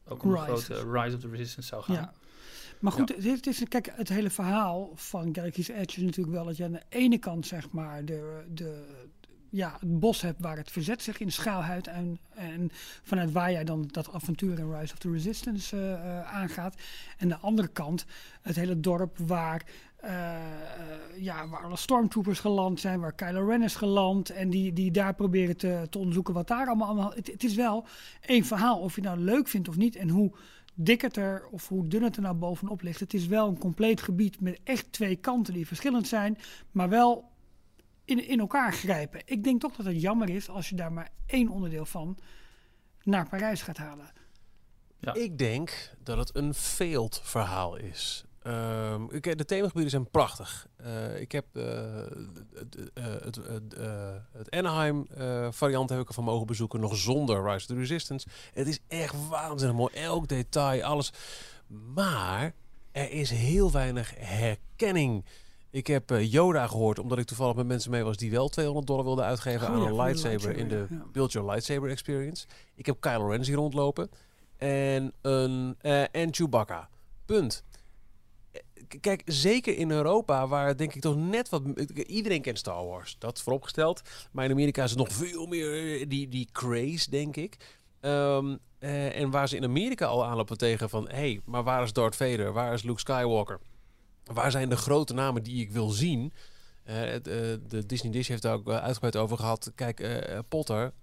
ook 0.07 0.23
om 0.23 0.31
een 0.31 0.37
grote 0.37 0.91
Rise 0.91 1.15
of 1.15 1.21
the 1.21 1.29
Resistance 1.29 1.69
zou 1.69 1.83
gaan. 1.83 1.95
Ja. 1.95 2.13
Maar 2.79 2.91
goed, 2.91 3.09
het, 3.09 3.23
het 3.23 3.47
is, 3.47 3.63
kijk, 3.67 3.91
het 3.95 4.09
hele 4.09 4.29
verhaal 4.29 4.91
van 4.95 5.35
Galaxy's 5.35 5.67
Edge 5.67 5.97
is 5.97 6.03
natuurlijk 6.03 6.35
wel 6.35 6.45
dat 6.45 6.57
je 6.57 6.63
aan 6.63 6.71
de 6.71 6.83
ene 6.89 7.17
kant 7.17 7.45
zeg 7.45 7.71
maar 7.71 8.05
de, 8.05 8.45
de, 8.49 8.85
ja, 9.57 9.77
het 9.79 9.99
bos 9.99 10.21
hebt 10.21 10.41
waar 10.41 10.57
het 10.57 10.71
verzet 10.71 11.01
zich 11.01 11.19
in 11.19 11.31
schaalhuid 11.31 11.87
en, 11.87 12.19
en 12.35 12.69
vanuit 13.03 13.31
waar 13.31 13.51
jij 13.51 13.63
dan 13.63 13.87
dat 13.91 14.13
avontuur 14.13 14.59
in 14.59 14.73
Rise 14.73 14.93
of 14.93 14.99
the 14.99 15.11
Resistance 15.11 15.77
eh, 15.77 15.93
eh, 15.93 16.35
aangaat. 16.35 16.75
En 17.17 17.27
de 17.27 17.37
andere 17.37 17.67
kant 17.67 18.05
het 18.41 18.55
hele 18.55 18.79
dorp 18.79 19.17
waar, 19.17 19.65
eh, 19.95 20.35
ja, 21.15 21.47
waar 21.47 21.63
alle 21.63 21.77
stormtroopers 21.77 22.39
geland 22.39 22.79
zijn, 22.79 22.99
waar 22.99 23.13
Kylo 23.13 23.47
Ren 23.47 23.61
is 23.61 23.75
geland 23.75 24.29
en 24.29 24.49
die, 24.49 24.73
die 24.73 24.91
daar 24.91 25.15
proberen 25.15 25.57
te, 25.57 25.87
te 25.89 25.97
onderzoeken 25.97 26.33
wat 26.33 26.47
daar 26.47 26.67
allemaal 26.67 26.87
allemaal. 26.87 27.13
Het, 27.13 27.43
is 27.43 27.55
wel 27.55 27.85
één 28.25 28.45
verhaal, 28.45 28.79
of 28.79 28.95
je 28.95 29.01
nou 29.01 29.19
leuk 29.19 29.47
vindt 29.47 29.67
of 29.67 29.77
niet 29.77 29.95
en 29.95 30.09
hoe 30.09 30.31
dik 30.73 31.01
het 31.01 31.17
er 31.17 31.47
of 31.51 31.67
hoe 31.67 31.87
dun 31.87 32.03
het 32.03 32.15
er 32.15 32.21
nou 32.21 32.35
bovenop 32.35 32.81
ligt. 32.81 32.99
Het 32.99 33.13
is 33.13 33.27
wel 33.27 33.47
een 33.47 33.57
compleet 33.57 34.01
gebied 34.01 34.39
met 34.39 34.59
echt 34.63 34.91
twee 34.91 35.15
kanten 35.15 35.53
die 35.53 35.67
verschillend 35.67 36.07
zijn, 36.07 36.37
maar 36.71 36.89
wel 36.89 37.35
in, 38.07 38.27
in 38.27 38.39
elkaar 38.39 38.73
grijpen. 38.73 39.21
Ik 39.25 39.43
denk 39.43 39.61
toch 39.61 39.75
dat 39.75 39.85
het 39.85 40.01
jammer 40.01 40.29
is 40.29 40.49
als 40.49 40.69
je 40.69 40.75
daar 40.75 40.91
maar 40.91 41.09
één 41.25 41.49
onderdeel 41.49 41.85
van 41.85 42.17
naar 43.03 43.29
Parijs 43.29 43.61
gaat 43.61 43.77
halen. 43.77 44.11
Ja. 44.99 45.13
Ik 45.13 45.37
denk 45.37 45.95
dat 46.03 46.17
het 46.17 46.35
een 46.35 46.53
failed 46.53 47.19
verhaal 47.23 47.75
is. 47.75 48.25
Ehm, 48.41 49.03
ik, 49.09 49.37
de 49.37 49.45
themagebieden 49.45 49.89
zijn 49.89 50.09
prachtig. 50.09 50.67
Eh, 50.75 51.19
ik 51.19 51.31
heb 51.31 51.45
eh, 51.53 51.63
het, 52.53 52.91
eh, 52.93 53.03
het, 53.05 53.35
het, 53.35 53.73
eh, 53.73 54.15
het 54.31 54.51
Anaheim 54.51 55.05
eh, 55.17 55.47
variant 55.51 55.89
heb 55.89 55.99
ik 55.99 56.07
ervan 56.07 56.23
mogen 56.23 56.47
bezoeken, 56.47 56.79
nog 56.79 56.95
zonder 56.95 57.43
Rise 57.43 57.55
of 57.55 57.65
the 57.65 57.75
Resistance. 57.75 58.27
Het 58.53 58.67
is 58.67 58.79
echt 58.87 59.27
waanzinnig 59.27 59.77
mooi, 59.77 59.93
elk 59.93 60.27
detail, 60.27 60.83
alles. 60.83 61.13
Maar 61.93 62.53
er 62.91 63.11
is 63.11 63.29
heel 63.29 63.71
weinig 63.71 64.13
herkenning. 64.17 65.25
Ik 65.69 65.87
heb 65.87 66.11
eh, 66.11 66.31
Yoda 66.31 66.67
gehoord, 66.67 66.99
omdat 66.99 67.17
ik 67.17 67.25
toevallig 67.25 67.55
met 67.55 67.67
mensen 67.67 67.91
mee 67.91 68.03
was 68.03 68.17
die 68.17 68.31
wel 68.31 68.49
200 68.49 68.87
dollar 68.87 69.03
wilden 69.03 69.25
uitgeven 69.25 69.67
Oh 69.67 69.73
aan 69.73 69.81
ja, 69.81 69.87
een 69.87 69.95
lightsaber 69.95 70.57
in 70.57 70.67
de 70.67 70.85
ja. 70.89 71.05
Build 71.11 71.31
Your 71.31 71.49
Lightsaber 71.49 71.89
Experience. 71.89 72.45
Ik 72.75 72.85
heb 72.85 73.01
Kylo 73.01 73.27
Ren 73.29 73.45
zien 73.45 73.55
rondlopen 73.55 74.09
en, 74.57 75.13
een, 75.21 75.75
en 76.11 76.33
Chewbacca. 76.33 76.89
Punt. 77.25 77.63
Eh, 78.51 78.61
Kijk, 79.01 79.21
zeker 79.25 79.77
in 79.77 79.91
Europa, 79.91 80.47
waar 80.47 80.77
denk 80.77 80.93
ik 80.93 81.01
toch 81.01 81.15
net 81.15 81.49
wat... 81.49 81.61
Iedereen 82.07 82.41
kent 82.41 82.57
Star 82.57 82.85
Wars, 82.85 83.15
dat 83.19 83.41
vooropgesteld. 83.41 84.01
Maar 84.31 84.45
in 84.45 84.51
Amerika 84.51 84.83
is 84.83 84.89
het 84.89 84.99
nog 84.99 85.11
veel 85.11 85.45
meer 85.45 86.07
die, 86.07 86.27
die 86.27 86.49
craze, 86.51 87.09
denk 87.09 87.35
ik. 87.35 87.57
Ehm, 87.99 88.55
eh, 88.79 89.19
en 89.19 89.31
waar 89.31 89.47
ze 89.47 89.55
in 89.55 89.63
Amerika 89.63 90.05
al 90.05 90.25
aanlopen 90.25 90.57
tegen 90.57 90.89
van... 90.89 91.07
Hé, 91.07 91.15
hey, 91.15 91.41
maar 91.45 91.63
waar 91.63 91.83
is 91.83 91.93
Darth 91.93 92.15
Vader? 92.15 92.53
Waar 92.53 92.73
is 92.73 92.83
Luke 92.83 92.99
Skywalker? 92.99 93.59
Waar 94.33 94.51
zijn 94.51 94.69
de 94.69 94.77
grote 94.77 95.13
namen 95.13 95.43
die 95.43 95.61
ik 95.61 95.71
wil 95.71 95.89
zien? 95.89 96.33
Eh, 96.83 96.95
het, 96.95 97.27
eh, 97.27 97.35
de 97.67 97.85
Disney 97.85 98.11
Dish 98.11 98.27
heeft 98.27 98.41
daar 98.41 98.53
ook 98.53 98.69
eh, 98.69 98.77
uitgebreid 98.77 99.15
over 99.15 99.37
gehad. 99.37 99.71
Kijk, 99.75 100.07
Potter 100.47 100.93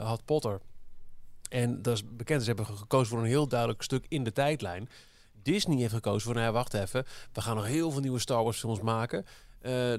had 0.00 0.24
Potter. 0.24 0.60
En 1.48 1.82
dat 1.82 1.94
is 1.94 2.16
bekend. 2.16 2.40
Ze 2.42 2.48
hebben 2.48 2.66
gekozen 2.66 3.08
voor 3.08 3.18
een 3.18 3.24
heel 3.24 3.48
duidelijk 3.48 3.82
stuk 3.82 4.06
in 4.08 4.24
de 4.24 4.32
tijdlijn. 4.32 4.88
Disney 5.42 5.76
heeft 5.76 5.92
gekozen 5.92 6.20
voor, 6.20 6.34
nou 6.34 6.46
ja, 6.46 6.52
wacht 6.52 6.74
even. 6.74 7.04
We 7.32 7.40
gaan 7.40 7.56
nog 7.56 7.66
heel 7.66 7.90
veel 7.90 8.00
nieuwe 8.00 8.18
Star 8.18 8.44
Wars 8.44 8.58
films 8.58 8.80
maken. 8.80 9.26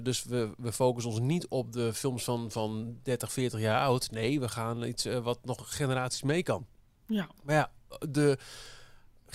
Dus 0.04 0.24
we, 0.24 0.52
we 0.58 0.72
focussen 0.72 1.12
ons 1.12 1.20
niet 1.20 1.48
op 1.48 1.74
de 1.74 1.94
films 1.94 2.24
van, 2.24 2.52
van 2.52 3.00
30, 3.04 3.32
40 3.32 3.60
jaar 3.60 3.82
oud. 3.82 4.12
Nee, 4.12 4.40
we 4.40 4.50
gaan 4.50 4.84
iets 4.84 5.06
wat 5.06 5.40
nog 5.44 5.76
generaties 5.76 6.22
mee 6.22 6.44
kan. 6.44 6.66
Ja, 7.08 7.30
Maar 7.44 7.56
ja, 7.56 7.72
de 8.10 8.38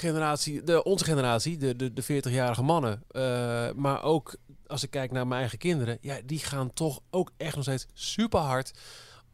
generatie, 0.01 0.63
de, 0.63 0.83
onze 0.83 1.05
generatie, 1.05 1.57
de, 1.57 1.77
de, 1.77 1.93
de 1.93 2.03
40-jarige 2.03 2.63
mannen, 2.63 3.03
eh, 3.11 3.73
maar 3.73 4.03
ook 4.03 4.37
als 4.67 4.83
ik 4.83 4.91
kijk 4.91 5.13
naar 5.13 5.27
mijn 5.27 5.41
eigen 5.41 5.59
kinderen, 5.59 5.99
ja, 6.01 6.21
die 6.25 6.39
gaan 6.39 6.73
toch 6.73 7.01
ook 7.11 7.33
echt 7.37 7.55
nog 7.55 7.65
steeds 7.65 7.87
super 7.93 8.41
hard 8.41 8.73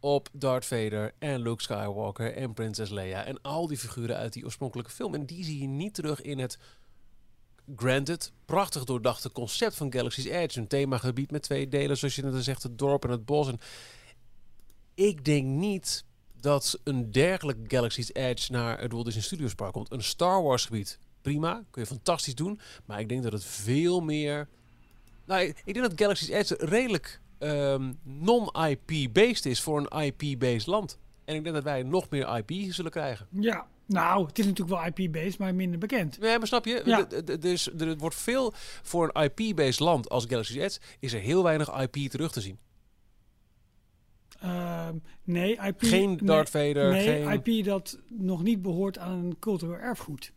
op 0.01 0.29
Darth 0.33 0.65
Vader 0.65 1.15
en 1.19 1.43
Luke 1.43 1.63
Skywalker 1.63 2.37
en 2.37 2.53
Prinses 2.53 2.91
Leia 2.91 3.25
en 3.25 3.41
al 3.43 3.67
die 3.67 3.79
figuren 3.79 4.17
uit 4.17 4.33
die 4.33 4.45
oorspronkelijke 4.45 4.91
film. 4.91 5.15
En 5.15 5.27
die 5.27 5.45
zie 5.45 5.61
je 5.61 5.67
niet 5.67 5.95
terug 5.95 6.23
in 6.23 6.39
het 6.39 6.59
granted, 7.77 8.33
prachtig 8.45 8.85
doordachte 8.85 9.33
concept 9.33 9.75
van 9.75 9.93
Galaxy's 9.93 10.25
Edge. 10.25 10.59
Een 10.59 10.67
themagebied 10.67 11.31
met 11.31 11.43
twee 11.43 11.69
delen, 11.69 11.97
zoals 11.97 12.15
je 12.15 12.23
net 12.23 12.45
zegt, 12.45 12.63
het 12.63 12.79
dorp 12.79 13.05
en 13.05 13.11
het 13.11 13.25
bos. 13.25 13.49
En 13.49 13.59
ik 14.95 15.25
denk 15.25 15.47
niet 15.47 16.05
dat 16.43 16.81
een 16.85 17.13
dergelijk 17.13 17.59
Galaxy's 17.67 18.11
Edge 18.13 18.53
naar 18.53 18.81
het 18.81 18.93
Walt 18.93 19.05
Disney 19.05 19.23
Studios 19.23 19.55
Park 19.55 19.73
komt. 19.73 19.93
Een 19.93 20.03
Star 20.03 20.43
Wars 20.43 20.65
gebied 20.65 20.99
prima, 21.23 21.65
kun 21.71 21.83
je 21.83 21.89
fantastisch 21.89 22.35
doen. 22.35 22.61
Maar 22.85 23.01
ik 23.01 23.09
denk 23.09 23.23
dat 23.23 23.33
het 23.33 23.45
veel 23.45 24.01
meer... 24.01 24.49
Nou, 25.25 25.41
ik, 25.41 25.63
ik 25.65 25.75
denk 25.75 25.87
dat 25.87 26.01
Galaxy's 26.01 26.29
Edge 26.29 26.57
redelijk 26.59 27.21
ehm, 27.39 27.93
non-IP-based 28.03 29.47
is 29.47 29.61
voor 29.61 29.87
een 29.87 30.03
IP-based 30.03 30.67
land. 30.67 30.99
En 31.25 31.35
ik 31.35 31.43
denk 31.43 31.55
dat 31.55 31.65
wij 31.65 31.83
nog 31.83 32.11
meer 32.11 32.37
IP 32.37 32.73
zullen 32.73 32.91
krijgen. 32.91 33.27
Ja, 33.31 33.67
nou, 33.87 34.27
het 34.27 34.39
is 34.39 34.47
natuurlijk 34.47 34.81
wel 34.81 34.93
IP-based, 34.95 35.39
maar 35.39 35.55
minder 35.55 35.79
bekend. 35.79 36.19
Nee, 36.19 36.39
maar 36.39 36.47
snap 36.47 36.65
je? 36.65 36.83
Ja. 36.85 37.37
Dus 37.37 37.73
er 37.79 37.97
wordt 37.97 38.17
veel 38.17 38.53
voor 38.83 39.11
een 39.13 39.31
IP-based 39.31 39.81
land 39.81 40.09
als 40.09 40.25
Galaxy's 40.29 40.57
Edge 40.57 40.81
is 40.99 41.13
er 41.13 41.21
heel 41.21 41.43
weinig 41.43 41.81
IP 41.81 42.11
terug 42.11 42.33
te 42.33 42.41
zien. 42.41 42.59
Ehm, 44.43 44.95
nee, 45.25 45.53
IP... 45.67 45.75
Geen 45.83 46.09
nee, 46.09 46.19
Darth 46.25 46.51
Vader, 46.51 46.91
Nee, 46.91 47.25
geen... 47.25 47.43
IP 47.45 47.65
dat 47.65 47.99
nog 48.09 48.43
niet 48.43 48.63
behoort 48.63 48.99
aan 48.99 49.13
een 49.13 49.37
cultureel 49.41 49.77
erfgoed. 49.77 50.33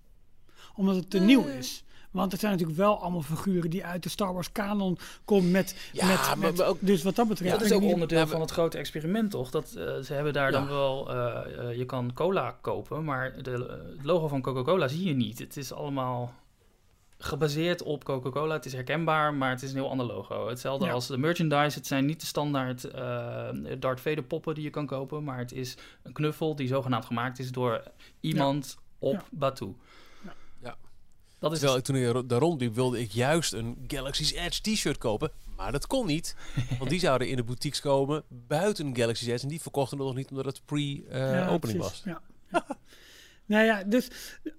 Omdat 0.76 0.95
het 0.95 1.10
te 1.10 1.18
Nee. 1.18 1.26
nieuw 1.28 1.45
is. 1.47 1.84
Want 2.12 2.32
het 2.32 2.39
zijn 2.41 2.51
natuurlijk 2.51 2.80
wel 2.80 2.99
allemaal 2.99 3.22
figuren 3.22 3.70
die 3.70 3.86
uit 3.86 4.03
de 4.03 4.10
Star 4.10 4.34
Wars 4.34 4.51
canon 4.51 4.97
komen 5.26 5.51
met... 5.51 5.89
Ja, 5.93 6.06
met, 6.08 6.16
maar- 6.18 6.38
met- 6.38 6.58
maar 6.58 6.68
ook- 6.68 6.78
dus 6.80 7.03
wat 7.03 7.16
dat 7.16 7.28
betreft... 7.28 7.51
dat 7.51 7.62
is 7.62 7.72
ook 7.72 7.82
niet- 7.82 7.93
onderdeel 7.93 8.18
Ja, 8.18 8.24
maar- 8.24 8.32
van 8.34 8.41
het 8.41 8.51
grote 8.51 8.78
experiment, 8.78 9.32
toch? 9.32 9.51
Dat, 9.51 9.74
eh, 9.78 9.97
ze 9.99 10.14
hebben 10.14 10.34
daar 10.34 10.51
dan 10.51 10.64
Ja. 10.64 10.70
wel... 10.70 11.10
eh, 11.12 11.70
eh, 11.70 11.78
je 11.78 11.86
kan 11.86 12.14
cola 12.14 12.58
kopen, 12.62 13.03
maar 13.03 13.43
de, 13.43 13.51
eh, 13.51 13.95
het 13.97 14.06
logo 14.06 14.28
van 14.28 14.41
Coca-Cola 14.41 14.88
zie 14.88 15.03
je 15.08 15.14
niet. 15.14 15.39
Het 15.39 15.58
is 15.58 15.74
allemaal 15.74 16.34
gebaseerd 17.26 17.84
op 17.84 18.03
Coca-Cola. 18.03 18.53
Het 18.53 18.65
is 18.65 18.73
herkenbaar, 18.73 19.34
maar 19.34 19.49
het 19.49 19.61
is 19.61 19.69
een 19.69 19.76
heel 19.76 19.89
ander 19.89 20.05
logo. 20.05 20.47
Hetzelfde 20.47 20.86
Ja. 20.86 20.91
als 20.91 21.07
de 21.07 21.17
merchandise. 21.17 21.78
Het 21.78 21.88
zijn 21.88 22.05
niet 22.05 22.19
de 22.19 22.26
standaard 22.26 22.84
eh 22.84 23.49
Darth 23.80 23.99
Vader 24.01 24.23
poppen 24.23 24.55
die 24.55 24.63
je 24.63 24.69
kan 24.69 24.86
kopen, 24.86 25.23
maar 25.23 25.38
het 25.38 25.51
is 25.51 25.78
een 26.03 26.13
knuffel 26.13 26.55
die 26.55 26.67
zogenaamd 26.67 27.05
gemaakt 27.05 27.39
is 27.39 27.51
door 27.51 27.84
iemand 28.19 28.78
op 28.99 29.13
Ja. 29.13 29.23
Batuu. 29.32 29.73
Ja. 30.23 30.34
Ja. 30.63 30.76
Dat 31.39 31.51
is 31.51 31.57
Terwijl 31.57 31.80
ik 31.80 31.86
toen 31.86 31.95
ik 31.95 32.30
daar 32.30 32.39
rondliep 32.39 32.76
wilde 32.76 32.99
ik 33.01 33.11
juist 33.11 33.53
een 33.53 33.84
Galaxy's 33.88 34.32
Edge 34.32 34.61
t-shirt 34.61 34.97
kopen. 34.97 35.32
Maar 35.55 35.71
dat 35.71 35.88
kon 35.88 36.05
niet. 36.07 36.36
Want 36.80 36.89
die 36.89 36.99
zouden 36.99 37.30
in 37.30 37.36
de 37.36 37.43
boutiques 37.43 37.82
komen 37.82 38.23
buiten 38.30 38.95
Galaxy's 38.95 39.28
Edge. 39.28 39.43
En 39.43 39.49
die 39.49 39.61
verkochten 39.61 39.97
nog 39.97 40.15
niet 40.15 40.30
omdat 40.30 40.45
het 40.45 40.61
pre-opening 40.65 41.59
precies, 41.59 41.78
was. 41.80 42.01
Ja. 42.05 42.21
nou 43.46 43.66
ja, 43.66 43.84
dus... 43.84 44.08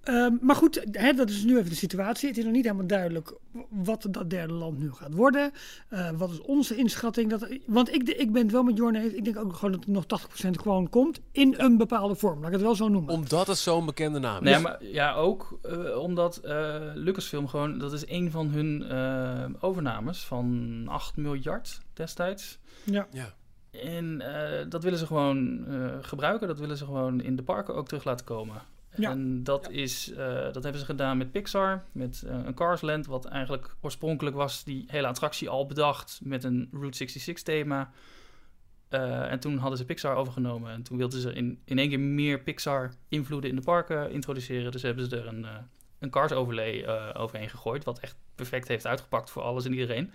ehm, 0.02 0.34
maar 0.40 0.56
goed, 0.56 0.84
hè, 0.90 1.12
dat 1.12 1.30
is 1.30 1.44
nu 1.44 1.56
even 1.58 1.70
de 1.70 1.76
situatie. 1.76 2.28
Het 2.28 2.38
is 2.38 2.44
nog 2.44 2.52
niet 2.52 2.64
helemaal 2.64 2.86
duidelijk 2.86 3.34
wat 3.70 4.06
dat 4.10 4.30
derde 4.30 4.52
land 4.52 4.78
nu 4.78 4.92
gaat 4.92 5.14
worden. 5.14 5.50
Eh, 5.88 6.10
wat 6.10 6.30
is 6.30 6.40
onze 6.40 6.76
inschatting? 6.76 7.30
Dat, 7.30 7.48
want 7.66 7.94
ik, 7.94 8.08
ik 8.08 8.32
ben 8.32 8.42
het 8.42 8.52
wel 8.52 8.62
met 8.62 8.76
Jorne 8.76 9.00
eens. 9.02 9.12
Ik 9.12 9.24
denk 9.24 9.38
ook 9.38 9.54
gewoon 9.54 9.72
dat 9.72 9.84
er 9.84 9.90
nog 9.90 10.04
80% 10.46 10.50
gewoon 10.50 10.88
komt 10.88 11.20
in 11.32 11.54
een 11.56 11.76
bepaalde 11.76 12.14
vorm. 12.14 12.38
Laat 12.38 12.46
ik 12.46 12.52
het 12.52 12.62
wel 12.62 12.74
zo 12.74 12.88
noemen. 12.88 13.14
Omdat 13.14 13.46
het 13.46 13.58
zo'n 13.58 13.86
bekende 13.86 14.18
naam 14.18 14.44
is. 14.44 14.50
Nee, 14.50 14.60
maar 14.62 14.84
ja, 14.84 15.14
ook 15.14 15.58
eh, 15.62 15.98
omdat 15.98 16.36
eh, 16.36 16.76
Lucasfilm 16.94 17.48
gewoon, 17.48 17.78
dat 17.78 17.92
is 17.92 18.08
een 18.08 18.30
van 18.30 18.48
hun 18.48 18.82
eh, 18.88 19.44
overnames 19.60 20.24
van 20.24 20.82
8 20.86 21.16
miljard 21.16 21.80
destijds. 21.92 22.58
Ja. 22.84 23.06
Ja. 23.10 23.34
En 23.70 24.20
eh, 24.20 24.64
dat 24.68 24.82
willen 24.82 24.98
ze 24.98 25.06
gewoon 25.06 25.66
eh, 25.66 25.96
gebruiken, 26.00 26.48
dat 26.48 26.58
willen 26.58 26.76
ze 26.76 26.84
gewoon 26.84 27.20
in 27.20 27.36
de 27.36 27.42
parken 27.42 27.74
ook 27.74 27.88
terug 27.88 28.04
laten 28.04 28.26
komen. 28.26 28.62
Ja. 28.96 29.10
En 29.10 29.44
dat, 29.44 29.70
is, 29.70 30.12
eh, 30.12 30.52
dat 30.52 30.62
hebben 30.62 30.80
ze 30.80 30.84
gedaan 30.86 31.18
met 31.18 31.32
Pixar, 31.32 31.84
met 31.92 32.22
eh, 32.26 32.34
een 32.44 32.54
Cars 32.54 32.80
Land, 32.80 33.06
wat 33.06 33.24
eigenlijk 33.24 33.76
oorspronkelijk 33.80 34.36
was 34.36 34.64
die 34.64 34.84
hele 34.86 35.06
attractie 35.06 35.48
al 35.48 35.66
bedacht 35.66 36.20
met 36.22 36.44
een 36.44 36.68
Route 36.72 36.96
66 36.96 37.44
thema. 37.44 37.90
Eh, 38.88 39.30
en 39.30 39.40
toen 39.40 39.58
hadden 39.58 39.78
ze 39.78 39.84
Pixar 39.84 40.16
overgenomen 40.16 40.72
en 40.72 40.82
toen 40.82 40.98
wilden 40.98 41.20
ze 41.20 41.32
in, 41.32 41.60
in 41.64 41.78
één 41.78 41.88
keer 41.88 42.00
meer 42.00 42.40
Pixar 42.40 42.92
invloeden 43.08 43.50
in 43.50 43.56
de 43.56 43.62
parken 43.62 44.10
introduceren. 44.10 44.72
Dus 44.72 44.82
hebben 44.82 45.08
ze 45.08 45.16
er 45.16 45.26
een, 45.26 45.46
een 45.98 46.10
Cars 46.10 46.32
overlay 46.32 46.86
overheen 47.14 47.50
gegooid, 47.50 47.84
wat 47.84 47.98
echt 47.98 48.16
perfect 48.34 48.68
heeft 48.68 48.86
uitgepakt 48.86 49.30
voor 49.30 49.42
alles 49.42 49.64
en 49.64 49.72
iedereen. 49.72 50.12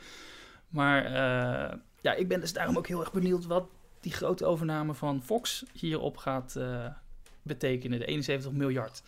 Maar 0.69 1.11
ja, 2.01 2.13
ik 2.13 2.27
ben 2.27 2.39
dus 2.39 2.53
daarom 2.53 2.77
ook 2.77 2.88
heel 2.88 2.99
erg 2.99 3.11
benieuwd 3.11 3.45
wat 3.45 3.67
die 3.99 4.11
grote 4.11 4.45
overname 4.45 4.93
van 4.93 5.23
Fox 5.23 5.65
hierop 5.73 6.17
gaat 6.17 6.57
betekenen. 7.43 7.99
De 7.99 8.05
71 8.05 8.51
miljard. 8.51 9.01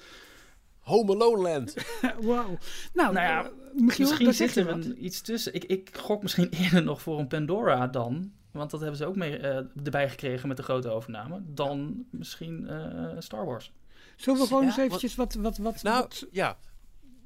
Home 0.80 1.14
Alone 1.14 1.42
Land. 1.42 1.74
Wauw. 2.02 2.58
Nou, 2.94 3.14
Nou 3.14 3.14
ja, 3.14 3.44
eh, 3.44 3.50
Michiel, 3.74 4.08
misschien 4.08 4.34
zit 4.34 4.56
er 4.56 4.70
een, 4.70 5.06
iets 5.06 5.22
tussen. 5.22 5.54
Ik, 5.54 5.64
ik 5.64 5.98
gok 5.98 6.22
misschien 6.22 6.50
eerder 6.62 6.84
nog 6.84 7.02
voor 7.02 7.20
een 7.20 7.28
Pandora 7.28 7.88
dan. 7.88 8.32
Want 8.52 8.72
dat 8.72 8.80
hebben 8.80 8.98
ze 8.98 9.06
ook 9.06 9.16
mee, 9.16 9.38
eh, 9.38 9.56
erbij 9.84 10.10
gekregen 10.10 10.48
met 10.48 10.58
de 10.58 10.64
grote 10.64 10.90
overname. 10.90 11.42
Dan 11.46 12.06
misschien 12.10 12.68
eh, 12.68 13.16
Star 13.20 13.46
Wars. 13.46 13.72
Zullen 14.16 14.40
we 14.40 14.48
gewoon 14.48 14.62
Ja, 14.62 14.68
eens 14.68 14.78
eventjes 14.78 15.16
wat... 15.16 15.34
wat, 15.34 15.58
wat, 15.58 15.84
Nou, 15.84 16.02
wat 16.02 16.26
ja. 16.32 16.58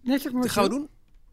nee, 0.02 0.20
zeg 0.20 0.32
maar 0.32 0.42
Dat 0.42 0.52
gaan 0.52 0.64
we 0.64 0.70
doen. 0.70 0.90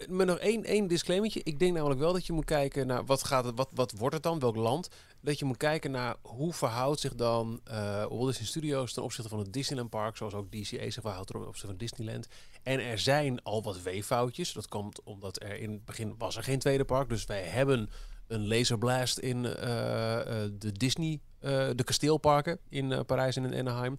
Met 0.09 0.27
nog 0.27 0.39
één, 0.39 0.65
één 0.65 0.87
disclaimertje. 0.87 1.41
Ik 1.43 1.59
denk 1.59 1.75
namelijk 1.75 2.01
wel 2.01 2.13
dat 2.13 2.27
je 2.27 2.33
moet 2.33 2.45
kijken 2.45 2.87
naar 2.87 3.05
wat, 3.05 3.25
gaat 3.25 3.45
het, 3.45 3.57
wat, 3.57 3.69
wat 3.75 3.93
wordt 3.99 4.15
het 4.15 4.23
dan, 4.23 4.39
welk 4.39 4.57
land. 4.57 4.89
Dat 5.21 5.39
je 5.39 5.45
moet 5.45 5.57
kijken 5.57 5.91
naar 5.91 6.17
hoe 6.23 6.53
verhoudt 6.53 7.01
zich 7.01 7.15
dan 7.15 7.61
eh 7.65 8.05
Walt 8.07 8.27
Disney 8.27 8.47
Studios 8.47 8.93
ten 8.93 9.03
opzichte 9.03 9.31
van 9.31 9.39
het 9.39 9.53
Disneyland 9.53 9.91
Park. 9.91 10.17
Zoals 10.17 10.35
ook 10.35 10.51
DCA 10.51 10.91
zich 10.91 11.03
verhoudt 11.03 11.27
ten 11.27 11.47
opzichte 11.47 11.67
van 11.67 11.77
Disneyland. 11.77 12.29
En 12.63 12.81
er 12.81 12.99
zijn 12.99 13.43
al 13.43 13.63
wat 13.63 13.83
weeffoutjes. 13.83 14.53
Dat 14.53 14.69
komt 14.69 15.03
omdat 15.03 15.43
er 15.43 15.57
in 15.57 15.71
het 15.71 15.85
begin 15.85 16.15
was 16.19 16.37
er 16.37 16.43
geen 16.43 16.59
tweede 16.59 16.85
park. 16.85 17.09
Dus 17.09 17.25
wij 17.25 17.43
hebben 17.43 17.91
een 18.27 18.49
laserblast 18.49 19.19
in 19.19 19.47
eh, 19.47 20.21
eh, 20.21 20.51
de 20.59 20.73
Disney, 20.73 21.21
de 21.41 21.83
kasteelparken 21.85 22.59
in 22.69 23.05
Parijs 23.07 23.37
en 23.37 23.53
in 23.53 23.69
Anaheim. 23.69 23.99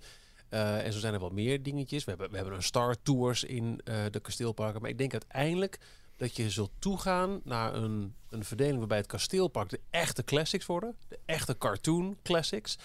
Eh, 0.55 0.85
en 0.85 0.93
zo 0.93 0.99
zijn 0.99 1.13
er 1.13 1.19
wel 1.19 1.29
meer 1.29 1.63
dingetjes. 1.63 2.03
We 2.03 2.09
hebben, 2.09 2.29
we 2.29 2.35
hebben 2.35 2.55
een 2.55 2.63
Star 2.63 2.95
Tours 3.03 3.43
in 3.43 3.81
eh, 3.83 4.03
de 4.11 4.19
kasteelparken. 4.19 4.81
Maar 4.81 4.89
ik 4.89 4.97
denk 4.97 5.11
uiteindelijk 5.11 5.79
dat 6.17 6.35
je 6.35 6.49
zult 6.49 6.71
toegaan 6.79 7.41
naar 7.43 7.73
een, 7.73 8.15
een 8.29 8.43
verdeling 8.43 8.77
waarbij 8.77 8.97
het 8.97 9.07
kasteelpark 9.07 9.69
de 9.69 9.79
echte 9.89 10.23
classics 10.23 10.65
worden. 10.65 10.95
De 11.07 11.19
echte 11.25 11.57
cartoon 11.57 12.17
classics. 12.23 12.77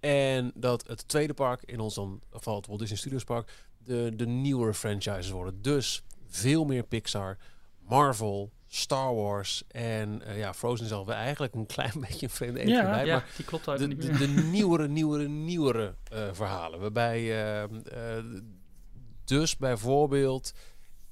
En 0.00 0.52
dat 0.54 0.86
het 0.86 1.08
tweede 1.08 1.34
park, 1.34 1.62
in 1.62 1.80
ons 1.80 1.94
dan 1.94 2.20
geval 2.30 2.56
het 2.56 2.66
Walt 2.66 2.78
Disney 2.78 2.98
Studios 2.98 3.24
Park, 3.24 3.52
de, 3.78 4.12
de 4.16 4.26
nieuwere 4.26 4.74
franchises 4.74 5.30
worden. 5.30 5.62
Dus 5.62 6.02
veel 6.26 6.64
meer 6.64 6.82
Pixar, 6.82 7.38
Marvel, 7.78 8.52
Star 8.76 9.14
Wars 9.14 9.62
en 9.68 10.22
eh, 10.22 10.38
ja, 10.38 10.54
Frozen 10.54 10.96
alweer 10.96 11.14
eigenlijk 11.14 11.54
een 11.54 11.66
klein 11.66 11.92
beetje 12.08 12.26
een 12.26 12.32
vreemde 12.32 12.60
eend 12.60 12.68
Ja, 12.68 12.82
voorbij. 12.82 13.06
ja, 13.06 13.12
Maar 13.14 13.28
die 13.36 13.44
klopt 13.44 13.68
uit 13.68 13.78
de, 13.78 13.86
niet 13.86 14.02
de, 14.02 14.08
meer. 14.08 14.18
de 14.18 14.26
nieuwere, 14.26 14.88
nieuwere, 14.88 15.28
nieuwere 15.28 15.94
eh, 16.10 16.28
verhalen. 16.32 16.80
Waarbij 16.80 17.18
eh, 17.20 17.62
eh, 17.62 18.24
dus 19.24 19.56
bijvoorbeeld 19.56 20.52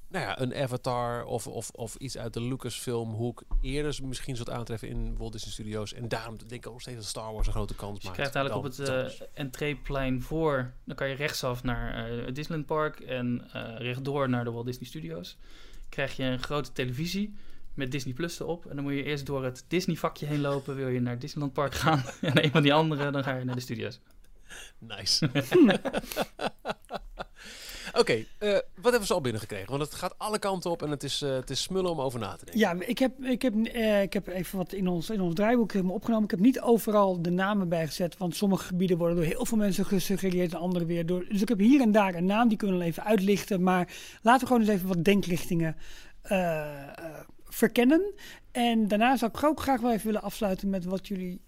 nou 0.07 0.25
ja, 0.25 0.39
een 0.41 0.55
Avatar 0.55 1.23
of, 1.25 1.47
of, 1.47 1.69
of 1.69 1.95
iets 1.95 2.17
uit 2.17 2.33
de 2.33 2.41
Lucasfilm 2.41 3.13
hoek 3.13 3.43
eerder 3.61 3.99
misschien 4.03 4.35
zult 4.35 4.49
aantreffen 4.49 4.87
in 4.87 5.17
Walt 5.17 5.31
Disney 5.31 5.51
Studios. 5.53 5.93
En 5.93 6.07
daarom 6.07 6.37
denk 6.37 6.51
ik 6.51 6.65
ook 6.67 6.73
nog 6.73 6.81
steeds 6.81 6.97
dat 6.97 7.05
Star 7.05 7.33
Wars 7.33 7.47
een 7.47 7.53
grote 7.53 7.75
kans 7.75 7.93
Dus 7.93 8.01
je 8.01 8.07
maakt. 8.07 8.19
krijgt 8.19 8.35
eigenlijk 8.35 8.65
op 8.65 8.87
het 8.87 9.27
entreeplein 9.33 10.21
voor, 10.21 10.73
dan 10.83 10.95
kan 10.95 11.09
je 11.09 11.15
rechtsaf 11.15 11.63
naar 11.63 12.07
eh, 12.09 12.25
het 12.25 12.35
Disneyland 12.35 12.67
Park 12.67 12.99
en 12.99 13.47
eh, 13.53 13.75
rechtdoor 13.77 14.29
naar 14.29 14.43
de 14.43 14.51
Walt 14.51 14.65
Disney 14.65 14.87
Studios. 14.87 15.37
Krijg 15.89 16.15
je 16.15 16.23
een 16.23 16.43
grote 16.43 16.71
televisie 16.71 17.33
met 17.75 17.91
Disney 17.91 18.13
Plus 18.13 18.39
erop. 18.39 18.65
En 18.65 18.75
dan 18.75 18.83
moet 18.83 18.93
je 18.93 19.03
eerst 19.03 19.25
door 19.25 19.43
het 19.43 19.65
Disney 19.67 19.95
vakje 19.95 20.25
heen 20.25 20.41
lopen, 20.41 20.75
wil 20.75 20.87
je 20.87 21.01
naar 21.01 21.19
Disneyland 21.19 21.53
Park 21.53 21.73
gaan. 21.73 22.03
en 22.21 22.43
een 22.43 22.51
van 22.51 22.61
die 22.61 22.73
andere, 22.73 23.11
dan 23.11 23.23
ga 23.23 23.35
je 23.35 23.45
naar 23.45 23.55
de 23.55 23.61
studios. 23.61 23.99
Nice. 24.77 25.29
Oké, 27.93 28.25
eh, 28.37 28.49
wat 28.51 28.63
hebben 28.75 28.99
we 28.99 29.05
zo 29.05 29.13
al 29.13 29.21
binnengekregen? 29.21 29.69
Want 29.69 29.81
het 29.81 29.93
gaat 29.93 30.15
alle 30.17 30.39
kanten 30.39 30.71
op 30.71 30.83
en 30.83 30.89
het 30.89 31.03
is, 31.03 31.21
eh, 31.21 31.33
het 31.33 31.49
is 31.49 31.61
smullen 31.61 31.91
om 31.91 32.01
over 32.01 32.19
na 32.19 32.35
te 32.35 32.45
denken. 32.45 32.59
Ja, 32.59 32.75
ik 32.87 32.99
heb, 32.99 33.23
ik, 33.23 33.41
heb, 33.41 33.55
eh, 33.55 34.01
ik 34.01 34.13
heb 34.13 34.27
even 34.27 34.57
wat 34.57 34.73
in 34.73 34.87
ons, 34.87 35.09
in 35.09 35.21
ons 35.21 35.33
draaiboek 35.33 35.71
helemaal 35.71 35.95
opgenomen. 35.95 36.23
Ik 36.23 36.31
heb 36.31 36.39
niet 36.39 36.61
overal 36.61 37.21
de 37.21 37.29
namen 37.29 37.69
bijgezet, 37.69 38.17
want 38.17 38.35
sommige 38.35 38.63
gebieden 38.63 38.97
worden 38.97 39.15
door 39.15 39.25
heel 39.25 39.45
veel 39.45 39.57
mensen 39.57 39.85
gesuggereerd 39.85 40.53
en 40.53 40.59
andere 40.59 40.85
weer 40.85 41.05
door. 41.05 41.25
Dus 41.29 41.41
ik 41.41 41.49
heb 41.49 41.59
hier 41.59 41.81
en 41.81 41.91
daar 41.91 42.15
een 42.15 42.25
naam, 42.25 42.47
die 42.47 42.57
kunnen 42.57 42.77
we 42.77 42.83
even 42.83 43.03
uitlichten. 43.03 43.63
Maar 43.63 43.93
laten 44.21 44.41
we 44.41 44.45
gewoon 44.47 44.61
eens 44.61 44.71
even 44.71 44.87
wat 44.87 45.03
denkrichtingen 45.03 45.75
eh, 46.25 46.81
eh, 46.97 47.19
verkennen. 47.55 48.13
En 48.51 48.87
daarna 48.87 49.17
zou 49.17 49.31
ik 49.33 49.43
ook 49.43 49.59
graag 49.59 49.81
wel 49.81 49.91
even 49.91 50.05
willen 50.05 50.21
afsluiten 50.21 50.69
met 50.69 50.85
wat 50.85 51.07
jullie 51.07 51.41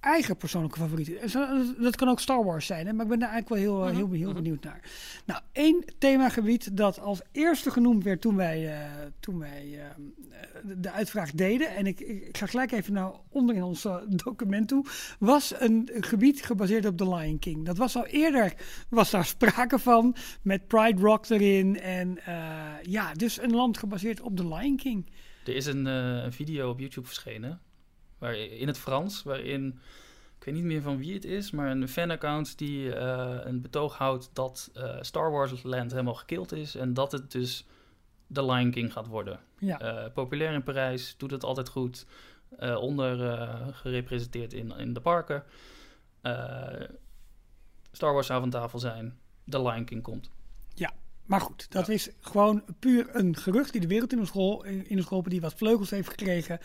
eigen 0.00 0.36
persoonlijke 0.36 0.78
favorieten. 0.78 1.22
is. 1.22 1.32
Dat 1.78 1.96
kan 1.96 2.08
ook 2.08 2.20
Star 2.20 2.44
Wars 2.44 2.66
zijn, 2.66 2.86
hè? 2.86 2.92
maar 2.92 3.04
ik 3.04 3.10
ben 3.10 3.18
daar 3.18 3.30
eigenlijk 3.30 3.62
wel 3.62 3.74
heel, 3.74 3.88
eh, 3.88 3.96
heel, 3.96 4.10
heel 4.10 4.32
benieuwd 4.32 4.64
naar. 4.64 4.80
Nou, 5.26 5.40
één 5.52 5.84
themagebied 5.98 6.76
dat 6.76 7.00
als 7.00 7.20
eerste 7.32 7.70
genoemd 7.70 8.04
werd 8.04 8.20
toen 8.20 8.36
wij, 8.36 8.68
eh, 8.68 8.78
toen 9.20 9.38
wij 9.38 9.78
eh, 9.78 9.84
de- 10.76 10.90
uitvraag 10.90 11.30
deden, 11.30 11.76
en 11.76 11.86
ik, 11.86 12.00
ik, 12.00 12.36
ga 12.36 12.46
gelijk 12.46 12.72
even 12.72 12.92
naar 12.92 13.12
onder 13.28 13.54
in 13.54 13.62
ons 13.62 13.86
document 14.08 14.68
toe, 14.68 14.84
was 15.18 15.54
een 15.58 15.88
gebied 15.92 16.44
gebaseerd 16.44 16.86
op 16.86 16.96
The 16.96 17.14
Lion 17.14 17.38
King. 17.38 17.64
Dat 17.64 17.76
was 17.76 17.96
al 17.96 18.06
eerder, 18.06 18.54
was 18.88 19.10
daar 19.10 19.24
sprake 19.24 19.78
van, 19.78 20.16
met 20.42 20.66
Pride 20.66 21.00
Rock 21.00 21.28
erin. 21.28 21.80
En 21.80 22.18
ja, 22.82 23.14
dus 23.14 23.42
een 23.42 23.54
land 23.54 23.78
gebaseerd 23.78 24.20
op 24.20 24.36
The 24.36 24.48
Lion 24.48 24.76
King. 24.76 25.10
Er 25.44 25.54
is 25.54 25.66
een 25.66 25.86
eh, 25.86 26.22
een 26.22 26.32
video 26.32 26.70
op 26.70 26.78
YouTube 26.78 27.06
verschenen, 27.06 27.60
waar, 28.18 28.36
in 28.36 28.66
het 28.66 28.78
Frans, 28.78 29.22
waarin 29.22 29.78
ik 30.38 30.46
weet 30.46 30.54
niet 30.54 30.64
meer 30.64 30.82
van 30.82 30.98
wie 30.98 31.14
het 31.14 31.24
is, 31.24 31.50
maar 31.50 31.70
een 31.70 31.88
fanaccount 31.88 32.58
die 32.58 32.94
eh, 32.94 33.38
een 33.44 33.60
betoog 33.60 33.96
houdt 33.96 34.30
dat 34.32 34.70
eh, 34.74 34.96
Star 35.00 35.30
Wars 35.30 35.62
Land 35.62 35.90
helemaal 35.90 36.14
gekild 36.14 36.52
is 36.52 36.74
en 36.74 36.94
dat 36.94 37.12
het 37.12 37.32
dus 37.32 37.66
The 38.32 38.44
Lion 38.44 38.70
King 38.70 38.92
gaat 38.92 39.06
worden. 39.06 39.40
Ja. 39.58 40.10
Populair 40.14 40.52
in 40.52 40.62
Parijs, 40.62 41.14
doet 41.18 41.30
het 41.30 41.44
altijd 41.44 41.68
goed, 41.68 42.06
onder 42.58 43.18
gerepresenteerd 43.74 44.52
in, 44.52 44.70
in 44.70 44.92
de 44.92 45.00
parken. 45.00 45.44
Star 47.92 48.12
Wars 48.12 48.26
zou 48.26 48.40
van 48.40 48.50
tafel 48.50 48.78
zijn, 48.78 49.18
The 49.48 49.62
Lion 49.62 49.84
King 49.84 50.02
komt. 50.02 50.30
Maar 51.30 51.40
goed, 51.40 51.66
dat 51.72 51.88
is 51.88 52.10
gewoon 52.20 52.62
puur 52.78 53.08
een 53.16 53.36
gerucht 53.36 53.72
die 53.72 53.80
de 53.80 53.86
wereld 53.86 54.12
in 54.12 54.18
is, 54.20 54.30
gehol- 54.30 54.64
in 54.64 55.02
geholpen, 55.02 55.30
die 55.30 55.40
wat 55.40 55.54
vleugels 55.54 55.90
heeft 55.90 56.08
gekregen. 56.08 56.58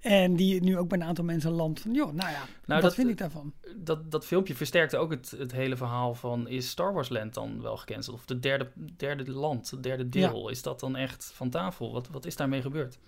En 0.00 0.36
die 0.36 0.62
nu 0.62 0.78
ook 0.78 0.88
bij 0.88 0.98
een 0.98 1.04
aantal 1.04 1.24
mensen 1.24 1.50
landt 1.50 1.80
van, 1.80 1.94
joh, 1.94 2.12
nou 2.12 2.30
ja, 2.30 2.42
wat 2.66 2.82
dat- 2.82 2.94
vind 2.94 3.08
ik 3.08 3.18
daarvan? 3.18 3.52
Dat, 3.76 4.10
dat 4.10 4.26
filmpje 4.26 4.54
versterkte 4.54 4.96
ook 4.96 5.10
het, 5.10 5.30
het 5.38 5.52
hele 5.52 5.76
verhaal 5.76 6.14
van... 6.14 6.48
is 6.48 6.68
Star 6.68 6.92
Wars 6.92 7.08
Land 7.08 7.34
dan 7.34 7.62
wel 7.62 7.76
gecanceld? 7.76 8.16
Of 8.16 8.24
de 8.24 8.40
derde, 8.40 8.70
derde 8.96 9.30
land, 9.32 9.70
het 9.70 9.82
derde 9.82 10.08
deel, 10.08 10.48
is 10.48 10.62
dat 10.62 10.80
dan 10.80 10.96
echt 10.96 11.30
van 11.34 11.50
tafel? 11.50 11.92
Wat, 11.92 12.08
wat 12.08 12.26
is 12.26 12.36
daarmee 12.36 12.62
gebeurd? 12.62 12.98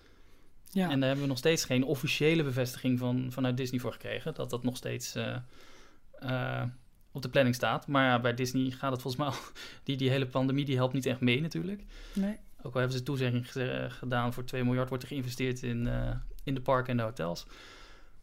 Ja, 0.71 0.91
En 0.91 0.99
daar 0.99 1.07
hebben 1.09 1.25
we 1.25 1.31
nog 1.31 1.39
steeds 1.39 1.65
geen 1.65 1.85
officiële 1.85 2.43
bevestiging 2.43 2.99
van, 2.99 3.27
vanuit 3.33 3.57
Disney 3.57 3.81
voor 3.81 3.93
gekregen. 3.93 4.35
Dat 4.35 4.51
dat 4.51 4.63
nog 4.63 4.77
steeds 4.77 5.15
eh, 5.15 5.37
eh, 6.19 6.63
op 7.17 7.23
de 7.23 7.29
planning 7.29 7.55
staat. 7.55 7.87
Maar 7.87 8.05
ja, 8.05 8.21
bij 8.21 8.35
Disney 8.35 8.71
gaat 8.71 8.93
het 8.93 9.03
volgens 9.03 9.23
mij 9.23 9.33
al... 9.33 9.53
Die, 9.85 9.97
die 9.97 10.11
hele 10.11 10.27
pandemie 10.27 10.65
die 10.65 10.77
helpt 10.77 10.95
niet 10.95 11.07
echt 11.07 11.21
mee 11.21 11.41
natuurlijk. 11.41 11.85
nee. 12.15 12.39
Ook 12.63 12.75
al 12.75 12.81
hebben 12.81 12.99
ze 12.99 13.05
toezegging 13.05 13.47
eh, 13.47 13.85
gedaan 13.89 14.33
voor 14.33 14.45
2 14.45 14.65
miljard 14.65 14.89
wordt 14.89 15.03
er 15.03 15.11
geïnvesteerd 15.11 15.63
in, 15.63 15.87
eh, 15.87 16.11
in 16.45 16.55
de 16.55 16.61
parken 16.61 16.91
en 16.91 16.97
de 16.97 17.03
hotels. 17.03 17.47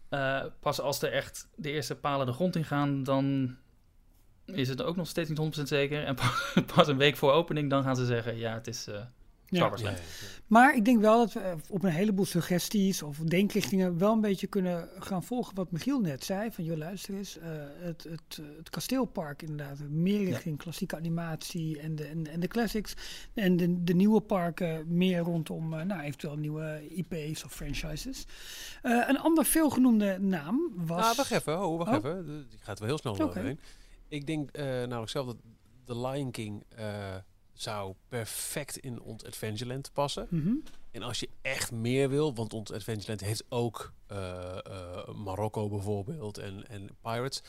Eh, 0.10 0.46
pas 0.60 0.80
als 0.80 1.02
er 1.02 1.12
echt 1.12 1.48
de 1.56 1.72
eerste 1.72 1.96
palen 1.96 2.26
de 2.26 2.32
grond 2.32 2.56
in 2.56 2.66
gaan, 2.66 3.04
dan 3.04 3.56
is 4.46 4.70
het 4.70 4.82
ook 4.82 4.96
nog 4.96 5.08
steeds 5.08 5.30
niet 5.30 5.38
100% 5.38 5.68
zeker. 5.68 6.04
En 6.04 6.16
pas, 6.16 6.54
pas 6.76 6.88
een 6.88 6.98
week 6.98 7.18
voor 7.18 7.32
opening, 7.32 7.70
dan 7.70 7.84
gaan 7.84 7.96
ze 7.96 8.06
zeggen, 8.06 8.38
ja, 8.38 8.54
het 8.54 8.68
is 8.68 8.88
Star 9.46 9.60
Ja. 9.60 9.70
Wars 9.70 9.82
Ja, 9.82 9.88
Land. 9.88 10.02
Maar 10.48 10.76
ik 10.76 10.86
denk 10.86 11.02
wel 11.02 11.18
dat 11.18 11.34
we 11.34 11.40
eh, 11.40 11.54
op 11.70 11.84
een 11.84 11.92
heleboel 11.92 12.26
suggesties 12.26 13.02
of 13.04 13.18
denkrichtingen 13.18 13.98
wel 13.98 14.12
een 14.14 14.22
beetje 14.22 14.48
kunnen 14.48 14.90
gaan 15.00 15.24
volgen 15.24 15.56
wat 15.56 15.72
Michiel 15.72 16.00
net 16.00 16.24
zei. 16.24 16.52
Van 16.52 16.64
joh, 16.64 16.78
luister 16.78 17.14
eens, 17.16 17.38
eh, 17.38 17.48
het, 17.80 18.04
het, 18.04 18.38
eh, 18.40 18.46
het 18.58 18.70
kasteelpark 18.70 19.42
inderdaad, 19.42 19.80
meer 19.90 20.26
richting 20.26 20.58
klassieke 20.58 20.96
animatie 20.96 21.80
en 21.80 21.96
de, 21.96 22.06
en, 22.06 22.28
en 22.28 22.40
de 22.40 22.48
classics. 22.48 22.94
En 23.34 23.58
de, 23.58 23.84
de 23.84 23.94
nieuwe 23.94 24.22
parken 24.22 24.86
meer 24.98 25.20
rondom 25.20 25.74
eh, 25.74 25.86
nou, 25.86 26.02
eventueel 26.02 26.36
nieuwe 26.38 26.88
IP's 26.90 27.44
of 27.44 27.52
franchises. 27.54 28.26
Eh, 28.82 29.04
een 29.08 29.20
ander 29.20 29.46
veelgenoemde 29.46 30.18
naam 30.20 30.72
was... 30.76 31.02
Nou, 31.02 31.16
wacht 31.16 31.32
even. 31.32 31.66
Oh, 31.66 31.78
wacht 31.78 31.90
Oh. 31.92 31.96
even. 31.98 32.48
Ik 32.52 32.60
ga 32.62 32.70
het 32.70 32.80
wel 32.80 32.88
heel 32.88 32.98
snel 32.98 33.14
Oké. 33.14 33.24
overheen. 33.24 33.60
Ik 34.08 34.28
denk 34.28 34.52
eh, 34.52 34.66
namelijk 34.66 35.10
zelf 35.10 35.26
dat 35.26 35.38
The 35.86 36.00
Lion 36.08 36.32
King 36.32 36.64
eh, 36.76 36.86
zou 37.54 37.94
perfect 38.08 38.78
in 38.78 39.02
ons 39.02 39.26
Adventureland 39.26 39.94
passen. 39.94 40.28
Mhm. 40.30 40.54
En 40.92 41.02
als 41.04 41.20
je 41.20 41.30
echt 41.42 41.72
meer 41.72 42.10
wil, 42.10 42.34
want 42.34 42.54
ons 42.54 42.72
Adventureland 42.72 43.22
heeft 43.22 43.44
ook 43.50 43.94
eh, 44.08 44.58
eh, 44.66 45.08
Marokko 45.08 45.70
bijvoorbeeld 45.70 46.38
en, 46.38 46.68
en 46.68 46.90
Pirates, 47.02 47.42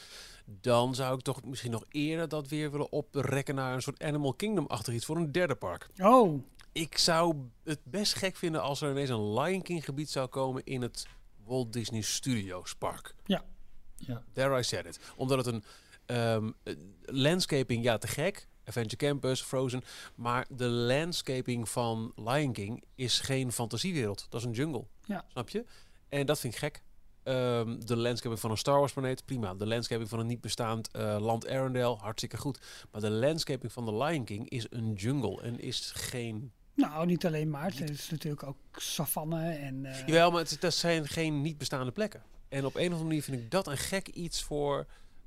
dan 0.47 0.95
zou 0.95 1.15
ik 1.15 1.21
toch 1.21 1.45
misschien 1.45 1.71
nog 1.71 1.85
eerder 1.89 2.29
dat 2.29 2.49
weer 2.49 2.71
willen 2.71 2.93
oprekken 2.93 3.55
naar 3.55 3.75
een 3.75 3.83
soort 3.83 4.03
Animal 4.03 4.35
Kingdom-achtig 4.35 4.95
iets 4.95 5.05
voor 5.05 5.17
een 5.17 5.33
derde 5.33 5.55
park. 5.55 5.89
Oh, 6.03 6.43
Ik 6.73 6.99
zou 6.99 7.37
het 7.65 7.81
best 7.85 8.15
gek 8.15 8.37
vinden 8.37 8.63
als 8.63 8.81
er 8.81 8.91
ineens 8.91 9.11
een 9.11 9.33
Lion 9.33 9.63
King 9.63 9.85
gebied 9.85 10.11
zou 10.11 10.27
komen 10.27 10.65
in 10.65 10.83
het 10.83 11.07
Walt 11.45 11.73
Disney 11.73 12.01
Studios 12.01 12.75
park. 12.75 13.15
Ja. 13.97 14.23
There 14.33 14.59
I 14.59 14.63
said 14.63 14.87
it. 14.87 15.01
Omdat 15.17 15.45
het 15.45 15.55
een 15.55 15.65
ehm, 16.07 16.51
eh, 16.63 16.75
landscaping, 17.03 17.85
ja 17.85 17.99
te 17.99 18.07
gek. 18.07 18.49
Adventure 18.65 18.97
Campus, 18.97 19.43
Frozen. 19.43 19.83
Maar 20.15 20.47
de 20.51 20.67
landscaping 20.69 21.69
van 21.69 22.13
Lion 22.17 22.53
King 22.53 22.83
is 22.95 23.21
geen 23.21 23.53
fantasiewereld. 23.53 24.27
Dat 24.31 24.41
is 24.41 24.47
een 24.47 24.53
jungle. 24.53 24.85
Ja. 25.05 25.25
Snap 25.29 25.49
je? 25.49 25.65
En 26.09 26.27
dat 26.27 26.41
vind 26.41 26.53
ik 26.53 26.59
gek. 26.59 26.83
Ehm, 27.23 27.79
de 27.81 27.97
landscaping 27.97 28.41
van 28.41 28.51
een 28.51 28.57
Star 28.57 28.79
Wars 28.79 28.93
planeet, 28.93 29.25
prima. 29.25 29.55
De 29.55 29.67
landscaping 29.67 30.09
van 30.09 30.19
een 30.19 30.27
niet 30.27 30.41
bestaand 30.41 30.91
eh, 30.91 31.17
land 31.21 31.49
Arendelle, 31.49 31.97
hartstikke 31.97 32.37
goed. 32.37 32.61
Maar 32.93 33.01
de 33.01 33.11
landscaping 33.11 33.73
van 33.73 33.85
de 33.85 33.95
Lion 33.97 34.25
King 34.25 34.49
is 34.49 34.67
een 34.71 34.93
jungle 34.93 35.43
en 35.43 35.61
is 35.61 35.91
geen... 35.95 36.53
nou 36.75 37.07
niet 37.07 37.27
alleen 37.27 37.51
maar, 37.51 37.73
het 37.75 37.91
is 37.91 38.11
natuurlijk 38.11 38.43
ook 38.43 38.57
savanne 38.77 39.51
en... 39.51 39.85
eh, 39.87 40.07
Jawel, 40.07 40.31
maar 40.31 40.41
het, 40.41 40.57
dat 40.61 40.75
zijn 40.75 41.09
geen 41.09 41.41
niet 41.43 41.59
bestaande 41.59 41.93
plekken. 41.93 42.23
En 42.49 42.65
op 42.65 42.75
een 42.75 42.81
of 42.81 42.85
andere 42.91 43.05
manier 43.05 43.23
vind 43.23 43.41
ik 43.41 43.51
dat 43.51 43.67
een 43.67 43.77
gek 43.79 44.09
iets 44.09 44.43
voor 44.43 44.87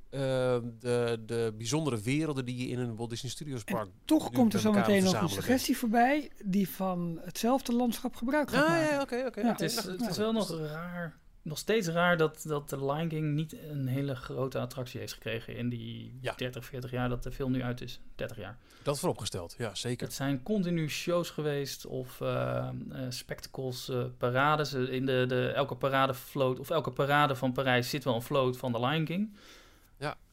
ehm, 0.09 0.61
de, 0.79 1.23
de 1.25 1.53
bijzondere 1.57 2.01
werelden 2.01 2.45
die 2.45 2.57
je 2.57 2.67
in 2.67 2.79
een 2.79 2.95
Walt 2.95 3.09
Disney 3.09 3.31
Studios 3.31 3.63
En 3.63 3.73
park... 3.73 3.89
Toch 4.05 4.31
komt 4.31 4.53
er 4.53 4.59
zo 4.59 4.71
meteen 4.71 5.03
nog 5.03 5.21
een 5.21 5.29
suggestie 5.29 5.77
voorbij 5.77 6.31
die 6.45 6.69
van 6.69 7.19
hetzelfde 7.23 7.73
landschap 7.73 8.15
gebruik 8.15 8.49
gaat 8.49 8.63
Ah, 8.63 8.69
maken. 8.69 8.93
ja, 8.93 9.01
oké, 9.01 9.23
oké. 9.27 9.41
Ja. 9.41 9.47
Het 9.51 9.61
is, 9.61 9.75
het 9.75 10.07
is 10.09 10.17
wel 10.17 10.31
nog 10.31 10.51
raar, 10.59 11.17
nog 11.41 11.57
steeds 11.57 11.87
raar 11.87 12.17
dat, 12.17 12.43
dat 12.47 12.69
de 12.69 12.85
Lion 12.85 13.07
King 13.07 13.33
niet 13.33 13.55
een 13.69 13.87
hele 13.87 14.15
grote 14.15 14.59
attractie 14.59 14.99
heeft 14.99 15.13
gekregen 15.13 15.55
in 15.55 15.69
die 15.69 16.17
Ja. 16.21 16.33
30, 16.35 16.65
40 16.65 16.91
jaar 16.91 17.09
dat 17.09 17.23
de 17.23 17.31
film 17.31 17.51
nu 17.51 17.63
uit 17.63 17.81
is. 17.81 17.99
30 18.15 18.37
jaar. 18.37 18.57
Dat 18.83 18.99
vooropgesteld, 18.99 19.55
ja, 19.57 19.75
zeker. 19.75 20.05
Het 20.05 20.15
zijn 20.15 20.43
continu 20.43 20.89
shows 20.89 21.29
geweest 21.29 21.85
of 21.85 22.21
eh, 22.21 22.57
eh, 22.57 23.05
spectacles, 23.09 23.89
eh, 23.89 24.03
parades. 24.17 24.73
In 24.73 25.05
de, 25.05 25.25
de, 25.27 25.47
elke 25.47 25.75
parade 25.75 26.13
float, 26.13 26.59
of 26.59 26.69
elke 26.69 26.91
parade 26.91 27.35
van 27.35 27.51
Parijs 27.53 27.89
zit 27.89 28.03
wel 28.03 28.15
een 28.15 28.21
float 28.21 28.57
van 28.57 28.71
de 28.71 28.79
Lion 28.79 29.05
King. 29.05 29.35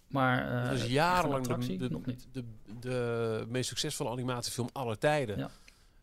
Maar 0.07 0.63
eh, 0.63 0.71
dus 0.71 0.79
echt 0.79 0.89
een 0.89 0.93
jarenlang 0.93 1.47
de, 1.47 1.77
de, 1.77 1.89
nog 1.91 2.07
niet. 2.07 2.27
De, 2.33 2.45
de 2.81 3.45
meest 3.49 3.69
succesvolle 3.69 4.11
animatiefilm 4.11 4.69
aller 4.73 4.99
tijden. 4.99 5.39
Ja. 5.39 5.51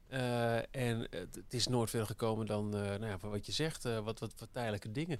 Eh, 0.07 0.55
en 0.89 0.99
het, 0.99 1.35
het 1.35 1.53
is 1.53 1.67
nooit 1.67 1.89
verder 1.89 2.07
gekomen 2.07 2.45
dan, 2.45 2.75
eh, 2.75 2.81
nou 2.81 3.05
ja, 3.05 3.17
wat 3.21 3.45
je 3.45 3.51
zegt, 3.51 3.85
eh, 3.85 3.99
wat, 3.99 4.19
wat, 4.19 4.33
wat 4.37 4.49
tijdelijke 4.51 4.91
dingen. 4.91 5.19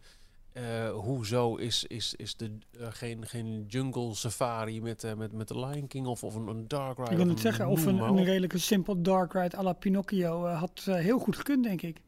Eh, 0.51 0.89
hoezo 0.89 1.55
is, 1.55 1.83
is, 1.83 2.13
is 2.15 2.35
de, 2.35 2.57
eh, 2.79 2.87
geen, 2.89 3.27
geen 3.27 3.65
jungle 3.67 4.15
safari 4.15 4.81
met, 4.81 5.03
eh, 5.03 5.13
met, 5.13 5.31
met 5.31 5.47
de 5.47 5.59
Lion 5.59 5.87
King 5.87 6.07
of, 6.07 6.23
of 6.23 6.35
een, 6.35 6.47
een 6.47 6.67
dark 6.67 6.97
ride? 6.97 7.11
Ik 7.11 7.17
wil 7.17 7.25
of 7.25 7.31
het 7.31 7.39
zeggen, 7.39 7.67
of 7.67 7.85
een, 7.85 7.99
een 7.99 8.23
redelijke 8.23 8.57
simpel 8.57 9.01
dark 9.01 9.33
ride 9.33 9.57
à 9.57 9.63
la 9.63 9.73
Pinocchio 9.73 10.45
eh, 10.45 10.59
had 10.59 10.83
eh, 10.85 10.95
heel 10.95 11.19
goed 11.19 11.35
gekund, 11.35 11.63
denk 11.63 11.81
ik. 11.81 12.01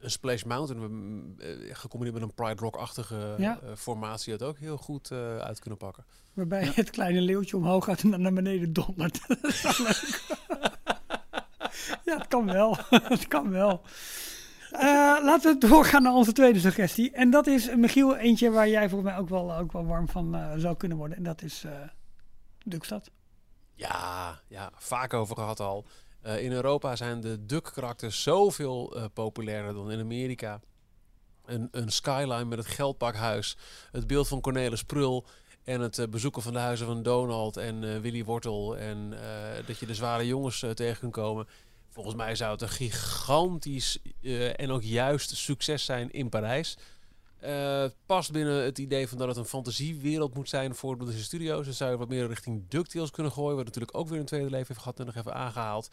Een 0.00 0.10
Splash 0.10 0.42
Mountain, 0.42 0.90
mm, 0.92 1.34
eh, 1.38 1.48
gecombineerd 1.74 2.20
met 2.20 2.28
een 2.28 2.34
Pride 2.34 2.62
Rock-achtige 2.62 3.34
Ja. 3.38 3.58
eh, 3.62 3.68
formatie, 3.76 4.32
had 4.32 4.42
ook 4.42 4.58
heel 4.58 4.76
goed 4.76 5.10
eh, 5.10 5.38
uit 5.38 5.58
kunnen 5.58 5.78
pakken. 5.78 6.04
Waarbij 6.32 6.64
Ja. 6.64 6.70
het 6.74 6.90
kleine 6.90 7.20
leeuwtje 7.20 7.56
omhoog 7.56 7.84
gaat 7.84 8.02
en 8.02 8.10
dan 8.10 8.22
naar 8.22 8.32
beneden 8.32 8.72
dondert. 8.72 9.20
Ja, 12.04 12.16
het 12.18 12.26
kan 12.28 12.46
wel. 12.46 12.76
het 13.14 13.28
kan 13.28 13.50
wel. 13.50 13.80
Eh, 14.70 14.80
laten 15.22 15.52
we 15.58 15.66
doorgaan 15.68 16.02
naar 16.02 16.12
onze 16.12 16.32
tweede 16.32 16.60
suggestie. 16.60 17.10
En 17.10 17.30
dat 17.30 17.46
is, 17.46 17.74
Michiel, 17.74 18.16
eentje 18.16 18.50
waar 18.50 18.68
jij 18.68 18.88
volgens 18.88 19.10
mij 19.10 19.18
ook 19.20 19.28
wel, 19.28 19.56
ook 19.56 19.72
wel 19.72 19.86
warm 19.86 20.08
van 20.08 20.34
eh, 20.34 20.52
zou 20.56 20.76
kunnen 20.76 20.98
worden. 20.98 21.16
En 21.16 21.22
dat 21.22 21.42
is 21.42 21.64
eh 21.64 21.72
Dukstad. 22.64 23.10
Ja, 23.74 24.40
ja, 24.48 24.70
vaak 24.76 25.14
over 25.14 25.36
gehad 25.36 25.60
al. 25.60 25.84
Eh, 26.28 26.42
in 26.42 26.52
Europa 26.52 26.96
zijn 26.96 27.20
de 27.20 27.46
duck-karakters 27.46 28.22
zoveel 28.22 28.96
eh, 28.96 29.04
populairder 29.12 29.74
dan 29.74 29.90
in 29.90 30.00
Amerika. 30.00 30.60
Een, 31.44 31.68
een 31.70 31.90
skyline 31.90 32.44
met 32.44 32.58
het 32.58 32.66
geldpakhuis, 32.66 33.56
het 33.92 34.06
beeld 34.06 34.28
van 34.28 34.40
Cornelis 34.40 34.82
Prul 34.82 35.26
en 35.64 35.80
het 35.80 35.98
eh, 35.98 36.08
bezoeken 36.08 36.42
van 36.42 36.52
de 36.52 36.58
huizen 36.58 36.86
van 36.86 37.02
Donald 37.02 37.56
en 37.56 38.00
Willy 38.00 38.24
Wortel 38.24 38.76
en 38.76 39.14
dat 39.66 39.78
je 39.78 39.86
de 39.86 39.94
zware 39.94 40.26
jongens 40.26 40.64
tegen 40.74 40.98
kunt 40.98 41.12
komen. 41.12 41.48
Volgens 41.88 42.14
mij 42.14 42.34
zou 42.34 42.52
het 42.52 42.62
een 42.62 42.68
gigantisch 42.68 43.98
en 44.56 44.70
ook 44.70 44.82
juist 44.82 45.36
succes 45.36 45.84
zijn 45.84 46.10
in 46.10 46.28
Parijs. 46.28 46.76
Eh, 47.40 47.80
het 47.80 47.94
past 48.06 48.32
binnen 48.32 48.64
het 48.64 48.78
idee 48.78 49.08
van 49.08 49.18
dat 49.18 49.28
het 49.28 49.36
een 49.36 49.44
fantasiewereld 49.44 50.34
moet 50.34 50.48
zijn 50.48 50.74
voor 50.74 50.98
de 50.98 51.12
studio's. 51.12 51.64
Dan 51.64 51.74
zou 51.74 51.90
je 51.90 51.96
wat 51.96 52.08
meer 52.08 52.26
richting 52.26 52.62
DuckTales 52.68 53.10
kunnen 53.10 53.32
gooien. 53.32 53.56
Wat 53.56 53.64
natuurlijk 53.64 53.96
ook 53.96 54.08
weer 54.08 54.18
een 54.20 54.24
tweede 54.26 54.50
leven 54.50 54.66
heeft 54.66 54.78
gehad 54.80 54.98
en 55.00 55.06
nog 55.06 55.14
even 55.16 55.34
aangehaald. 55.34 55.88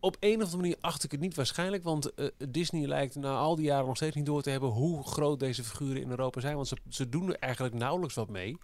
Op 0.00 0.16
een 0.20 0.34
of 0.36 0.42
andere 0.42 0.56
manier 0.56 0.76
acht 0.80 1.04
ik 1.04 1.10
het 1.10 1.20
niet 1.20 1.34
waarschijnlijk. 1.34 1.82
Want 1.82 2.14
eh, 2.14 2.26
Disney 2.48 2.86
lijkt 2.86 3.14
na 3.14 3.36
al 3.36 3.56
die 3.56 3.64
jaren 3.64 3.86
nog 3.86 3.96
steeds 3.96 4.16
niet 4.16 4.26
door 4.26 4.42
te 4.42 4.50
hebben 4.50 4.68
hoe 4.68 5.02
groot 5.06 5.40
deze 5.40 5.64
figuren 5.64 6.02
in 6.02 6.10
Europa 6.10 6.40
zijn. 6.40 6.54
Want 6.56 6.68
ze, 6.68 6.76
ze 6.88 7.08
doen 7.08 7.28
er 7.28 7.36
eigenlijk 7.38 7.74
nauwelijks 7.74 8.14
wat 8.14 8.28
mee. 8.28 8.56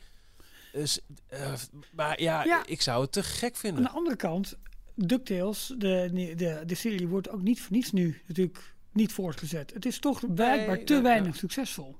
Dus, 0.72 1.00
eh, 1.26 1.52
maar 1.92 2.20
ja, 2.20 2.44
Ja. 2.44 2.66
ik 2.66 2.80
zou 2.82 3.02
het 3.02 3.12
te 3.12 3.22
gek 3.22 3.52
Aan 3.52 3.58
vinden. 3.60 3.82
de 3.82 3.90
andere 3.90 4.16
kant, 4.16 4.56
DuckTales, 4.94 5.74
de, 5.78 6.10
de, 6.36 6.62
de 6.66 6.74
serie 6.74 7.08
wordt 7.08 7.30
ook 7.30 7.42
niet 7.42 7.60
voor 7.60 7.72
niets 7.72 7.92
nu 7.92 8.20
natuurlijk 8.26 8.74
niet 8.98 9.12
voortgezet. 9.12 9.72
Het 9.74 9.86
is 9.86 9.98
toch 9.98 10.34
blijkbaar 10.34 10.84
te 10.84 10.94
ja, 10.94 11.02
weinig 11.02 11.32
ja. 11.32 11.38
succesvol. 11.38 11.96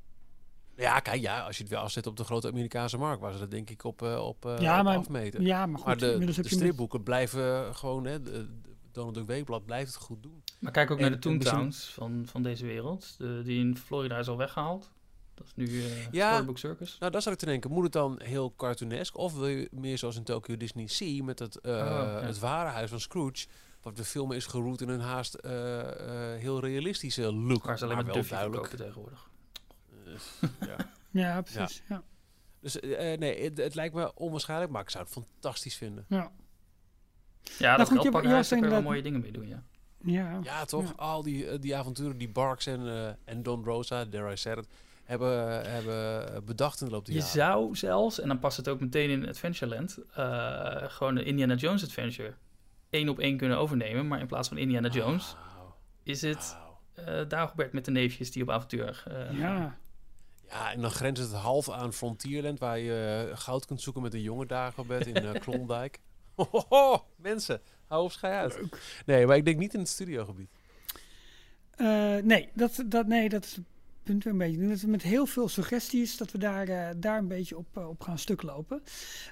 Ja, 0.76 1.00
kijk, 1.00 1.20
ja, 1.20 1.40
als 1.40 1.56
je 1.56 1.62
het 1.62 1.72
weer 1.72 1.80
afzet 1.80 2.06
op 2.06 2.16
de 2.16 2.24
grote 2.24 2.48
Amerikaanse 2.48 2.98
markt, 2.98 3.20
waar 3.20 3.32
ze 3.32 3.38
dat 3.38 3.50
denk 3.50 3.70
ik 3.70 3.84
op, 3.84 4.02
eh, 4.02 4.26
op, 4.26 4.44
eh, 4.46 4.58
Ja, 4.58 4.78
op 4.78 4.84
maar- 4.84 4.96
afmeten. 4.96 5.42
Ja, 5.42 5.66
maar 5.66 5.76
goed, 5.76 5.86
Maar 5.86 5.96
de, 5.96 6.06
de 6.06 6.24
heb 6.24 6.28
je 6.34 6.42
met- 6.42 6.46
stripboeken 6.50 7.02
blijven 7.02 7.74
gewoon, 7.76 8.04
hè, 8.04 8.22
de, 8.22 8.30
de 8.32 8.48
Donald 8.92 9.14
Duck 9.14 9.26
Weekblad 9.26 9.64
blijft 9.66 9.94
het 9.94 10.02
goed 10.02 10.22
doen. 10.22 10.42
Maar 10.60 10.72
kijk 10.72 10.90
ook 10.90 10.98
naar 11.00 11.10
de 11.10 11.18
Toontowns 11.18 11.84
van, 11.92 12.22
van 12.26 12.42
deze 12.42 12.66
wereld. 12.66 13.14
De, 13.18 13.42
die 13.44 13.58
in 13.60 13.76
Florida 13.76 14.18
is 14.18 14.28
al 14.28 14.36
weggehaald. 14.36 14.90
Dat 15.34 15.46
is 15.46 15.52
nu 15.54 15.82
eh 15.84 16.10
Ja. 16.10 16.30
Storybook 16.32 16.58
Circus. 16.58 16.96
Nou, 16.98 17.12
dat 17.12 17.22
zou 17.22 17.34
ik 17.34 17.40
te 17.40 17.46
denken. 17.46 17.70
Moet 17.70 17.82
het 17.82 17.92
dan 17.92 18.20
heel 18.22 18.54
cartoonesk? 18.56 19.16
Of 19.16 19.34
wil 19.34 19.46
je 19.46 19.68
meer 19.72 19.98
zoals 19.98 20.16
in 20.16 20.22
Tokyo 20.24 20.56
Disney 20.56 20.86
Sea 20.86 21.24
met 21.24 21.38
het, 21.38 21.60
eh, 21.60 21.72
ja. 21.76 22.20
het 22.22 22.38
ware 22.38 22.68
huis 22.68 22.90
van 22.90 23.00
Scrooge? 23.00 23.46
Wat 23.82 23.96
de 23.96 24.04
film 24.04 24.32
is 24.32 24.46
geroet 24.46 24.80
in 24.80 24.88
een 24.88 25.00
haast 25.00 25.34
eh, 25.34 25.80
eh, 26.34 26.40
heel 26.40 26.60
realistische 26.60 27.32
look. 27.32 27.64
Waar 27.64 27.78
ze 27.78 27.84
alleen 27.84 27.96
maar 27.96 28.04
wel 28.06 28.24
duidelijk. 28.28 28.66
verkopen 28.68 28.86
tegenwoordig. 28.86 29.30
Eh, 30.60 30.68
ja. 30.68 30.76
Ja, 31.10 31.42
precies. 31.42 31.82
Ja. 31.88 32.02
Dus 32.60 32.80
nee, 33.18 33.42
het, 33.44 33.56
het 33.58 33.74
lijkt 33.74 33.94
me 33.94 34.14
onwaarschijnlijk, 34.14 34.70
maar 34.70 34.82
ik 34.82 34.90
zou 34.90 35.04
het 35.04 35.12
fantastisch 35.12 35.76
vinden. 35.76 36.04
Ja. 36.08 36.30
Ja, 37.58 37.76
dat 37.76 37.86
goed, 37.88 37.96
je- 38.02 38.04
je 38.04 38.44
kun 38.48 38.58
je 38.62 38.68
wel 38.68 38.82
mooie 38.82 39.02
dingen 39.02 39.20
mee 39.20 39.32
doen, 39.32 39.48
ja. 39.48 39.62
Ja. 40.04 40.38
Ja, 40.42 40.64
toch? 40.64 40.84
Ja. 40.84 40.92
Al 40.96 41.22
die, 41.22 41.58
die 41.58 41.76
avonturen 41.76 42.18
die 42.18 42.28
Barks 42.28 42.66
en, 42.66 42.88
eh, 42.88 43.08
en 43.24 43.42
Don 43.42 43.64
Rosa, 43.64 44.04
dare 44.04 44.32
I 44.32 44.36
said 44.36 44.58
it, 44.58 44.66
hebben, 45.04 45.70
hebben 45.70 46.44
bedacht 46.44 46.80
in 46.80 46.86
de 46.86 46.92
loop 46.92 47.04
der 47.04 47.14
Je 47.14 47.20
jaren. 47.20 47.34
zou 47.36 47.76
zelfs, 47.76 48.20
en 48.20 48.28
dan 48.28 48.38
past 48.38 48.56
het 48.56 48.68
ook 48.68 48.80
meteen 48.80 49.10
in 49.10 49.28
Adventureland, 49.28 49.98
eh, 50.14 50.82
gewoon 50.88 51.14
de 51.14 51.24
Indiana 51.24 51.54
Jones 51.54 51.84
Adventure 51.84 52.34
één 52.90 53.08
op 53.08 53.18
één 53.18 53.36
kunnen 53.36 53.58
overnemen. 53.58 54.08
Maar 54.08 54.20
in 54.20 54.26
plaats 54.26 54.48
van 54.48 54.58
Indiana 54.58 54.88
Jones 54.88 55.36
is 56.02 56.22
het 56.22 56.56
wauw. 56.94 57.20
eh 57.20 57.28
Dagobert 57.28 57.72
met 57.72 57.84
de 57.84 57.90
neefjes 57.90 58.30
die 58.30 58.42
op 58.42 58.50
avontuur 58.50 59.04
eh, 59.06 59.14
gaan. 59.14 59.36
Ja. 59.36 59.78
Ja, 60.48 60.72
en 60.72 60.80
dan 60.80 60.90
grenst 60.90 61.22
het 61.22 61.32
half 61.32 61.70
aan 61.70 61.92
Frontierland, 61.92 62.58
waar 62.58 62.78
je 62.78 63.28
eh, 63.30 63.38
goud 63.38 63.66
kunt 63.66 63.80
zoeken 63.80 64.02
met 64.02 64.14
een 64.14 64.22
jonge 64.22 64.46
Dagobert 64.46 65.06
in 65.06 65.38
Klondijk. 65.40 65.98
Hohoho, 66.34 67.04
mensen, 67.16 67.60
hou 67.86 68.04
op 68.04 68.12
schij 68.12 68.36
uit. 68.36 68.60
Nee, 69.06 69.26
maar 69.26 69.36
ik 69.36 69.44
denk 69.44 69.58
niet 69.58 69.74
in 69.74 69.80
het 69.80 69.88
studiogebied. 69.88 70.50
Eh, 71.70 72.16
nee, 72.16 72.48
dat, 72.54 72.84
dat, 72.86 73.06
nee, 73.06 73.28
dat 73.28 73.44
is 73.44 73.58
punt 74.08 74.24
weer 74.24 74.32
een 74.32 74.38
beetje. 74.38 74.68
Dat 74.68 74.80
we 74.80 74.88
met 74.88 75.02
heel 75.02 75.26
veel 75.26 75.48
suggesties, 75.48 76.16
dat 76.16 76.30
we 76.30 76.38
daar, 76.38 76.68
eh, 76.68 76.88
daar 76.96 77.18
een 77.18 77.28
beetje 77.28 77.56
op, 77.56 77.66
eh, 77.74 77.88
op 77.88 78.02
gaan 78.02 78.18
stuk 78.18 78.42
lopen. 78.42 78.82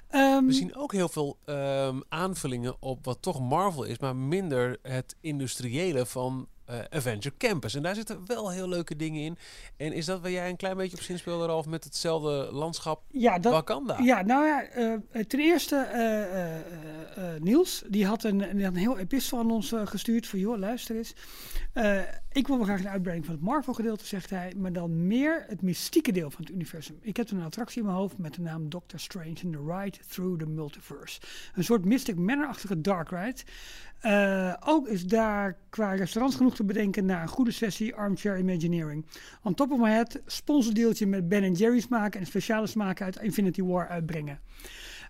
Ehm, 0.07 0.45
We 0.45 0.53
zien 0.53 0.75
ook 0.75 0.91
heel 0.91 1.09
veel 1.09 1.37
ehm, 1.45 1.99
aanvullingen 2.09 2.75
op 2.79 3.05
wat 3.05 3.21
toch 3.21 3.39
Marvel 3.39 3.83
is, 3.83 3.99
maar 3.99 4.15
minder 4.15 4.77
het 4.81 5.15
industriële 5.21 6.05
van 6.05 6.47
eh, 6.65 6.79
Avenger 6.89 7.31
Campus. 7.37 7.75
En 7.75 7.81
daar 7.81 7.95
zitten 7.95 8.25
wel 8.25 8.51
heel 8.51 8.69
leuke 8.69 8.95
dingen 8.95 9.21
in. 9.21 9.37
En 9.77 9.93
is 9.93 10.05
dat 10.05 10.21
waar 10.21 10.31
jij 10.31 10.49
een 10.49 10.55
klein 10.55 10.77
beetje 10.77 10.97
op 10.97 11.03
zinspeelde, 11.03 11.45
Ralf, 11.45 11.65
met 11.65 11.83
hetzelfde 11.83 12.49
landschap 12.51 13.03
ja, 13.11 13.39
dat, 13.39 13.53
Wakanda? 13.53 13.99
Ja, 14.01 14.21
nou 14.21 14.45
ja, 14.45 14.65
ten 15.27 15.39
eerste, 15.39 15.87
Niels, 17.39 17.83
die 17.87 18.05
had 18.05 18.23
een, 18.23 18.37
die 18.37 18.63
had 18.63 18.73
een 18.73 18.79
heel 18.79 18.97
epistel 18.97 19.39
aan 19.39 19.51
ons 19.51 19.73
gestuurd 19.83 20.27
van, 20.27 20.39
joh, 20.39 20.57
luister 20.57 20.95
eens. 20.95 21.13
Ik 22.37 22.47
wil 22.47 22.57
wel 22.57 22.65
graag 22.65 22.79
een 22.79 22.89
uitbreiding 22.89 23.25
van 23.25 23.35
het 23.35 23.43
Marvel-gedeelte, 23.43 24.05
zegt 24.05 24.29
hij, 24.29 24.53
maar 24.57 24.73
dan 24.73 25.07
meer 25.07 25.43
het 25.47 25.61
mystieke 25.61 26.11
deel 26.11 26.31
van 26.31 26.43
het 26.43 26.53
universum. 26.53 26.97
Ik 27.01 27.17
heb 27.17 27.31
een 27.31 27.41
attractie 27.41 27.79
in 27.79 27.85
mijn 27.85 27.97
hoofd 27.97 28.17
met 28.17 28.33
de 28.33 28.41
naam 28.41 28.69
Doctor 28.69 28.99
Strange 28.99 29.35
in 29.41 29.51
the 29.51 29.63
Ride 29.67 29.97
Through 30.07 30.39
the 30.39 30.45
Multiverse. 30.45 31.19
Een 31.55 31.63
soort 31.63 31.85
Mystic 31.85 32.15
Manor-achtige 32.15 32.81
dark 32.81 33.09
ride. 33.09 33.41
Eh, 33.99 34.53
ook 34.65 34.87
is 34.87 35.05
daar 35.05 35.57
qua 35.69 35.93
restaurants 35.93 36.35
genoeg 36.37 36.55
te 36.55 36.63
bedenken 36.63 37.05
na 37.05 37.21
een 37.21 37.27
goede 37.27 37.51
sessie 37.51 37.95
Armchair 37.95 38.37
Imagineering. 38.37 39.05
On 39.43 39.53
top 39.53 39.71
of 39.71 39.79
my 39.79 39.91
head, 39.91 40.21
sponsordeeltje 40.25 41.07
met 41.07 41.29
Ben 41.29 41.53
Jerry's 41.53 41.87
maken 41.87 42.19
en 42.19 42.25
speciale 42.25 42.67
smaken 42.67 43.05
uit 43.05 43.21
Infinity 43.21 43.61
War 43.61 43.87
uitbrengen. 43.87 44.39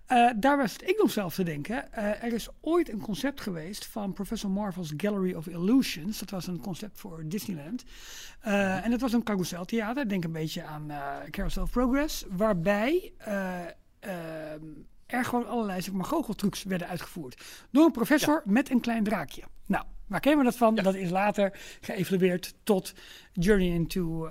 Eh, 0.08 0.30
daar 0.36 0.58
was 0.58 0.78
ik 0.78 0.98
nog 0.98 1.12
zelf 1.12 1.34
te 1.34 1.44
denken. 1.44 1.94
Eh, 1.94 2.24
er 2.24 2.34
is 2.34 2.48
ooit 2.62 2.92
een 2.92 3.02
concept 3.02 3.42
geweest 3.42 3.86
van 3.86 4.14
Professor 4.14 4.50
Marvel's 4.50 4.94
Gallery 4.98 5.34
of 5.34 5.48
Illusions. 5.48 6.20
Dat 6.20 6.30
was 6.30 6.48
een 6.48 6.60
concept 6.60 7.00
voor 7.00 7.24
Disneyland. 7.26 7.84
Eh, 8.40 8.86
en 8.86 8.92
dat 8.92 9.02
was 9.02 9.14
een 9.14 9.24
carouseltheater. 9.24 10.10
Denk 10.10 10.24
een 10.24 10.32
beetje 10.32 10.64
aan 10.64 10.92
Carousel 11.30 11.64
of 11.64 11.72
Progress. 11.72 12.26
Waarbij 12.30 13.14
eh, 13.18 13.60
ehm, 14.00 14.64
er 15.06 15.26
gewoon 15.26 15.48
allerlei 15.48 15.82
zeg 15.82 15.94
maar, 15.94 16.06
goocheltrucs 16.06 16.64
werden 16.64 16.88
uitgevoerd. 16.88 17.44
Door 17.72 17.86
een 17.86 17.92
professor 17.92 18.42
met 18.46 18.70
een 18.70 18.80
klein 18.82 19.04
draakje. 19.04 19.44
Nou, 19.66 19.86
waar 20.06 20.20
kennen 20.20 20.40
we 20.40 20.50
dat 20.50 20.58
van? 20.58 20.76
Dat 20.76 20.96
is 20.96 21.10
later 21.10 21.60
geëvalueerd 21.82 22.54
tot 22.64 22.94
Journey 23.34 23.68
into... 23.68 24.30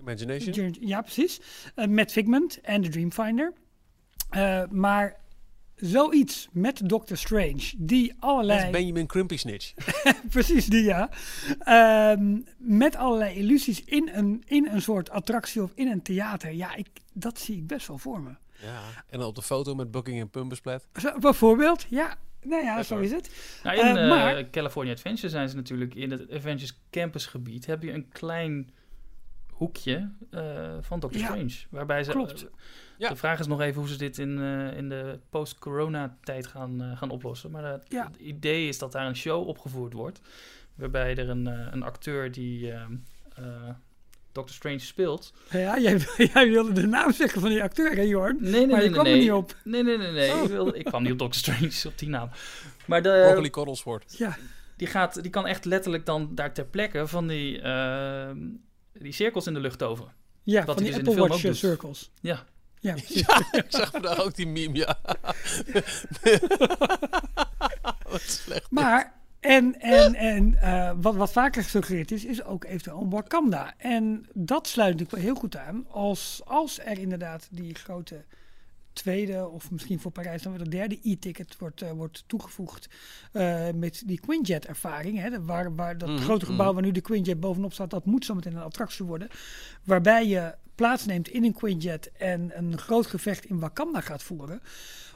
Imagination? 0.00 0.52
Journey- 0.54 0.78
ja, 0.80 1.00
precies. 1.00 1.40
Met 1.88 2.12
Figment 2.12 2.60
en 2.60 2.80
de 2.80 2.88
Dreamfinder. 2.88 3.52
Eh, 4.30 4.62
maar 4.70 5.16
zoiets 5.74 6.48
met 6.52 6.88
Doctor 6.88 7.16
Strange, 7.16 7.72
die 7.76 8.14
allerlei... 8.18 8.62
Met 8.62 8.70
Benjamin 8.70 9.06
Crimpy 9.06 9.36
Snitch. 9.36 9.74
precies 10.30 10.66
die, 10.66 10.82
ja. 10.84 11.10
Ehm, 11.58 12.38
met 12.58 12.96
allerlei 12.96 13.36
illusies 13.36 13.84
in 13.84 14.10
een, 14.12 14.42
in 14.46 14.68
een 14.68 14.82
soort 14.82 15.10
attractie 15.10 15.62
of 15.62 15.72
in 15.74 15.88
een 15.88 16.02
theater. 16.02 16.52
Ja, 16.52 16.74
ik, 16.74 16.86
dat 17.12 17.38
zie 17.38 17.56
ik 17.56 17.66
best 17.66 17.86
wel 17.86 17.98
voor 17.98 18.20
me. 18.20 18.30
Ja. 18.62 18.80
En 19.08 19.22
op 19.22 19.34
de 19.34 19.42
foto 19.42 19.74
met 19.74 19.90
Booking 19.90 20.20
en 20.20 20.30
Pumpersplat. 20.30 20.86
Zo, 21.00 21.18
bijvoorbeeld, 21.18 21.86
ja. 21.88 22.14
Nou 22.42 22.64
ja, 22.64 22.82
zo 22.82 22.98
is 22.98 23.10
het. 23.10 23.30
Nou, 23.62 23.76
in 23.78 23.84
Eh, 23.96 24.02
eh, 24.02 24.08
maar- 24.08 24.50
California 24.50 24.92
Adventure 24.92 25.28
zijn 25.28 25.48
ze 25.48 25.56
natuurlijk 25.56 25.94
in 25.94 26.10
het 26.10 26.30
Avengers 26.32 26.78
Campus 26.90 27.26
gebied. 27.26 27.66
Heb 27.66 27.82
je 27.82 27.92
een 27.92 28.08
klein 28.08 28.70
hoekje 29.56 30.10
eh, 30.30 30.74
van 30.80 31.00
Doctor 31.00 31.20
Ja, 31.20 31.26
Strange. 31.26 31.52
Waarbij 31.70 32.04
ze, 32.04 32.10
klopt. 32.10 32.42
eh, 32.44 32.48
Ja. 32.98 33.08
De 33.08 33.16
vraag 33.16 33.38
is 33.38 33.46
nog 33.46 33.60
even 33.60 33.80
hoe 33.80 33.88
ze 33.90 33.96
dit 33.98 34.18
in, 34.18 34.38
eh, 34.38 34.76
in 34.76 34.88
de 34.88 35.18
post-corona 35.30 36.16
tijd 36.22 36.46
gaan, 36.46 36.82
eh, 36.82 36.96
gaan 36.98 37.10
oplossen. 37.10 37.50
Maar 37.50 37.64
het 37.64 37.84
Ja. 37.88 38.06
het 38.06 38.16
idee 38.16 38.68
is 38.68 38.78
dat 38.78 38.92
daar 38.92 39.06
een 39.06 39.16
show 39.16 39.48
opgevoerd 39.48 39.92
wordt. 39.92 40.20
Waarbij 40.74 41.16
er 41.16 41.28
een, 41.28 41.46
eh, 41.46 41.66
een 41.70 41.82
acteur 41.82 42.32
die 42.32 42.70
eh, 42.72 42.80
eh, 43.36 43.44
Doctor 44.32 44.54
Strange 44.54 44.78
speelt. 44.78 45.32
Ja, 45.50 45.78
jij, 45.78 45.98
jij 46.34 46.48
wilde 46.50 46.72
de 46.72 46.86
naam 46.86 47.12
zeggen 47.12 47.40
van 47.40 47.50
die 47.50 47.62
acteur, 47.62 47.94
hè 47.96 48.02
Jorn? 48.02 48.36
Nee, 48.40 48.50
nee, 48.52 48.66
Maar 48.66 48.76
je 48.76 48.82
nee, 48.82 48.90
kwam 48.90 49.04
nee. 49.04 49.12
er 49.12 49.18
niet 49.20 49.32
op. 49.32 49.56
Nee, 49.64 49.82
nee, 49.82 49.98
nee, 49.98 50.10
nee. 50.12 50.32
Oh. 50.32 50.42
Ik, 50.42 50.48
wilde, 50.48 50.78
ik 50.78 50.84
kwam 50.84 51.02
niet 51.02 51.12
op 51.12 51.18
Doctor 51.18 51.38
Strange, 51.40 51.82
op 51.86 51.98
die 51.98 52.08
naam. 52.08 52.30
Maar 52.86 53.02
de, 53.02 53.22
Broccoli 53.24 53.50
Coddlesworth. 53.50 54.14
Ja, 54.18 54.36
die, 54.76 54.86
gaat, 54.86 55.22
die 55.22 55.30
kan 55.30 55.46
echt 55.46 55.64
letterlijk 55.64 56.06
dan 56.06 56.34
daar 56.34 56.52
ter 56.54 56.64
plekke 56.66 57.06
van 57.06 57.26
die, 57.26 57.60
eh, 57.60 58.30
die 59.00 59.12
cirkels 59.12 59.46
in 59.46 59.54
de 59.54 59.60
lucht 59.60 59.78
toveren. 59.78 60.12
ja 60.42 60.64
Wat 60.64 60.74
van 60.74 60.84
die 60.84 60.92
dus 60.92 60.98
in 60.98 61.04
de 61.04 61.10
Apple 61.10 61.24
film 61.24 61.28
Watch 61.28 61.46
ook 61.46 61.52
eh, 61.52 61.58
circles. 61.58 62.10
Ja. 62.20 62.44
Ja. 62.80 62.94
Ja, 63.26 63.46
ik 63.52 63.66
zag 63.68 63.90
vandaag 63.90 64.20
ook 64.20 64.34
die 64.34 64.46
meme, 64.46 64.76
ja. 64.76 64.98
Wat 68.10 68.20
slecht. 68.20 68.70
Maar, 68.70 69.14
en, 69.40 69.80
en, 69.80 70.14
en 70.14 70.54
eh, 70.60 70.92
wat, 71.00 71.14
wat 71.14 71.32
vaker 71.32 71.62
gesuggereerd 71.62 72.10
is, 72.10 72.24
is 72.24 72.44
ook 72.44 72.64
eventueel 72.64 73.00
een 73.00 73.10
Wakanda. 73.10 73.74
En 73.76 74.26
dat 74.32 74.66
sluit 74.66 74.92
natuurlijk 74.92 75.16
wel 75.16 75.32
heel 75.32 75.40
goed 75.40 75.56
aan 75.56 75.86
als, 75.90 76.40
als 76.44 76.80
er 76.80 76.98
inderdaad 76.98 77.48
die 77.50 77.74
grote 77.74 78.24
tweede, 78.96 79.48
of 79.48 79.70
misschien 79.70 80.00
voor 80.00 80.10
Parijs 80.10 80.42
dan 80.42 80.52
weer 80.52 80.64
de 80.64 80.70
derde 80.70 80.98
e-ticket 81.02 81.56
wordt, 81.58 81.82
eh, 81.82 81.90
wordt 81.90 82.24
toegevoegd 82.26 82.88
eh, 83.32 83.66
met 83.74 84.02
die 84.06 84.20
Quinjet-ervaring. 84.20 85.18
Hè, 85.18 85.30
de- 85.30 85.44
waar, 85.44 85.74
waar 85.74 85.98
dat 85.98 86.08
Mhm, 86.08 86.18
grote 86.18 86.46
gebouw 86.46 86.64
mhm. 86.66 86.74
waar 86.74 86.82
nu 86.84 86.90
de 86.92 87.00
Quinjet 87.00 87.40
bovenop 87.40 87.72
staat, 87.72 87.90
dat 87.90 88.04
moet 88.06 88.24
zo 88.24 88.34
meteen 88.34 88.56
een 88.56 88.62
attractie 88.62 89.04
worden. 89.04 89.28
Waarbij 89.84 90.26
je 90.26 90.54
plaatsneemt 90.74 91.28
in 91.28 91.44
een 91.44 91.52
Quinjet 91.52 92.12
en 92.12 92.50
een 92.58 92.78
groot 92.78 93.06
gevecht 93.06 93.44
in 93.44 93.58
Wakanda 93.58 94.00
gaat 94.00 94.22
voeren. 94.22 94.60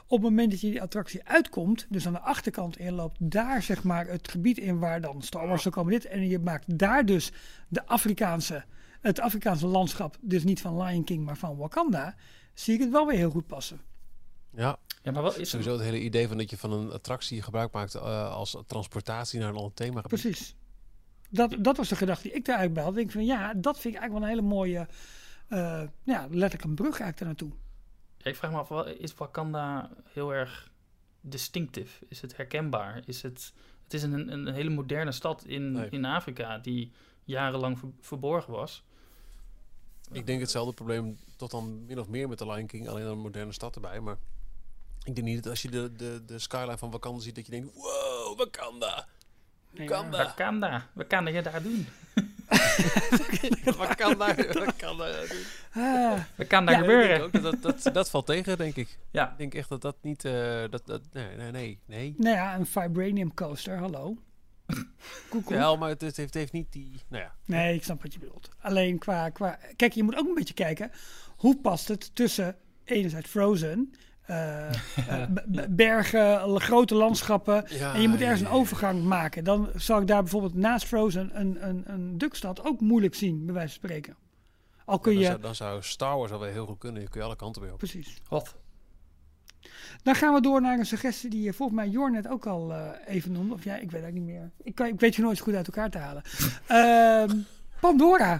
Op 0.07 0.21
het 0.21 0.29
moment 0.29 0.51
dat 0.51 0.61
je 0.61 0.69
die 0.69 0.81
attractie 0.81 1.21
uitkomt, 1.23 1.85
dus 1.89 2.07
aan 2.07 2.13
de 2.13 2.19
achterkant 2.19 2.77
inloopt, 2.77 3.17
daar 3.19 3.61
zeg 3.63 3.83
maar 3.83 4.07
het 4.07 4.27
gebied 4.29 4.57
in 4.57 4.79
waar 4.79 5.01
dan 5.01 5.21
Star 5.21 5.47
Wars 5.47 5.61
zou 5.61 5.73
komen 5.73 5.91
dit. 5.91 6.05
En 6.05 6.27
je 6.27 6.39
maakt 6.39 6.79
daar 6.79 7.05
dus 7.05 7.31
de 7.67 7.85
Afrikaanse, 7.85 8.63
het 9.01 9.19
Afrikaanse 9.19 9.67
landschap, 9.67 10.17
dus 10.21 10.43
niet 10.43 10.61
van 10.61 10.81
Lion 10.81 11.03
King, 11.03 11.25
maar 11.25 11.37
van 11.37 11.57
Wakanda, 11.57 12.15
zie 12.53 12.73
ik 12.73 12.79
het 12.79 12.89
wel 12.91 13.07
weer 13.07 13.17
heel 13.17 13.29
goed 13.29 13.47
passen. 13.47 13.81
Ja, 14.55 14.77
Ja, 15.03 15.11
maar 15.11 15.21
wel 15.21 15.35
is 15.35 15.49
sowieso 15.49 15.71
het 15.71 15.81
hele 15.81 15.99
idee 15.99 16.27
van 16.27 16.37
dat 16.37 16.49
je 16.49 16.57
van 16.57 16.71
een 16.71 16.91
attractie 16.91 17.41
gebruik 17.41 17.71
maakt 17.73 17.95
eh, 17.95 18.31
als 18.31 18.57
transportatie 18.67 19.39
naar 19.39 19.49
een 19.49 19.55
ander 19.55 19.73
thema. 19.73 20.01
Precies. 20.01 20.55
Dat, 21.29 21.55
dat 21.59 21.77
was 21.77 21.89
de 21.89 21.95
gedachte 21.95 22.23
die 22.23 22.31
ik 22.37 22.45
daaruit 22.45 22.73
bij 22.73 22.83
had. 22.83 22.91
Ik 22.91 22.97
denk 22.97 23.11
van 23.11 23.25
ja, 23.25 23.53
dat 23.53 23.79
vind 23.79 23.93
ik 23.95 23.99
eigenlijk 23.99 24.11
wel 24.13 24.21
een 24.23 24.35
hele 24.45 24.55
mooie, 24.55 24.87
eh, 25.47 25.83
ja, 26.03 26.21
letterlijk 26.29 26.63
een 26.63 26.75
brug 26.75 26.99
eigenlijk 26.99 27.19
ernaartoe. 27.19 27.51
Ja, 28.17 28.29
ik 28.29 28.35
vraag 28.35 28.51
me 28.51 28.57
af, 28.57 28.85
is 28.87 29.13
Wakanda 29.15 29.89
heel 30.13 30.33
erg 30.33 30.71
distinctief? 31.21 32.01
Is 32.07 32.21
het 32.21 32.37
herkenbaar? 32.37 33.01
Is 33.05 33.21
het, 33.21 33.53
het 33.83 33.93
is 33.93 34.03
een, 34.03 34.31
een 34.31 34.53
hele 34.53 34.69
moderne 34.69 35.11
stad 35.11 35.43
in, 35.45 35.71
Nee. 35.71 35.89
in 35.89 36.05
Afrika 36.05 36.57
die 36.57 36.91
jarenlang 37.23 37.79
ver- 37.79 37.89
verborgen 37.99 38.53
was. 38.53 38.83
Ik 40.11 40.25
denk 40.25 40.39
hetzelfde 40.41 40.73
probleem 40.73 41.17
tot 41.37 41.51
dan 41.51 41.85
min 41.85 41.99
of 41.99 42.07
meer 42.07 42.27
met 42.29 42.37
de 42.37 42.45
Lion 42.45 42.65
King, 42.65 42.87
alleen 42.87 43.03
dan 43.03 43.11
een 43.11 43.19
moderne 43.19 43.51
stad 43.53 43.75
erbij. 43.75 43.99
Maar 43.99 44.17
ik 45.03 45.15
denk 45.15 45.27
niet 45.27 45.43
dat 45.43 45.51
als 45.51 45.61
je 45.61 45.69
de, 45.69 45.91
de, 45.95 46.21
de 46.25 46.39
skyline 46.39 46.77
van 46.77 46.91
Wakanda 46.91 47.21
ziet, 47.21 47.35
dat 47.35 47.45
je 47.45 47.51
denkt, 47.51 47.73
wow, 47.75 48.37
Wakanda! 48.37 49.07
Wakanda! 49.77 50.17
Wakanda, 50.27 50.87
wat 50.93 51.07
kan 51.07 51.33
je 51.33 51.41
daar 51.41 51.61
doen? 51.63 51.87
Wakanda! 53.77 54.35
Wakanda! 54.35 55.23
Ah, 55.73 56.19
Wat 56.35 56.47
kan 56.47 56.65
daar 56.65 56.75
Ja, 56.75 56.77
Ik 56.77 56.81
gebeuren? 56.89 57.07
denk 57.19 57.23
ook 57.23 57.41
dat, 57.41 57.61
dat, 57.61 57.81
dat, 57.83 57.93
dat 57.93 58.09
valt 58.09 58.25
tegen, 58.25 58.57
denk 58.57 58.75
ik. 58.75 58.97
Ja, 59.11 59.31
Ik 59.31 59.37
denk 59.37 59.53
echt 59.53 59.69
dat 59.69 59.81
dat 59.81 59.95
niet... 60.01 60.25
eh, 60.25 60.63
dat, 60.69 60.81
dat, 60.85 61.01
nee, 61.11 61.35
nee, 61.35 61.51
nee, 61.51 61.79
nee. 61.85 62.15
nou 62.17 62.35
ja, 62.35 62.55
een 62.55 62.65
vibranium 62.65 63.33
coaster, 63.33 63.77
hallo. 63.77 64.17
Ja, 65.47 65.75
maar 65.75 65.89
het, 65.89 66.01
het 66.01 66.17
heeft, 66.17 66.33
heeft 66.33 66.51
niet 66.51 66.71
die... 66.71 67.01
Nou 67.07 67.23
ja, 67.23 67.35
Nee, 67.45 67.75
ik 67.75 67.83
snap 67.83 68.01
wat 68.01 68.13
je 68.13 68.19
bedoelt. 68.19 68.49
Alleen 68.61 68.97
qua, 68.97 69.29
qua... 69.29 69.59
Kijk, 69.75 69.93
je 69.93 70.03
moet 70.03 70.17
ook 70.17 70.27
een 70.27 70.33
beetje 70.33 70.53
kijken... 70.53 70.91
hoe 71.35 71.57
past 71.57 71.87
het 71.87 72.15
tussen 72.15 72.55
enerzijds 72.83 73.29
Frozen... 73.29 73.93
eh, 74.21 74.69
eh, 75.07 75.27
bergen, 75.69 76.59
grote 76.61 76.95
landschappen... 76.95 77.65
Ja, 77.67 77.93
en 77.93 78.01
je 78.01 78.07
moet 78.07 78.21
ergens 78.21 78.39
ja, 78.41 78.45
een 78.47 78.53
overgang 78.53 79.03
maken. 79.03 79.43
Dan 79.43 79.69
zou 79.75 80.01
ik 80.01 80.07
daar 80.07 80.21
bijvoorbeeld 80.21 80.55
naast 80.55 80.85
Frozen... 80.85 81.39
een, 81.39 81.67
een, 81.67 81.83
een 81.85 82.17
Dukstad 82.17 82.65
ook 82.65 82.81
moeilijk 82.81 83.15
zien, 83.15 83.45
bij 83.45 83.53
wijze 83.53 83.79
van 83.79 83.89
spreken. 83.89 84.15
Al 84.85 84.99
kun 84.99 85.13
dan, 85.13 85.21
je... 85.21 85.27
zou, 85.27 85.41
dan 85.41 85.55
zou 85.55 85.83
Star 85.83 86.17
Wars 86.17 86.31
alweer 86.31 86.51
heel 86.51 86.65
goed 86.65 86.77
kunnen. 86.77 87.01
Je 87.01 87.09
kun 87.09 87.19
je 87.19 87.25
alle 87.25 87.35
kanten 87.35 87.61
mee 87.61 87.71
op. 87.71 87.77
Precies. 87.77 88.21
Wat? 88.29 88.55
Dan 90.03 90.15
gaan 90.15 90.33
we 90.33 90.41
door 90.41 90.61
naar 90.61 90.79
een 90.79 90.85
suggestie 90.85 91.29
die 91.29 91.41
je 91.41 91.53
volgens 91.53 91.77
mij 91.79 91.87
Jorn 91.87 92.11
net 92.11 92.27
ook 92.27 92.45
al 92.45 92.73
eh, 92.73 92.89
even 93.05 93.31
noemde. 93.31 93.53
Of 93.53 93.63
ja, 93.63 93.75
ik 93.75 93.91
weet 93.91 94.03
het 94.03 94.13
niet 94.13 94.23
meer. 94.23 94.51
Ik, 94.63 94.75
kan, 94.75 94.87
ik 94.87 94.99
weet 94.99 95.15
je 95.15 95.21
nooit 95.21 95.37
zo 95.37 95.43
goed 95.43 95.53
uit 95.53 95.67
elkaar 95.67 95.89
te 95.89 95.97
halen. 95.97 96.23
Ehm, 96.67 97.37
Pandora. 97.79 98.39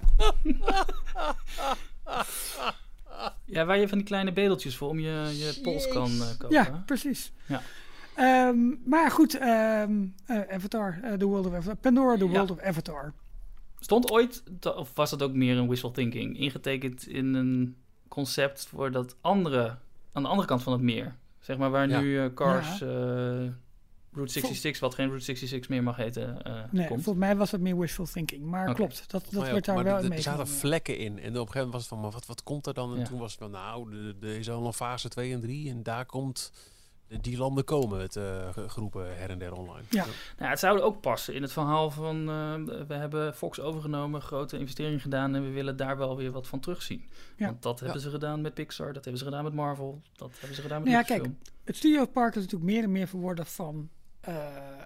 Ja, 3.45 3.65
waar 3.65 3.77
je 3.77 3.87
van 3.87 3.97
die 3.97 4.07
kleine 4.07 4.31
bedeltjes 4.31 4.77
voor 4.77 4.89
om 4.89 4.99
je, 4.99 5.09
je 5.37 5.59
pols 5.61 5.87
kan 5.87 6.11
eh, 6.11 6.37
kopen. 6.37 6.55
Ja, 6.55 6.83
precies. 6.85 7.31
Ja. 7.45 7.61
Ehm, 8.15 8.57
maar 8.85 9.11
goed, 9.11 9.37
ehm, 9.37 10.05
eh, 10.25 10.41
Avatar, 10.49 10.99
eh, 11.03 11.13
The 11.13 11.25
World 11.25 11.45
of 11.45 11.53
Avatar. 11.53 11.75
Pandora, 11.75 12.17
The 12.17 12.25
Ja. 12.25 12.31
World 12.31 12.51
of 12.51 12.59
Avatar. 12.59 13.13
Stond 13.79 14.11
ooit, 14.11 14.43
of 14.75 14.95
was 14.95 15.09
dat 15.09 15.21
ook 15.21 15.33
meer 15.33 15.57
een 15.57 15.69
wishful 15.69 15.91
thinking, 15.91 16.37
ingetekend 16.37 17.07
in 17.07 17.33
een 17.33 17.75
concept 18.07 18.65
voor 18.65 18.91
dat 18.91 19.15
andere, 19.21 19.77
aan 20.11 20.23
de 20.23 20.29
andere 20.29 20.47
kant 20.47 20.63
van 20.63 20.73
het 20.73 20.81
meer? 20.81 21.15
Zeg 21.39 21.57
maar 21.57 21.69
waar 21.69 21.89
Ja. 21.89 21.99
nu 21.99 22.19
eh, 22.19 22.33
Cars, 22.33 22.81
eh, 22.81 22.87
Route 24.13 24.31
66, 24.31 24.79
wat 24.81 24.93
geen 24.95 25.05
Route 25.07 25.23
66 25.25 25.69
meer 25.69 25.83
mag 25.83 25.95
heten, 25.95 26.43
eh, 26.43 26.53
Nee, 26.71 26.87
komt. 26.87 27.03
volgens 27.03 27.25
mij 27.25 27.35
was 27.35 27.49
dat 27.51 27.59
meer 27.59 27.77
wishful 27.79 28.05
thinking. 28.05 28.43
Maar 28.43 28.73
klopt, 28.73 29.11
dat, 29.11 29.27
dat 29.31 29.47
werd 29.47 29.65
daar 29.65 29.75
maar 29.75 29.83
wel 29.83 29.97
er- 29.97 30.03
in 30.03 30.11
er 30.11 30.21
zaten 30.21 30.47
vlekken 30.47 30.97
in. 30.97 31.11
En 31.11 31.15
op 31.17 31.23
een 31.23 31.31
gegeven 31.33 31.53
moment 31.57 31.71
was 31.73 31.81
het 31.81 31.89
van, 31.89 31.99
maar 31.99 32.11
wat, 32.11 32.25
wat 32.25 32.43
komt 32.43 32.67
er 32.67 32.73
dan? 32.73 32.93
En 32.93 32.99
Ja. 32.99 33.05
toen 33.05 33.19
was 33.19 33.31
het 33.31 33.41
van, 33.41 33.51
nou, 33.51 33.95
er 34.21 34.37
is 34.37 34.49
al 34.49 34.65
een 34.65 34.73
fase 34.73 35.09
2 35.09 35.33
en 35.33 35.39
3. 35.41 35.69
En 35.69 35.83
daar 35.83 36.05
komt... 36.05 36.51
de- 37.11 37.19
Die 37.21 37.37
landen 37.37 37.63
komen 37.63 37.99
het 37.99 38.15
eh, 38.15 38.49
ge- 38.53 38.69
groepen 38.69 39.17
her 39.17 39.29
en 39.29 39.39
der 39.39 39.53
online. 39.53 39.83
Ja. 39.89 40.05
Nou, 40.37 40.49
het 40.49 40.59
zou 40.59 40.79
ook 40.81 41.01
passen 41.01 41.33
in 41.33 41.41
het 41.41 41.51
verhaal 41.51 41.91
van 41.91 42.29
eh, 42.29 42.53
we 42.87 42.93
hebben 42.93 43.33
Fox 43.35 43.59
overgenomen, 43.59 44.21
grote 44.21 44.57
investering 44.57 45.01
gedaan 45.01 45.35
en 45.35 45.43
we 45.43 45.49
willen 45.49 45.77
daar 45.77 45.97
wel 45.97 46.17
weer 46.17 46.31
wat 46.31 46.47
van 46.47 46.59
terugzien. 46.59 47.03
Ja. 47.37 47.45
Want 47.45 47.61
dat 47.61 47.79
hebben 47.79 47.97
Ja. 47.97 48.03
ze 48.03 48.09
gedaan 48.09 48.41
met 48.41 48.53
Pixar, 48.53 48.85
dat 48.93 49.03
hebben 49.03 49.17
ze 49.17 49.25
gedaan 49.27 49.43
met 49.43 49.53
Marvel, 49.53 50.01
dat 50.15 50.31
hebben 50.39 50.55
ze 50.55 50.61
gedaan 50.61 50.81
met 50.83 50.91
Nou 50.91 51.03
ja, 51.03 51.09
Lucasfilm. 51.13 51.37
Het 51.63 51.75
Studiopark 51.75 52.35
is 52.35 52.41
natuurlijk 52.41 52.71
meer 52.71 52.83
en 52.83 52.91
meer 52.91 53.07
verworden 53.07 53.45
van 53.45 53.89
eh, 54.21 54.35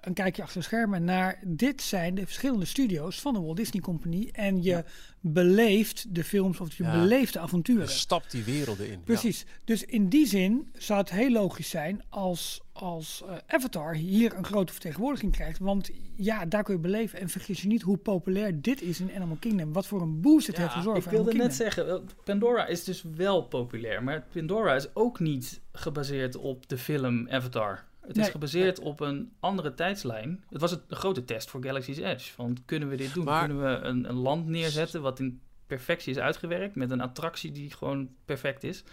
een 0.00 0.14
kijkje 0.14 0.42
achter 0.42 0.58
de 0.60 0.64
schermen 0.66 1.04
naar 1.04 1.38
dit 1.46 1.82
zijn 1.82 2.14
de 2.14 2.24
verschillende 2.24 2.64
studio's 2.64 3.20
van 3.20 3.34
de 3.34 3.40
Walt 3.40 3.56
Disney 3.56 3.82
Company. 3.82 4.28
En 4.32 4.62
je 4.62 4.70
Ja. 4.70 4.84
beleeft 5.20 6.14
de 6.14 6.24
films 6.24 6.60
of 6.60 6.76
je 6.76 6.82
Ja. 6.84 7.00
beleeft 7.00 7.32
de 7.32 7.38
Je 7.38 7.44
avonturen. 7.44 7.88
stapt 7.88 8.30
die 8.30 8.44
werelden 8.44 8.90
in. 8.90 9.02
Precies. 9.02 9.44
Dus 9.64 9.84
in 9.84 10.08
die 10.08 10.26
zin 10.26 10.70
zou 10.72 11.00
het 11.00 11.10
heel 11.10 11.30
logisch 11.30 11.68
zijn 11.68 12.02
als, 12.08 12.60
als 12.72 13.22
eh, 13.28 13.34
Avatar 13.46 13.94
hier 13.94 14.34
een 14.36 14.44
grote 14.44 14.72
vertegenwoordiging 14.72 15.32
krijgt. 15.32 15.58
Want 15.58 15.90
ja, 16.16 16.44
daar 16.46 16.62
kun 16.62 16.74
je 16.74 16.80
beleven. 16.80 17.20
En 17.20 17.28
vergis 17.28 17.62
je 17.62 17.68
niet 17.68 17.82
hoe 17.82 17.96
populair 17.96 18.60
dit 18.62 18.82
is 18.82 19.00
in 19.00 19.10
Animal 19.14 19.36
Kingdom. 19.40 19.72
Wat 19.72 19.86
voor 19.86 20.00
een 20.02 20.20
boost 20.20 20.46
het 20.46 20.56
Ja, 20.56 20.62
heeft 20.62 20.74
gezorgd 20.74 21.04
Ik 21.04 21.10
wilde 21.10 21.32
net 21.32 21.54
zeggen, 21.54 22.08
Pandora 22.24 22.66
is 22.66 22.84
dus 22.84 23.02
wel 23.16 23.42
populair, 23.42 24.02
maar 24.02 24.24
Pandora 24.32 24.74
is 24.74 24.94
ook 24.94 25.20
niet 25.20 25.60
gebaseerd 25.72 26.36
op 26.36 26.68
de 26.68 26.78
film 26.78 27.28
Avatar. 27.30 27.84
Het 28.06 28.16
is 28.16 28.22
Nee. 28.22 28.30
gebaseerd 28.30 28.78
op 28.80 29.00
een 29.00 29.32
andere 29.40 29.74
tijdslijn. 29.74 30.44
Het 30.50 30.60
was 30.60 30.70
het, 30.70 30.80
een 30.88 30.96
grote 30.96 31.24
test 31.24 31.50
voor 31.50 31.62
Galaxy's 31.62 31.98
Edge. 31.98 32.32
Van 32.32 32.56
kunnen 32.64 32.88
we 32.88 32.96
dit 32.96 33.14
doen? 33.14 33.24
Maar- 33.24 33.46
Kunnen 33.46 33.62
we 33.80 33.86
een, 33.86 34.08
een 34.08 34.14
land 34.16 34.46
neerzetten 34.46 35.02
wat 35.02 35.18
in 35.20 35.40
perfectie 35.66 36.12
is 36.12 36.18
uitgewerkt 36.18 36.74
met 36.74 36.90
een 36.90 37.00
attractie 37.00 37.52
die 37.52 37.70
gewoon 37.70 38.08
perfect 38.24 38.64
is, 38.64 38.84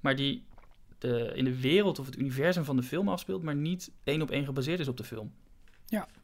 maar 0.00 0.16
die 0.16 0.44
de, 0.98 1.32
in 1.34 1.44
de 1.44 1.60
wereld 1.60 1.98
of 1.98 2.06
het 2.06 2.18
universum 2.18 2.64
van 2.64 2.76
de 2.76 2.82
film 2.82 3.08
afspeelt, 3.08 3.42
maar 3.42 3.54
niet 3.56 3.90
één 4.04 4.22
op 4.22 4.30
één 4.30 4.44
gebaseerd 4.44 4.80
is 4.80 4.88
op 4.88 4.96
de 4.96 5.04
film. 5.04 5.32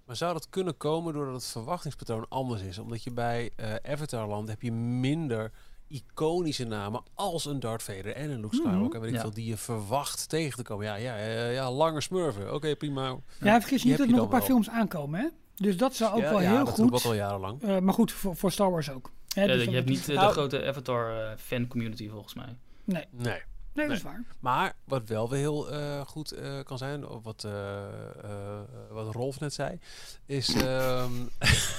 Maar 0.05 0.17
zou 0.17 0.33
dat 0.33 0.49
kunnen 0.49 0.77
komen 0.77 1.13
doordat 1.13 1.35
het 1.35 1.47
verwachtingspatroon 1.47 2.29
anders 2.29 2.63
is? 2.63 2.79
Omdat 2.79 3.03
je 3.05 3.11
bij 3.13 3.51
eh 3.57 3.75
Avatarland 3.93 4.49
heb 4.49 4.63
je 4.63 4.73
minder 4.73 5.53
iconische 5.89 6.65
namen 6.65 7.03
als 7.15 7.45
een 7.45 7.61
Darth 7.61 7.83
Vader 7.83 8.13
en 8.15 8.31
een 8.31 8.41
Luke. 8.41 8.57
Skywalker, 8.57 9.01
weet 9.01 9.09
ik 9.09 9.15
Ja. 9.17 9.21
veel, 9.23 9.31
die 9.35 9.47
je 9.47 9.57
verwacht 9.57 10.29
tegen 10.29 10.57
te 10.57 10.63
komen. 10.63 10.87
Ja, 10.87 10.95
ja, 10.95 11.17
ja, 11.17 11.49
ja 11.49 11.71
lange 11.73 12.01
smurfen. 12.01 12.55
Oké, 12.55 12.77
prima. 12.77 13.17
Ja, 13.41 13.61
vergis 13.61 13.71
je 13.71 13.77
Die 13.79 13.89
niet 13.89 13.99
dat 13.99 14.07
er 14.07 14.13
nog 14.13 14.23
een 14.23 14.29
paar 14.29 14.43
films 14.43 14.69
aankomen. 14.71 15.21
Hè? 15.21 15.27
Dus 15.55 15.77
dat 15.77 15.95
zou 15.95 16.15
ook 16.15 16.21
ja, 16.23 16.31
wel 16.31 16.41
ja, 16.41 16.49
heel 16.51 16.59
dat 16.65 16.69
ik 16.79 16.85
goed. 16.85 16.93
ook 16.93 17.03
al 17.05 17.15
jarenlang. 17.15 17.63
eh, 17.63 17.79
maar 17.79 17.95
goed, 17.95 18.13
voor, 18.13 18.37
voor 18.37 18.53
Star 18.53 18.71
Wars 18.71 18.91
ook. 18.91 19.11
Hè, 19.35 19.47
dus 19.47 19.59
je 19.59 19.65
dat 19.65 19.75
hebt 19.75 19.89
niet 19.89 20.09
eh, 20.09 20.15
Nou- 20.15 20.27
de 20.29 20.33
grote 20.33 20.65
Avatar 20.67 21.23
eh, 21.31 21.37
fan 21.39 21.67
community 21.67 22.09
volgens 22.09 22.35
mij. 22.35 22.57
Nee, 22.85 23.05
Nee. 23.11 23.41
Nee, 23.77 23.89
dat 23.89 23.97
is 23.97 24.03
waar. 24.03 24.25
Maar 24.41 24.75
wat 24.85 25.09
wel 25.09 25.29
weer 25.29 25.39
heel 25.39 25.71
eh, 25.71 26.01
goed 26.01 26.33
eh, 26.33 26.59
kan 26.65 26.79
zijn, 26.79 27.09
of 27.09 27.23
wat, 27.23 27.45
eh, 27.45 28.61
wat 28.91 29.15
Rolf 29.15 29.41
net 29.41 29.53
zei, 29.53 29.79
is... 30.27 30.55
ehm, 30.63 31.13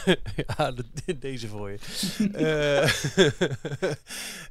ja, 0.57 0.71
de- 0.71 1.17
deze 1.19 1.47
voor 1.47 1.69
je. 1.71 1.77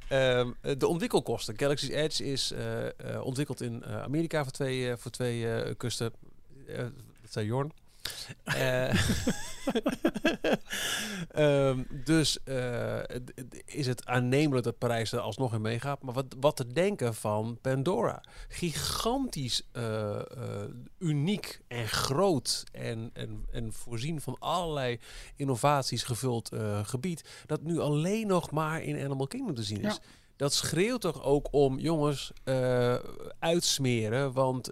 Eh, 0.07 0.39
ehm, 0.39 0.51
de 0.77 0.87
ontwikkelkosten. 0.87 1.57
Galaxy's 1.57 1.89
Edge 1.89 2.23
is 2.25 2.53
ontwikkeld 3.21 3.61
in 3.61 3.85
Amerika 3.85 4.43
voor 4.43 4.51
twee, 4.51 4.95
voor 4.95 5.11
twee 5.11 5.75
kusten. 5.75 6.11
Dat 7.21 7.31
zei 7.31 7.45
Jorn. 7.45 7.71
Eh, 8.43 8.89
ehm, 11.29 11.83
dus 12.03 12.43
eh, 12.43 12.99
is 13.65 13.87
het 13.87 14.05
aannemelijk 14.05 14.65
dat 14.65 14.77
Parijs 14.77 15.11
er 15.11 15.19
alsnog 15.19 15.53
in 15.53 15.61
meegaat. 15.61 16.01
Maar 16.01 16.13
wat, 16.13 16.35
wat 16.39 16.55
te 16.55 16.67
denken 16.67 17.15
van 17.15 17.57
Pandora? 17.61 18.23
Gigantisch 18.47 19.67
eh, 19.71 20.21
uniek 20.97 21.61
en 21.67 21.87
groot 21.87 22.63
en, 22.71 23.09
en, 23.13 23.45
en 23.51 23.73
voorzien 23.73 24.21
van 24.21 24.35
allerlei 24.39 24.99
innovaties 25.35 26.03
gevuld 26.03 26.51
gebied. 26.83 27.43
Dat 27.45 27.61
nu 27.61 27.79
alleen 27.79 28.27
nog 28.27 28.51
maar 28.51 28.81
in 28.81 29.03
Animal 29.03 29.27
Kingdom 29.27 29.55
te 29.55 29.63
zien 29.63 29.81
is. 29.81 29.99
Dat 30.37 30.53
schreeuwt 30.53 31.01
toch 31.01 31.23
ook 31.23 31.47
om, 31.51 31.79
jongens, 31.79 32.31
eh, 32.43 32.95
uitsmeren. 33.39 34.33
Want 34.33 34.69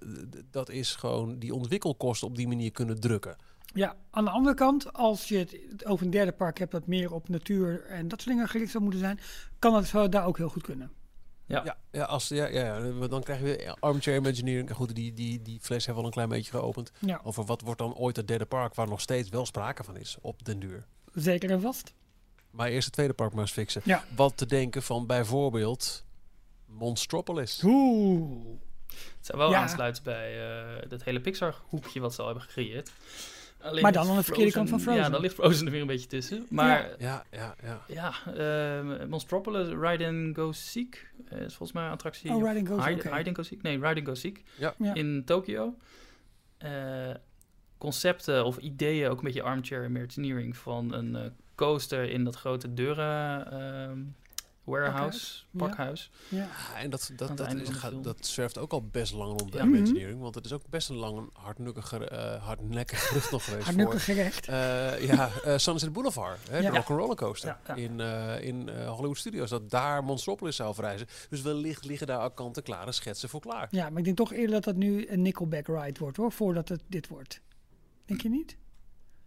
dat 0.51 0.69
is 0.69 0.95
gewoon 0.95 1.39
die 1.39 1.53
ontwikkelkosten 1.53 2.27
op 2.27 2.35
die 2.35 2.47
manier 2.47 2.71
kunnen 2.71 2.99
drukken. 2.99 3.35
Ja, 3.73 3.95
aan 4.09 4.25
de 4.25 4.31
andere 4.31 4.55
kant, 4.55 4.93
als 4.93 5.27
je 5.27 5.37
het 5.37 5.85
over 5.85 6.05
een 6.05 6.11
derde 6.11 6.31
park 6.31 6.57
hebt 6.59 6.71
dat 6.71 6.87
meer 6.87 7.13
op 7.13 7.29
natuur 7.29 7.85
en 7.85 8.07
dat 8.07 8.21
soort 8.21 8.35
dingen 8.35 8.49
gericht 8.49 8.71
zou 8.71 8.83
moeten 8.83 9.01
zijn, 9.01 9.19
kan 9.59 9.73
dat 9.73 9.85
zo 9.85 10.09
daar 10.09 10.25
ook 10.25 10.37
heel 10.37 10.49
goed 10.49 10.63
kunnen. 10.63 10.91
Ja. 11.45 11.61
Ja, 11.63 11.77
ja, 11.91 12.03
als, 12.03 12.27
ja, 12.27 12.45
ja, 12.47 12.77
ja, 12.77 13.07
dan 13.07 13.23
krijg 13.23 13.39
je 13.39 13.45
weer 13.45 13.75
armchair 13.79 14.17
imagineering. 14.17 14.71
Goed, 14.71 14.95
die, 14.95 15.13
die, 15.13 15.41
die 15.41 15.59
fles 15.61 15.85
hebben 15.85 15.93
we 15.93 15.99
al 15.99 16.05
een 16.05 16.25
klein 16.25 16.29
beetje 16.29 16.51
geopend. 16.59 16.91
Ja, 16.99 17.19
Over 17.23 17.45
wat 17.45 17.61
wordt 17.61 17.79
dan 17.79 17.95
ooit 17.95 18.15
het 18.15 18.27
derde 18.27 18.45
park, 18.45 18.75
waar 18.75 18.87
nog 18.87 19.01
steeds 19.01 19.29
wel 19.29 19.45
sprake 19.45 19.83
van 19.83 19.97
is 19.97 20.17
op 20.21 20.45
den 20.45 20.59
duur. 20.59 20.85
zeker 21.13 21.51
en 21.51 21.61
vast. 21.61 21.93
Maar 22.55 22.67
eerst 22.67 22.85
het 22.85 22.93
tweede 22.93 23.13
park 23.13 23.31
maar 23.31 23.41
eens 23.41 23.51
fixen. 23.51 23.81
Ja. 23.85 24.03
Wat 24.15 24.37
te 24.37 24.45
denken 24.45 24.83
van 24.83 25.05
bijvoorbeeld 25.05 26.05
Monstropolis. 26.65 27.61
Oeh. 27.63 28.45
Het 28.87 29.25
zou 29.25 29.37
wel 29.37 29.49
Ja. 29.49 29.61
aansluiten 29.61 30.03
bij 30.03 30.49
eh, 30.81 30.89
dat 30.89 31.03
hele 31.03 31.21
Pixar-hoekje 31.21 31.99
wat 31.99 32.13
ze 32.13 32.19
al 32.21 32.25
hebben 32.27 32.43
gecreëerd. 32.43 32.91
Alleen 33.61 33.81
Maar 33.81 33.91
dan 33.91 34.09
aan 34.09 34.15
de 34.15 34.23
verkeerde 34.23 34.51
kant 34.51 34.69
van 34.69 34.79
Frozen. 34.81 35.03
Ja, 35.03 35.09
dan 35.09 35.21
ligt 35.21 35.33
Frozen 35.33 35.65
er 35.65 35.71
weer 35.71 35.81
een 35.81 35.87
beetje 35.87 36.07
tussen. 36.07 36.45
Maar 36.49 36.95
Ja, 36.99 37.23
ja, 37.31 37.55
ja. 37.63 37.85
ja, 37.87 38.13
eh, 38.99 39.05
Monstropolis, 39.07 39.67
Ride 39.67 40.07
and 40.07 40.35
Go 40.35 40.51
Seek 40.51 41.11
eh, 41.29 41.37
is 41.39 41.47
volgens 41.55 41.71
mij 41.71 41.85
een 41.85 41.91
attractie. 41.91 42.31
Oh, 42.33 42.43
Ride 42.47 42.59
and 42.59 42.67
Go 42.67 42.75
Hide. 42.89 43.15
Hide 43.15 43.27
and 43.29 43.35
Go 43.35 43.43
Seek? 43.43 43.61
Nee, 43.61 43.73
Ride 43.79 43.95
and 43.99 44.07
Go 44.07 44.13
Seek. 44.13 44.43
Ja. 44.57 44.73
Ja. 44.77 44.93
In 44.93 45.23
Tokio. 45.25 45.75
Eh, 46.57 47.09
concepten 47.77 48.45
of 48.45 48.57
ideeën, 48.57 49.09
ook 49.09 49.17
een 49.17 49.23
beetje 49.23 49.41
armchair 49.41 49.85
imagineering 49.85 50.57
van 50.57 50.93
een 50.93 51.15
eh, 51.15 51.21
coaster 51.55 52.09
in 52.09 52.23
dat 52.23 52.35
grote 52.35 52.73
deuren 52.73 53.51
ehm, 53.51 53.99
warehouse, 54.63 55.43
pakhuis. 55.57 56.11
Ja. 56.29 56.37
Ja, 56.37 56.79
en 56.79 56.89
dat, 56.89 57.11
dat, 57.15 57.37
dat, 57.37 57.53
is, 57.53 57.67
de 57.67 57.73
gaat, 57.73 58.03
dat 58.03 58.25
zwerft 58.25 58.57
ook 58.57 58.71
al 58.71 58.87
best 58.87 59.13
lang 59.13 59.39
rond 59.39 59.51
bij 59.51 59.59
Ja. 59.61 59.67
Imagineering. 59.67 60.21
Want 60.21 60.35
het 60.35 60.45
is 60.45 60.53
ook 60.53 60.61
best 60.69 60.89
een 60.89 60.95
lang 60.95 61.29
hardnukkige, 61.33 62.07
eh 62.09 62.43
hardnekkig 62.45 63.07
gerucht 63.07 63.31
nog 63.31 63.43
geweest 63.43 63.63
Hardnukkig 63.65 64.03
voor... 64.03 64.13
gerecht. 64.13 64.47
eh, 64.47 65.07
ja, 65.07 65.29
eh, 65.43 65.57
Sunset 65.57 65.93
Boulevard, 65.93 66.49
hè, 66.49 66.57
Ja. 66.57 66.71
de 66.71 66.77
Rock'n'Roller 66.77 67.15
Coaster 67.15 67.49
Ja, 67.49 67.75
ja. 67.75 67.81
in, 67.81 67.99
eh, 67.99 68.41
in 68.47 68.69
eh, 68.69 68.89
Hollywood 68.89 69.17
Studios. 69.17 69.49
Dat 69.49 69.69
daar 69.69 70.03
Monstropolis 70.03 70.55
zou 70.55 70.73
verrijzen. 70.73 71.07
Dus 71.29 71.41
wellicht 71.41 71.85
liggen 71.85 72.07
daar 72.07 72.19
al 72.19 72.31
kant-en-klare 72.31 72.91
schetsen 72.91 73.29
voor 73.29 73.39
klaar. 73.41 73.67
Ja, 73.71 73.89
maar 73.89 73.97
ik 73.99 74.03
denk 74.05 74.17
toch 74.17 74.33
eerder 74.33 74.51
dat 74.51 74.63
dat 74.63 74.75
nu 74.75 75.07
een 75.07 75.21
Nickelback 75.21 75.67
ride 75.67 75.99
wordt 75.99 76.17
hoor, 76.17 76.31
voordat 76.31 76.69
het 76.69 76.81
dit 76.87 77.07
wordt. 77.07 77.41
Denk 78.05 78.21
je 78.21 78.29
niet? 78.29 78.57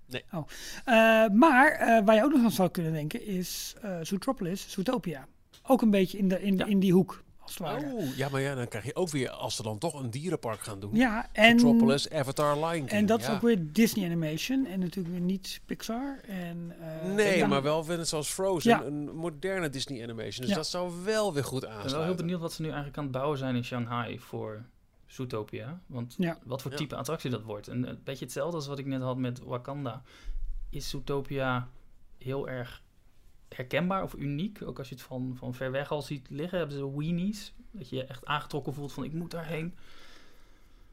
Nee. 0.08 0.24
Oh. 0.32 0.46
Eh, 0.84 0.94
maar 1.32 1.70
eh, 1.72 2.04
waar 2.04 2.14
je 2.14 2.22
ook 2.24 2.32
nog 2.32 2.44
aan 2.44 2.50
zou 2.50 2.68
kunnen 2.68 2.92
denken 2.92 3.26
is 3.26 3.74
eh 3.82 3.96
Zootropolis, 4.02 4.70
Zootopia. 4.70 5.26
Ook 5.66 5.82
een 5.82 5.90
beetje 5.90 6.18
in, 6.18 6.28
de, 6.28 6.42
in, 6.42 6.56
Ja. 6.56 6.66
in 6.66 6.80
die 6.80 6.92
hoek. 6.92 7.22
als 7.40 7.58
het 7.58 7.66
ware. 7.66 7.92
Oh, 7.94 8.16
ja, 8.16 8.28
maar 8.28 8.40
ja, 8.40 8.54
dan 8.54 8.68
krijg 8.68 8.84
je 8.84 8.94
ook 8.96 9.08
weer, 9.10 9.30
als 9.30 9.56
ze 9.56 9.62
dan 9.62 9.78
toch 9.78 10.02
een 10.02 10.10
dierenpark 10.10 10.60
gaan 10.60 10.80
doen. 10.80 10.90
Ja, 10.94 11.26
en, 11.32 11.54
Metropolis, 11.54 12.10
Avatar, 12.10 12.54
Lion 12.56 12.72
King. 12.72 12.88
en 12.90 13.06
dat 13.06 13.20
is 13.20 13.28
ook 13.28 13.40
weer 13.40 13.72
Disney 13.72 14.04
Animation 14.06 14.66
en 14.66 14.78
natuurlijk 14.80 15.14
weer 15.14 15.24
niet 15.24 15.60
Pixar. 15.66 16.18
En, 16.26 16.74
eh, 16.80 17.12
Nee, 17.14 17.46
maar 17.46 17.62
wel 17.62 17.84
net 17.84 18.08
zoals 18.08 18.28
Frozen, 18.28 18.70
Ja. 18.70 18.82
een 18.84 19.14
moderne 19.14 19.68
Disney 19.70 20.02
animation. 20.02 20.40
Dus 20.40 20.48
Ja. 20.50 20.54
dat 20.54 20.66
zou 20.66 20.92
wel 21.04 21.34
weer 21.34 21.44
goed 21.44 21.62
Ik 21.62 21.68
ben 21.68 21.70
wel 21.76 21.78
aansluiten. 21.84 22.14
heel 22.14 22.24
benieuwd 22.24 22.40
wat 22.40 22.52
ze 22.52 22.60
nu 22.62 22.66
eigenlijk 22.68 22.98
aan 22.98 23.02
het 23.04 23.12
bouwen 23.12 23.38
zijn 23.38 23.54
in 23.56 23.64
Shanghai 23.64 24.18
voor 24.18 24.64
Zootopia. 25.08 25.80
Want 25.86 26.14
Ja. 26.18 26.38
wat 26.44 26.62
voor 26.62 26.70
Ja. 26.70 26.76
type 26.76 26.96
attractie 26.96 27.30
dat 27.30 27.42
wordt. 27.42 27.68
En 27.68 27.88
een 27.88 28.00
beetje 28.04 28.24
hetzelfde 28.24 28.56
als 28.56 28.66
wat 28.66 28.78
ik 28.78 28.86
net 28.86 29.00
had 29.02 29.16
met 29.16 29.38
Wakanda. 29.40 30.02
Is 30.70 30.88
Zootopia 30.88 31.68
heel 32.18 32.48
erg 32.48 32.82
herkenbaar 33.48 34.02
of 34.02 34.14
uniek? 34.14 34.62
Ook 34.62 34.78
als 34.78 34.88
je 34.88 34.94
het 34.94 35.04
van, 35.04 35.34
van 35.36 35.54
ver 35.54 35.70
weg 35.70 35.90
al 35.90 36.02
ziet 36.02 36.30
liggen, 36.30 36.58
hebben 36.58 36.76
ze 36.76 36.96
weenies. 36.96 37.52
Dat 37.70 37.88
je 37.88 37.96
je 37.96 38.04
echt 38.04 38.24
aangetrokken 38.26 38.74
voelt 38.74 38.92
van 38.92 39.04
ik 39.04 39.12
moet 39.12 39.30
daarheen. 39.30 39.74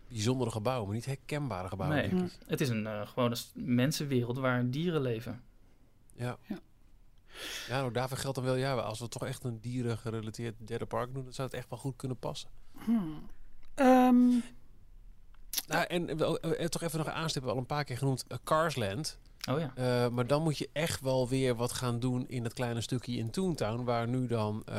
Bijzondere 0.08 0.52
gebouwen, 0.52 0.86
maar 0.88 0.96
niet 0.96 1.06
herkenbare 1.06 1.68
gebouwen. 1.68 2.00
Nee. 2.00 2.10
denk 2.10 2.22
ik. 2.32 2.38
Het 2.48 2.62
is 2.62 2.70
een 2.70 2.84
uh, 2.84 3.08
gewone 3.08 3.36
s- 3.36 3.52
mensenwereld 3.56 4.38
waar 4.38 4.70
dieren 4.70 5.02
leven. 5.02 5.44
Ja. 6.16 6.38
Ja. 6.48 6.60
Ja, 7.68 7.80
nou, 7.80 7.92
daarvoor 7.92 8.18
geldt 8.18 8.36
dan 8.36 8.46
wel, 8.46 8.56
ja, 8.56 8.74
als 8.74 9.00
we 9.00 9.08
toch 9.08 9.26
echt 9.26 9.44
een 9.44 9.60
dieren 9.62 9.98
gerelateerd 9.98 10.68
derde 10.68 10.86
park 10.86 11.14
doen, 11.14 11.24
dan 11.24 11.34
zou 11.34 11.48
het 11.48 11.58
echt 11.58 11.70
wel 11.70 11.80
goed 11.80 11.96
kunnen 11.96 12.18
passen. 12.20 12.50
hmm. 12.86 13.26
Ehm, 13.76 14.28
Nou, 15.68 15.86
en 15.88 16.20
eh, 16.20 16.66
toch 16.66 16.82
even 16.82 16.98
nog 16.98 17.08
aanstippen, 17.10 17.52
al 17.52 17.58
een 17.58 17.66
paar 17.66 17.84
keer 17.84 17.98
genoemd, 17.98 18.24
eh, 18.28 18.38
Carsland. 18.44 19.18
Oh 19.50 19.60
ja. 19.60 19.72
Eh, 19.76 20.10
maar 20.10 20.28
dan 20.28 20.42
moet 20.44 20.58
je 20.58 20.70
echt 20.74 21.02
wel 21.02 21.28
weer 21.30 21.56
wat 21.56 21.72
gaan 21.72 22.00
doen 22.00 22.28
in 22.28 22.44
dat 22.44 22.54
kleine 22.54 22.82
stukje 22.82 23.16
in 23.18 23.30
Toontown, 23.32 23.84
waar 23.84 24.08
nu 24.08 24.28
dan 24.28 24.64
eh, 24.66 24.78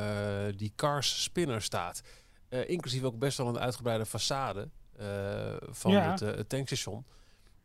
die 0.57 0.72
Cars 0.76 1.22
Spinner 1.22 1.62
staat. 1.62 2.03
Eh, 2.49 2.68
inclusief 2.68 3.03
ook 3.03 3.18
best 3.18 3.38
wel 3.38 3.49
een 3.49 3.59
uitgebreide 3.59 4.07
façade 4.07 4.68
eh, 4.97 5.07
van 5.70 5.90
Ja. 5.92 6.11
het, 6.11 6.20
het 6.20 6.49
tankstation. 6.49 7.05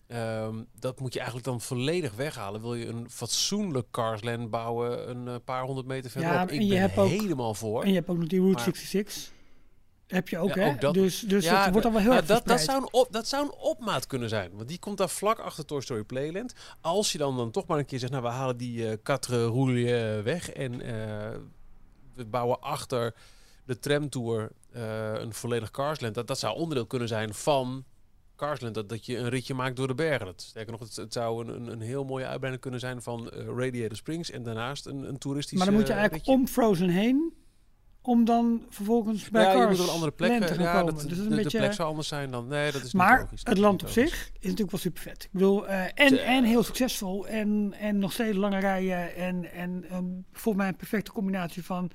Ehm, 0.07 0.55
dat 0.79 0.99
moet 0.99 1.13
je 1.13 1.19
eigenlijk 1.19 1.47
dan 1.49 1.61
volledig 1.61 2.13
weghalen. 2.13 2.61
Wil 2.61 2.75
je 2.75 2.87
een 2.87 3.09
fatsoenlijk 3.09 3.87
Carsland 3.91 4.49
bouwen, 4.49 5.09
een 5.27 5.43
paar 5.43 5.63
honderd 5.63 5.87
meter 5.87 6.11
verderop? 6.11 6.35
Ja, 6.37 6.43
Ik 6.43 6.49
en 6.59 6.65
je 6.65 6.73
ben 6.73 7.03
ook- 7.03 7.09
helemaal 7.09 7.53
voor. 7.53 7.81
en 7.83 7.89
je 7.89 7.95
hebt 7.95 8.09
ook 8.09 8.17
nog 8.17 8.27
die 8.27 8.39
Route 8.39 8.55
Maar- 8.55 8.63
66. 8.75 9.31
Heb 10.11 10.29
je 10.29 10.37
ook, 10.37 10.53
Ja, 10.55 10.61
hè? 10.61 10.69
ook 10.69 10.81
dat. 10.81 10.93
Dus, 10.93 11.19
dus 11.19 11.43
Ja, 11.43 11.63
dat 11.63 11.69
wordt 11.69 11.83
dan 11.83 11.91
wel 11.91 12.01
heel 12.01 12.09
maar 12.11 12.19
erg 12.19 12.27
dat, 12.27 12.45
dat, 12.45 12.59
zou 12.61 12.81
een 12.81 12.87
op, 12.93 13.07
dat 13.11 13.27
zou 13.27 13.45
een 13.45 13.53
opmaat 13.53 14.07
kunnen 14.07 14.29
zijn. 14.29 14.51
Want 14.53 14.67
die 14.67 14.79
komt 14.79 14.97
daar 14.97 15.09
vlak 15.09 15.39
achter 15.39 15.65
Toy 15.65 15.81
Story 15.81 16.03
Playland. 16.03 16.53
Als 16.81 17.11
je 17.11 17.17
dan, 17.17 17.37
dan 17.37 17.51
toch 17.51 17.65
maar 17.67 17.77
een 17.77 17.85
keer 17.85 17.99
zegt, 17.99 18.11
nou 18.11 18.23
we 18.23 18.29
halen 18.29 18.57
die 18.57 18.87
eh 18.89 18.97
quatre 19.03 19.45
roulier 19.45 20.23
weg. 20.23 20.49
En 20.49 20.81
eh, 20.81 21.37
we 22.15 22.25
bouwen 22.25 22.61
achter 22.61 23.13
de 23.65 23.79
tramtour 23.79 24.51
eh 24.71 25.13
een 25.13 25.33
volledig 25.33 25.71
Carsland. 25.71 26.15
Dat, 26.15 26.27
dat 26.27 26.39
zou 26.39 26.55
onderdeel 26.55 26.85
kunnen 26.87 27.07
zijn 27.07 27.33
van 27.33 27.85
Carsland. 28.35 28.75
Dat, 28.75 28.89
dat 28.89 29.05
je 29.05 29.17
een 29.17 29.29
ritje 29.29 29.53
maakt 29.53 29.75
door 29.75 29.87
de 29.87 29.95
bergen. 29.95 30.25
Dat, 30.25 30.41
sterker 30.41 30.71
nog, 30.71 30.81
het, 30.81 30.95
het 30.95 31.13
zou 31.13 31.47
een, 31.47 31.55
een, 31.55 31.71
een 31.71 31.81
heel 31.81 32.03
mooie 32.03 32.25
uitbreiding 32.25 32.61
kunnen 32.61 32.79
zijn 32.79 33.01
van 33.01 33.29
eh, 33.29 33.45
Radiator 33.45 33.97
Springs. 33.97 34.31
En 34.31 34.43
daarnaast 34.43 34.85
een, 34.85 35.07
een 35.07 35.17
toeristisch 35.17 35.57
Maar 35.57 35.67
dan 35.67 35.75
moet 35.75 35.87
je 35.87 35.93
eh, 35.93 35.99
eigenlijk 35.99 36.27
ritje. 36.27 36.41
om 36.41 36.47
Frozen 36.47 36.89
heen, 36.89 37.33
om 38.01 38.25
dan 38.25 38.65
vervolgens 38.69 39.29
bij 39.29 39.43
ja, 39.43 39.61
je 39.61 39.67
moet 39.67 39.79
een 39.79 39.89
andere 39.89 40.11
plek. 40.11 40.29
Land 40.29 40.41
te 40.41 40.47
eh, 40.47 40.55
gaan 40.55 40.65
Ja, 40.65 40.79
komen. 40.79 40.93
dat, 40.93 41.09
dus 41.09 41.17
dat 41.17 41.17
de, 41.17 41.23
een 41.23 41.29
de 41.37 41.43
beetje... 41.43 41.57
plek 41.57 41.73
zou 41.73 41.89
anders 41.89 42.07
zijn 42.07 42.31
dan. 42.31 42.47
Nee, 42.47 42.71
dat 42.71 42.75
is 42.75 42.83
niet 42.83 42.93
Maar 42.93 43.19
logisch. 43.19 43.43
Dat 43.43 43.53
het 43.53 43.63
land 43.63 43.81
niet 43.81 43.89
op 43.89 43.95
logisch. 43.95 44.11
zich 44.11 44.27
is 44.27 44.41
natuurlijk 44.41 44.71
wel 44.71 44.79
super 44.79 45.01
vet. 45.01 45.23
Ik 45.23 45.31
bedoel, 45.31 45.67
eh, 45.67 45.83
en, 45.93 46.23
en 46.23 46.43
heel 46.43 46.63
succesvol. 46.63 47.27
En, 47.27 47.73
en 47.79 47.97
nog 47.97 48.11
steeds 48.11 48.37
lange 48.37 48.59
rijen. 48.59 49.15
En, 49.15 49.51
en 49.51 49.85
ehm, 49.89 50.05
volgens 50.31 50.63
mij 50.63 50.67
een 50.67 50.75
perfecte 50.75 51.11
combinatie 51.11 51.63
van 51.65 51.91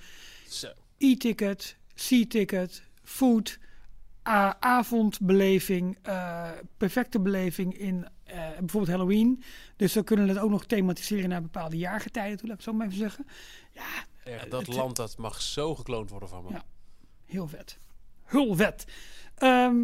e-ticket, 0.98 1.76
C-ticket, 1.94 2.82
food, 3.02 3.58
avondbeleving, 4.60 5.98
eh, 6.02 6.50
perfecte 6.76 7.20
beleving 7.20 7.78
in 7.78 8.06
eh, 8.24 8.48
bijvoorbeeld 8.58 8.96
Halloween. 8.96 9.42
Dus 9.76 9.94
we 9.94 10.04
kunnen 10.04 10.28
het 10.28 10.38
ook 10.38 10.50
nog 10.50 10.66
thematiseren 10.66 11.28
naar 11.28 11.42
bepaalde 11.42 11.76
jaargetijden 11.76 12.38
toe, 12.38 12.48
laat 12.48 12.58
ik 12.58 12.64
het 12.64 12.72
zo 12.74 12.78
maar 12.78 12.86
even 12.86 12.98
zeggen. 12.98 13.26
Ja, 13.72 14.04
Echt, 14.26 14.50
dat 14.50 14.66
het- 14.66 14.76
land 14.76 14.96
dat 14.96 15.16
mag 15.18 15.40
zo 15.42 15.74
gekloond 15.74 16.10
worden 16.10 16.28
van 16.28 16.44
me. 16.44 16.50
Ja. 16.50 16.62
heel 17.24 17.48
vet. 17.48 17.78
Heel 18.24 18.54
vet. 18.54 18.84
Ehm, 19.34 19.76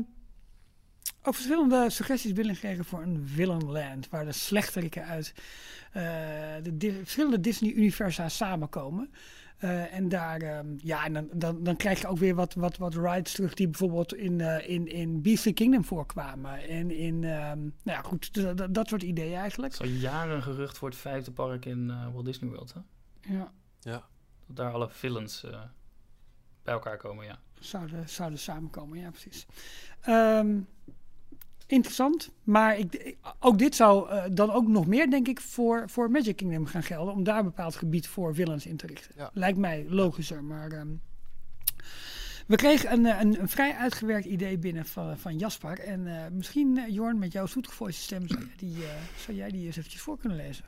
ook 1.22 1.34
verschillende 1.34 1.90
suggesties 1.90 2.32
binnengekregen 2.32 2.84
voor 2.84 3.02
een 3.02 3.22
Villainland, 3.26 4.08
waar 4.08 4.24
de 4.24 4.32
slechteriken 4.32 5.04
uit 5.04 5.34
eh, 5.92 6.02
de 6.62 6.76
di- 6.76 6.92
verschillende 6.92 7.40
Disney-universa 7.40 8.28
samenkomen. 8.28 9.12
Eh, 9.58 9.94
en 9.94 10.08
daar, 10.08 10.40
ehm, 10.40 10.66
ja, 10.76 11.04
en 11.04 11.12
dan, 11.12 11.28
dan, 11.32 11.62
dan 11.64 11.76
krijg 11.76 12.00
je 12.00 12.06
ook 12.06 12.18
weer 12.18 12.34
wat, 12.34 12.54
wat, 12.54 12.76
wat 12.76 12.94
rides 12.94 13.32
terug 13.32 13.54
die 13.54 13.68
bijvoorbeeld 13.68 14.14
in, 14.14 14.40
eh 14.40 14.68
in, 14.68 14.86
in 14.88 15.22
Beastly 15.22 15.52
Kingdom 15.52 15.84
voorkwamen. 15.84 16.68
En 16.68 16.90
in, 16.90 17.14
ehm, 17.24 17.58
nou 17.60 17.70
ja, 17.84 18.02
goed, 18.02 18.30
dat 18.74 18.88
soort 18.88 19.02
ideeën 19.02 19.36
eigenlijk. 19.38 19.72
Het 19.72 19.82
is 19.82 19.92
al 19.92 19.96
jaren 20.00 20.42
gerucht 20.42 20.78
voor 20.78 20.88
het 20.88 20.98
vijfde 20.98 21.30
park 21.32 21.64
in 21.64 21.90
eh, 21.90 22.12
Walt 22.12 22.24
Disney 22.24 22.50
World. 22.50 22.74
Hè? 22.74 22.80
Ja, 23.34 23.52
Ja. 23.80 24.10
Dat 24.54 24.64
daar 24.64 24.74
alle 24.74 24.88
villains 24.90 25.44
eh, 25.44 25.60
bij 26.62 26.74
elkaar 26.74 26.96
komen, 26.96 27.24
ja. 27.24 27.38
zouden, 27.60 28.08
zouden 28.08 28.38
samenkomen, 28.38 28.98
ja, 28.98 29.10
precies. 29.10 29.46
Ehm, 30.00 30.60
interessant, 31.66 32.30
maar 32.42 32.78
ik, 32.78 33.16
ook 33.38 33.58
dit 33.58 33.74
zou 33.74 34.10
eh, 34.10 34.24
dan 34.32 34.50
ook 34.50 34.68
nog 34.68 34.86
meer, 34.86 35.10
denk 35.10 35.28
ik, 35.28 35.40
voor, 35.40 35.88
voor 35.88 36.10
Magic 36.10 36.36
Kingdom 36.36 36.66
gaan 36.66 36.82
gelden. 36.82 37.14
Om 37.14 37.24
daar 37.24 37.38
een 37.38 37.44
bepaald 37.44 37.76
gebied 37.76 38.08
voor 38.08 38.34
villains 38.34 38.66
in 38.66 38.76
te 38.76 38.86
richten. 38.86 39.12
Ja. 39.16 39.30
Lijkt 39.32 39.58
mij 39.58 39.86
logischer, 39.88 40.44
maar... 40.44 40.70
ehm, 40.70 40.94
we 42.46 42.56
kregen 42.56 42.92
een, 42.92 43.06
eh, 43.06 43.20
een, 43.20 43.40
een 43.40 43.48
vrij 43.48 43.74
uitgewerkt 43.74 44.26
idee 44.26 44.58
binnen 44.58 44.86
van, 44.86 45.18
van 45.18 45.38
Jasper. 45.38 45.78
En 45.78 46.06
eh, 46.06 46.30
misschien, 46.30 46.84
Jorn, 46.88 47.18
met 47.18 47.32
jouw 47.32 47.46
zoetgevoelige 47.46 48.00
stem, 48.00 48.28
zou 48.28 48.40
jij, 48.40 48.54
die, 48.56 48.84
eh, 48.84 48.90
zou 49.24 49.36
jij 49.36 49.50
die 49.50 49.66
eens 49.66 49.76
eventjes 49.76 50.02
voor 50.02 50.18
kunnen 50.18 50.38
lezen? 50.38 50.64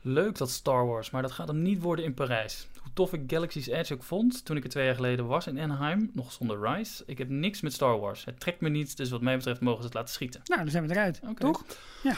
Leuk 0.00 0.36
dat 0.38 0.50
Star 0.50 0.86
Wars, 0.86 1.10
maar 1.10 1.22
dat 1.22 1.32
gaat 1.32 1.48
hem 1.48 1.62
niet 1.62 1.82
worden 1.82 2.04
in 2.04 2.14
Parijs. 2.14 2.68
Hoe 2.88 2.96
tof 2.96 3.12
ik 3.12 3.22
Galaxy's 3.26 3.66
Edge 3.66 3.94
ook 3.94 4.02
vond 4.02 4.44
toen 4.44 4.56
ik 4.56 4.64
er 4.64 4.70
twee 4.70 4.84
jaar 4.84 4.94
geleden 4.94 5.26
was 5.26 5.46
in 5.46 5.58
Anaheim, 5.58 6.10
nog 6.14 6.32
zonder 6.32 6.60
Rise. 6.60 7.02
Ik 7.06 7.18
heb 7.18 7.28
niks 7.28 7.60
met 7.60 7.72
Star 7.72 7.98
Wars. 7.98 8.24
Het 8.24 8.40
trekt 8.40 8.60
me 8.60 8.68
niet, 8.68 8.96
dus 8.96 9.10
wat 9.10 9.20
mij 9.20 9.36
betreft 9.36 9.60
mogen 9.60 9.80
ze 9.80 9.86
het 9.86 9.94
laten 9.94 10.14
schieten. 10.14 10.40
Nou, 10.44 10.62
dan 10.62 10.70
zijn 10.70 10.86
we 10.86 10.92
eruit, 10.92 11.20
toch? 11.38 11.64
Ja, 12.02 12.16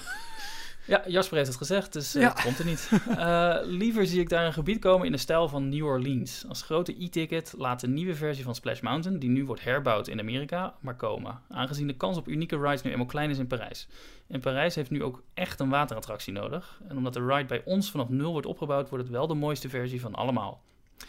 Jasper 1.06 1.36
heeft 1.36 1.48
het 1.48 1.58
gezegd, 1.58 1.92
dus 1.92 2.14
eh, 2.14 2.22
Ja. 2.22 2.28
het 2.28 2.42
komt 2.42 2.58
er 2.58 2.64
niet. 2.64 2.90
Eh, 3.16 3.56
liever 3.62 4.06
zie 4.06 4.20
ik 4.20 4.28
daar 4.28 4.46
een 4.46 4.52
gebied 4.52 4.78
komen 4.78 5.06
in 5.06 5.12
de 5.12 5.18
stijl 5.18 5.48
van 5.48 5.68
New 5.68 5.84
Orleans. 5.84 6.44
Als 6.48 6.62
grote 6.62 7.04
e-ticket 7.04 7.54
laat 7.58 7.80
de 7.80 7.88
nieuwe 7.88 8.14
versie 8.14 8.44
van 8.44 8.54
Splash 8.54 8.80
Mountain, 8.80 9.18
die 9.18 9.30
nu 9.30 9.44
wordt 9.44 9.64
herbouwd 9.64 10.08
in 10.08 10.20
Amerika, 10.20 10.74
maar 10.80 10.96
komen. 10.96 11.40
Aangezien 11.48 11.86
de 11.86 11.96
kans 11.96 12.16
op 12.16 12.28
unieke 12.28 12.58
rides 12.60 12.82
nu 12.82 12.90
eenmaal 12.90 13.06
klein 13.06 13.30
is 13.30 13.38
in 13.38 13.46
Parijs. 13.46 13.88
En 14.28 14.40
Parijs 14.40 14.74
heeft 14.74 14.90
nu 14.90 15.02
ook 15.02 15.22
echt 15.34 15.60
een 15.60 15.68
waterattractie 15.68 16.32
nodig. 16.32 16.80
En 16.88 16.96
omdat 16.96 17.12
de 17.12 17.26
ride 17.26 17.44
bij 17.46 17.62
ons 17.64 17.90
vanaf 17.90 18.08
nul 18.08 18.32
wordt 18.32 18.46
opgebouwd, 18.46 18.88
wordt 18.88 19.04
het 19.04 19.12
wel 19.12 19.26
de 19.26 19.34
mooiste 19.34 19.68
versie 19.68 20.00
van 20.00 20.14
allemaal. 20.14 20.62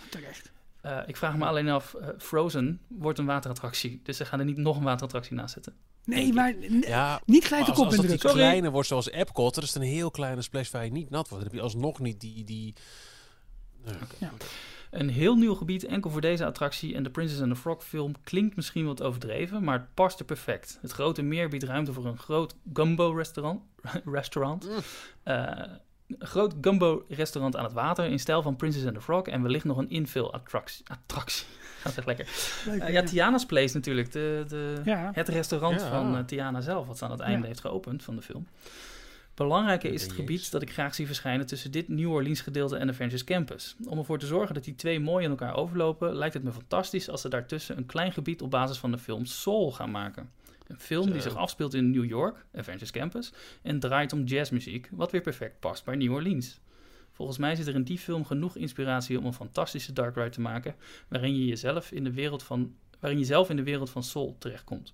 Terecht. 0.10 0.52
Eh, 0.82 1.00
ik 1.06 1.18
vraag 1.18 1.38
me 1.38 1.46
alleen 1.46 1.70
af, 1.70 1.94
eh, 1.94 2.08
Frozen 2.18 2.82
wordt 2.88 3.20
een 3.20 3.26
waterattractie, 3.26 4.00
dus 4.04 4.18
ze 4.18 4.26
gaan 4.26 4.40
er 4.40 4.46
niet 4.46 4.58
nog 4.58 4.78
een 4.78 4.84
waterattractie 4.84 5.36
naast 5.36 5.54
zetten. 5.54 5.74
Nee, 6.06 6.34
maar 6.34 6.56
Ja, 6.82 7.22
niet 7.26 7.46
gelijk 7.46 7.66
de 7.66 7.70
als, 7.72 7.80
kop 7.80 7.86
als 7.88 7.96
dat 7.96 8.06
die 8.06 8.14
indrukken. 8.14 8.42
kleine 8.42 8.70
wordt 8.70 8.88
zoals 8.88 9.10
Epcot, 9.10 9.56
dat 9.56 9.64
is 9.64 9.74
het 9.74 9.84
een 9.84 9.90
heel 9.90 10.12
kleine 10.12 10.42
splash 10.42 10.72
waar 10.72 10.86
je 10.86 10.92
niet 10.92 11.10
nat 11.10 11.30
wordt. 11.30 11.44
Dan 11.44 11.54
heb 11.54 11.54
je 11.54 11.62
alsnog 11.62 12.00
niet 12.00 12.20
die... 12.20 12.44
die 12.44 12.76
Een 14.92 15.10
heel 15.10 15.36
nieuw 15.36 15.56
gebied 15.56 15.84
enkel 15.86 16.10
voor 16.10 16.22
deze 16.22 16.46
attractie 16.46 16.96
en 16.96 17.04
de 17.04 17.10
Princess 17.10 17.42
and 17.42 17.54
the 17.54 17.60
Frog 17.60 17.84
film 17.84 18.14
klinkt 18.24 18.56
misschien 18.56 18.86
wat 18.86 19.02
overdreven, 19.02 19.64
maar 19.64 19.80
het 19.80 19.94
past 19.94 20.20
er 20.20 20.26
perfect. 20.26 20.78
Het 20.82 20.92
grote 20.92 21.22
meer 21.22 21.50
biedt 21.50 21.64
ruimte 21.64 21.94
voor 21.94 22.06
een 22.06 22.18
groot 22.18 22.56
gumbo 22.74 23.12
restaurant. 23.12 23.62
restaurant. 24.06 24.70
Mm. 24.70 24.78
Eh, 25.24 25.64
groot 26.20 26.54
gumbo 26.62 27.06
restaurant 27.10 27.56
aan 27.56 27.64
het 27.64 27.74
water 27.74 28.06
in 28.06 28.20
stijl 28.20 28.42
van 28.42 28.56
Princess 28.56 28.86
and 28.86 28.96
the 28.96 29.02
Frog 29.02 29.24
en 29.28 29.42
wellicht 29.42 29.66
nog 29.66 29.78
een 29.78 29.90
infill 29.90 30.24
attractie. 30.24 30.86
attractie. 30.88 31.46
Gaat 31.82 31.98
echt 31.98 32.06
lekker. 32.08 32.28
Leuk, 32.66 32.82
Eh, 32.82 32.94
ja, 32.94 33.04
Tiana's 33.04 33.46
Place 33.46 33.76
natuurlijk. 33.76 34.12
De, 34.12 34.44
de, 34.48 34.82
Ja. 34.86 35.12
Het 35.14 35.28
restaurant 35.30 35.82
Ja. 35.82 35.90
van 35.90 36.18
eh, 36.18 36.24
Tiana 36.24 36.62
zelf, 36.62 36.88
wat 36.88 36.98
ze 36.98 37.06
aan 37.06 37.12
het 37.12 37.20
einde 37.20 37.42
Ja. 37.42 37.48
heeft 37.48 37.60
geopend 37.62 38.04
van 38.04 38.16
de 38.16 38.22
film. 38.22 38.48
Belangrijker 39.36 39.94
is 39.94 40.02
het 40.04 40.12
gebied 40.12 40.52
dat 40.52 40.62
ik 40.62 40.72
graag 40.74 40.96
zie 40.96 41.06
verschijnen 41.06 41.46
tussen 41.46 41.72
dit 41.72 41.88
New 41.88 42.12
Orleans 42.12 42.42
gedeelte 42.42 42.76
en 42.78 42.90
Avengers 42.90 43.24
Campus. 43.24 43.76
Om 43.88 43.98
ervoor 43.98 44.20
te 44.20 44.26
zorgen 44.26 44.54
dat 44.56 44.64
die 44.64 44.76
twee 44.76 45.00
mooi 45.00 45.24
in 45.24 45.30
elkaar 45.30 45.56
overlopen, 45.56 46.16
lijkt 46.16 46.34
het 46.34 46.44
me 46.44 46.52
fantastisch 46.52 47.10
als 47.10 47.22
ze 47.22 47.30
daartussen 47.30 47.78
een 47.78 47.86
klein 47.86 48.12
gebied 48.12 48.42
op 48.42 48.52
basis 48.52 48.78
van 48.78 48.92
de 48.92 48.98
film 48.98 49.26
Soul 49.26 49.72
gaan 49.72 49.92
maken. 49.92 50.30
Een 50.72 50.80
film 50.80 51.12
die 51.12 51.22
zich 51.22 51.36
afspeelt 51.36 51.74
in 51.74 51.92
New 51.92 52.06
York, 52.06 52.46
Avengers 52.56 52.92
Campus, 52.92 53.32
en 53.62 53.80
draait 53.80 54.14
om 54.14 54.24
jazzmuziek, 54.24 54.90
wat 54.92 55.12
weer 55.12 55.22
perfect 55.22 55.60
past 55.60 55.86
bij 55.86 55.96
New 55.96 56.12
Orleans. 56.14 56.60
Volgens 57.12 57.38
mij 57.38 57.56
zit 57.56 57.68
er 57.68 57.76
in 57.76 57.84
die 57.84 57.98
film 57.98 58.26
genoeg 58.26 58.56
inspiratie 58.56 59.18
om 59.20 59.26
een 59.26 59.34
fantastische 59.34 59.94
dark 59.94 60.16
ride 60.16 60.30
te 60.30 60.42
maken, 60.42 60.76
waarin 61.08 61.38
je 61.38 61.46
jezelf 61.46 61.92
in 61.92 62.04
de 62.04 62.12
wereld 62.14 62.44
van, 62.44 62.74
waarin 63.00 63.20
je 63.20 63.26
zelf 63.26 63.50
in 63.50 63.56
de 63.56 63.64
wereld 63.64 63.90
van 63.90 64.04
Soul 64.04 64.36
terechtkomt. 64.40 64.94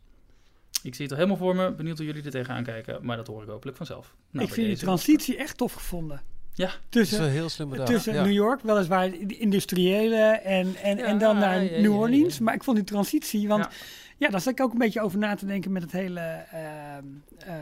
Ik 0.84 0.96
zie 0.96 1.04
het 1.04 1.12
al 1.14 1.18
helemaal 1.20 1.38
voor 1.40 1.56
me, 1.56 1.72
benieuwd 1.72 1.98
hoe 1.98 2.06
jullie 2.06 2.24
er 2.24 2.32
tegenaan 2.32 2.64
kijken, 2.64 3.06
maar 3.06 3.18
dat 3.18 3.28
hoor 3.28 3.44
ik 3.44 3.50
hopelijk 3.50 3.78
vanzelf. 3.78 4.16
Nou, 4.32 4.46
ik 4.46 4.54
vind 4.54 4.66
die 4.66 4.76
deze- 4.76 4.86
transitie 4.86 5.38
echt 5.38 5.58
tof 5.58 5.74
gevonden. 5.74 6.22
Ja, 6.54 6.66
Dat 6.66 7.02
is 7.02 7.10
Tussen, 7.10 7.30
heel 7.30 7.50
slim 7.50 7.86
tussen 7.86 8.14
ja. 8.14 8.24
New 8.24 8.32
York, 8.34 8.62
weliswaar 8.62 9.10
de 9.12 9.38
industriële 9.38 10.16
en, 10.44 10.76
en, 10.76 10.98
en 11.00 11.18
dan 11.18 11.38
naar 11.38 11.64
ja, 11.64 11.72
ja, 11.72 11.82
New 11.82 11.96
Orleans. 11.96 12.38
ja. 12.38 12.44
Maar 12.44 12.54
ik 12.54 12.64
vond 12.64 12.78
die 12.78 12.86
transitie, 12.86 13.48
want 13.48 13.68
Ja. 14.18 14.26
ja, 14.26 14.30
daar 14.30 14.42
zat 14.42 14.54
ik 14.54 14.62
ook 14.62 14.72
een 14.72 14.78
beetje 14.78 15.02
over 15.02 15.18
na 15.18 15.36
te 15.36 15.46
denken 15.46 15.72
met 15.72 15.82
het 15.82 15.92
hele 15.92 16.20
ehm, 16.20 17.06
eh, 17.38 17.54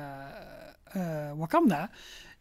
eh, 0.84 1.32
Wakanda. 1.36 1.90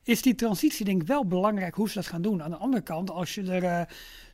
Is 0.02 0.22
die 0.22 0.34
transitie 0.34 0.84
denk 0.84 1.02
ik 1.02 1.08
wel 1.08 1.26
belangrijk 1.26 1.74
hoe 1.74 1.88
ze 1.88 1.94
dat 1.94 2.06
gaan 2.06 2.22
doen. 2.22 2.42
Aan 2.42 2.50
de 2.50 2.56
andere 2.56 2.82
kant, 2.82 3.10
als 3.10 3.34
je 3.34 3.42
er 3.42 3.64
eh 3.64 3.82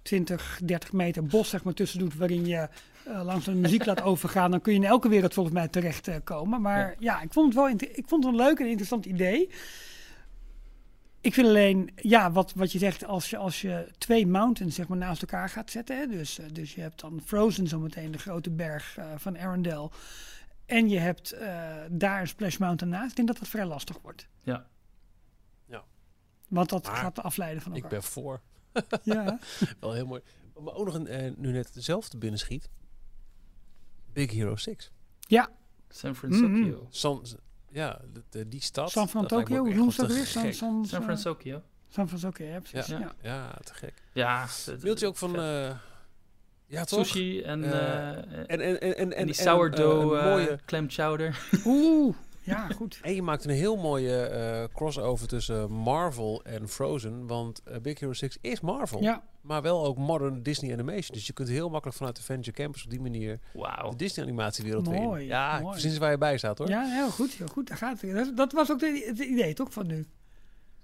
20, 0.03 0.61
30 0.65 0.93
meter 0.93 1.25
bos 1.25 1.49
zeg 1.49 1.65
maar, 1.65 1.75
tussen 1.75 1.99
doet 1.99 2.17
waarin 2.17 2.47
je 2.47 2.69
eh, 3.05 3.25
langzaam 3.25 3.55
de 3.55 3.61
muziek 3.61 3.85
laat 3.85 4.03
overgaan, 4.13 4.51
dan 4.51 4.61
kun 4.61 4.73
je 4.73 4.79
in 4.79 4.85
elke 4.85 5.09
wereld 5.09 5.35
volgens 5.35 5.55
mij 5.55 5.69
terecht 5.69 6.09
eh, 6.09 6.15
komen. 6.25 6.61
Maar 6.61 6.95
ja. 6.99 7.21
ik 7.21 7.33
vond 7.33 7.47
het 7.47 7.55
wel 7.55 7.69
ik 7.69 8.05
vond 8.07 8.25
het 8.25 8.33
een 8.33 8.41
leuk 8.41 8.59
en 8.59 8.67
interessant 8.67 9.07
idee. 9.07 9.51
Ik 11.21 11.35
vind 11.35 11.47
alleen, 11.47 11.91
ja, 11.97 12.33
wat, 12.33 12.53
wat 12.53 12.73
je 12.73 12.79
zegt, 12.79 13.05
als 13.05 13.31
je, 13.31 13.37
als 13.37 13.61
je 13.61 13.89
twee 13.99 14.27
mountains 14.27 14.75
zeg 14.75 14.89
maar, 14.89 14.99
naast 14.99 15.23
elkaar 15.23 15.49
gaat 15.49 15.71
zetten. 15.71 15.99
Hè, 15.99 16.07
dus, 16.07 16.39
eh, 16.39 16.47
dus 16.53 16.75
je 16.75 16.81
hebt 16.81 17.01
dan 17.01 17.21
Frozen 17.25 17.69
zometeen, 17.69 18.11
de 18.11 18.19
grote 18.19 18.51
berg 18.51 18.97
eh, 18.97 19.13
van 19.17 19.39
Arendelle. 19.39 19.91
En 20.67 20.89
je 20.89 20.99
hebt 20.99 21.33
eh, 21.33 21.77
daar 21.91 22.21
een 22.21 22.29
Splash 22.29 22.57
Mountain 22.57 22.93
naast. 22.95 23.11
Ik 23.11 23.17
denk 23.17 23.29
dat 23.29 23.39
dat 23.39 23.49
vrij 23.49 23.67
lastig 23.67 23.99
wordt. 24.03 24.29
Ja. 24.43 24.67
Ja. 25.67 25.85
Want 26.49 26.69
dat 26.69 26.85
Maar 26.87 26.97
gaat 26.97 27.19
afleiden 27.23 27.63
van 27.63 27.73
Ik 27.75 27.83
elkaar. 27.83 27.99
ben 27.99 28.09
voor. 28.09 28.41
Ja. 29.03 29.39
Wel 29.81 29.93
heel 29.93 30.07
mooi. 30.07 30.23
Maar 30.61 30.75
ook 30.75 30.85
nog 30.87 30.95
een, 30.95 31.07
eh, 31.07 31.33
nu 31.37 31.53
net 31.53 31.75
hetzelfde 31.75 32.19
binnenschiet. 32.19 32.69
Big 34.13 34.31
Hero 34.31 34.57
6. 34.57 34.93
San 35.89 36.17
Francisco. 36.17 36.87
San, 36.91 37.27
ja, 37.73 37.99
de- 38.13 38.23
de- 38.31 38.49
die 38.49 38.61
stad. 38.63 38.91
San 38.91 39.09
Francisco, 39.09 39.41
ook 39.41 39.49
hoe 39.49 39.75
noemen 39.75 39.93
ze 39.95 40.01
dat 40.01 40.13
weer? 40.13 40.27
San. 40.27 40.53
San, 40.53 40.87
San 40.87 40.99
eh, 40.99 41.05
Francisco. 41.05 41.63
San 41.89 42.09
Francisco, 42.09 42.45
ja, 42.45 42.61
precies. 42.61 42.87
Ja. 42.87 42.99
Ja. 42.99 43.13
Ja, 43.23 43.59
te 43.65 43.75
gek. 43.75 44.03
Ja. 44.13 44.47
het- 44.67 44.83
Mailtje 44.83 45.07
ook 45.07 45.17
van... 45.17 45.37
eh 45.41 45.71
ja, 46.67 46.85
toch? 46.85 47.07
Sushi 47.07 47.43
en, 47.43 47.65
Eh, 47.65 48.11
eh, 48.11 48.17
En, 48.17 48.47
en, 48.47 48.61
en, 48.61 48.81
en, 48.81 48.97
en, 48.97 49.13
en 49.13 49.27
die 49.27 49.37
en, 49.37 49.43
sourdough 49.43 50.15
eh, 50.15 50.19
eh, 50.21 50.25
een 50.25 50.31
mooie, 50.31 50.59
clam 50.67 50.91
chowder. 50.91 51.39
Oeh, 51.65 52.17
ja, 52.43 52.67
goed. 52.69 52.99
En 53.03 53.15
je 53.15 53.23
maakt 53.23 53.45
een 53.45 53.51
heel 53.51 53.77
mooie 53.77 54.23
eh, 54.23 54.65
crossover 54.75 55.29
tussen 55.29 55.73
Marvel 55.73 56.43
en 56.45 56.69
Frozen. 56.69 57.27
Want 57.27 57.63
eh, 57.63 57.77
Big 57.81 57.99
Hero 58.01 58.13
6 58.13 58.39
is 58.41 58.61
Marvel. 58.61 59.03
Ja, 59.03 59.23
Maar 59.41 59.63
wel 59.63 59.85
ook 59.85 59.97
modern 59.99 60.43
Disney 60.43 60.73
animation. 60.73 61.15
Dus 61.17 61.27
je 61.27 61.33
kunt 61.33 61.49
heel 61.49 61.69
makkelijk 61.69 61.97
vanuit 61.99 62.17
de 62.17 62.23
Venture 62.23 62.57
Campus 62.57 62.85
op 62.85 62.91
die 62.91 63.01
manier 63.01 63.39
Wauw. 63.53 63.91
de 63.91 63.97
Disney 63.97 64.25
animatiewereld 64.27 64.87
weer 64.89 64.97
in. 64.97 65.03
Mooi, 65.03 65.27
Ja, 65.27 65.61
mooi. 65.61 65.73
precies 65.73 65.99
waar 65.99 66.11
je 66.11 66.19
bij 66.19 66.39
staat 66.39 66.59
hoor. 66.59 66.69
ja 66.69 66.85
heel 66.85 67.11
goed, 67.11 67.33
heel 67.33 67.47
goed. 67.47 67.69
Daar 67.69 67.77
gaat 67.77 68.01
het. 68.01 68.15
Dat, 68.15 68.37
dat 68.37 68.53
was 68.53 68.71
ook 68.71 68.81
het 68.81 69.19
idee, 69.19 69.55
toch, 69.55 69.73
van 69.73 69.87
nu? 69.87 70.07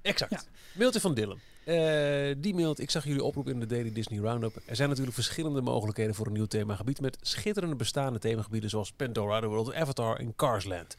Exact. 0.02 0.30
Ja. 0.30 0.40
Mailtje 0.74 1.00
van 1.00 1.14
Dylan. 1.14 1.38
Eh, 1.64 2.34
die 2.38 2.54
mailt, 2.54 2.78
ik 2.80 2.90
zag 2.90 3.04
jullie 3.04 3.22
oproep 3.24 3.48
in 3.48 3.60
de 3.60 3.66
Daily 3.66 3.92
Disney 3.92 4.18
Roundup. 4.18 4.56
Er 4.66 4.76
zijn 4.76 4.88
natuurlijk 4.88 5.14
verschillende 5.16 5.60
mogelijkheden 5.60 6.14
voor 6.14 6.26
een 6.26 6.32
nieuw 6.32 6.46
themagebied 6.46 7.00
met 7.00 7.18
schitterende 7.20 7.76
bestaande 7.76 8.18
themagebieden 8.18 8.70
zoals 8.70 8.92
Pandora, 8.92 9.40
The 9.40 9.46
World 9.46 9.68
of 9.68 9.74
Avatar 9.74 10.16
en 10.16 10.34
Carsland. 10.36 10.96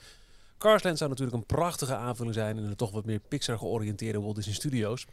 Carsland 0.58 0.97
zou 0.97 1.10
natuurlijk 1.10 1.38
een 1.38 1.45
prachtige 1.45 1.95
aanvulling 1.95 2.36
zijn 2.36 2.58
in 2.58 2.68
de 2.68 2.76
toch 2.76 2.91
wat 2.91 3.05
meer 3.05 3.20
Pixar 3.20 3.58
georiënteerde 3.58 4.22
Walt 4.22 4.36
Disney 4.36 4.55
Studios. 4.55 5.05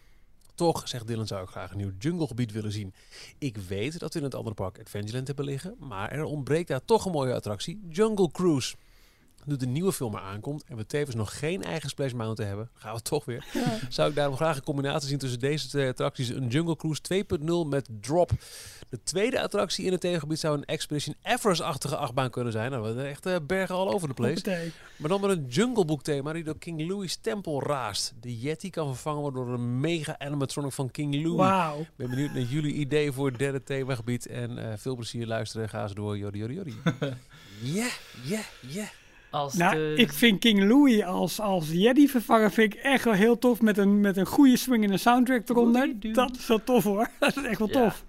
Toch, 0.55 0.88
zegt 0.88 1.07
Dylan, 1.07 1.26
zou 1.26 1.42
ik 1.42 1.49
graag 1.49 1.70
een 1.70 1.76
nieuw 1.76 1.92
junglegebied 1.99 2.53
willen 2.53 2.72
zien. 2.72 2.95
Ik 3.38 3.57
weet 3.57 3.99
dat 3.99 4.12
we 4.12 4.18
in 4.18 4.24
het 4.24 4.34
andere 4.34 4.55
park 4.55 4.78
Adventureland 4.78 5.26
hebben 5.26 5.45
liggen, 5.45 5.76
maar 5.78 6.11
er 6.11 6.24
ontbreekt 6.24 6.68
daar 6.68 6.84
toch 6.84 7.05
een 7.05 7.12
mooie 7.12 7.34
attractie, 7.34 7.80
Jungle 7.88 8.30
Cruise. 8.30 8.74
Nu 9.45 9.57
de 9.57 9.66
nieuwe 9.66 9.92
film 9.92 10.14
er 10.14 10.20
aankomt 10.20 10.64
en 10.64 10.76
we 10.76 10.86
tevens 10.86 11.16
nog 11.16 11.38
geen 11.38 11.62
eigen 11.62 11.88
Splash 11.88 12.12
Mountain 12.12 12.49
hebben, 12.51 12.70
gaan 12.74 12.95
we 12.95 13.03
toch 13.03 13.24
weer, 13.24 13.45
zou 13.88 14.09
ik 14.09 14.14
daarom 14.14 14.36
graag 14.36 14.57
een 14.57 14.62
combinatie 14.62 15.09
zien 15.09 15.18
tussen 15.18 15.40
deze 15.40 15.68
twee 15.68 15.88
attracties. 15.88 16.28
Een 16.28 16.49
Jungle 16.49 16.76
Cruise 16.76 17.01
2.0 17.64 17.68
met 17.68 17.88
Drop. 18.01 18.30
De 18.88 19.03
tweede 19.03 19.40
attractie 19.40 19.84
in 19.84 19.92
het 19.92 20.01
themengebied 20.01 20.38
zou 20.38 20.57
een 20.57 20.64
Expedition 20.64 21.14
Everest-achtige 21.22 21.97
achtbaan 21.97 22.30
kunnen 22.30 22.53
zijn. 22.53 22.70
Nou, 22.70 22.82
we 22.82 22.88
hebben 22.88 23.07
echt 23.07 23.26
eh, 23.26 23.36
bergen 23.47 23.74
all 23.74 23.88
over 23.88 24.09
the 24.09 24.14
place. 24.14 24.72
Maar 24.97 25.09
dan 25.09 25.20
met 25.20 25.30
een 25.30 25.47
Jungle 25.49 25.84
Book 25.84 26.03
thema 26.03 26.32
die 26.32 26.45
door 26.45 26.59
King 26.59 26.88
Louis 26.88 27.16
tempel 27.16 27.62
raast. 27.62 28.12
De 28.20 28.38
Yeti 28.38 28.70
kan 28.70 28.86
vervangen 28.86 29.20
worden 29.20 29.45
door 29.45 29.55
een 29.55 29.80
mega 29.80 30.18
animatronic 30.18 30.72
van 30.72 30.90
King 30.90 31.14
Louis. 31.14 31.36
Wauw. 31.36 31.80
Ik 31.80 31.88
ben 31.97 32.11
benieuwd 32.11 32.32
naar 32.32 32.42
jullie 32.42 32.72
idee 32.72 33.12
voor 33.12 33.26
het 33.26 33.38
derde 33.38 33.62
themagebied. 33.62 34.26
En 34.26 34.59
eh, 34.59 34.78
veel 34.78 34.97
plezier 34.97 35.26
luisteren. 35.26 35.68
Ga 35.68 35.88
ze 35.88 35.95
door. 35.95 36.18
Jody, 36.18 36.38
jody, 36.38 36.55
jody. 36.55 36.74
Ja, 37.62 37.88
ja, 38.24 38.40
ja. 38.61 38.90
Als 39.35 39.55
Nou, 39.55 39.74
de, 39.76 39.95
ik 39.97 40.12
vind 40.12 40.41
King 40.41 40.62
Louis 40.68 41.03
als, 41.03 41.41
als 41.41 41.70
Jedi 41.70 42.09
vervanger 42.09 42.51
vind 42.51 42.74
ik 42.74 42.80
echt 42.80 43.05
wel 43.05 43.12
heel 43.14 43.39
tof. 43.39 43.61
Met 43.61 43.78
een, 43.78 44.01
met 44.01 44.16
een 44.16 44.26
goede 44.26 44.57
swingende 44.57 44.97
soundtrack 44.97 45.49
eronder. 45.49 45.95
Dat 46.12 46.37
is 46.37 46.47
wel 46.47 46.62
tof 46.64 46.85
hoor. 46.85 47.09
Dat 47.20 47.37
is 47.37 47.43
echt 47.45 47.59
wel 47.59 47.68
Ja. 47.68 47.72
tof. 47.82 48.05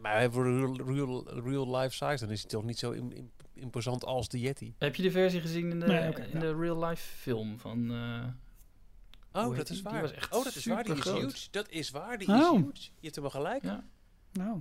Maar 0.00 0.32
voor 0.32 0.44
real, 0.44 0.76
real, 0.94 1.40
real 1.44 1.76
life 1.76 1.94
size, 1.94 2.24
dan 2.24 2.30
is 2.30 2.40
hij 2.40 2.50
toch 2.50 2.64
niet 2.64 2.78
zo 2.78 2.90
im- 2.90 3.10
im- 3.12 3.30
imposant 3.54 4.04
als 4.04 4.28
de 4.28 4.38
Yeti. 4.40 4.74
Heb 4.78 4.94
je 4.94 5.02
de 5.02 5.10
versie 5.10 5.40
gezien 5.40 5.70
in 5.70 5.80
de, 5.80 5.86
Nee, 5.86 5.98
in 6.14 6.24
ja. 6.32 6.38
de 6.38 6.54
real 6.56 6.84
life 6.86 7.16
film 7.16 7.58
van... 7.58 7.90
eh, 7.90 9.44
Oh, 9.44 9.56
dat 9.56 9.68
is 9.70 9.74
Die 9.82 9.84
waar. 9.84 10.00
was 10.00 10.12
echt 10.12 10.34
oh, 10.34 10.44
dat 10.44 10.54
is 10.54 10.66
waar. 10.66 10.84
Die 10.84 10.94
is 10.94 11.04
huge. 11.04 11.48
Dat 11.50 11.68
is 11.70 11.90
waar. 11.90 12.18
Die 12.18 12.28
Oh. 12.28 12.34
is 12.34 12.48
huge. 12.64 12.72
Je 12.74 12.90
hebt 13.00 13.14
hem 13.14 13.24
wel 13.24 13.32
gelijk. 13.42 13.62
ja. 13.64 13.84
Nou, 14.32 14.60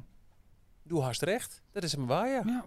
Doe 0.83 1.01
haast 1.01 1.21
recht. 1.21 1.61
Dat 1.71 1.83
is 1.83 1.91
hem 1.91 2.05
waar, 2.05 2.27
ja. 2.27 2.43
ja. 2.45 2.65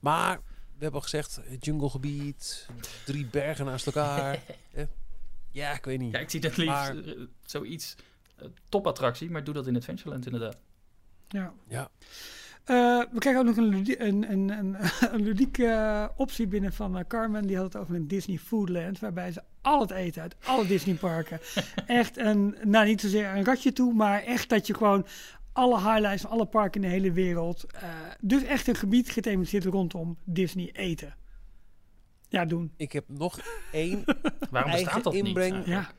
Maar 0.00 0.40
we 0.78 0.84
hebben 0.84 1.00
al 1.00 1.06
gezegd, 1.08 1.40
het 1.48 1.64
junglegebied, 1.64 2.68
drie 3.04 3.26
bergen 3.26 3.64
naast 3.64 3.86
elkaar. 3.86 4.38
Eh, 4.72 4.84
ja, 5.50 5.72
ik 5.72 5.84
weet 5.84 5.98
niet. 5.98 6.12
ja, 6.12 6.18
ik 6.18 6.30
zie 6.30 6.40
dat 6.40 6.56
liefst 6.56 6.72
Maar- 6.74 6.96
eh, 6.96 7.12
zoiets... 7.42 7.96
eh, 8.36 8.46
topattractie, 8.68 9.30
maar 9.30 9.44
doe 9.44 9.54
dat 9.54 9.66
in 9.66 9.76
Adventureland 9.76 10.24
inderdaad. 10.26 10.56
ja. 11.28 11.52
Ja. 11.68 11.90
Eh, 12.64 12.74
we 13.12 13.18
krijgen 13.18 13.40
ook 13.40 13.46
nog 13.46 13.56
een, 13.56 13.68
ludi- 13.68 13.96
een, 13.98 14.30
een, 14.32 14.48
een, 14.48 14.76
een 15.14 15.22
ludieke 15.22 15.66
eh, 15.66 16.08
optie 16.16 16.46
binnen 16.46 16.72
van 16.72 16.98
eh, 16.98 17.04
Carmen. 17.08 17.46
Die 17.46 17.56
had 17.56 17.64
het 17.72 17.76
over 17.82 17.94
een 17.94 18.08
Disney 18.08 18.38
Foodland. 18.38 18.98
Waarbij 18.98 19.32
ze 19.32 19.42
al 19.60 19.80
het 19.80 19.90
eten 19.90 20.22
uit 20.22 20.34
alle 20.44 20.66
Disneyparken. 20.66 21.40
echt 21.86 22.16
een, 22.16 22.56
nou 22.64 22.86
niet 22.86 23.00
zozeer 23.00 23.26
een 23.36 23.44
ratje 23.44 23.72
toe. 23.72 23.92
Maar 23.94 24.22
echt 24.22 24.48
dat 24.48 24.66
je 24.66 24.74
gewoon 24.74 25.06
alle 25.52 25.76
highlights 25.76 26.22
van 26.22 26.30
alle 26.30 26.46
parken 26.46 26.82
in 26.82 26.88
de 26.88 26.94
hele 26.94 27.12
wereld. 27.12 27.64
eh, 27.72 27.88
dus 28.20 28.42
echt 28.42 28.66
een 28.66 28.74
gebied 28.74 29.10
gethematiseerd 29.10 29.64
rondom 29.64 30.16
Disney 30.24 30.70
eten. 30.72 31.14
Ja, 32.28 32.44
doen. 32.44 32.72
Ik 32.76 32.92
heb 32.92 33.04
nog 33.08 33.38
één. 33.72 34.04
Waarom 34.50 34.70
Eigen 34.70 34.84
bestaat 34.84 35.04
dat 35.04 35.14
inbreng. 35.14 35.56
niet? 35.56 35.66
Ja. 35.66 35.90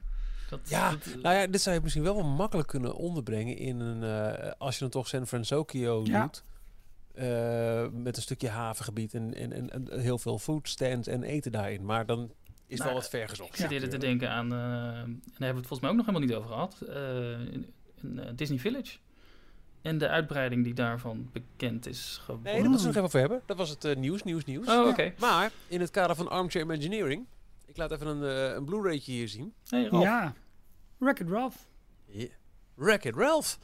Dat, 0.50 0.60
Ja, 0.70 0.92
dat- 0.92 1.16
nou 1.22 1.36
ja, 1.36 1.48
dit 1.48 1.62
zou 1.62 1.76
je 1.76 1.82
misschien 1.82 2.04
wel 2.04 2.16
wel 2.16 2.26
makkelijk 2.26 2.68
kunnen 2.68 2.96
onderbrengen 2.96 3.58
in 3.58 3.80
een. 3.80 4.04
eh, 4.04 4.52
als 4.58 4.74
je 4.74 4.80
dan 4.80 4.90
toch 4.90 5.08
San 5.08 5.28
Francisco 5.28 6.02
Ja. 6.04 6.22
doet. 6.22 6.44
eh, 7.14 7.88
met 7.92 8.16
een 8.16 8.22
stukje 8.22 8.50
havengebied 8.50 9.14
en, 9.14 9.34
en, 9.34 9.52
en, 9.54 9.70
en 9.70 10.00
heel 10.00 10.18
veel 10.18 10.40
foodstands 10.40 11.08
en 11.08 11.24
eten 11.24 11.52
daarin. 11.52 11.86
Maar 11.86 12.06
dan 12.06 12.32
is 12.68 12.78
Nou, 12.78 12.90
wel 12.92 13.00
wat 13.00 13.10
ver 13.10 13.30
gezocht. 13.30 13.50
Ik 13.50 13.56
zit 13.56 13.72
eerder 13.72 13.90
te 13.90 13.98
denken 13.98 14.30
aan, 14.30 14.44
en 14.44 14.50
daar 14.52 14.98
hebben 15.04 15.38
we 15.40 15.46
het 15.46 15.68
volgens 15.68 15.80
mij 15.80 15.90
ook 15.90 15.96
nog 15.96 16.06
helemaal 16.06 16.28
niet 16.28 16.36
over 16.38 16.50
gehad, 16.50 16.82
eh, 16.82 17.54
in, 17.54 17.74
in, 18.02 18.36
Disney 18.36 18.60
Village. 18.60 18.98
En 19.82 19.98
de 19.98 20.08
uitbreiding 20.08 20.64
die 20.64 20.74
daarvan 20.74 21.30
bekend 21.32 21.88
is 21.88 22.20
geworden. 22.24 22.52
Nee, 22.54 22.62
daar 22.62 22.70
moeten 22.70 22.88
we 22.88 22.94
het 22.94 23.02
nog 23.02 23.12
even 23.12 23.20
over 23.20 23.20
hebben. 23.20 23.42
Dat 23.48 23.58
was 23.58 23.70
het 23.70 23.86
eh, 23.86 23.96
nieuws, 23.96 24.24
nieuws, 24.24 24.46
nieuws. 24.46 24.68
Oh, 24.68 24.88
oké. 24.88 25.14
Maar 25.20 25.52
in 25.68 25.80
het 25.80 25.90
kader 25.92 26.16
van 26.16 26.30
Armchair 26.30 26.66
Imagineering. 26.66 27.26
Ik 27.66 27.78
laat 27.78 27.92
even 27.92 28.08
een, 28.08 28.24
eh, 28.50 28.56
een 28.56 28.66
Blu-raytje 28.66 29.12
hier 29.12 29.28
zien. 29.28 29.54
Hey. 29.70 29.88
Ja. 29.92 30.34
Wreck-It 30.98 31.30
Ralph. 31.30 31.56
Yeah. 32.06 32.30
Wreck-It 32.76 33.16
Ralph. 33.16 33.58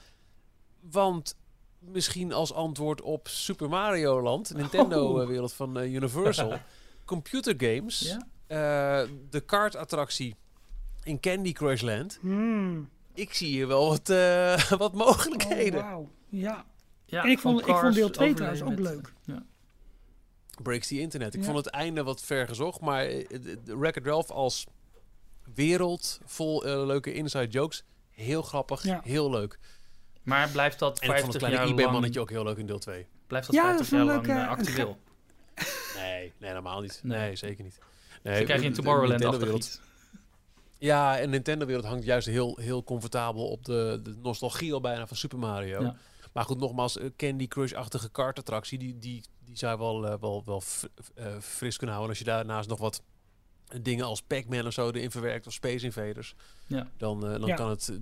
Want 0.79 1.37
misschien 1.79 2.33
als 2.33 2.53
antwoord 2.53 3.01
op 3.01 3.27
Super 3.27 3.69
Mario 3.69 4.21
Land, 4.21 4.53
Nintendo-wereld 4.53 5.53
van 5.53 5.79
eh, 5.79 5.93
Universal, 5.93 6.57
computer 7.05 7.53
games, 7.57 7.99
Ja? 7.99 8.17
eh, 8.47 9.09
de 9.29 9.39
kaartattractie 9.39 10.35
in 11.03 11.19
Candy 11.19 11.51
Crush 11.51 11.81
Land. 11.81 12.17
Hmm. 12.21 12.89
Ik 13.15 13.33
zie 13.33 13.47
hier 13.47 13.67
wel 13.67 13.87
wat, 13.89 14.09
eh, 14.09 14.69
wat 14.83 14.91
Oh, 14.91 14.97
mogelijkheden. 14.97 15.81
wauw. 15.81 16.09
Ja. 16.29 16.65
Ja, 17.05 17.23
en 17.23 17.29
ik 17.29 17.39
vond, 17.39 17.67
ik 17.67 17.75
vond 17.75 17.93
deel 17.95 18.09
2 18.09 18.29
overlay 18.29 18.53
trouwens 18.55 18.61
ook 18.61 18.93
leuk. 18.93 19.13
Ja. 19.23 19.43
Breaks 20.63 20.87
the 20.87 20.99
Internet. 20.99 21.33
Ik 21.33 21.39
Ja. 21.39 21.45
vond 21.45 21.57
het 21.57 21.67
einde 21.67 22.03
wat 22.03 22.21
ver 22.21 22.47
gezocht, 22.47 22.81
maar 22.81 23.05
eh, 23.05 23.25
Wreck-It 23.65 24.05
Ralph 24.05 24.31
als 24.31 24.65
wereld 25.53 26.19
vol 26.25 26.65
eh, 26.65 26.85
leuke 26.85 27.13
inside 27.13 27.47
jokes, 27.47 27.83
heel 28.11 28.41
grappig, 28.41 28.83
Ja. 28.83 29.01
heel 29.03 29.29
leuk. 29.29 29.59
Maar 30.23 30.49
blijft 30.49 30.79
dat 30.79 30.99
En 30.99 31.09
ik 31.09 31.15
vond 31.19 31.21
50 31.21 31.33
het 31.33 31.41
jaar 31.41 31.49
kleine 31.51 31.69
lang, 31.69 31.79
eBay-mannetje 31.79 32.19
ook 32.19 32.29
heel 32.29 32.43
leuk 32.43 32.57
in 32.57 32.65
deel 32.65 32.79
2. 32.79 33.07
blijft 33.27 33.47
dat 33.47 33.55
Ja, 33.55 33.61
50 33.63 33.89
dat 33.89 33.97
jaar 33.97 34.05
lang 34.15 34.27
eh, 34.27 34.47
actueel? 34.49 34.97
Nee, 35.95 36.33
nee, 36.39 36.49
helemaal 36.49 36.81
niet. 36.81 36.99
Nee. 37.03 37.19
Nee, 37.19 37.35
zeker 37.35 37.63
niet. 37.63 37.79
Nee, 38.23 38.35
Dan 38.35 38.43
krijg 38.45 38.61
je 38.61 38.69
de 38.69 38.75
Tomorrowland 38.75 39.13
achter 39.25 39.29
Nintendo-wereld- 39.39 39.63
iets. 39.65 39.84
Ja, 40.77 41.19
en 41.19 41.29
Nintendo-wereld 41.29 41.85
hangt 41.85 42.03
juist 42.05 42.27
heel, 42.27 42.57
heel 42.61 42.83
comfortabel 42.83 43.47
op 43.47 43.65
de, 43.65 43.99
de 44.03 44.15
nostalgie 44.21 44.73
al 44.73 44.81
bijna 44.81 45.07
van 45.07 45.17
Super 45.17 45.39
Mario. 45.39 45.81
Ja. 45.81 45.95
Maar 46.33 46.43
goed, 46.45 46.59
nogmaals, 46.59 46.97
eh, 46.97 47.09
Candy 47.17 47.47
Crush-achtige 47.47 48.09
kartattractie, 48.09 48.77
die, 48.77 48.97
die, 48.99 49.23
die 49.45 49.57
zou 49.57 49.79
wel, 49.79 50.07
eh, 50.07 50.19
wel, 50.19 50.43
wel 50.45 50.63
eh, 51.15 51.37
fris 51.39 51.77
kunnen 51.77 51.95
houden. 51.95 52.09
Als 52.15 52.25
je 52.25 52.31
daarnaast 52.31 52.69
nog 52.69 52.79
wat 52.79 53.01
dingen 53.81 54.05
als 54.05 54.21
Pac-Man 54.21 54.65
of 54.67 54.73
zo 54.73 54.87
erin 54.89 55.11
verwerkt 55.11 55.47
of 55.47 55.53
Space 55.53 55.85
Invaders, 55.85 56.35
Ja. 56.67 56.89
dan, 56.97 57.19
dan 57.21 57.45
Ja. 57.45 57.55
kan 57.55 57.69
het 57.69 57.99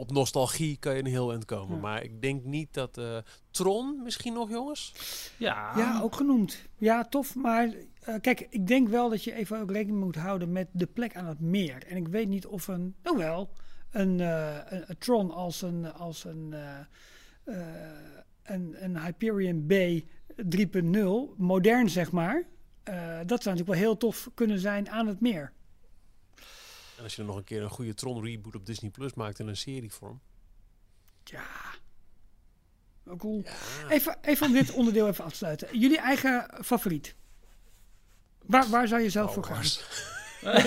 op 0.00 0.12
nostalgie 0.12 0.76
kan 0.76 0.92
je 0.94 0.98
een 0.98 1.06
heel 1.06 1.30
eind 1.30 1.44
komen. 1.44 1.74
Ja. 1.74 1.80
Maar 1.82 2.02
ik 2.02 2.22
denk 2.22 2.44
niet 2.44 2.74
dat 2.74 2.98
eh, 2.98 3.16
Tron 3.50 4.02
misschien 4.02 4.32
nog, 4.32 4.50
jongens. 4.50 4.92
Ja, 5.36 5.72
Ja, 5.76 6.00
ook 6.02 6.14
genoemd. 6.16 6.62
Ja, 6.78 7.04
tof. 7.04 7.34
Maar 7.34 7.68
eh, 8.00 8.14
kijk, 8.20 8.46
ik 8.50 8.66
denk 8.66 8.88
wel 8.88 9.08
dat 9.10 9.24
je 9.24 9.32
even 9.34 9.60
ook 9.60 9.70
rekening 9.70 10.00
moet 10.04 10.16
houden 10.16 10.52
met 10.52 10.68
de 10.72 10.86
plek 10.86 11.16
aan 11.16 11.26
het 11.26 11.40
meer. 11.40 11.86
En 11.86 11.96
ik 11.96 12.08
weet 12.08 12.28
niet 12.28 12.46
of 12.46 12.68
een, 12.68 12.94
nou 13.02 13.16
wel, 13.16 13.50
een, 13.90 14.20
eh, 14.20 14.56
een, 14.68 14.84
een 14.86 14.98
Tron 14.98 15.30
als 15.30 15.62
een, 15.62 15.92
als 15.92 16.24
een, 16.24 16.52
eh, 16.52 16.78
eh, 17.44 17.66
een, 18.42 18.84
een 18.84 18.98
Hyperion 19.02 19.66
B 19.66 19.72
3.0, 20.36 21.34
modern 21.36 21.88
zeg 21.90 22.12
maar. 22.12 22.44
eh, 22.82 22.94
dat 23.26 23.42
zou 23.42 23.56
natuurlijk 23.56 23.66
wel 23.68 23.88
heel 23.88 23.96
tof 23.96 24.30
kunnen 24.34 24.58
zijn 24.58 24.90
aan 24.90 25.06
het 25.06 25.20
meer. 25.20 25.52
En 27.00 27.06
als 27.06 27.16
je 27.16 27.22
nog 27.22 27.36
een 27.36 27.44
keer 27.44 27.62
een 27.62 27.70
goede 27.70 27.94
Tron 27.94 28.24
reboot 28.24 28.54
op 28.54 28.66
Disney 28.66 28.90
Plus 28.90 29.14
maakt 29.14 29.38
in 29.38 29.48
een 29.48 29.56
serievorm. 29.56 30.20
Ja. 31.24 31.44
Cool. 33.16 33.42
Ja. 33.44 33.88
Even, 33.88 34.16
even 34.22 34.46
om 34.46 34.52
dit 34.52 34.70
onderdeel 34.70 35.08
even 35.08 35.24
af 35.24 35.30
te 35.30 35.36
sluiten. 35.36 35.78
Jullie 35.78 35.98
eigen 35.98 36.50
favoriet. 36.64 37.14
Waar, 38.46 38.68
waar 38.68 38.88
zou 38.88 39.00
je 39.02 39.10
zelf 39.10 39.34
voor 39.34 39.44
gaan? 39.44 39.64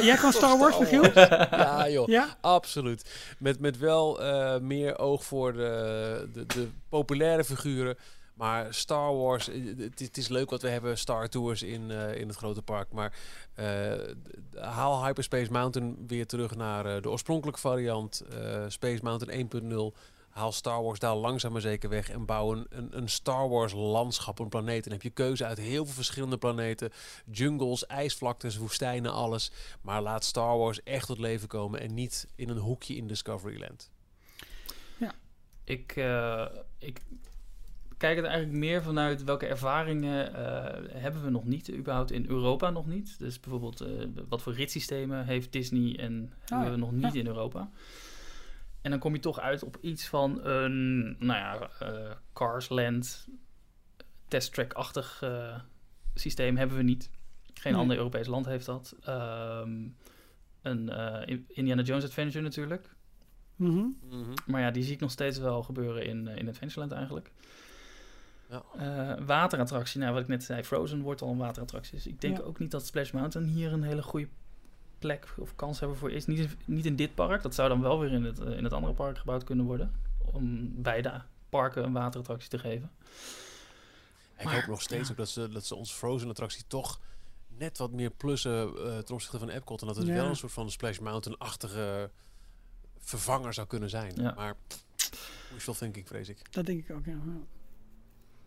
Jij 0.04 0.18
kan 0.18 0.32
Star 0.42 0.58
Wars, 0.58 0.78
Michiel? 0.80 1.12
Ja, 1.14 1.90
joh. 1.90 2.08
Ja? 2.08 2.38
Absoluut. 2.42 3.36
Met, 3.40 3.60
met 3.60 3.78
wel 3.78 4.24
eh, 4.24 4.60
meer 4.60 5.00
oog 5.00 5.24
voor 5.24 5.54
de, 5.54 6.30
de, 6.34 6.46
de 6.46 6.68
populaire 6.90 7.44
figuren. 7.44 7.98
Maar 8.34 8.74
Star 8.74 9.16
Wars, 9.16 9.50
eh, 9.50 9.78
het, 9.78 10.00
is- 10.02 10.08
het 10.08 10.18
is 10.18 10.28
leuk 10.28 10.50
wat 10.50 10.62
we 10.62 10.70
hebben, 10.70 10.98
Star 10.98 11.28
Tours 11.30 11.64
in, 11.64 11.92
eh, 11.92 12.16
in 12.20 12.28
het 12.28 12.38
grote 12.38 12.62
park. 12.62 12.92
Maar 12.92 13.14
eh, 13.54 13.92
haal 14.56 15.06
Hyperspace 15.06 15.52
Mountain 15.52 16.04
weer 16.08 16.26
terug 16.28 16.56
naar 16.56 17.02
de 17.02 17.10
oorspronkelijke 17.10 17.60
variant. 17.60 18.20
eh, 18.22 18.64
Space 18.68 19.00
Mountain 19.04 19.38
1.0. 19.38 19.94
Haal 20.30 20.52
Star 20.52 20.84
Wars 20.84 21.00
daar 21.00 21.16
langzaam 21.16 21.52
maar 21.52 21.62
zeker 21.62 21.90
weg 21.90 22.10
en 22.10 22.26
bouw 22.26 22.52
een, 22.54 22.66
een, 22.70 22.98
een 22.98 23.10
Star 23.10 23.50
Wars 23.50 23.74
landschap, 23.74 24.40
een 24.40 24.50
planeet. 24.50 24.76
En 24.76 24.82
dan 24.84 24.92
heb 24.92 25.02
je 25.02 25.10
keuze 25.10 25.46
uit 25.46 25.58
heel 25.58 25.86
veel 25.86 25.94
verschillende 25.94 26.38
planeten. 26.38 26.92
Jungles, 27.32 27.86
ijsvlaktes, 27.86 28.58
woestijnen, 28.58 29.12
alles. 29.12 29.52
Maar 29.82 30.02
laat 30.02 30.24
Star 30.24 30.58
Wars 30.58 30.84
echt 30.84 31.08
tot 31.08 31.18
leven 31.20 31.48
komen 31.48 31.80
en 31.80 31.94
niet 31.94 32.28
in 32.36 32.50
een 32.50 32.58
hoekje 32.58 32.96
in 32.96 33.08
Discoveryland. 33.08 33.92
Ik, 35.66 35.96
eh, 35.96 36.46
ik 36.78 37.02
kijk 38.04 38.16
het 38.16 38.26
eigenlijk 38.26 38.58
meer 38.58 38.84
vanuit 38.84 39.24
welke 39.24 39.46
ervaringen 39.46 40.36
eh, 40.36 41.02
hebben 41.02 41.24
we 41.24 41.30
nog 41.30 41.46
niet, 41.46 41.72
überhaupt 41.72 42.12
in 42.12 42.26
Europa 42.30 42.70
nog 42.70 42.86
niet. 42.86 43.20
Dus 43.20 43.40
bijvoorbeeld 43.40 43.82
eh, 43.82 43.90
wat 44.30 44.42
voor 44.42 44.54
ritssystemen 44.54 45.26
heeft 45.26 45.52
Disney 45.52 46.00
en 46.00 46.34
hebben 46.46 46.72
we 46.72 46.78
nog 46.78 46.92
niet 46.92 47.14
ja. 47.14 47.20
in 47.20 47.28
Europa. 47.28 47.70
En 48.82 48.92
dan 48.92 49.00
kom 49.00 49.14
je 49.14 49.20
toch 49.20 49.40
uit 49.40 49.64
op 49.64 49.78
iets 49.82 50.08
van 50.08 50.46
een, 50.46 51.04
nou 51.20 51.40
ja, 51.40 51.70
eh 51.80 52.12
Cars 52.34 52.70
Land, 52.70 53.28
test 54.28 54.54
track-achtig 54.54 55.22
eh, 55.22 55.60
systeem 56.14 56.58
hebben 56.58 56.78
we 56.78 56.84
niet. 56.84 57.10
Geen 57.54 57.72
Nee. 57.72 57.82
ander 57.82 57.98
Europees 57.98 58.28
land 58.28 58.46
heeft 58.46 58.66
dat. 58.66 58.96
Ehm, 59.04 59.88
een 60.62 60.90
eh, 60.90 61.38
Indiana 61.48 61.82
Jones 61.82 62.04
Adventure 62.04 62.44
natuurlijk. 62.44 62.96
Mhm. 63.56 63.86
Maar 64.46 64.62
ja, 64.62 64.72
die 64.72 64.84
zie 64.84 64.94
ik 64.94 65.00
nog 65.00 65.12
steeds 65.12 65.38
wel 65.38 65.64
gebeuren 65.64 66.06
in, 66.06 66.28
eh, 66.28 66.38
in 66.38 66.48
Adventureland 66.48 66.92
eigenlijk. 66.92 67.32
Ja. 68.50 68.64
Eh, 69.18 69.26
waterattractie, 69.26 70.00
nou 70.00 70.14
wat 70.14 70.22
ik 70.22 70.28
net 70.28 70.44
zei, 70.44 70.64
Frozen 70.64 71.02
wordt 71.02 71.22
al 71.22 71.30
een 71.30 71.38
waterattractie. 71.38 71.96
Dus 71.96 72.08
ik 72.08 72.22
denk 72.22 72.38
Ja. 72.38 72.44
ook 72.44 72.60
niet 72.60 72.72
dat 72.72 72.86
Splash 72.86 73.12
Mountain 73.12 73.48
hier 73.48 73.74
een 73.74 73.84
hele 73.84 74.04
goede 74.04 74.28
plek 75.00 75.34
of 75.38 75.56
kans 75.56 75.80
hebben 75.80 75.98
voor 75.98 76.12
is. 76.12 76.26
Niet, 76.26 76.56
niet 76.68 76.86
in 76.86 76.96
dit 76.96 77.16
park, 77.16 77.42
dat 77.42 77.56
zou 77.56 77.70
dan 77.70 77.82
wel 77.82 78.00
weer 78.00 78.12
in 78.12 78.24
het, 78.24 78.40
eh, 78.40 78.58
in 78.58 78.64
het 78.64 78.74
andere 78.74 78.94
park 78.94 79.18
gebouwd 79.18 79.44
kunnen 79.44 79.66
worden. 79.66 79.92
Om 80.34 80.72
beide 80.82 81.22
parken 81.50 81.84
een 81.84 81.94
waterattractie 81.94 82.50
te 82.50 82.60
geven. 82.60 82.92
Ik 84.38 84.44
Maar, 84.46 84.56
hoop 84.56 84.66
nog 84.68 84.82
steeds 84.82 85.12
ook 85.12 85.18
dat 85.18 85.30
ze, 85.30 85.50
dat 85.50 85.66
ze 85.66 85.76
ons 85.76 85.92
Frozen 85.94 86.30
attractie 86.30 86.64
toch 86.68 87.00
net 87.48 87.78
wat 87.78 87.92
meer 87.92 88.10
plussen 88.12 88.68
eh 88.68 88.98
ten 88.98 89.14
opzichte 89.16 89.40
van 89.40 89.50
Epcot. 89.50 89.82
En 89.82 89.88
dat 89.88 89.96
het 89.96 90.08
Ja. 90.08 90.14
wel 90.14 90.26
een 90.26 90.36
soort 90.36 90.52
van 90.52 90.72
Splash 90.72 91.00
Mountain-achtige 91.00 92.10
vervanger 93.00 93.54
zou 93.54 93.68
kunnen 93.68 93.90
zijn. 93.90 94.12
Ja. 94.16 94.34
Maar 94.36 94.56
wishful 95.54 95.74
thinking, 95.74 96.08
vrees 96.08 96.30
ik. 96.30 96.54
Dat 96.54 96.66
denk 96.66 96.88
ik 96.90 96.96
ook, 96.96 97.06
ja. 97.06 97.18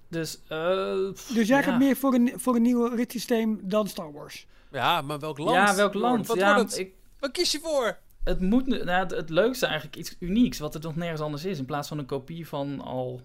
Dus, 0.08 0.42
eh, 0.48 0.94
Dus 1.34 1.48
jij 1.48 1.58
ja. 1.58 1.62
gaat 1.62 1.78
meer 1.78 1.96
voor 1.96 2.14
een, 2.14 2.32
voor 2.34 2.56
een 2.56 2.62
nieuw 2.62 2.86
ritssysteem 2.86 3.60
dan 3.62 3.88
Star 3.88 4.12
Wars? 4.12 4.46
Ja, 4.70 5.00
maar 5.00 5.18
welk 5.18 5.38
land? 5.38 5.68
Ja, 5.68 5.74
welk 5.74 5.94
land? 5.94 6.26
Wat 6.26 6.36
ja, 6.36 6.54
wordt 6.54 6.70
het? 6.70 6.78
ik, 6.78 6.94
Wat 7.18 7.30
kies 7.30 7.52
je 7.52 7.58
voor? 7.62 7.98
het 8.26 8.40
moet 8.40 8.66
nou, 8.66 8.90
het, 8.90 9.10
het 9.10 9.30
leukste 9.30 9.66
eigenlijk 9.66 9.96
iets 9.96 10.16
unieks, 10.18 10.58
wat 10.58 10.74
er 10.74 10.80
nog 10.80 10.96
nergens 10.96 11.20
anders 11.20 11.44
is, 11.44 11.58
in 11.58 11.64
plaats 11.64 11.88
van 11.88 11.98
een 11.98 12.06
kopie 12.06 12.48
van 12.48 12.80
al 12.80 13.20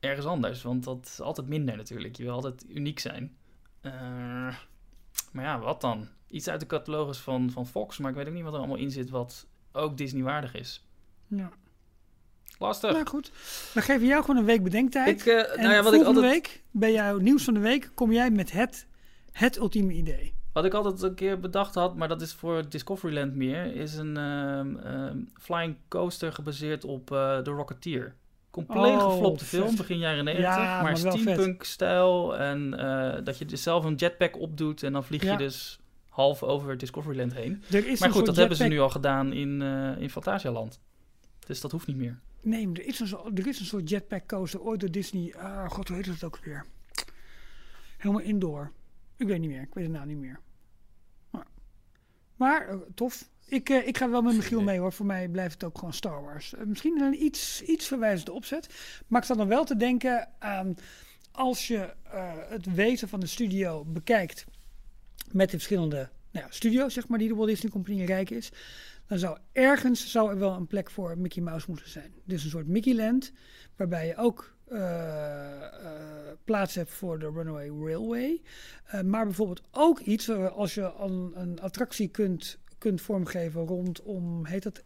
ergens 0.00 0.26
anders. 0.26 0.62
Want 0.62 0.84
dat 0.84 1.06
is 1.06 1.20
altijd 1.20 1.48
minder 1.48 1.76
natuurlijk. 1.76 2.16
Je 2.16 2.22
wil 2.22 2.32
altijd 2.32 2.64
uniek 2.68 2.98
zijn. 2.98 3.36
Eh, 3.80 3.92
maar 5.32 5.44
ja, 5.44 5.58
wat 5.58 5.80
dan? 5.80 6.08
Iets 6.28 6.48
uit 6.48 6.60
de 6.60 6.66
catalogus 6.66 7.18
van, 7.18 7.50
van 7.50 7.66
Fox, 7.66 7.98
maar 7.98 8.10
ik 8.10 8.16
weet 8.16 8.28
ook 8.28 8.34
niet 8.34 8.42
wat 8.42 8.52
er 8.52 8.58
allemaal 8.58 8.76
in 8.76 8.90
zit 8.90 9.10
wat 9.10 9.46
ook 9.72 9.96
Disney 9.96 10.22
waardig 10.22 10.54
is. 10.54 10.86
Ja. 11.26 11.50
Lastig. 12.58 12.92
Nou 12.92 13.06
goed, 13.06 13.30
we 13.74 13.80
geven 13.82 14.06
jou 14.06 14.20
gewoon 14.20 14.36
een 14.36 14.44
week 14.44 14.62
bedenktijd. 14.62 15.20
ik, 15.20 15.26
eh, 15.26 15.56
en 15.56 15.62
nou 15.62 15.74
ja, 15.74 15.82
wat 15.82 15.92
ik 15.92 16.02
volgende 16.02 16.20
altijd, 16.20 16.32
week, 16.32 16.62
bij 16.70 16.92
jouw 16.92 17.18
nieuws 17.18 17.44
van 17.44 17.54
de 17.54 17.60
week, 17.60 17.90
kom 17.94 18.12
jij 18.12 18.30
met 18.30 18.52
het, 18.52 18.86
het 19.32 19.56
ultieme 19.56 19.92
idee. 19.92 20.34
Wat 20.52 20.64
ik 20.64 20.74
altijd 20.74 21.02
een 21.02 21.14
keer 21.14 21.40
bedacht 21.40 21.74
had, 21.74 21.96
maar 21.96 22.08
dat 22.08 22.20
is 22.20 22.32
voor 22.32 22.68
Discoveryland 22.68 23.34
meer, 23.34 23.74
is 23.74 23.94
een 23.94 24.16
ehm, 24.16 24.76
ehm, 24.76 25.18
flying 25.40 25.76
coaster 25.88 26.32
gebaseerd 26.32 26.84
op 26.84 27.12
eh 27.12 27.38
The 27.38 27.50
Rocketeer. 27.50 28.14
Compleet 28.50 28.92
Oh, 28.92 29.12
geflopte 29.12 29.44
vet. 29.44 29.60
film, 29.60 29.76
begin 29.76 29.98
jaren 29.98 30.24
90, 30.24 30.54
Ja, 30.54 30.82
maar, 30.82 30.96
steampunk-stijl. 30.96 32.36
En 32.36 32.78
eh, 32.78 33.24
dat 33.24 33.38
je 33.38 33.44
dus 33.44 33.62
zelf 33.62 33.84
een 33.84 33.94
jetpack 33.94 34.40
opdoet 34.40 34.82
en 34.82 34.92
dan 34.92 35.04
vlieg 35.04 35.22
je 35.22 35.36
dus 35.36 35.78
half 36.08 36.42
over 36.42 36.78
Discoveryland 36.78 37.34
heen. 37.34 37.62
Maar 37.98 38.10
goed, 38.10 38.26
dat 38.26 38.36
hebben 38.36 38.56
ze 38.56 38.64
nu 38.64 38.80
al 38.80 38.90
gedaan 38.90 39.32
in, 39.32 39.62
eh 39.62 40.02
in 40.02 40.10
Fantasialand. 40.10 40.80
Dus 41.46 41.60
dat 41.60 41.70
hoeft 41.72 41.86
niet 41.86 41.96
meer. 41.96 42.18
Nee, 42.40 42.68
er 42.72 42.86
is, 42.86 43.00
een, 43.00 43.36
er 43.36 43.46
is 43.46 43.60
een 43.60 43.66
soort 43.66 43.88
jetpack 43.88 44.26
coaster 44.26 44.60
ooit 44.60 44.80
door 44.80 44.90
Disney. 44.90 45.34
Ah, 45.36 45.70
god, 45.70 45.88
hoe 45.88 45.96
heet 45.96 46.06
het 46.06 46.24
ook 46.24 46.38
weer? 46.44 46.64
Helemaal 47.96 48.22
indoor. 48.22 48.72
Ik 49.16 49.26
weet 49.26 49.40
niet 49.40 49.50
meer, 49.50 49.62
ik 49.62 49.74
weet 49.74 49.84
de 49.84 49.90
naam 49.90 50.06
niet 50.06 50.16
meer. 50.16 50.40
Maar, 51.30 51.46
maar 52.36 52.68
eh, 52.68 52.76
tof. 52.94 53.28
Ik, 53.48 53.68
eh, 53.68 53.86
ik 53.86 53.98
ga 53.98 54.10
wel 54.10 54.22
met 54.22 54.36
Michiel 54.36 54.62
mee 54.62 54.78
hoor. 54.78 54.92
Voor 54.92 55.06
mij 55.06 55.28
blijft 55.28 55.54
het 55.54 55.64
ook 55.64 55.78
gewoon 55.78 55.92
Star 55.92 56.22
Wars. 56.22 56.54
Eh, 56.54 56.64
misschien 56.64 57.00
een 57.00 57.22
iets, 57.24 57.62
iets 57.62 57.86
verwijzende 57.86 58.32
opzet. 58.32 58.68
Maar 59.06 59.20
ik 59.20 59.26
sta 59.26 59.34
dan 59.34 59.48
wel 59.48 59.64
te 59.64 59.76
denken 59.76 60.28
aan 60.38 60.74
als 61.32 61.66
je 61.66 61.94
het 62.48 62.74
wezen 62.74 63.08
van 63.08 63.20
de 63.20 63.26
studio 63.26 63.84
bekijkt 63.84 64.46
met 65.32 65.50
de 65.50 65.56
verschillende 65.56 66.08
nou 66.30 66.46
ja, 66.46 66.52
studio's, 66.52 66.94
zeg 66.94 67.08
maar, 67.08 67.18
die 67.18 67.28
de 67.28 67.34
Walt 67.34 67.48
Disney 67.48 67.72
Company 67.72 68.04
rijk 68.04 68.30
is, 68.30 68.52
dan 69.06 69.18
zou 69.18 69.38
ergens 69.52 70.10
zou 70.10 70.30
er 70.30 70.38
wel 70.38 70.52
een 70.52 70.66
plek 70.66 70.90
voor 70.90 71.18
Mickey 71.18 71.42
Mouse 71.42 71.66
moeten 71.68 71.90
zijn. 71.90 72.12
Dus 72.24 72.44
een 72.44 72.50
soort 72.50 72.66
Mickeyland, 72.66 73.32
waarbij 73.76 74.06
je 74.06 74.16
ook 74.16 74.54
eh, 74.64 75.64
eh, 75.64 76.36
plaats 76.44 76.74
hebt 76.74 76.90
voor 76.90 77.18
de 77.18 77.30
Runaway 77.30 77.68
Railway. 77.68 78.42
Eh, 78.84 79.00
maar 79.00 79.24
bijvoorbeeld 79.24 79.62
ook 79.70 80.00
iets, 80.00 80.26
waar 80.26 80.50
als 80.50 80.74
je 80.74 80.92
een, 80.98 81.32
een 81.34 81.60
attractie 81.60 82.08
kunt, 82.08 82.58
kunt 82.78 83.00
vormgeven 83.00 83.66
rondom, 83.66 84.46
heet 84.46 84.62
dat 84.62 84.84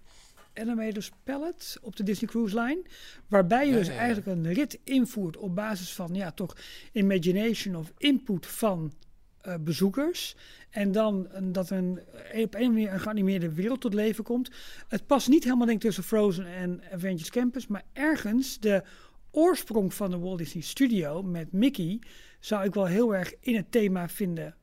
Animators 0.54 1.10
Palette 1.24 1.78
op 1.82 1.96
de 1.96 2.02
Disney 2.02 2.30
Cruise 2.30 2.60
Line. 2.60 2.82
Waarbij 3.28 3.66
je 3.66 3.72
Ja, 3.72 3.78
dus 3.78 3.86
ja, 3.86 3.92
ja. 3.92 3.98
eigenlijk 3.98 4.26
een 4.26 4.52
rit 4.52 4.78
invoert 4.84 5.36
op 5.36 5.54
basis 5.54 5.92
van 5.92 6.14
ja, 6.14 6.30
toch 6.30 6.56
imagination 6.92 7.76
of 7.76 7.92
input 7.96 8.46
van 8.46 8.92
eh, 9.40 9.54
bezoekers. 9.60 10.36
En 10.70 10.92
dan 10.92 11.28
dat 11.42 11.70
een, 11.70 12.00
op 12.42 12.54
een 12.54 12.72
manier 12.72 12.92
een 12.92 13.00
geanimeerde 13.00 13.52
wereld 13.52 13.80
tot 13.80 13.94
leven 13.94 14.24
komt. 14.24 14.50
Het 14.88 15.06
past 15.06 15.28
niet 15.28 15.44
helemaal 15.44 15.66
denk 15.66 15.78
ik 15.78 15.84
tussen 15.84 16.04
Frozen 16.04 16.46
en 16.46 16.82
Avengers 16.92 17.30
Campus. 17.30 17.66
Maar 17.66 17.84
ergens 17.92 18.58
de 18.58 18.82
oorsprong 19.30 19.94
van 19.94 20.10
de 20.10 20.18
Walt 20.18 20.38
Disney 20.38 20.62
Studio 20.62 21.22
met 21.22 21.52
Mickey 21.52 22.00
zou 22.40 22.64
ik 22.64 22.74
wel 22.74 22.86
heel 22.86 23.14
erg 23.14 23.34
in 23.40 23.56
het 23.56 23.72
thema 23.72 24.08
vinden 24.08 24.54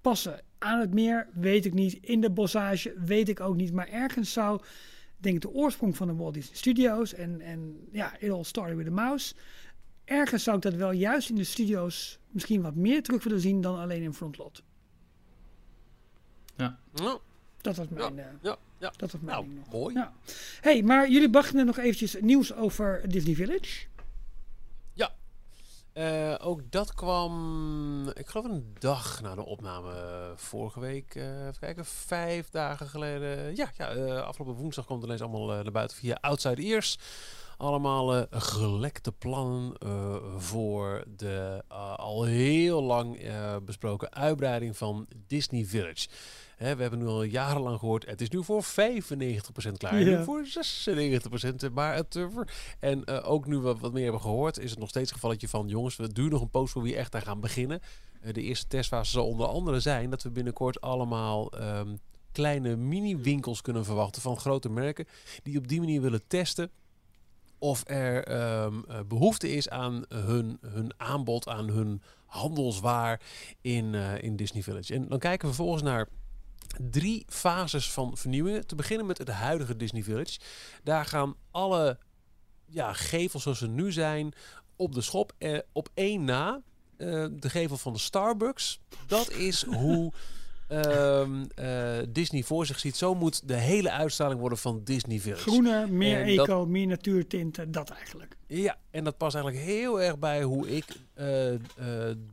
passen. 0.00 0.40
Aan 0.58 0.80
het 0.80 0.94
meer 0.94 1.28
weet 1.34 1.64
ik 1.64 1.74
niet. 1.74 1.98
In 2.00 2.20
de 2.20 2.30
bossage 2.30 2.94
weet 3.04 3.28
ik 3.28 3.40
ook 3.40 3.56
niet. 3.56 3.72
Maar 3.72 3.88
ergens 3.88 4.32
zou 4.32 4.60
denk 5.16 5.34
ik 5.34 5.40
de 5.40 5.50
oorsprong 5.50 5.96
van 5.96 6.06
de 6.06 6.14
Walt 6.14 6.34
Disney 6.34 6.56
Studios 6.56 7.14
en, 7.14 7.40
en 7.40 7.88
ja, 7.92 8.18
It 8.18 8.30
All 8.30 8.44
Started 8.44 8.76
with 8.76 8.86
a 8.86 8.90
Mouse. 8.90 9.34
Ergens 10.10 10.42
zou 10.42 10.56
ik 10.56 10.62
dat 10.62 10.74
wel 10.74 10.90
juist 10.90 11.28
in 11.28 11.34
de 11.34 11.44
studio's 11.44 12.18
misschien 12.28 12.62
wat 12.62 12.74
meer 12.74 13.02
terug 13.02 13.24
willen 13.24 13.40
zien 13.40 13.60
dan 13.60 13.78
alleen 13.78 14.02
in 14.02 14.14
Frontlot. 14.14 14.62
Ja, 16.56 16.78
Dat 17.60 17.76
was 17.76 17.86
mijn, 17.88 18.18
eh, 18.18 18.24
ja, 18.42 18.56
ja. 18.78 18.92
dat 18.96 19.12
was 19.12 19.20
mijn 19.20 19.36
Nou, 19.36 19.44
ding 19.44 19.56
nog. 19.58 19.72
mooi. 19.72 19.94
Ja. 19.94 20.12
hey, 20.60 20.82
maar 20.82 21.10
jullie 21.10 21.30
brachten 21.30 21.66
nog 21.66 21.78
eventjes 21.78 22.16
nieuws 22.20 22.54
over 22.54 23.08
Disney 23.08 23.34
Village. 23.34 23.86
Eh, 25.92 26.34
ook 26.38 26.60
dat 26.70 26.94
kwam, 26.94 28.08
ik 28.08 28.26
geloof 28.28 28.46
een 28.46 28.74
dag 28.78 29.20
na 29.22 29.34
de 29.34 29.44
opname 29.44 29.92
vorige 30.34 30.80
week. 30.80 31.14
eh, 31.14 31.46
even 31.46 31.60
kijken, 31.60 31.84
vijf 31.84 32.50
dagen 32.50 32.86
geleden. 32.86 33.56
Ja, 33.56 33.70
ja 33.76 33.88
eh, 33.88 34.22
afgelopen 34.22 34.60
woensdag 34.60 34.86
komt 34.86 35.04
ineens 35.04 35.20
allemaal 35.20 35.46
naar 35.46 35.72
buiten 35.72 35.96
via 35.96 36.18
Outside 36.20 36.62
Ears. 36.62 36.98
Allemaal 37.56 38.26
gelekte 38.30 39.12
plannen 39.12 39.76
voor 40.40 41.04
de 41.16 41.62
al 41.96 42.24
heel 42.24 42.82
lang 42.82 43.20
besproken 43.64 44.12
uitbreiding 44.12 44.76
van 44.76 45.06
Disney 45.26 45.64
Village. 45.64 46.08
Hè, 46.60 46.76
we 46.76 46.82
hebben 46.82 46.98
nu 47.00 47.06
al 47.06 47.22
jarenlang 47.22 47.78
gehoord, 47.78 48.06
het 48.06 48.20
is 48.20 48.28
nu 48.28 48.44
voor 48.44 48.64
95% 48.64 48.66
klaar. 49.76 50.00
Ja. 50.00 50.18
Nu 50.18 50.24
voor 50.24 50.46
96%. 50.46 51.72
Maar 51.72 51.94
het, 51.94 52.16
eh, 52.16 52.26
en 52.78 53.04
eh, 53.04 53.30
ook 53.30 53.46
nu 53.46 53.56
we 53.56 53.76
wat 53.76 53.92
meer 53.92 54.02
hebben 54.02 54.20
gehoord, 54.20 54.58
is 54.58 54.70
het 54.70 54.78
nog 54.78 54.88
steeds 54.88 55.10
het 55.10 55.18
gevalletje 55.18 55.48
van... 55.48 55.68
jongens, 55.68 55.96
we 55.96 56.12
duren 56.12 56.32
nog 56.32 56.40
een 56.40 56.50
post 56.50 56.72
voor 56.72 56.82
wie 56.82 56.96
echt 56.96 57.12
daar 57.12 57.22
gaan 57.22 57.40
beginnen. 57.40 57.80
Eh, 58.20 58.32
de 58.32 58.42
eerste 58.42 58.66
testfase 58.66 59.10
zal 59.10 59.26
onder 59.26 59.46
andere 59.46 59.80
zijn 59.80 60.10
dat 60.10 60.22
we 60.22 60.30
binnenkort 60.30 60.80
allemaal... 60.80 61.52
ehm, 61.52 61.96
kleine 62.32 62.76
mini-winkels 62.76 63.62
kunnen 63.62 63.84
verwachten 63.84 64.22
van 64.22 64.38
grote 64.38 64.70
merken... 64.70 65.06
die 65.42 65.58
op 65.58 65.68
die 65.68 65.80
manier 65.80 66.00
willen 66.00 66.26
testen 66.26 66.70
of 67.58 67.82
er 67.86 68.24
ehm, 68.24 68.80
eh, 68.88 69.00
behoefte 69.08 69.52
is 69.52 69.68
aan 69.68 70.04
hun, 70.08 70.58
hun 70.60 70.92
aanbod, 70.96 71.48
aan 71.48 71.68
hun 71.68 72.02
handelswaar 72.26 73.20
in, 73.60 73.94
in 73.94 74.36
Disney 74.36 74.62
Village. 74.62 74.94
En 74.94 75.08
dan 75.08 75.18
kijken 75.18 75.48
we 75.48 75.54
vervolgens 75.54 75.82
naar 75.82 76.08
drie 76.90 77.24
fases 77.28 77.90
van 77.90 78.16
vernieuwingen. 78.16 78.66
Te 78.66 78.74
beginnen 78.74 79.06
met 79.06 79.18
het 79.18 79.28
huidige 79.28 79.76
Disney 79.76 80.02
Village. 80.02 80.38
Daar 80.82 81.04
gaan 81.04 81.34
alle 81.50 81.98
ja, 82.66 82.92
gevels 82.92 83.42
zoals 83.42 83.58
ze 83.58 83.68
nu 83.68 83.92
zijn 83.92 84.32
op 84.76 84.94
de 84.94 85.00
schop. 85.00 85.32
Eh, 85.38 85.58
op 85.72 85.88
één 85.94 86.24
na 86.24 86.60
eh, 86.96 87.26
de 87.30 87.50
gevel 87.50 87.76
van 87.76 87.92
de 87.92 87.98
Starbucks. 87.98 88.80
Dat 89.06 89.30
is 89.30 89.64
hoe 89.64 90.12
ehm, 90.70 91.44
eh, 91.54 91.98
Disney 92.08 92.42
voor 92.42 92.66
zich 92.66 92.78
ziet. 92.78 92.96
Zo 92.96 93.14
moet 93.14 93.48
de 93.48 93.54
hele 93.56 93.90
uitstraling 93.90 94.40
worden 94.40 94.58
van 94.58 94.80
Disney 94.84 95.18
Village. 95.18 95.42
Groener, 95.42 95.88
meer 95.92 96.20
En 96.20 96.36
dat- 96.36 96.46
eco, 96.48 96.66
meer 96.66 96.86
natuurtinten, 96.86 97.72
dat 97.72 97.90
eigenlijk. 97.90 98.36
Ja, 98.46 98.76
en 98.90 99.04
dat 99.04 99.16
past 99.16 99.34
eigenlijk 99.34 99.64
heel 99.64 100.00
erg 100.02 100.18
bij 100.18 100.42
hoe 100.42 100.68
ik 100.76 100.84
eh, 101.14 101.54
eh, 101.54 101.58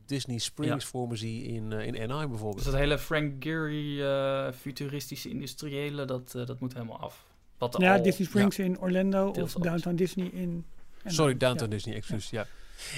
Disney 0.05 0.37
Springs 0.37 0.85
voor 0.85 1.07
me 1.07 1.15
zie 1.15 1.43
in, 1.43 1.71
in 1.71 1.99
Anaheim 2.01 2.29
bijvoorbeeld. 2.29 2.63
Dus 2.63 2.71
dat 2.71 2.81
hele 2.81 2.97
Frank 2.97 3.43
Gehry 3.43 4.01
eh, 4.01 4.47
futuristische 4.59 5.29
industriële, 5.29 6.05
dat, 6.05 6.35
eh, 6.35 6.45
dat 6.45 6.59
moet 6.59 6.73
helemaal 6.73 6.99
af. 6.99 7.25
Wat 7.57 7.75
Ja, 7.79 7.95
al- 7.95 8.03
Disney 8.03 8.27
Springs 8.27 8.59
in 8.59 8.79
Orlando 8.79 9.31
Deels 9.31 9.55
of. 9.55 9.61
Downtown 9.61 9.95
Disney 9.95 10.27
in... 10.33 10.65
Sorry, 11.05 11.37
Downtown 11.37 11.69
ja. 11.69 11.75
Disney, 11.75 11.95
excuus. 11.95 12.29
Ja. 12.29 12.47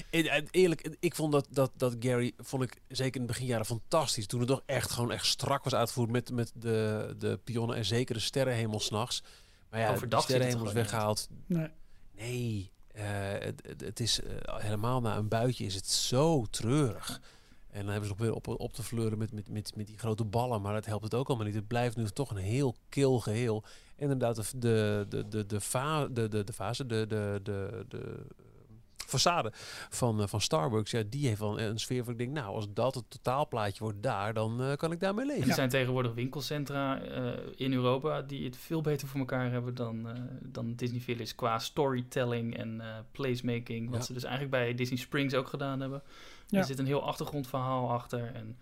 En, 0.10 0.48
eerlijk, 0.52 0.96
ik 1.00 1.16
vond 1.16 1.32
dat, 1.32 1.48
dat, 1.50 1.72
dat 1.76 1.96
Gary, 2.00 2.34
vond 2.38 2.64
ik 2.64 2.82
zeker 2.88 3.14
in 3.16 3.22
het 3.22 3.32
beginjaren 3.32 3.66
fantastisch. 3.66 4.28
Toen 4.28 4.40
het 4.40 4.50
nog 4.50 4.62
echt 4.66 4.92
gewoon 4.92 5.12
echt 5.12 5.26
strak 5.26 5.64
was 5.64 5.74
uitgevoerd 5.76 6.12
met, 6.12 6.32
met 6.32 6.52
de, 6.56 7.16
de 7.18 7.40
pionnen 7.44 7.76
en 7.76 7.86
zeker 7.86 8.14
de 8.16 8.22
sterrenhemel 8.22 8.80
s'nachts. 8.80 9.24
Maar 9.70 9.80
ja, 9.80 9.92
Overdag 9.92 10.26
de 10.26 10.32
sterrenhemel 10.32 10.68
is 10.68 10.74
weggehaald. 10.74 11.28
Nee. 11.46 11.68
Nee, 12.16 12.72
eh, 12.88 13.04
het, 13.40 13.62
het- 13.78 14.00
is 14.00 14.22
eh, 14.22 14.36
helemaal 14.58 15.02
na 15.02 15.18
een 15.18 15.28
buitje 15.28 15.66
is 15.66 15.76
het 15.76 15.88
zo 15.88 16.46
treurig. 16.50 17.22
En 17.70 17.82
dan 17.82 17.92
hebben 17.92 18.10
ze 18.10 18.16
nog 18.18 18.26
weer 18.26 18.34
op, 18.34 18.48
op 18.48 18.74
te 18.74 18.84
fleuren 18.84 19.18
met, 19.18 19.34
met, 19.34 19.50
met, 19.50 19.76
met 19.76 19.88
die 19.88 19.98
grote 19.98 20.24
ballen. 20.26 20.62
Maar 20.62 20.74
dat 20.74 20.86
helpt 20.86 21.04
het 21.04 21.14
ook 21.14 21.28
allemaal 21.28 21.46
niet. 21.46 21.56
Het 21.56 21.68
blijft 21.68 21.96
nu 21.96 22.06
toch 22.06 22.30
een 22.30 22.38
heel 22.38 22.76
kil 22.90 23.20
geheel. 23.20 23.64
En 23.96 24.12
inderdaad, 24.12 24.36
de, 24.36 24.60
de, 24.60 25.06
de, 25.10 25.28
de, 25.28 25.46
de, 25.46 25.62
fa, 25.62 26.08
de, 26.08 26.28
de, 26.28 26.44
de 26.44 26.54
fase, 26.54 26.86
de, 26.86 27.06
de, 27.08 27.40
de, 27.44 27.86
de 27.88 28.26
façade 29.10 29.50
van, 29.90 30.22
eh, 30.22 30.28
van 30.28 30.42
Starbucks, 30.42 30.92
ja, 30.92 31.04
die 31.10 31.28
heeft 31.28 31.40
wel 31.40 31.60
een 31.60 31.80
sfeer 31.80 32.04
van 32.04 32.14
ik 32.14 32.20
denk, 32.20 32.32
nou, 32.32 32.56
als 32.56 32.68
dat 32.74 32.96
het 32.96 33.10
totaalplaatje 33.10 33.84
wordt 33.84 34.04
daar, 34.04 34.34
dan 34.34 34.62
eh, 34.64 34.76
kan 34.76 34.92
ik 34.92 35.00
daarmee 35.00 35.26
leven. 35.26 35.48
Er 35.50 35.54
zijn 35.56 35.70
tegenwoordig 35.70 36.14
winkelcentra 36.14 37.02
eh, 37.02 37.32
in 37.56 37.74
Europa 37.74 38.22
die 38.22 38.46
het 38.46 38.58
veel 38.58 38.82
beter 38.82 39.08
voor 39.08 39.20
elkaar 39.20 39.52
hebben 39.52 39.76
dan, 39.76 40.10
eh, 40.10 40.14
dan 40.42 40.74
Disney 40.76 41.00
Village 41.00 41.36
qua 41.36 41.60
storytelling 41.60 42.58
en 42.58 42.82
eh, 42.82 42.88
placemaking. 43.12 43.90
Wat 43.90 44.00
Ja. 44.00 44.06
ze 44.06 44.14
dus 44.14 44.24
eigenlijk 44.24 44.52
bij 44.54 44.76
Disney 44.76 45.00
Springs 45.00 45.34
ook 45.34 45.48
gedaan 45.48 45.80
hebben. 45.80 46.02
Ja. 46.48 46.58
Er 46.60 46.66
zit 46.66 46.80
een 46.80 46.86
heel 46.86 47.04
achtergrondverhaal 47.04 47.90
achter 47.92 48.32
en 48.36 48.58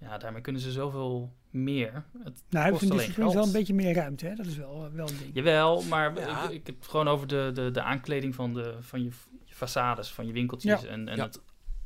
ja, 0.00 0.18
daarmee 0.18 0.40
kunnen 0.40 0.62
ze 0.62 0.72
zoveel 0.72 1.32
meer. 1.50 2.04
Het 2.24 2.42
Nou, 2.48 2.62
hebben 2.64 2.78
ze 2.80 2.86
in 2.86 2.92
alleen 2.92 3.06
Disney 3.06 3.10
Springs 3.12 3.34
wel 3.34 3.44
een 3.46 3.52
beetje 3.52 3.74
meer 3.74 3.94
ruimte, 3.94 4.26
hè? 4.26 4.34
Dat 4.34 4.46
is 4.46 4.56
wel, 4.56 4.88
wel 4.92 5.08
een 5.08 5.18
ding. 5.18 5.30
Jawel, 5.34 5.82
maar 5.82 6.18
Ja. 6.20 6.44
ik, 6.44 6.50
ik 6.50 6.66
heb 6.66 6.76
het 6.78 6.88
gewoon 6.88 7.08
over 7.08 7.26
de, 7.26 7.50
de, 7.54 7.70
de 7.70 7.82
aankleding 7.82 8.34
van, 8.34 8.54
de, 8.54 8.76
van 8.80 9.02
je 9.02 9.10
façades, 9.58 10.08
van 10.12 10.26
je 10.26 10.32
winkeltjes. 10.32 10.80
Ja. 10.80 10.88
En, 10.88 11.08
en 11.08 11.16
Ja. 11.16 11.22
het, 11.24 11.40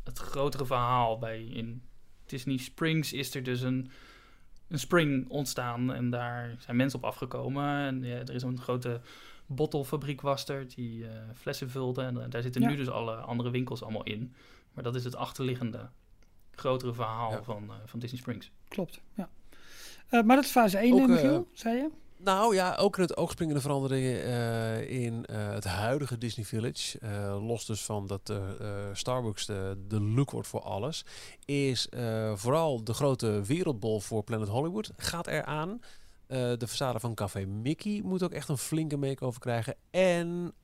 het 0.04 0.18
grotere 0.18 0.66
verhaal 0.66 1.18
bij 1.18 1.42
in 1.44 1.82
Disney 2.26 2.56
Springs 2.56 3.12
is 3.12 3.34
er 3.34 3.42
dus 3.42 3.60
een, 3.60 3.90
een 4.68 4.78
spring 4.78 5.28
ontstaan. 5.28 5.92
En 5.92 6.10
daar 6.10 6.54
zijn 6.58 6.76
mensen 6.76 6.98
op 6.98 7.04
afgekomen. 7.04 7.86
En 7.86 8.02
ja, 8.02 8.14
er 8.18 8.34
is 8.34 8.42
een 8.42 8.58
grote 8.60 9.00
bottelfabriek 9.46 10.20
was 10.20 10.48
er 10.48 10.68
die 10.74 11.06
eh, 11.06 11.10
flessen 11.34 11.70
vulde. 11.70 12.02
En 12.02 12.22
eh, 12.22 12.30
daar 12.30 12.42
zitten 12.42 12.62
Ja. 12.62 12.68
nu 12.68 12.76
dus 12.76 12.88
alle 12.88 13.14
andere 13.16 13.50
winkels 13.50 13.82
allemaal 13.82 14.02
in. 14.04 14.34
Maar 14.72 14.84
dat 14.84 14.94
is 14.94 15.04
het 15.04 15.16
achterliggende 15.16 15.88
grotere 16.54 16.94
verhaal 16.94 17.30
Ja. 17.30 17.42
van, 17.42 17.64
eh, 17.70 17.74
van 17.84 17.98
Disney 17.98 18.20
Springs. 18.20 18.50
Klopt, 18.68 19.00
ja. 19.14 19.28
Eh, 20.08 20.22
maar 20.22 20.36
dat 20.36 20.44
is 20.44 20.50
fase 20.50 20.78
1, 20.78 20.92
Ook, 20.92 21.08
Michiel, 21.08 21.48
zei 21.52 21.76
je? 21.76 21.90
Nou 22.24 22.54
ja, 22.54 22.74
ook 22.74 22.96
in 22.96 23.02
het 23.02 23.16
oogspringende 23.16 23.60
veranderingen 23.60 24.24
eh, 24.24 25.04
in 25.04 25.26
eh, 25.26 25.50
het 25.50 25.64
huidige 25.64 26.18
Disney 26.18 26.44
Village. 26.44 26.98
eh, 26.98 27.46
los 27.46 27.66
dus 27.66 27.82
van 27.82 28.06
dat 28.06 28.32
Starbucks 28.92 29.46
de, 29.46 29.84
de 29.88 30.00
look 30.00 30.30
wordt 30.30 30.48
voor 30.48 30.60
alles. 30.60 31.04
Is 31.44 31.88
vooral 32.34 32.84
de 32.84 32.94
grote 32.94 33.42
wereldbol 33.42 34.00
voor 34.00 34.22
Planet 34.22 34.48
Hollywood 34.48 34.90
gaat 34.96 35.26
eraan. 35.26 35.80
De 36.26 36.68
façade 36.68 37.00
van 37.00 37.14
Café 37.14 37.44
Mickey 37.44 38.00
moet 38.04 38.22
ook 38.22 38.32
echt 38.32 38.48
een 38.48 38.58
flinke 38.58 38.96
make-over 38.96 39.40
krijgen. 39.40 39.74
En 39.90 40.54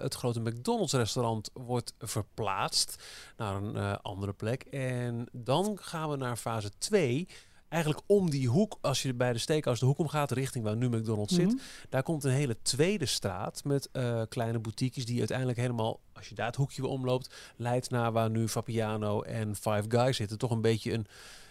het 0.00 0.14
grote 0.14 0.40
McDonald's 0.40 0.92
restaurant 0.92 1.50
wordt 1.52 1.94
verplaatst 1.98 3.02
naar 3.36 3.62
een 3.62 4.00
andere 4.00 4.32
plek. 4.32 4.62
En 4.62 5.26
dan 5.32 5.78
gaan 5.80 6.10
we 6.10 6.16
naar 6.16 6.36
fase 6.36 6.70
2. 6.78 7.28
Eigenlijk 7.72 8.02
om 8.06 8.30
die 8.30 8.48
hoek, 8.48 8.78
als 8.80 9.02
je 9.02 9.14
bij 9.14 9.32
de 9.32 9.38
steakhouse 9.38 9.80
de 9.80 9.86
hoek 9.86 9.98
om 9.98 10.08
gaat, 10.08 10.30
richting 10.30 10.64
waar 10.64 10.76
nu 10.76 10.88
McDonald's 10.88 11.34
zit. 11.34 11.46
Mhm. 11.46 11.56
Daar 11.88 12.02
komt 12.02 12.24
een 12.24 12.30
hele 12.30 12.56
tweede 12.62 13.06
straat 13.06 13.64
met 13.64 13.88
eh, 13.92 14.22
kleine 14.28 14.58
boutiques 14.58 15.04
die 15.06 15.18
uiteindelijk 15.18 15.58
helemaal, 15.58 16.00
als 16.12 16.28
je 16.28 16.34
daar 16.34 16.46
het 16.46 16.56
hoekje 16.56 16.82
weer 16.82 16.90
omloopt, 16.90 17.34
leidt 17.56 17.90
naar 17.90 18.12
waar 18.12 18.30
nu 18.30 18.48
Fabiano 18.48 19.22
en 19.22 19.54
Five 19.56 19.84
Guys 19.88 20.16
zitten. 20.16 20.38
Toch 20.38 20.50
een 20.50 20.60
beetje 20.60 20.92
een 20.92 21.06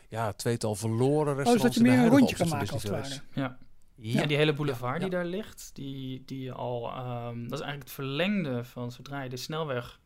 ja, 0.09 0.31
tweetal 0.33 0.75
verloren 0.75 1.31
Oh, 1.31 1.37
restaurants. 1.37 1.61
zodat 1.61 1.73
je 1.73 1.79
in 1.79 1.85
de 1.85 1.91
meer 1.91 1.99
een 2.05 2.09
rondje 2.17 2.35
kan 2.35 2.47
maken, 2.47 2.73
als 2.73 2.83
het 2.83 2.91
Disney 3.03 3.21
ware. 3.33 3.47
Ja. 3.49 3.57
Ja, 3.95 4.25
die 4.25 4.37
hele 4.37 4.53
boulevard 4.53 5.01
Ja, 5.01 5.07
die 5.09 5.17
ja. 5.17 5.23
daar 5.23 5.31
ligt, 5.31 5.69
die, 5.73 6.23
die 6.25 6.51
al, 6.51 6.87
ehm, 6.91 7.33
dat 7.43 7.59
is 7.59 7.65
eigenlijk 7.65 7.83
het 7.83 7.91
verlengde 7.91 8.63
van 8.63 8.91
zodra 8.91 9.21
je 9.21 9.29
de 9.29 9.37
snelweg 9.37 9.99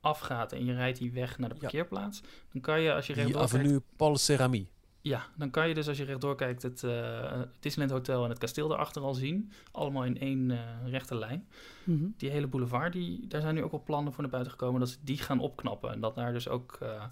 afgaat 0.00 0.52
en 0.52 0.64
je 0.64 0.74
rijdt 0.74 0.98
die 0.98 1.12
weg 1.12 1.38
naar 1.38 1.48
de 1.48 1.54
Ja. 1.54 1.60
parkeerplaats, 1.60 2.20
dan 2.52 2.60
kan 2.60 2.80
je 2.80 2.92
als 2.94 3.06
je 3.06 3.12
Die 3.14 3.22
rechtdoor 3.22 3.48
kijkt, 3.48 3.56
avenue 3.64 3.82
Paul 3.96 4.16
Cerami. 4.16 4.68
Ja, 5.08 5.26
dan 5.36 5.50
kan 5.50 5.68
je 5.68 5.74
dus 5.74 5.88
als 5.88 5.98
je 5.98 6.04
rechtdoor 6.04 6.36
kijkt 6.36 6.62
het 6.62 6.84
eh, 6.84 7.40
Disneyland 7.60 7.98
Hotel 7.98 8.24
en 8.24 8.30
het 8.30 8.38
kasteel 8.38 8.68
daarachter 8.68 9.02
al 9.02 9.14
zien, 9.14 9.52
allemaal 9.72 10.04
in 10.04 10.18
één 10.20 10.50
eh, 10.50 10.58
rechte 10.86 11.14
lijn. 11.14 11.48
Mhm. 11.84 12.04
Die 12.16 12.30
hele 12.30 12.46
boulevard, 12.46 12.92
die, 12.92 13.26
daar 13.26 13.40
zijn 13.40 13.54
nu 13.54 13.62
ook 13.62 13.72
al 13.72 13.82
plannen 13.82 14.12
voor 14.12 14.22
naar 14.22 14.30
buiten 14.32 14.52
gekomen 14.52 14.80
dat 14.80 14.88
ze 14.88 14.96
die 15.02 15.18
gaan 15.18 15.40
opknappen 15.40 15.92
en 15.92 16.00
dat 16.00 16.14
daar 16.14 16.32
dus 16.32 16.48
ook, 16.48 16.78
eh, 16.80 17.04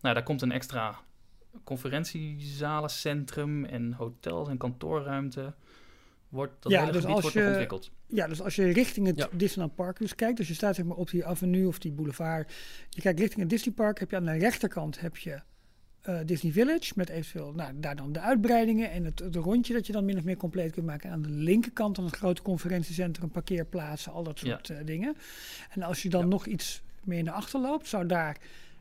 nou, 0.00 0.14
daar 0.14 0.22
komt 0.22 0.42
een 0.42 0.52
extra 0.52 0.98
conferentiezalencentrum 1.64 3.64
en 3.64 3.92
hotels 3.92 4.48
en 4.48 4.58
kantoorruimte. 4.58 5.54
Wordt, 6.28 6.62
dat 6.62 6.72
Ja, 6.72 6.78
hele 6.80 6.92
dus 6.92 7.00
gebied 7.00 7.14
als 7.16 7.24
wordt 7.24 7.38
je- 7.38 7.46
ontwikkeld. 7.46 7.90
Ja, 8.06 8.26
dus 8.28 8.40
als 8.42 8.56
je 8.56 8.72
richting 8.72 9.06
het 9.06 9.18
Ja. 9.18 9.28
Disneyland 9.32 9.74
Park 9.74 9.98
dus 9.98 10.14
kijkt, 10.14 10.36
dus 10.36 10.48
je 10.48 10.54
staat 10.54 10.74
zeg 10.74 10.84
maar 10.84 10.96
op 10.96 11.10
die 11.10 11.26
avenue 11.26 11.66
of 11.66 11.78
die 11.78 11.92
boulevard, 11.92 12.52
je 12.88 13.00
kijkt 13.00 13.18
richting 13.18 13.40
het 13.40 13.50
Disney 13.50 13.74
Park, 13.74 13.98
heb 13.98 14.10
je 14.10 14.16
aan 14.16 14.24
de 14.24 14.38
rechterkant 14.38 15.00
heb 15.00 15.16
je 15.16 15.40
eh, 16.02 16.16
Disney 16.26 16.52
Village 16.52 16.92
met 16.96 17.08
eventueel 17.08 17.52
nou, 17.56 17.72
daar 17.74 17.96
dan 17.96 18.12
de 18.12 18.20
uitbreidingen 18.20 18.90
en 18.90 19.04
het, 19.04 19.18
het 19.18 19.34
rondje 19.36 19.72
dat 19.74 19.86
je 19.86 19.92
dan 19.92 20.04
min 20.04 20.18
of 20.18 20.24
meer 20.24 20.36
compleet 20.36 20.72
kunt 20.72 20.86
maken. 20.86 21.08
En 21.08 21.14
aan 21.14 21.22
de 21.22 21.28
linkerkant 21.30 21.96
dan 21.96 22.04
het 22.04 22.16
grote 22.16 22.42
conferentiecentrum, 22.42 23.30
parkeerplaatsen, 23.30 24.12
al 24.12 24.22
dat 24.22 24.40
Ja. 24.40 24.46
soort 24.46 24.70
eh, 24.70 24.76
dingen. 24.84 25.16
En 25.70 25.82
als 25.82 26.02
je 26.02 26.08
dan 26.08 26.20
Ja. 26.20 26.26
nog 26.26 26.46
iets 26.46 26.82
meer 27.04 27.22
naar 27.22 27.34
achter 27.34 27.60
loopt, 27.60 27.88
zou 27.88 28.06
daar 28.06 28.36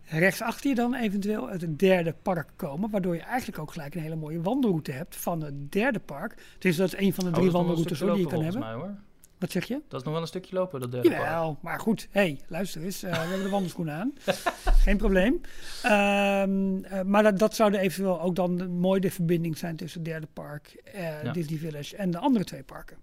rechtsachter 0.06 0.69
je 0.69 0.76
dan 0.76 0.93
eventueel 0.95 1.49
het 1.49 1.80
derde 1.80 2.15
park 2.22 2.49
komen, 2.56 2.89
waardoor 2.89 3.15
je 3.15 3.22
eigenlijk 3.22 3.60
ook 3.60 3.72
gelijk 3.72 3.95
een 3.95 4.02
hele 4.02 4.15
mooie 4.15 4.41
wandelroute 4.41 4.91
hebt 4.91 5.15
van 5.15 5.41
het 5.41 5.72
derde 5.72 5.99
park. 5.99 6.56
Dus 6.60 6.76
dat 6.76 6.88
is 6.93 6.99
een 6.99 7.14
van 7.14 7.23
de 7.23 7.30
Oh, 7.30 7.35
drie 7.38 7.52
wandelroutes 7.52 7.99
die 7.99 8.07
je 8.07 8.14
kan 8.14 8.19
hebben. 8.22 8.34
volgens 8.34 8.56
mij, 8.56 8.73
hoor. 8.73 8.95
Wat 9.41 9.51
zeg 9.51 9.65
je? 9.68 9.81
Dat 9.88 9.99
is 9.99 10.03
nog 10.05 10.13
wel 10.13 10.22
een 10.22 10.27
stukje 10.27 10.55
lopen, 10.55 10.80
dat 10.80 10.91
derde 10.91 11.09
park. 11.09 11.22
Jawel, 11.22 11.57
maar 11.61 11.80
goed. 11.80 12.07
hey, 12.11 12.39
luister 12.47 12.84
eens. 12.84 13.03
eh, 13.03 13.11
we 13.11 13.18
hebben 13.18 13.43
de 13.43 13.49
wandelschoenen 13.49 13.93
aan. 13.93 14.13
Geen 14.85 14.97
probleem. 14.97 15.41
Ehm, 15.84 16.84
eh, 16.84 17.01
maar 17.01 17.23
dat, 17.23 17.39
dat 17.39 17.55
zou 17.55 17.73
er 17.73 17.80
eventueel 17.80 18.22
ook 18.22 18.35
dan 18.35 18.72
mooi 18.72 18.99
de 18.99 19.11
verbinding 19.11 19.57
zijn 19.57 19.76
tussen 19.76 20.01
het 20.01 20.09
derde 20.09 20.27
park, 20.34 20.81
eh, 20.84 21.23
Ja. 21.23 21.31
Disney 21.31 21.57
Village 21.59 21.95
en 21.95 22.11
de 22.11 22.18
andere 22.18 22.43
twee 22.45 22.63
parken. 22.63 22.97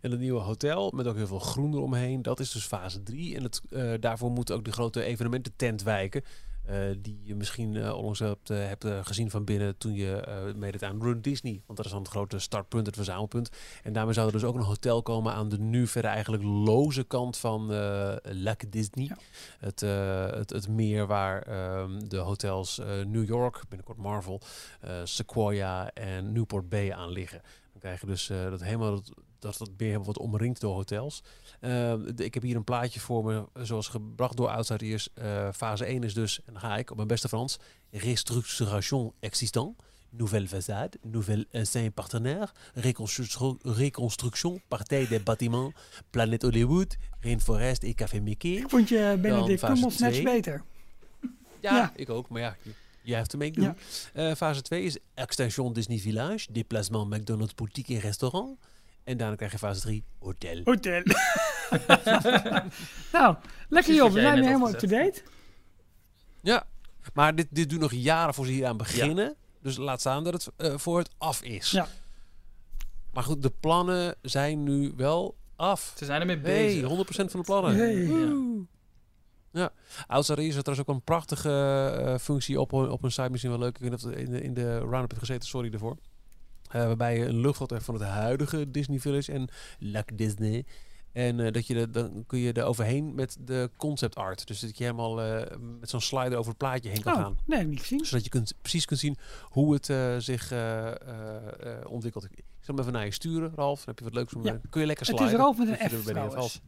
En 0.00 0.10
het 0.10 0.20
nieuwe 0.20 0.40
hotel, 0.40 0.90
met 0.94 1.06
ook 1.06 1.16
heel 1.16 1.26
veel 1.26 1.38
groen 1.38 1.72
eromheen, 1.74 2.22
dat 2.22 2.40
is 2.40 2.50
dus 2.50 2.64
fase 2.66 3.02
3. 3.02 3.36
En 3.36 3.42
het, 3.42 3.60
eh, 3.70 3.92
daarvoor 4.00 4.30
moet 4.30 4.50
ook 4.52 4.64
de 4.64 4.72
grote 4.72 5.02
evenemententent 5.02 5.82
wijken. 5.82 6.22
Eh, 6.68 6.80
die 6.98 7.20
je 7.22 7.34
misschien 7.34 7.76
eh, 7.76 7.94
onlangs 7.94 8.18
hebt, 8.18 8.50
eh, 8.50 8.58
hebt 8.58 8.86
gezien 9.02 9.30
van 9.30 9.44
binnen 9.44 9.78
toen 9.78 9.94
je 9.94 10.22
meedeed 10.56 10.82
aan 10.82 11.02
Run 11.02 11.20
Disney. 11.20 11.62
Want 11.66 11.76
dat 11.76 11.86
is 11.86 11.92
dan 11.92 12.00
het 12.00 12.10
grote 12.10 12.38
startpunt, 12.38 12.86
het 12.86 12.94
verzamelpunt. 12.94 13.50
En 13.82 13.92
daarmee 13.92 14.14
zou 14.14 14.26
er 14.26 14.32
dus 14.32 14.44
ook 14.44 14.54
een 14.54 14.60
hotel 14.60 15.02
komen 15.02 15.32
aan 15.32 15.48
de 15.48 15.58
nu 15.58 15.86
verder 15.86 16.10
eigenlijk 16.10 16.42
loze 16.42 17.04
kant 17.04 17.36
van 17.36 17.66
Lac 18.22 18.72
Disney. 18.72 19.04
Ja. 19.04 19.16
Het, 19.58 19.80
het, 20.38 20.50
het 20.50 20.68
meer 20.68 21.06
waar 21.06 21.42
ehm, 21.42 21.98
de 22.08 22.16
hotels 22.16 22.80
New 23.06 23.26
York, 23.26 23.62
binnenkort 23.68 23.98
Marvel, 23.98 24.40
Sequoia 25.04 25.90
en 25.90 26.32
Newport 26.32 26.68
Bay 26.68 26.92
aan 26.92 27.10
liggen. 27.10 27.40
Dan 27.72 27.80
krijg 27.80 28.00
je 28.00 28.06
dus 28.06 28.26
dat 28.26 28.62
helemaal 28.62 28.90
dat, 28.90 29.12
dat 29.38 29.58
het 29.58 29.70
meer 29.78 30.02
wordt 30.02 30.18
omringd 30.18 30.60
door 30.60 30.74
hotels. 30.74 31.22
Eh, 31.60 31.70
de- 32.14 32.24
ik 32.24 32.34
heb 32.34 32.42
hier 32.42 32.56
een 32.56 32.64
plaatje 32.64 33.00
voor 33.00 33.24
me, 33.24 33.44
eh, 33.54 33.62
zoals 33.62 33.88
gebracht 33.88 34.36
door 34.36 34.48
Outsiders. 34.48 35.08
Eh 35.14 35.48
fase 35.54 35.90
1 35.90 36.02
is 36.04 36.14
dus, 36.14 36.38
en 36.44 36.52
dan 36.52 36.62
ga 36.62 36.76
ik 36.76 36.90
op 36.90 36.96
mijn 36.96 37.08
beste 37.08 37.28
Frans, 37.28 37.58
restructuration 37.90 39.12
existant. 39.20 39.76
Nouvelle 40.10 40.48
façade, 40.48 41.00
nouvel 41.02 41.44
ancien 41.52 41.92
partenaire, 41.92 42.48
reconstru- 42.74 43.56
reconstruction, 43.62 44.62
partij 44.68 45.06
des 45.06 45.20
bâtiments, 45.20 45.80
Planet 46.10 46.42
Hollywood, 46.42 46.96
Rainforest 47.20 47.82
et 47.82 47.94
Café 47.94 48.20
Mickey. 48.20 48.50
Ik 48.50 48.68
vond 48.70 48.88
je 48.88 49.18
Benedict 49.20 49.60
Cumberbatch 49.60 49.96
twee. 49.96 50.22
beter. 50.22 50.62
Ja, 51.60 51.76
Ja. 51.76 51.92
ik 51.96 52.10
ook, 52.10 52.28
maar 52.28 52.40
ja, 52.40 52.56
je 53.02 53.14
have 53.14 53.26
to 53.26 53.38
make 53.38 53.50
do. 53.50 53.62
Ja. 53.62 53.74
Eh, 54.12 54.34
fase 54.34 54.62
2 54.62 54.82
is 54.82 54.96
extension 55.14 55.72
Disney 55.72 55.98
Village, 55.98 56.52
déplacement 56.52 57.10
McDonald's 57.10 57.54
boutique 57.54 57.94
en 57.94 58.00
restaurant. 58.00 58.58
En 59.08 59.16
daarna 59.16 59.36
krijg 59.36 59.52
je 59.52 59.58
fase 59.58 59.80
3, 59.80 60.04
hotel. 60.18 60.60
Hotel. 60.64 61.02
nou, 63.12 63.36
lekker 63.68 63.94
joh. 63.94 64.12
We 64.12 64.20
zijn 64.20 64.44
helemaal 64.44 64.70
up-to-date. 64.70 65.22
Ja, 66.42 66.66
maar 67.14 67.34
dit, 67.34 67.46
dit 67.50 67.68
duurt 67.68 67.80
nog 67.80 67.92
jaren 67.92 68.34
voor 68.34 68.46
ze 68.46 68.52
hier 68.52 68.66
aan 68.66 68.76
beginnen. 68.76 69.36
Dus 69.62 69.76
laat 69.76 70.00
staan 70.00 70.24
dat 70.24 70.32
het 70.32 70.48
eh, 70.56 70.78
voor 70.78 70.98
het 70.98 71.10
af 71.18 71.42
is. 71.42 71.70
Ja. 71.70 71.88
Maar 73.12 73.22
goed, 73.22 73.42
de 73.42 73.52
plannen 73.60 74.14
zijn 74.22 74.62
nu 74.62 74.92
wel 74.96 75.36
af. 75.56 75.94
Ze 75.96 76.04
zijn 76.04 76.20
ermee 76.20 76.38
Hey, 76.38 76.66
bezig. 76.66 77.06
100% 77.26 77.30
van 77.30 77.40
de 77.40 77.46
plannen. 77.46 77.74
Hey. 77.76 78.66
Ja, 79.52 79.72
Outsider 80.06 80.44
is 80.44 80.56
er 80.56 80.62
trouwens 80.62 80.88
ook 80.88 80.94
een 80.94 81.02
prachtige 81.02 81.50
eh, 82.04 82.18
functie 82.18 82.60
op, 82.60 82.72
op 82.72 83.02
een 83.04 83.12
site. 83.12 83.30
Misschien 83.30 83.50
wel 83.50 83.60
leuk. 83.60 83.74
Ik 83.74 83.80
weet 83.80 83.90
niet 83.90 84.04
of 84.04 84.10
het 84.10 84.18
in 84.18 84.30
de, 84.30 84.42
in 84.42 84.54
de 84.54 84.78
roundup 84.78 85.10
heeft 85.10 85.24
gezeten, 85.24 85.48
sorry 85.48 85.70
daarvoor. 85.70 85.96
Eh, 86.68 86.86
waarbij 86.86 87.18
je 87.18 87.24
een 87.24 87.54
hebt 87.56 87.84
van 87.84 87.94
het 87.94 88.02
huidige 88.02 88.70
Disney 88.70 88.98
Village 88.98 89.32
en 89.32 89.48
Lac 89.78 90.08
Disney. 90.14 90.64
En 91.12 91.40
eh, 91.40 91.52
dat 91.52 91.66
je 91.66 91.74
de, 91.74 91.90
dan 91.90 92.24
kun 92.26 92.38
je 92.38 92.52
er 92.52 92.64
overheen 92.64 93.14
met 93.14 93.36
de 93.40 93.70
concept 93.76 94.14
art. 94.16 94.46
Dus 94.46 94.60
dat 94.60 94.78
je 94.78 94.84
helemaal 94.84 95.22
eh, 95.22 95.56
met 95.80 95.90
zo'n 95.90 96.00
slider 96.00 96.38
over 96.38 96.48
het 96.48 96.58
plaatje 96.58 96.90
heen 96.90 97.02
kan 97.02 97.12
Oh, 97.14 97.20
gaan. 97.20 97.38
nee, 97.46 97.64
niet 97.66 97.80
gezien. 97.80 98.04
Zodat 98.04 98.24
je 98.24 98.30
kunt, 98.30 98.54
precies 98.60 98.84
kunt 98.84 99.00
zien 99.00 99.16
hoe 99.42 99.74
het 99.74 99.86
zich 100.24 100.52
ontwikkelt. 101.86 102.24
Ik 102.24 102.44
zal 102.60 102.74
hem 102.74 102.78
even 102.78 102.92
naar 102.92 103.04
je 103.04 103.10
sturen, 103.10 103.52
Ralf. 103.54 103.78
Dan 103.78 103.86
heb 103.88 103.98
je 103.98 104.04
wat 104.04 104.14
leuks 104.14 104.34
om. 104.34 104.44
Ja. 104.44 104.60
kun 104.70 104.80
je 104.80 104.86
lekker 104.86 105.06
Het 105.06 105.16
sliden. 105.16 105.34
is 105.34 105.40
Ralf 105.40 105.58
met 105.58 105.68
een 105.68 105.90
F 105.90 106.04
trouwens. 106.04 106.60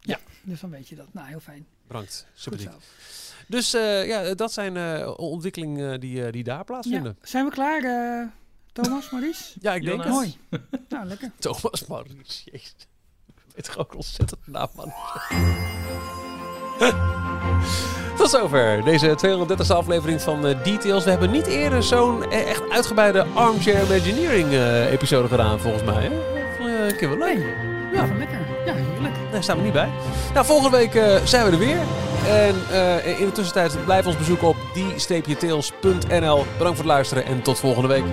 Ja, 0.00 0.18
dus 0.42 0.60
dan 0.60 0.70
weet 0.70 0.88
je 0.88 0.96
dat. 0.96 1.06
Nou, 1.12 1.28
heel 1.28 1.40
fijn. 1.40 1.66
Bedankt. 1.86 2.26
Super. 2.34 2.70
Dus 3.48 3.70
ja, 4.06 4.34
dat 4.34 4.52
zijn 4.52 5.06
ontwikkelingen 5.16 6.00
die, 6.00 6.30
die 6.30 6.44
daar 6.44 6.64
plaatsvinden. 6.64 7.16
Ja. 7.20 7.26
Zijn 7.28 7.44
we 7.44 7.50
klaar, 7.50 7.82
Thomas, 8.82 9.10
Maurice? 9.10 9.42
Ja, 9.60 9.74
ik 9.74 9.84
denk 9.84 10.04
Jonas. 10.04 10.06
het. 10.06 10.14
Mooi. 10.14 10.36
nou, 10.88 11.06
lekker. 11.06 11.30
Thomas 11.38 11.86
Maurice, 11.86 12.42
jezus. 12.44 12.74
Ik 13.26 13.42
weet 13.54 13.68
gewoon 13.68 13.86
ontzettend 13.96 14.46
naam, 14.46 14.68
man. 14.74 14.92
Tot 18.16 18.30
zover 18.30 18.84
deze 18.84 19.18
230e 19.66 19.66
aflevering 19.68 20.20
van 20.20 20.46
eh, 20.46 20.64
Details. 20.64 21.04
We 21.04 21.10
hebben 21.10 21.30
niet 21.30 21.46
eerder 21.46 21.82
zo'n 21.82 22.30
eh, 22.30 22.50
echt 22.50 22.70
uitgebreide 22.70 23.26
Armchair 23.34 23.84
Imagineering 23.84 24.52
eh, 24.52 24.92
episode 24.92 25.28
gedaan, 25.28 25.60
volgens 25.60 25.82
mij. 25.84 26.02
Hè? 26.02 26.10
Vond 26.56 26.70
je 26.70 26.88
een 26.90 26.96
keer 26.96 27.08
wel 27.08 27.18
leuk? 27.18 27.66
Ja, 27.92 28.06
lekker. 28.18 28.38
Ja, 28.66 28.74
heerlijk. 28.74 29.14
Daar 29.32 29.42
staan 29.42 29.56
we 29.56 29.62
niet 29.62 29.72
bij. 29.72 29.88
Nou, 30.34 30.46
volgende 30.46 30.76
week 30.76 30.94
eh, 30.94 31.24
zijn 31.24 31.44
we 31.44 31.50
er 31.50 31.58
weer. 31.58 31.78
En 32.28 32.54
eh, 32.70 33.20
in 33.20 33.26
de 33.26 33.32
tussentijd 33.32 33.84
blijf 33.84 34.06
ons 34.06 34.16
bezoeken 34.16 34.48
op 34.48 34.56
die-tails.nl. 34.74 36.44
Bedankt 36.58 36.58
voor 36.58 36.76
het 36.76 36.84
luisteren 36.84 37.24
en 37.24 37.42
tot 37.42 37.58
volgende 37.58 37.88
week. 37.88 38.04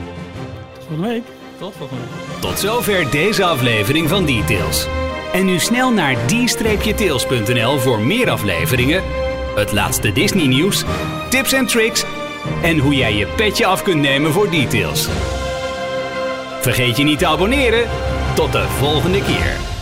Tot 0.93 1.01
volgende 1.01 1.13
week. 1.13 1.23
Tot 1.59 1.73
volgende 1.77 2.03
week. 2.03 2.41
Tot 2.41 2.59
zover 2.59 3.11
deze 3.11 3.43
aflevering 3.43 4.09
van 4.09 4.25
Details. 4.25 4.87
En 5.33 5.45
nu 5.45 5.59
snel 5.59 5.91
naar 5.91 6.15
d-tails.nl 6.25 7.79
voor 7.79 7.99
meer 7.99 8.29
afleveringen, 8.29 9.03
het 9.55 9.71
laatste 9.71 10.11
Disney 10.11 10.47
nieuws, 10.47 10.83
tips 11.29 11.53
en 11.53 11.65
tricks 11.65 12.03
en 12.63 12.77
hoe 12.77 12.95
jij 12.95 13.13
je 13.13 13.27
petje 13.27 13.65
af 13.65 13.83
kunt 13.83 14.01
nemen 14.01 14.31
voor 14.31 14.49
Details. 14.49 15.07
Vergeet 16.61 16.97
je 16.97 17.03
niet 17.03 17.19
te 17.19 17.27
abonneren. 17.27 17.87
Tot 18.35 18.51
de 18.51 18.67
volgende 18.67 19.23
keer. 19.23 19.72